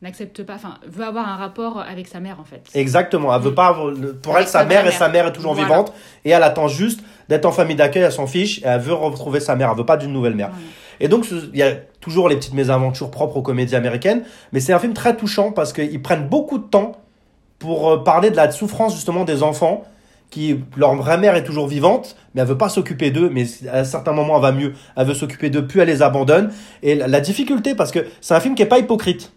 n'accepte 0.00 0.42
pas, 0.44 0.54
enfin, 0.54 0.74
veut 0.86 1.04
avoir 1.04 1.28
un 1.28 1.36
rapport 1.36 1.80
avec 1.80 2.06
sa 2.08 2.20
mère 2.20 2.38
en 2.40 2.44
fait. 2.44 2.62
Exactement, 2.74 3.34
elle 3.34 3.42
veut 3.42 3.50
Mm. 3.50 3.54
pas 3.54 3.74
pour 4.22 4.34
Avec 4.36 4.46
elle 4.46 4.52
sa 4.52 4.64
mère 4.64 4.86
et 4.86 4.92
sa 4.92 5.08
mère 5.08 5.26
est 5.26 5.32
toujours 5.32 5.54
Voilà. 5.54 5.68
vivante 5.68 5.92
et 6.24 6.30
elle 6.30 6.42
attend 6.42 6.68
juste 6.68 7.00
d'être 7.28 7.44
en 7.46 7.52
famille 7.52 7.76
d'accueil, 7.76 8.02
elle 8.04 8.12
s'en 8.12 8.26
fiche 8.28 8.58
et 8.60 8.66
elle 8.66 8.80
veut 8.80 8.94
retrouver 8.94 9.40
sa 9.40 9.56
mère, 9.56 9.70
elle 9.72 9.76
veut 9.78 9.84
pas 9.84 9.96
d'une 9.96 10.12
nouvelle 10.12 10.34
mère. 10.36 10.50
Et 11.00 11.08
donc 11.08 11.26
il 11.30 11.58
y 11.58 11.62
a 11.62 11.74
toujours 12.00 12.28
les 12.28 12.36
petites 12.36 12.54
mésaventures 12.54 13.10
propres 13.10 13.36
aux 13.36 13.42
comédies 13.42 13.76
américaines, 13.76 14.22
mais 14.52 14.60
c'est 14.60 14.72
un 14.72 14.78
film 14.78 14.94
très 14.94 15.16
touchant 15.16 15.52
parce 15.52 15.72
qu'ils 15.72 16.02
prennent 16.02 16.28
beaucoup 16.28 16.58
de 16.58 16.64
temps 16.64 16.92
pour 17.58 17.90
euh, 17.90 18.02
parler 18.02 18.30
de 18.30 18.36
la 18.36 18.50
souffrance 18.50 18.94
justement 18.94 19.24
des 19.24 19.42
enfants 19.42 19.84
qui 20.30 20.60
leur 20.76 20.94
vraie 20.94 21.16
mère 21.16 21.34
est 21.36 21.44
toujours 21.44 21.66
vivante, 21.66 22.14
mais 22.34 22.42
elle 22.42 22.46
veut 22.46 22.58
pas 22.58 22.68
s'occuper 22.68 23.10
d'eux, 23.10 23.30
mais 23.30 23.46
à 23.72 23.84
certains 23.84 24.12
moments 24.12 24.36
elle 24.36 24.42
va 24.42 24.52
mieux, 24.52 24.74
elle 24.96 25.06
veut 25.06 25.14
s'occuper 25.14 25.48
d'eux, 25.48 25.66
puis 25.66 25.80
elle 25.80 25.88
les 25.88 26.02
abandonne. 26.02 26.52
Et 26.82 26.94
la, 26.94 27.08
la 27.08 27.20
difficulté, 27.20 27.74
parce 27.74 27.90
que 27.90 28.00
c'est 28.20 28.34
un 28.34 28.40
film 28.40 28.54
qui 28.54 28.62
est 28.62 28.66
pas 28.66 28.78
hypocrite. 28.78 29.32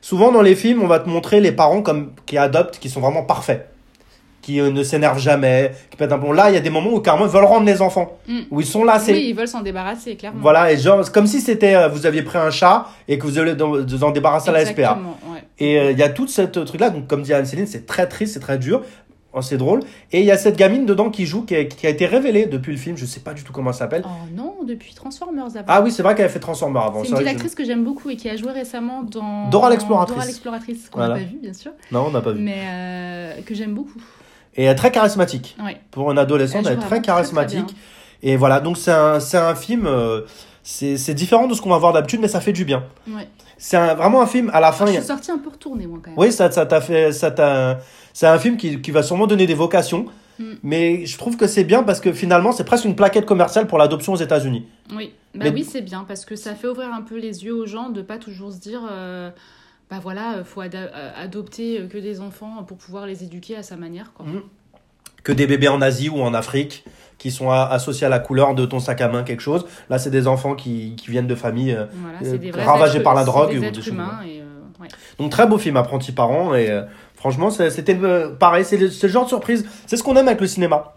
Souvent 0.00 0.32
dans 0.32 0.42
les 0.42 0.56
films, 0.56 0.82
on 0.82 0.88
va 0.88 0.98
te 0.98 1.08
montrer 1.08 1.40
les 1.40 1.52
parents 1.52 1.82
comme 1.82 2.12
qui 2.26 2.38
adoptent, 2.38 2.78
qui 2.78 2.90
sont 2.90 3.00
vraiment 3.00 3.22
parfaits, 3.22 3.69
qui 4.50 4.60
euh, 4.60 4.70
ne 4.70 4.82
s'énervent 4.82 5.18
jamais, 5.20 5.72
qui 5.90 5.96
pètent 5.96 6.12
un 6.12 6.18
plomb. 6.18 6.32
Là, 6.32 6.50
il 6.50 6.54
y 6.54 6.56
a 6.56 6.60
des 6.60 6.70
moments 6.70 6.92
où 6.92 7.00
carrément 7.00 7.26
ils 7.26 7.30
veulent 7.32 7.44
rendre 7.44 7.66
les 7.66 7.80
enfants, 7.82 8.18
Mm. 8.26 8.38
où 8.50 8.60
ils 8.60 8.66
sont 8.66 8.84
là, 8.84 8.98
c'est 8.98 9.12
Oui, 9.12 9.26
ils 9.30 9.34
veulent 9.34 9.48
s'en 9.48 9.60
débarrasser, 9.62 10.16
clairement. 10.16 10.40
voilà, 10.42 10.72
et 10.72 10.76
genre 10.78 11.10
comme 11.12 11.26
si 11.26 11.40
c'était 11.40 11.74
euh, 11.74 11.88
vous 11.88 12.06
aviez 12.06 12.22
pris 12.22 12.38
un 12.38 12.50
chat 12.50 12.86
et 13.08 13.18
que 13.18 13.26
vous 13.26 13.38
allez 13.38 13.54
vous 13.54 14.04
en 14.04 14.10
débarrasser 14.10 14.48
à 14.50 14.52
la 14.52 14.64
SPA. 14.66 14.98
Ouais. 15.32 15.42
Et 15.58 15.78
euh, 15.78 15.90
il 15.92 15.98
y 15.98 16.02
a 16.02 16.08
tout 16.08 16.26
ce 16.26 16.42
truc 16.42 16.80
là, 16.80 16.90
donc 16.90 17.06
comme 17.06 17.22
dit 17.22 17.32
Anne-Céline, 17.32 17.66
c'est 17.66 17.86
très 17.86 18.06
triste, 18.08 18.34
c'est 18.34 18.40
très 18.40 18.58
dur. 18.58 18.82
Oh, 19.32 19.42
c'est 19.42 19.58
drôle. 19.58 19.78
Et 20.10 20.18
il 20.18 20.26
y 20.26 20.32
a 20.32 20.36
cette 20.36 20.56
gamine 20.56 20.86
dedans 20.86 21.08
qui 21.08 21.24
joue, 21.24 21.42
qui 21.42 21.54
a, 21.54 21.64
qui 21.64 21.86
a 21.86 21.90
été 21.90 22.04
révélée 22.04 22.46
depuis 22.46 22.72
le 22.72 22.78
film. 22.78 22.96
Je 22.96 23.06
sais 23.06 23.20
pas 23.20 23.32
du 23.32 23.44
tout 23.44 23.52
comment 23.52 23.70
elle 23.70 23.76
s'appelle. 23.76 24.02
Oh 24.04 24.08
non, 24.34 24.56
depuis 24.66 24.92
Transformers 24.92 25.44
avant. 25.54 25.64
Ah 25.68 25.82
oui, 25.82 25.92
c'est 25.92 26.02
vrai 26.02 26.16
qu'elle 26.16 26.24
avait 26.24 26.34
fait 26.34 26.40
Transformers 26.40 26.82
avant. 26.82 27.04
C'est 27.04 27.10
une 27.20 27.28
actrice 27.28 27.54
que 27.54 27.64
j'aime 27.64 27.84
beaucoup 27.84 28.10
et 28.10 28.16
qui 28.16 28.28
a 28.28 28.34
joué 28.34 28.50
récemment 28.50 29.04
dans 29.04 29.48
Dora 29.48 29.70
l'exploratrice. 29.70 30.16
Dora 30.16 30.26
l'exploratrice, 30.26 30.88
qu'on 30.90 30.98
Voilà. 30.98 31.14
n'a 31.14 31.20
pas 31.20 31.26
vu 31.26 31.36
bien 31.40 31.52
sûr, 31.52 31.70
Non, 31.92 32.06
on 32.08 32.10
n'a 32.10 32.20
pas 32.20 32.32
vu. 32.32 32.40
mais 32.42 32.56
euh, 32.66 33.32
que 33.46 33.54
j'aime 33.54 33.72
beaucoup. 33.74 34.00
Et 34.56 34.64
elle 34.64 34.72
est 34.72 34.74
très 34.74 34.90
charismatique. 34.90 35.56
Pour 35.90 36.10
une 36.10 36.18
adolescente, 36.18 36.66
Elle 36.66 36.72
est 36.72 36.76
très 36.76 36.86
vraiment 36.86 36.88
très, 36.88 37.00
très 37.00 37.06
charismatique. 37.06 37.76
Et 38.22 38.36
voilà, 38.36 38.60
donc 38.60 38.76
c'est 38.76 38.90
un, 38.92 39.18
un 39.34 39.54
film. 39.54 39.86
euh, 39.86 40.22
c'est 40.62 41.14
différent 41.14 41.46
de 41.46 41.54
ce 41.54 41.60
qu'on 41.62 41.70
va 41.70 41.78
voir 41.78 41.92
d'habitude, 41.92 42.20
mais 42.20 42.28
ça 42.28 42.40
fait 42.40 42.52
du 42.52 42.64
bien. 42.64 42.84
Ouais. 43.08 43.28
C'est 43.58 43.76
un- 43.76 43.94
vraiment 43.94 44.20
un 44.22 44.26
film. 44.26 44.50
À 44.52 44.60
la 44.60 44.72
fin, 44.72 44.86
je 44.86 44.90
il 44.92 44.94
y 44.94 44.96
a- 44.96 45.00
suis 45.00 45.08
sortie 45.08 45.30
un 45.30 45.38
peu 45.38 45.50
retournée 45.50 45.86
moi 45.86 45.98
quand 46.02 46.10
même. 46.10 46.18
Oui, 46.18 46.32
ça 46.32 46.50
ça 46.50 46.66
t'a 46.66 46.80
fait. 46.80 47.12
Ça 47.12 47.30
c'est 48.12 48.26
un 48.26 48.38
film 48.38 48.56
qui, 48.56 48.80
qui 48.80 48.90
va 48.90 49.02
sûrement 49.02 49.26
donner 49.26 49.46
des 49.46 49.54
vocations. 49.54 50.06
Mm. 50.38 50.44
Mais 50.62 51.06
je 51.06 51.18
trouve 51.18 51.36
que 51.36 51.46
c'est 51.46 51.64
bien 51.64 51.82
parce 51.82 52.00
que 52.00 52.12
finalement, 52.12 52.52
c'est 52.52 52.64
presque 52.64 52.84
une 52.86 52.96
plaquette 52.96 53.26
commerciale 53.26 53.66
pour 53.66 53.78
l'adoption 53.78 54.14
aux 54.14 54.16
États-Unis. 54.16 54.66
Oui, 54.96 55.12
bah 55.34 55.44
Mais- 55.44 55.50
oui, 55.50 55.64
c'est 55.64 55.82
bien 55.82 56.04
parce 56.08 56.24
que 56.24 56.34
ça 56.36 56.54
fait 56.54 56.66
ouvrir 56.68 56.92
un 56.94 57.02
peu 57.02 57.18
les 57.18 57.44
yeux 57.44 57.54
aux 57.54 57.66
gens 57.66 57.90
de 57.90 58.00
pas 58.02 58.16
toujours 58.18 58.50
se 58.52 58.58
dire 58.58 58.80
euh, 58.90 59.30
bah 59.90 59.98
voilà, 60.00 60.34
euh, 60.36 60.44
faut 60.44 60.62
euh, 60.62 61.10
adopter 61.16 61.80
euh, 61.80 61.86
que 61.88 61.98
des 61.98 62.20
enfants 62.20 62.62
pour 62.62 62.76
pouvoir 62.76 63.06
les 63.06 63.24
éduquer 63.24 63.56
à 63.56 63.62
sa 63.62 63.76
manière 63.76 64.12
quoi. 64.12 64.26
Mhm. 64.26 64.42
Que 65.24 65.32
des 65.32 65.46
bébés 65.46 65.68
en 65.68 65.82
Asie 65.82 66.08
ou 66.08 66.20
en 66.22 66.32
Afrique 66.32 66.84
qui 67.18 67.30
sont 67.30 67.50
associés 67.50 68.06
à 68.06 68.10
la 68.10 68.20
couleur 68.20 68.54
de 68.54 68.64
ton 68.64 68.80
sac 68.80 69.02
à 69.02 69.08
main, 69.08 69.22
quelque 69.22 69.42
chose. 69.42 69.66
Là, 69.90 69.98
c'est 69.98 70.08
des 70.08 70.26
enfants 70.26 70.54
qui, 70.54 70.96
qui 70.96 71.10
viennent 71.10 71.26
de 71.26 71.34
familles. 71.34 71.78
Voilà, 71.92 72.18
des 72.20 72.46
êtres- 72.46 73.02
par 73.02 73.14
la 73.14 73.24
drogue 73.24 73.50
des 73.50 73.58
ou 73.58 73.60
des 73.60 73.66
êtres 73.66 73.76
choses 73.82 73.88
humains 73.88 74.20
et 74.24 74.40
ouais. 74.80 74.88
Donc 75.18 75.30
très 75.30 75.46
beau 75.46 75.58
film, 75.58 75.76
Apprenti 75.76 76.12
parent. 76.12 76.54
Et 76.54 76.70
franchement, 77.14 77.50
c'était 77.50 77.98
pareil, 78.38 78.64
c'est 78.64 78.78
le, 78.78 78.86
le 78.86 79.08
genre 79.08 79.24
de 79.24 79.28
surprise. 79.28 79.68
C'est 79.86 79.98
ce 79.98 80.02
qu'on 80.02 80.16
aime 80.16 80.28
avec 80.28 80.40
le 80.40 80.46
cinéma. 80.46 80.94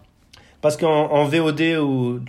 Parce 0.62 0.78
qu'en 0.78 1.10
en 1.12 1.26
VOD 1.26 1.60
ou... 1.82 2.20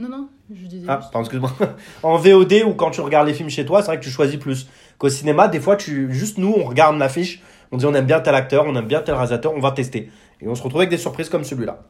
Non 0.00 0.08
non, 0.08 0.28
je 0.52 0.66
disais 0.66 0.86
Ah, 0.88 0.96
pardon, 0.96 1.20
excuse-moi. 1.20 1.52
en 2.02 2.16
VOD 2.16 2.64
ou 2.66 2.72
quand 2.74 2.90
tu 2.90 3.00
regardes 3.00 3.28
les 3.28 3.34
films 3.34 3.48
chez 3.48 3.64
toi, 3.64 3.80
c'est 3.80 3.86
vrai 3.86 4.00
que 4.00 4.02
tu 4.04 4.10
choisis 4.10 4.40
plus. 4.40 4.66
Qu'au 4.98 5.08
cinéma, 5.08 5.48
des 5.48 5.60
fois, 5.60 5.76
tu, 5.76 6.12
juste 6.12 6.38
nous, 6.38 6.54
on 6.56 6.64
regarde 6.64 6.96
l'affiche, 6.98 7.42
on 7.72 7.76
dit 7.76 7.86
on 7.86 7.94
aime 7.94 8.06
bien 8.06 8.20
tel 8.20 8.34
acteur, 8.34 8.64
on 8.66 8.74
aime 8.76 8.86
bien 8.86 9.00
tel 9.00 9.14
réalisateur, 9.14 9.52
on 9.54 9.60
va 9.60 9.72
tester. 9.72 10.10
Et 10.40 10.48
on 10.48 10.54
se 10.54 10.62
retrouve 10.62 10.80
avec 10.80 10.90
des 10.90 10.98
surprises 10.98 11.28
comme 11.28 11.44
celui-là. 11.44 11.80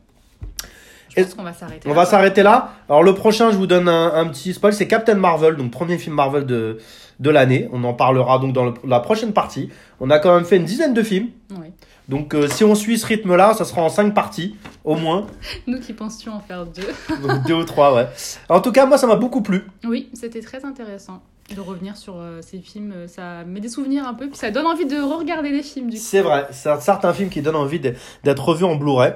je 1.16 1.22
pense 1.22 1.34
qu'on 1.34 1.42
va 1.42 1.52
s'arrêter. 1.52 1.88
On 1.88 1.94
va 1.94 2.04
s'arrêter 2.06 2.42
là. 2.42 2.72
Alors 2.88 3.02
le 3.02 3.14
prochain, 3.14 3.50
je 3.50 3.56
vous 3.56 3.66
donne 3.66 3.88
un, 3.88 4.14
un 4.14 4.26
petit 4.28 4.52
spoil, 4.54 4.72
c'est 4.72 4.88
Captain 4.88 5.14
Marvel, 5.14 5.56
donc 5.56 5.70
premier 5.70 5.98
film 5.98 6.14
Marvel 6.16 6.46
de, 6.46 6.78
de 7.20 7.30
l'année. 7.30 7.68
On 7.72 7.84
en 7.84 7.94
parlera 7.94 8.38
donc 8.38 8.52
dans 8.52 8.64
le- 8.66 8.74
la 8.86 9.00
prochaine 9.00 9.32
partie. 9.32 9.68
On 10.00 10.10
a 10.10 10.18
quand 10.18 10.34
même 10.34 10.44
fait 10.44 10.56
une 10.56 10.64
dizaine 10.64 10.94
de 10.94 11.02
films. 11.02 11.28
Ouais. 11.58 11.72
Donc 12.08 12.34
euh, 12.34 12.48
si 12.48 12.64
on 12.64 12.74
suit 12.74 12.98
ce 12.98 13.06
rythme-là, 13.06 13.54
ça 13.54 13.64
sera 13.64 13.82
en 13.82 13.88
cinq 13.88 14.12
parties, 14.14 14.56
au 14.84 14.94
moins. 14.96 15.26
Nous 15.66 15.78
qui 15.80 15.92
pensions 15.92 16.32
en 16.34 16.40
faire 16.40 16.66
deux. 16.66 16.82
Donc, 17.26 17.42
deux 17.46 17.54
ou 17.54 17.64
trois, 17.64 17.94
ouais. 17.94 18.06
En 18.48 18.60
tout 18.60 18.72
cas, 18.72 18.86
moi, 18.86 18.98
ça 18.98 19.06
m'a 19.06 19.16
beaucoup 19.16 19.42
plu. 19.42 19.64
Oui, 19.84 20.10
c'était 20.14 20.40
très 20.40 20.64
intéressant 20.64 21.22
de 21.54 21.60
revenir 21.60 21.96
sur 21.96 22.14
euh, 22.18 22.40
ces 22.42 22.58
films. 22.58 22.92
euh, 22.94 23.06
Ça 23.08 23.44
met 23.44 23.60
des 23.60 23.68
souvenirs 23.68 24.06
un 24.06 24.14
peu, 24.14 24.28
puis 24.28 24.36
ça 24.36 24.50
donne 24.50 24.66
envie 24.66 24.86
de 24.86 24.96
re-regarder 24.96 25.50
des 25.50 25.62
films 25.62 25.90
du 25.90 25.96
coup. 25.96 26.02
C'est 26.02 26.20
vrai, 26.22 26.46
c'est 26.52 26.80
certains 26.80 27.12
films 27.12 27.28
qui 27.28 27.42
donnent 27.42 27.56
envie 27.56 27.80
d'être- 27.80 28.00
d'être 28.24 28.44
revus 28.44 28.64
en 28.64 28.76
Blu-ray. 28.76 29.12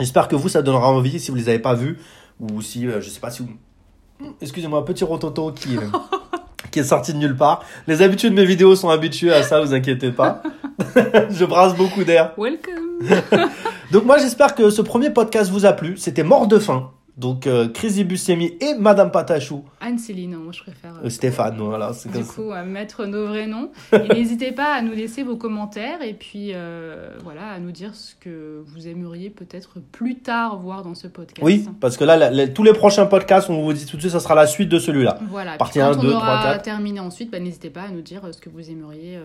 J'espère 0.00 0.26
que 0.28 0.34
vous, 0.36 0.48
ça 0.48 0.62
donnera 0.62 0.88
envie 0.90 1.20
si 1.20 1.30
vous 1.30 1.36
les 1.36 1.48
avez 1.48 1.60
pas 1.60 1.74
vus. 1.74 1.98
Ou 2.40 2.60
si, 2.62 2.86
euh, 2.88 3.00
je 3.00 3.08
sais 3.08 3.20
pas 3.20 3.30
si 3.30 3.42
vous... 3.42 3.50
Excusez-moi, 4.40 4.84
petit 4.84 5.04
rototo 5.04 5.52
qui, 5.52 5.76
euh, 5.76 5.82
qui 6.72 6.80
est 6.80 6.84
sorti 6.84 7.12
de 7.12 7.18
nulle 7.18 7.36
part. 7.36 7.62
Les 7.86 8.02
habitudes 8.02 8.30
de 8.30 8.36
mes 8.36 8.44
vidéos 8.46 8.74
sont 8.74 8.88
habituées 8.88 9.32
à 9.32 9.42
ça, 9.44 9.60
vous 9.60 9.72
inquiétez 9.72 10.10
pas. 10.10 10.42
je 11.30 11.44
brasse 11.44 11.76
beaucoup 11.76 12.02
d'air. 12.02 12.32
Welcome. 12.36 12.98
Donc 13.92 14.04
moi, 14.04 14.18
j'espère 14.18 14.56
que 14.56 14.70
ce 14.70 14.82
premier 14.82 15.10
podcast 15.10 15.50
vous 15.52 15.64
a 15.66 15.72
plu. 15.72 15.96
C'était 15.96 16.24
Mort 16.24 16.48
de 16.48 16.58
faim. 16.58 16.90
Donc 17.16 17.46
euh, 17.46 17.68
Buscemi 18.04 18.54
et 18.60 18.74
Madame 18.74 19.12
Patachou. 19.12 19.62
Anne-Céline, 19.80 20.34
moi 20.36 20.52
je 20.52 20.62
préfère. 20.62 20.94
euh, 20.96 21.06
Euh, 21.06 21.10
Stéphane, 21.10 21.56
voilà. 21.58 21.92
c'est 21.92 22.10
Du 22.10 22.24
coup, 22.24 22.50
à 22.50 22.64
mettre 22.64 23.06
nos 23.06 23.28
vrais 23.28 23.46
noms. 23.46 23.70
Et 23.92 24.08
n'hésitez 24.12 24.50
pas 24.50 24.74
à 24.74 24.82
nous 24.82 24.90
laisser 24.92 25.22
vos 25.22 25.36
commentaires 25.36 26.02
et 26.02 26.14
puis 26.14 26.50
euh, 26.54 27.10
voilà, 27.22 27.50
à 27.50 27.60
nous 27.60 27.70
dire 27.70 27.94
ce 27.94 28.16
que 28.16 28.64
vous 28.66 28.88
aimeriez 28.88 29.30
peut-être 29.30 29.78
plus 29.92 30.16
tard 30.18 30.58
voir 30.58 30.82
dans 30.82 30.96
ce 30.96 31.06
podcast. 31.06 31.38
Oui, 31.40 31.68
parce 31.80 31.96
que 31.96 32.02
là, 32.02 32.16
la- 32.16 32.30
la- 32.32 32.48
tous 32.48 32.64
les 32.64 32.72
prochains 32.72 33.06
podcasts, 33.06 33.48
on 33.48 33.62
vous 33.62 33.72
dit 33.72 33.86
tout 33.86 33.94
de 33.96 34.00
suite, 34.02 34.12
ça 34.12 34.18
sera 34.20 34.34
la 34.34 34.48
suite 34.48 34.68
de 34.68 34.80
celui-là. 34.80 35.20
Voilà. 35.30 35.52
Puis 35.52 35.58
Partie 35.58 35.78
quand 35.78 35.92
1, 35.92 35.98
on 35.98 36.02
2, 36.02 36.10
aura 36.12 36.38
3, 36.40 36.52
4. 36.54 36.62
terminé 36.62 36.98
ensuite, 36.98 37.30
bah, 37.30 37.38
n'hésitez 37.38 37.70
pas 37.70 37.82
à 37.82 37.90
nous 37.90 38.02
dire 38.02 38.22
ce 38.32 38.40
que 38.40 38.50
vous 38.50 38.68
aimeriez 38.70 39.18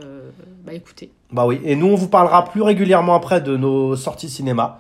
bah, 0.64 0.74
écouter. 0.74 1.12
Bah 1.32 1.46
oui, 1.48 1.60
et 1.64 1.76
nous 1.76 1.88
on 1.88 1.96
vous 1.96 2.08
parlera 2.10 2.46
plus 2.46 2.62
régulièrement 2.62 3.16
après 3.16 3.42
de 3.42 3.58
nos 3.58 3.96
sorties 3.96 4.30
cinéma. 4.30 4.80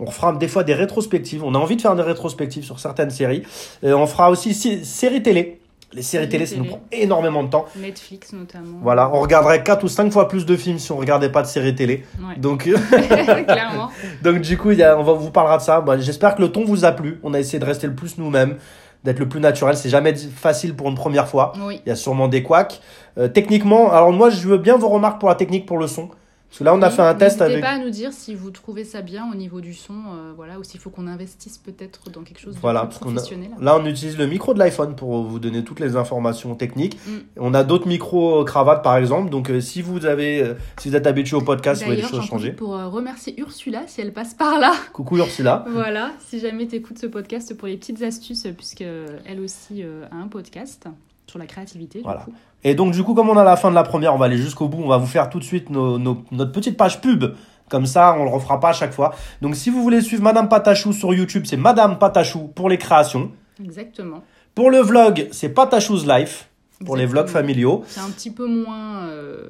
On 0.00 0.10
fera 0.10 0.32
des 0.32 0.48
fois 0.48 0.64
des 0.64 0.74
rétrospectives. 0.74 1.44
On 1.44 1.54
a 1.54 1.58
envie 1.58 1.76
de 1.76 1.82
faire 1.82 1.94
des 1.94 2.02
rétrospectives 2.02 2.64
sur 2.64 2.80
certaines 2.80 3.10
séries. 3.10 3.42
On 3.82 4.06
fera 4.06 4.30
aussi 4.30 4.54
si- 4.54 4.84
séries 4.84 5.22
télé. 5.22 5.60
Les 5.94 6.02
séries 6.02 6.28
télé, 6.28 6.44
ça 6.44 6.56
nous 6.56 6.64
prend 6.66 6.80
énormément 6.92 7.42
de 7.42 7.48
temps. 7.48 7.64
Netflix 7.74 8.34
notamment. 8.34 8.78
Voilà, 8.82 9.10
on 9.14 9.20
regarderait 9.20 9.62
4 9.62 9.84
ou 9.84 9.88
5 9.88 10.12
fois 10.12 10.28
plus 10.28 10.44
de 10.44 10.54
films 10.54 10.78
si 10.78 10.92
on 10.92 10.98
regardait 10.98 11.30
pas 11.32 11.40
de 11.40 11.46
séries 11.46 11.74
télé. 11.74 12.04
Ouais. 12.18 12.38
Donc, 12.38 12.64
Clairement. 13.46 13.90
donc 14.22 14.40
du 14.40 14.58
coup, 14.58 14.70
il 14.72 14.78
y 14.78 14.82
a- 14.82 14.98
on 14.98 15.02
va 15.02 15.14
vous 15.14 15.30
parlera 15.30 15.56
de 15.58 15.62
ça. 15.62 15.80
Bah, 15.80 15.96
J'espère 15.98 16.34
que 16.34 16.42
le 16.42 16.52
ton 16.52 16.64
vous 16.64 16.84
a 16.84 16.92
plu. 16.92 17.18
On 17.22 17.32
a 17.32 17.38
essayé 17.40 17.58
de 17.58 17.64
rester 17.64 17.86
le 17.86 17.94
plus 17.94 18.18
nous-mêmes, 18.18 18.56
d'être 19.04 19.18
le 19.18 19.28
plus 19.28 19.40
naturel. 19.40 19.76
C'est 19.78 19.88
jamais 19.88 20.14
facile 20.14 20.74
pour 20.76 20.88
une 20.88 20.94
première 20.94 21.26
fois. 21.28 21.52
Oui. 21.64 21.80
Il 21.86 21.88
y 21.88 21.92
a 21.92 21.96
sûrement 21.96 22.28
des 22.28 22.42
couacs. 22.42 22.80
Euh, 23.16 23.28
techniquement, 23.28 23.90
alors 23.90 24.12
moi 24.12 24.28
je 24.28 24.46
veux 24.46 24.58
bien 24.58 24.76
vos 24.76 24.88
remarques 24.88 25.18
pour 25.20 25.28
la 25.30 25.36
technique, 25.36 25.64
pour 25.64 25.78
le 25.78 25.86
son. 25.86 26.10
Parce 26.48 26.60
que 26.60 26.64
là 26.64 26.74
on 26.74 26.80
a 26.80 26.88
Oui, 26.88 26.94
fait 26.94 27.02
un 27.02 27.14
test 27.14 27.40
N'hésitez 27.40 27.58
avec... 27.58 27.60
pas 27.64 27.70
à 27.70 27.78
nous 27.84 27.90
dire 27.90 28.12
si 28.12 28.34
vous 28.34 28.50
trouvez 28.50 28.84
ça 28.84 29.02
bien 29.02 29.30
au 29.30 29.34
niveau 29.34 29.60
du 29.60 29.74
son, 29.74 29.92
euh, 29.92 30.32
voilà, 30.34 30.58
ou 30.58 30.64
s'il 30.64 30.80
faut 30.80 30.88
qu'on 30.88 31.06
investisse 31.06 31.58
peut-être 31.58 32.08
dans 32.10 32.22
quelque 32.22 32.40
chose 32.40 32.54
de 32.54 32.60
Voilà, 32.60 32.86
plus 32.86 32.96
a- 32.96 33.00
professionnel. 33.00 33.50
Là, 33.60 33.76
on 33.78 33.84
utilise 33.84 34.16
le 34.16 34.26
micro 34.26 34.54
de 34.54 34.58
l'iPhone 34.58 34.96
pour 34.96 35.22
vous 35.24 35.38
donner 35.38 35.62
toutes 35.62 35.78
les 35.78 35.94
informations 35.96 36.54
techniques. 36.54 36.96
Mm. 37.06 37.10
On 37.36 37.52
a 37.52 37.64
d'autres 37.64 37.86
micros 37.86 38.40
euh, 38.40 38.44
cravates, 38.44 38.82
par 38.82 38.96
exemple. 38.96 39.28
Donc, 39.28 39.50
euh, 39.50 39.60
si 39.60 39.82
vous 39.82 40.06
avez, 40.06 40.40
euh, 40.42 40.54
si 40.80 40.88
vous 40.88 40.96
êtes 40.96 41.06
habitué 41.06 41.36
au 41.36 41.42
podcast, 41.42 41.82
vous 41.82 41.86
voyez 41.88 42.00
des 42.00 42.08
choses 42.08 42.24
changer. 42.24 42.52
pour 42.52 42.70
remercier 42.70 43.38
Ursula 43.38 43.82
si 43.86 44.00
elle 44.00 44.14
passe 44.14 44.32
par 44.32 44.58
là. 44.58 44.72
Coucou 44.94 45.18
Ursula. 45.18 45.66
voilà, 45.70 46.12
si 46.18 46.40
jamais 46.40 46.66
tu 46.66 46.76
écoutes 46.76 46.98
ce 46.98 47.06
podcast 47.06 47.54
pour 47.58 47.68
les 47.68 47.76
petites 47.76 48.00
astuces, 48.02 48.46
puisque 48.56 48.80
elle 48.80 49.40
aussi 49.40 49.82
a 49.82 50.14
un 50.16 50.28
podcast 50.28 50.88
sur 51.28 51.38
la 51.38 51.46
créativité. 51.46 51.98
du 51.98 52.04
Voilà. 52.04 52.20
coup. 52.20 52.32
Et 52.64 52.74
donc, 52.74 52.92
du 52.92 53.02
coup, 53.04 53.14
comme 53.14 53.28
on 53.28 53.36
a 53.36 53.44
la 53.44 53.56
fin 53.56 53.70
de 53.70 53.74
la 53.74 53.84
première, 53.84 54.14
on 54.14 54.18
va 54.18 54.26
aller 54.26 54.36
jusqu'au 54.38 54.66
bout. 54.68 54.82
On 54.82 54.88
va 54.88 54.96
vous 54.98 55.06
faire 55.06 55.28
tout 55.30 55.38
de 55.38 55.44
suite 55.44 55.70
nos, 55.70 55.98
nos- 55.98 56.24
notre 56.32 56.52
petite 56.52 56.76
page 56.76 57.00
pub. 57.00 57.24
Comme 57.68 57.84
ça, 57.86 58.16
on 58.18 58.24
le 58.24 58.30
refera 58.30 58.58
pas 58.60 58.70
à 58.70 58.72
chaque 58.72 58.92
fois. 58.92 59.14
Donc, 59.42 59.54
si 59.54 59.68
vous 59.70 59.82
voulez 59.82 60.00
suivre 60.00 60.22
Madame 60.22 60.48
Patachou 60.48 60.92
sur 60.92 61.12
YouTube, 61.12 61.44
c'est 61.46 61.56
Madame 61.58 61.98
Patachou 61.98 62.48
pour 62.54 62.68
les 62.70 62.78
créations. 62.78 63.30
Exactement. 63.62 64.22
Pour 64.54 64.70
le 64.70 64.78
vlog, 64.78 65.28
c'est 65.32 65.50
Patachou's 65.50 66.06
Life 66.06 66.48
pour 66.84 66.96
les 66.96 67.06
vlogs 67.06 67.26
familiaux. 67.28 67.82
C'est 67.88 68.00
un 68.00 68.10
petit 68.10 68.30
peu 68.30 68.46
moins 68.46 69.08
euh, 69.08 69.42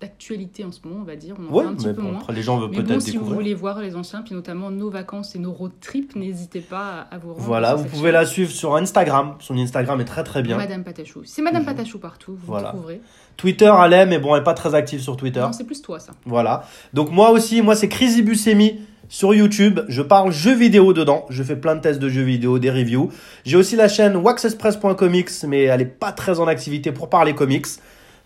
d'actualité 0.00 0.64
en 0.64 0.72
ce 0.72 0.80
moment, 0.84 1.00
on 1.02 1.04
va 1.04 1.16
dire. 1.16 1.36
Petit 1.36 1.86
mais 1.86 1.94
peu 1.94 2.02
bon, 2.02 2.08
moins. 2.10 2.18
après, 2.20 2.32
les 2.32 2.42
gens 2.42 2.58
veulent 2.58 2.70
peut-être 2.70 2.86
bon, 2.88 3.00
si 3.00 3.10
vous 3.12 3.12
découvrir. 3.18 3.34
voulez 3.36 3.54
voir 3.54 3.80
les 3.80 3.94
anciens, 3.96 4.22
puis 4.22 4.34
notamment 4.34 4.70
nos 4.70 4.90
vacances 4.90 5.34
et 5.36 5.38
nos 5.38 5.52
road 5.52 5.72
trips, 5.80 6.16
n'hésitez 6.16 6.60
pas 6.60 7.06
à 7.10 7.18
vous 7.18 7.34
rendre. 7.34 7.44
Voilà, 7.44 7.74
vous 7.76 7.84
pouvez 7.84 8.04
chaîne. 8.04 8.12
la 8.12 8.26
suivre 8.26 8.50
sur 8.50 8.74
Instagram. 8.76 9.34
Son 9.38 9.56
Instagram 9.58 10.00
est 10.00 10.04
très 10.04 10.24
très 10.24 10.42
bien. 10.42 10.56
Madame 10.56 10.82
Patachou. 10.84 11.22
C'est 11.24 11.42
Madame 11.42 11.62
Mhm. 11.62 11.66
Patachou 11.68 11.98
partout, 11.98 12.32
vous 12.32 12.46
Voilà. 12.46 12.68
trouverez. 12.70 13.00
Twitter, 13.36 13.72
elle 13.84 13.92
est, 13.92 14.06
mais 14.06 14.18
bon, 14.18 14.34
elle 14.34 14.40
est 14.40 14.44
pas 14.44 14.54
très 14.54 14.74
active 14.74 15.00
sur 15.00 15.16
Twitter. 15.16 15.40
Non, 15.40 15.52
c'est 15.52 15.64
plus 15.64 15.82
toi 15.82 16.00
ça. 16.00 16.12
Voilà. 16.24 16.64
Donc 16.94 17.10
moi 17.10 17.30
aussi, 17.30 17.62
moi 17.62 17.76
c'est 17.76 17.88
Crazy 17.88 18.22
Buscemi 18.22 18.80
sur 19.08 19.34
YouTube. 19.34 19.80
Je 19.88 20.02
parle 20.02 20.32
jeux 20.32 20.54
vidéo 20.54 20.92
dedans. 20.92 21.26
Je 21.30 21.42
fais 21.42 21.56
plein 21.56 21.76
de 21.76 21.80
tests 21.80 22.00
de 22.00 22.08
jeux 22.08 22.22
vidéo, 22.22 22.58
des 22.58 22.70
reviews. 22.70 23.10
J'ai 23.44 23.56
aussi 23.56 23.76
la 23.76 23.88
chaîne 23.88 24.16
waxexpress.comics, 24.16 25.30
mais 25.46 25.64
elle 25.64 25.80
est 25.80 25.84
pas 25.84 26.12
très 26.12 26.40
en 26.40 26.46
activité 26.46 26.92
pour 26.92 27.08
parler 27.08 27.34
comics. 27.34 27.66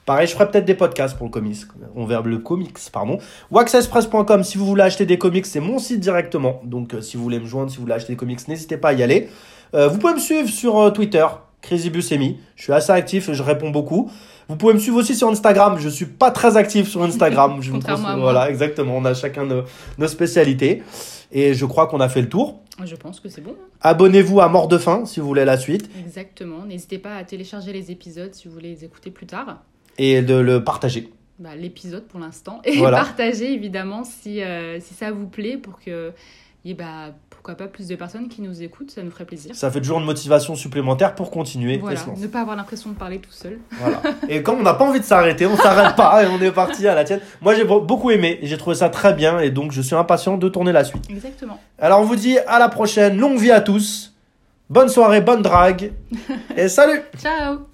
Pareil, 0.07 0.27
je 0.27 0.33
ferai 0.33 0.51
peut-être 0.51 0.65
des 0.65 0.75
podcasts 0.75 1.17
pour 1.17 1.27
le 1.27 1.31
comics. 1.31 1.59
On 1.95 2.05
verra 2.05 2.23
le 2.23 2.39
comics, 2.39 2.79
pardon. 2.93 3.19
Waxexpress.com, 3.51 4.43
si 4.43 4.59
vous 4.59 4.67
voulez 4.67 4.83
acheter 4.83 5.07
des 5.07 5.19
comics, 5.19 5.47
c'est 5.47 5.61
mon 5.61 5.79
site 5.79 6.01
directement. 6.01 6.61
Donc 6.65 6.95
euh, 6.95 7.01
si 7.01 7.17
vous 7.17 7.23
voulez 7.23 7.39
me 7.39 7.47
joindre, 7.47 7.71
si 7.71 7.77
vous 7.77 7.83
voulez 7.83 7.95
acheter 7.95 8.15
des 8.15 8.17
comics, 8.17 8.49
n'hésitez 8.49 8.77
pas 8.77 8.89
à 8.89 8.93
y 8.95 9.03
aller. 9.03 9.29
Euh, 9.75 9.89
vous 9.89 9.99
pouvez 9.99 10.15
me 10.15 10.19
suivre 10.19 10.49
sur 10.49 10.81
euh, 10.81 10.91
Twitter, 10.91 11.25
Crazy 11.63 11.91
Buscemi. 11.91 12.39
Je 12.57 12.63
suis 12.65 12.73
assez 12.73 12.93
actif 12.93 13.29
et 13.29 13.35
je 13.35 13.43
réponds 13.43 13.71
beaucoup. 13.71 14.11
Vous 14.49 14.57
pouvez 14.57 14.75
me 14.75 14.79
suivre 14.79 14.97
aussi 14.99 15.15
sur 15.15 15.29
Instagram. 15.29 15.79
Je 15.79 15.89
suis 15.89 16.07
pas 16.07 16.31
très 16.31 16.57
actif 16.57 16.89
sur 16.89 17.03
Instagram. 17.03 17.59
Je 17.63 17.69
vous 17.71 17.77
Contrairement 17.77 18.03
trouve- 18.05 18.13
à 18.13 18.17
moi. 18.17 18.33
Voilà, 18.33 18.51
exactement. 18.51 18.97
On 18.97 19.05
a 19.05 19.15
chacun 19.15 19.45
nos, 19.45 19.63
nos 19.99 20.09
spécialités. 20.09 20.83
Et 21.33 21.55
je 21.55 21.65
crois 21.67 21.87
qu'on 21.87 22.01
a 22.01 22.09
fait 22.09 22.23
le 22.23 22.29
tour. 22.29 22.61
Je 22.85 22.97
pense 22.97 23.21
que 23.21 23.29
c'est 23.29 23.41
bon. 23.43 23.53
hein. 23.53 23.69
Abonnez-vous 23.83 24.41
à 24.41 24.49
Mort 24.49 24.67
de 24.67 24.79
faim 24.79 25.05
si 25.05 25.21
vous 25.21 25.27
voulez 25.27 25.45
la 25.45 25.57
suite. 25.59 25.89
Exactement. 26.01 26.65
N'hésitez 26.67 26.99
pas 26.99 27.15
à 27.17 27.25
télécharger 27.25 27.73
les 27.73 27.91
épisodes 27.93 28.35
si 28.35 28.49
vous 28.49 28.55
voulez 28.55 28.71
les 28.71 28.85
écouter 28.85 29.11
plus 29.11 29.27
tard. 29.27 29.59
Et 29.99 30.23
de 30.23 30.35
le 30.35 30.65
partager. 30.65 31.13
Bah, 31.39 31.55
L'épisode 31.57 32.05
pour 32.09 32.19
l'instant. 32.19 32.61
Et 32.65 32.79
Voilà. 32.79 32.97
partagez 32.99 33.53
évidemment 33.53 34.03
si, 34.03 34.43
euh, 34.43 34.81
si 34.81 34.95
ça 34.95 35.13
vous 35.13 35.27
plaît 35.29 35.57
pour 35.59 35.79
que 35.79 36.13
et 36.65 36.75
bah 36.75 37.15
pourquoi 37.43 37.55
pas 37.55 37.69
plus 37.69 37.89
de 37.89 37.97
personnes 37.97 38.29
qui 38.29 38.43
nous 38.43 38.63
écoutent, 38.63 38.91
ça 38.91 39.03
nous 39.03 39.11
ferait 39.11 39.25
plaisir. 39.25 39.55
Ça 39.55 39.71
fait 39.71 39.81
toujours 39.81 39.99
une 39.99 40.05
motivation 40.05 40.55
supplémentaire 40.57 41.15
pour 41.15 41.31
continuer. 41.31 41.79
Voilà, 41.79 41.99
ne 42.19 42.27
pas 42.27 42.43
avoir 42.43 42.55
l'impression 42.55 42.91
de 42.91 42.95
parler 42.97 43.19
tout 43.19 43.31
seul. 43.33 43.59
Voilà. 43.71 44.03
Et 44.29 44.43
comme 44.43 44.59
on 44.59 44.63
n'a 44.63 44.75
pas 44.75 44.85
envie 44.85 45.01
de 45.01 45.05
s'arrêter, 45.07 45.47
on 45.47 45.57
s'arrête 45.57 45.97
pas 45.97 46.23
et 46.23 46.27
on 46.27 46.39
est 46.43 46.53
parti 46.53 46.87
à 46.87 46.95
la 46.95 47.03
tienne. 47.05 47.21
Moi, 47.41 47.55
j'ai 47.55 47.65
be- 47.65 47.83
beaucoup 47.87 48.11
aimé 48.11 48.39
et 48.43 48.47
j'ai 48.47 48.59
trouvé 48.59 48.77
ça 48.77 48.91
très 48.91 49.15
bien 49.15 49.39
et 49.39 49.51
donc 49.51 49.73
je 49.73 49.81
suis 49.81 49.97
impatient 49.97 50.37
de 50.37 50.49
tourner 50.51 50.73
la 50.73 50.85
suite. 50.85 51.09
Exactement. 51.09 51.59
Alors, 51.79 52.01
on 52.01 52.05
vous 52.05 52.17
dit 52.17 52.37
à 52.41 52.59
la 52.59 52.69
prochaine. 52.69 53.17
Longue 53.17 53.39
vie 53.39 53.53
à 53.53 53.63
tous. 53.63 54.13
Bonne 54.69 54.91
soirée, 54.91 55.23
bonne 55.23 55.41
drague. 55.41 55.93
Et 56.59 56.69
salut! 56.69 57.01
Ciao 57.19 57.70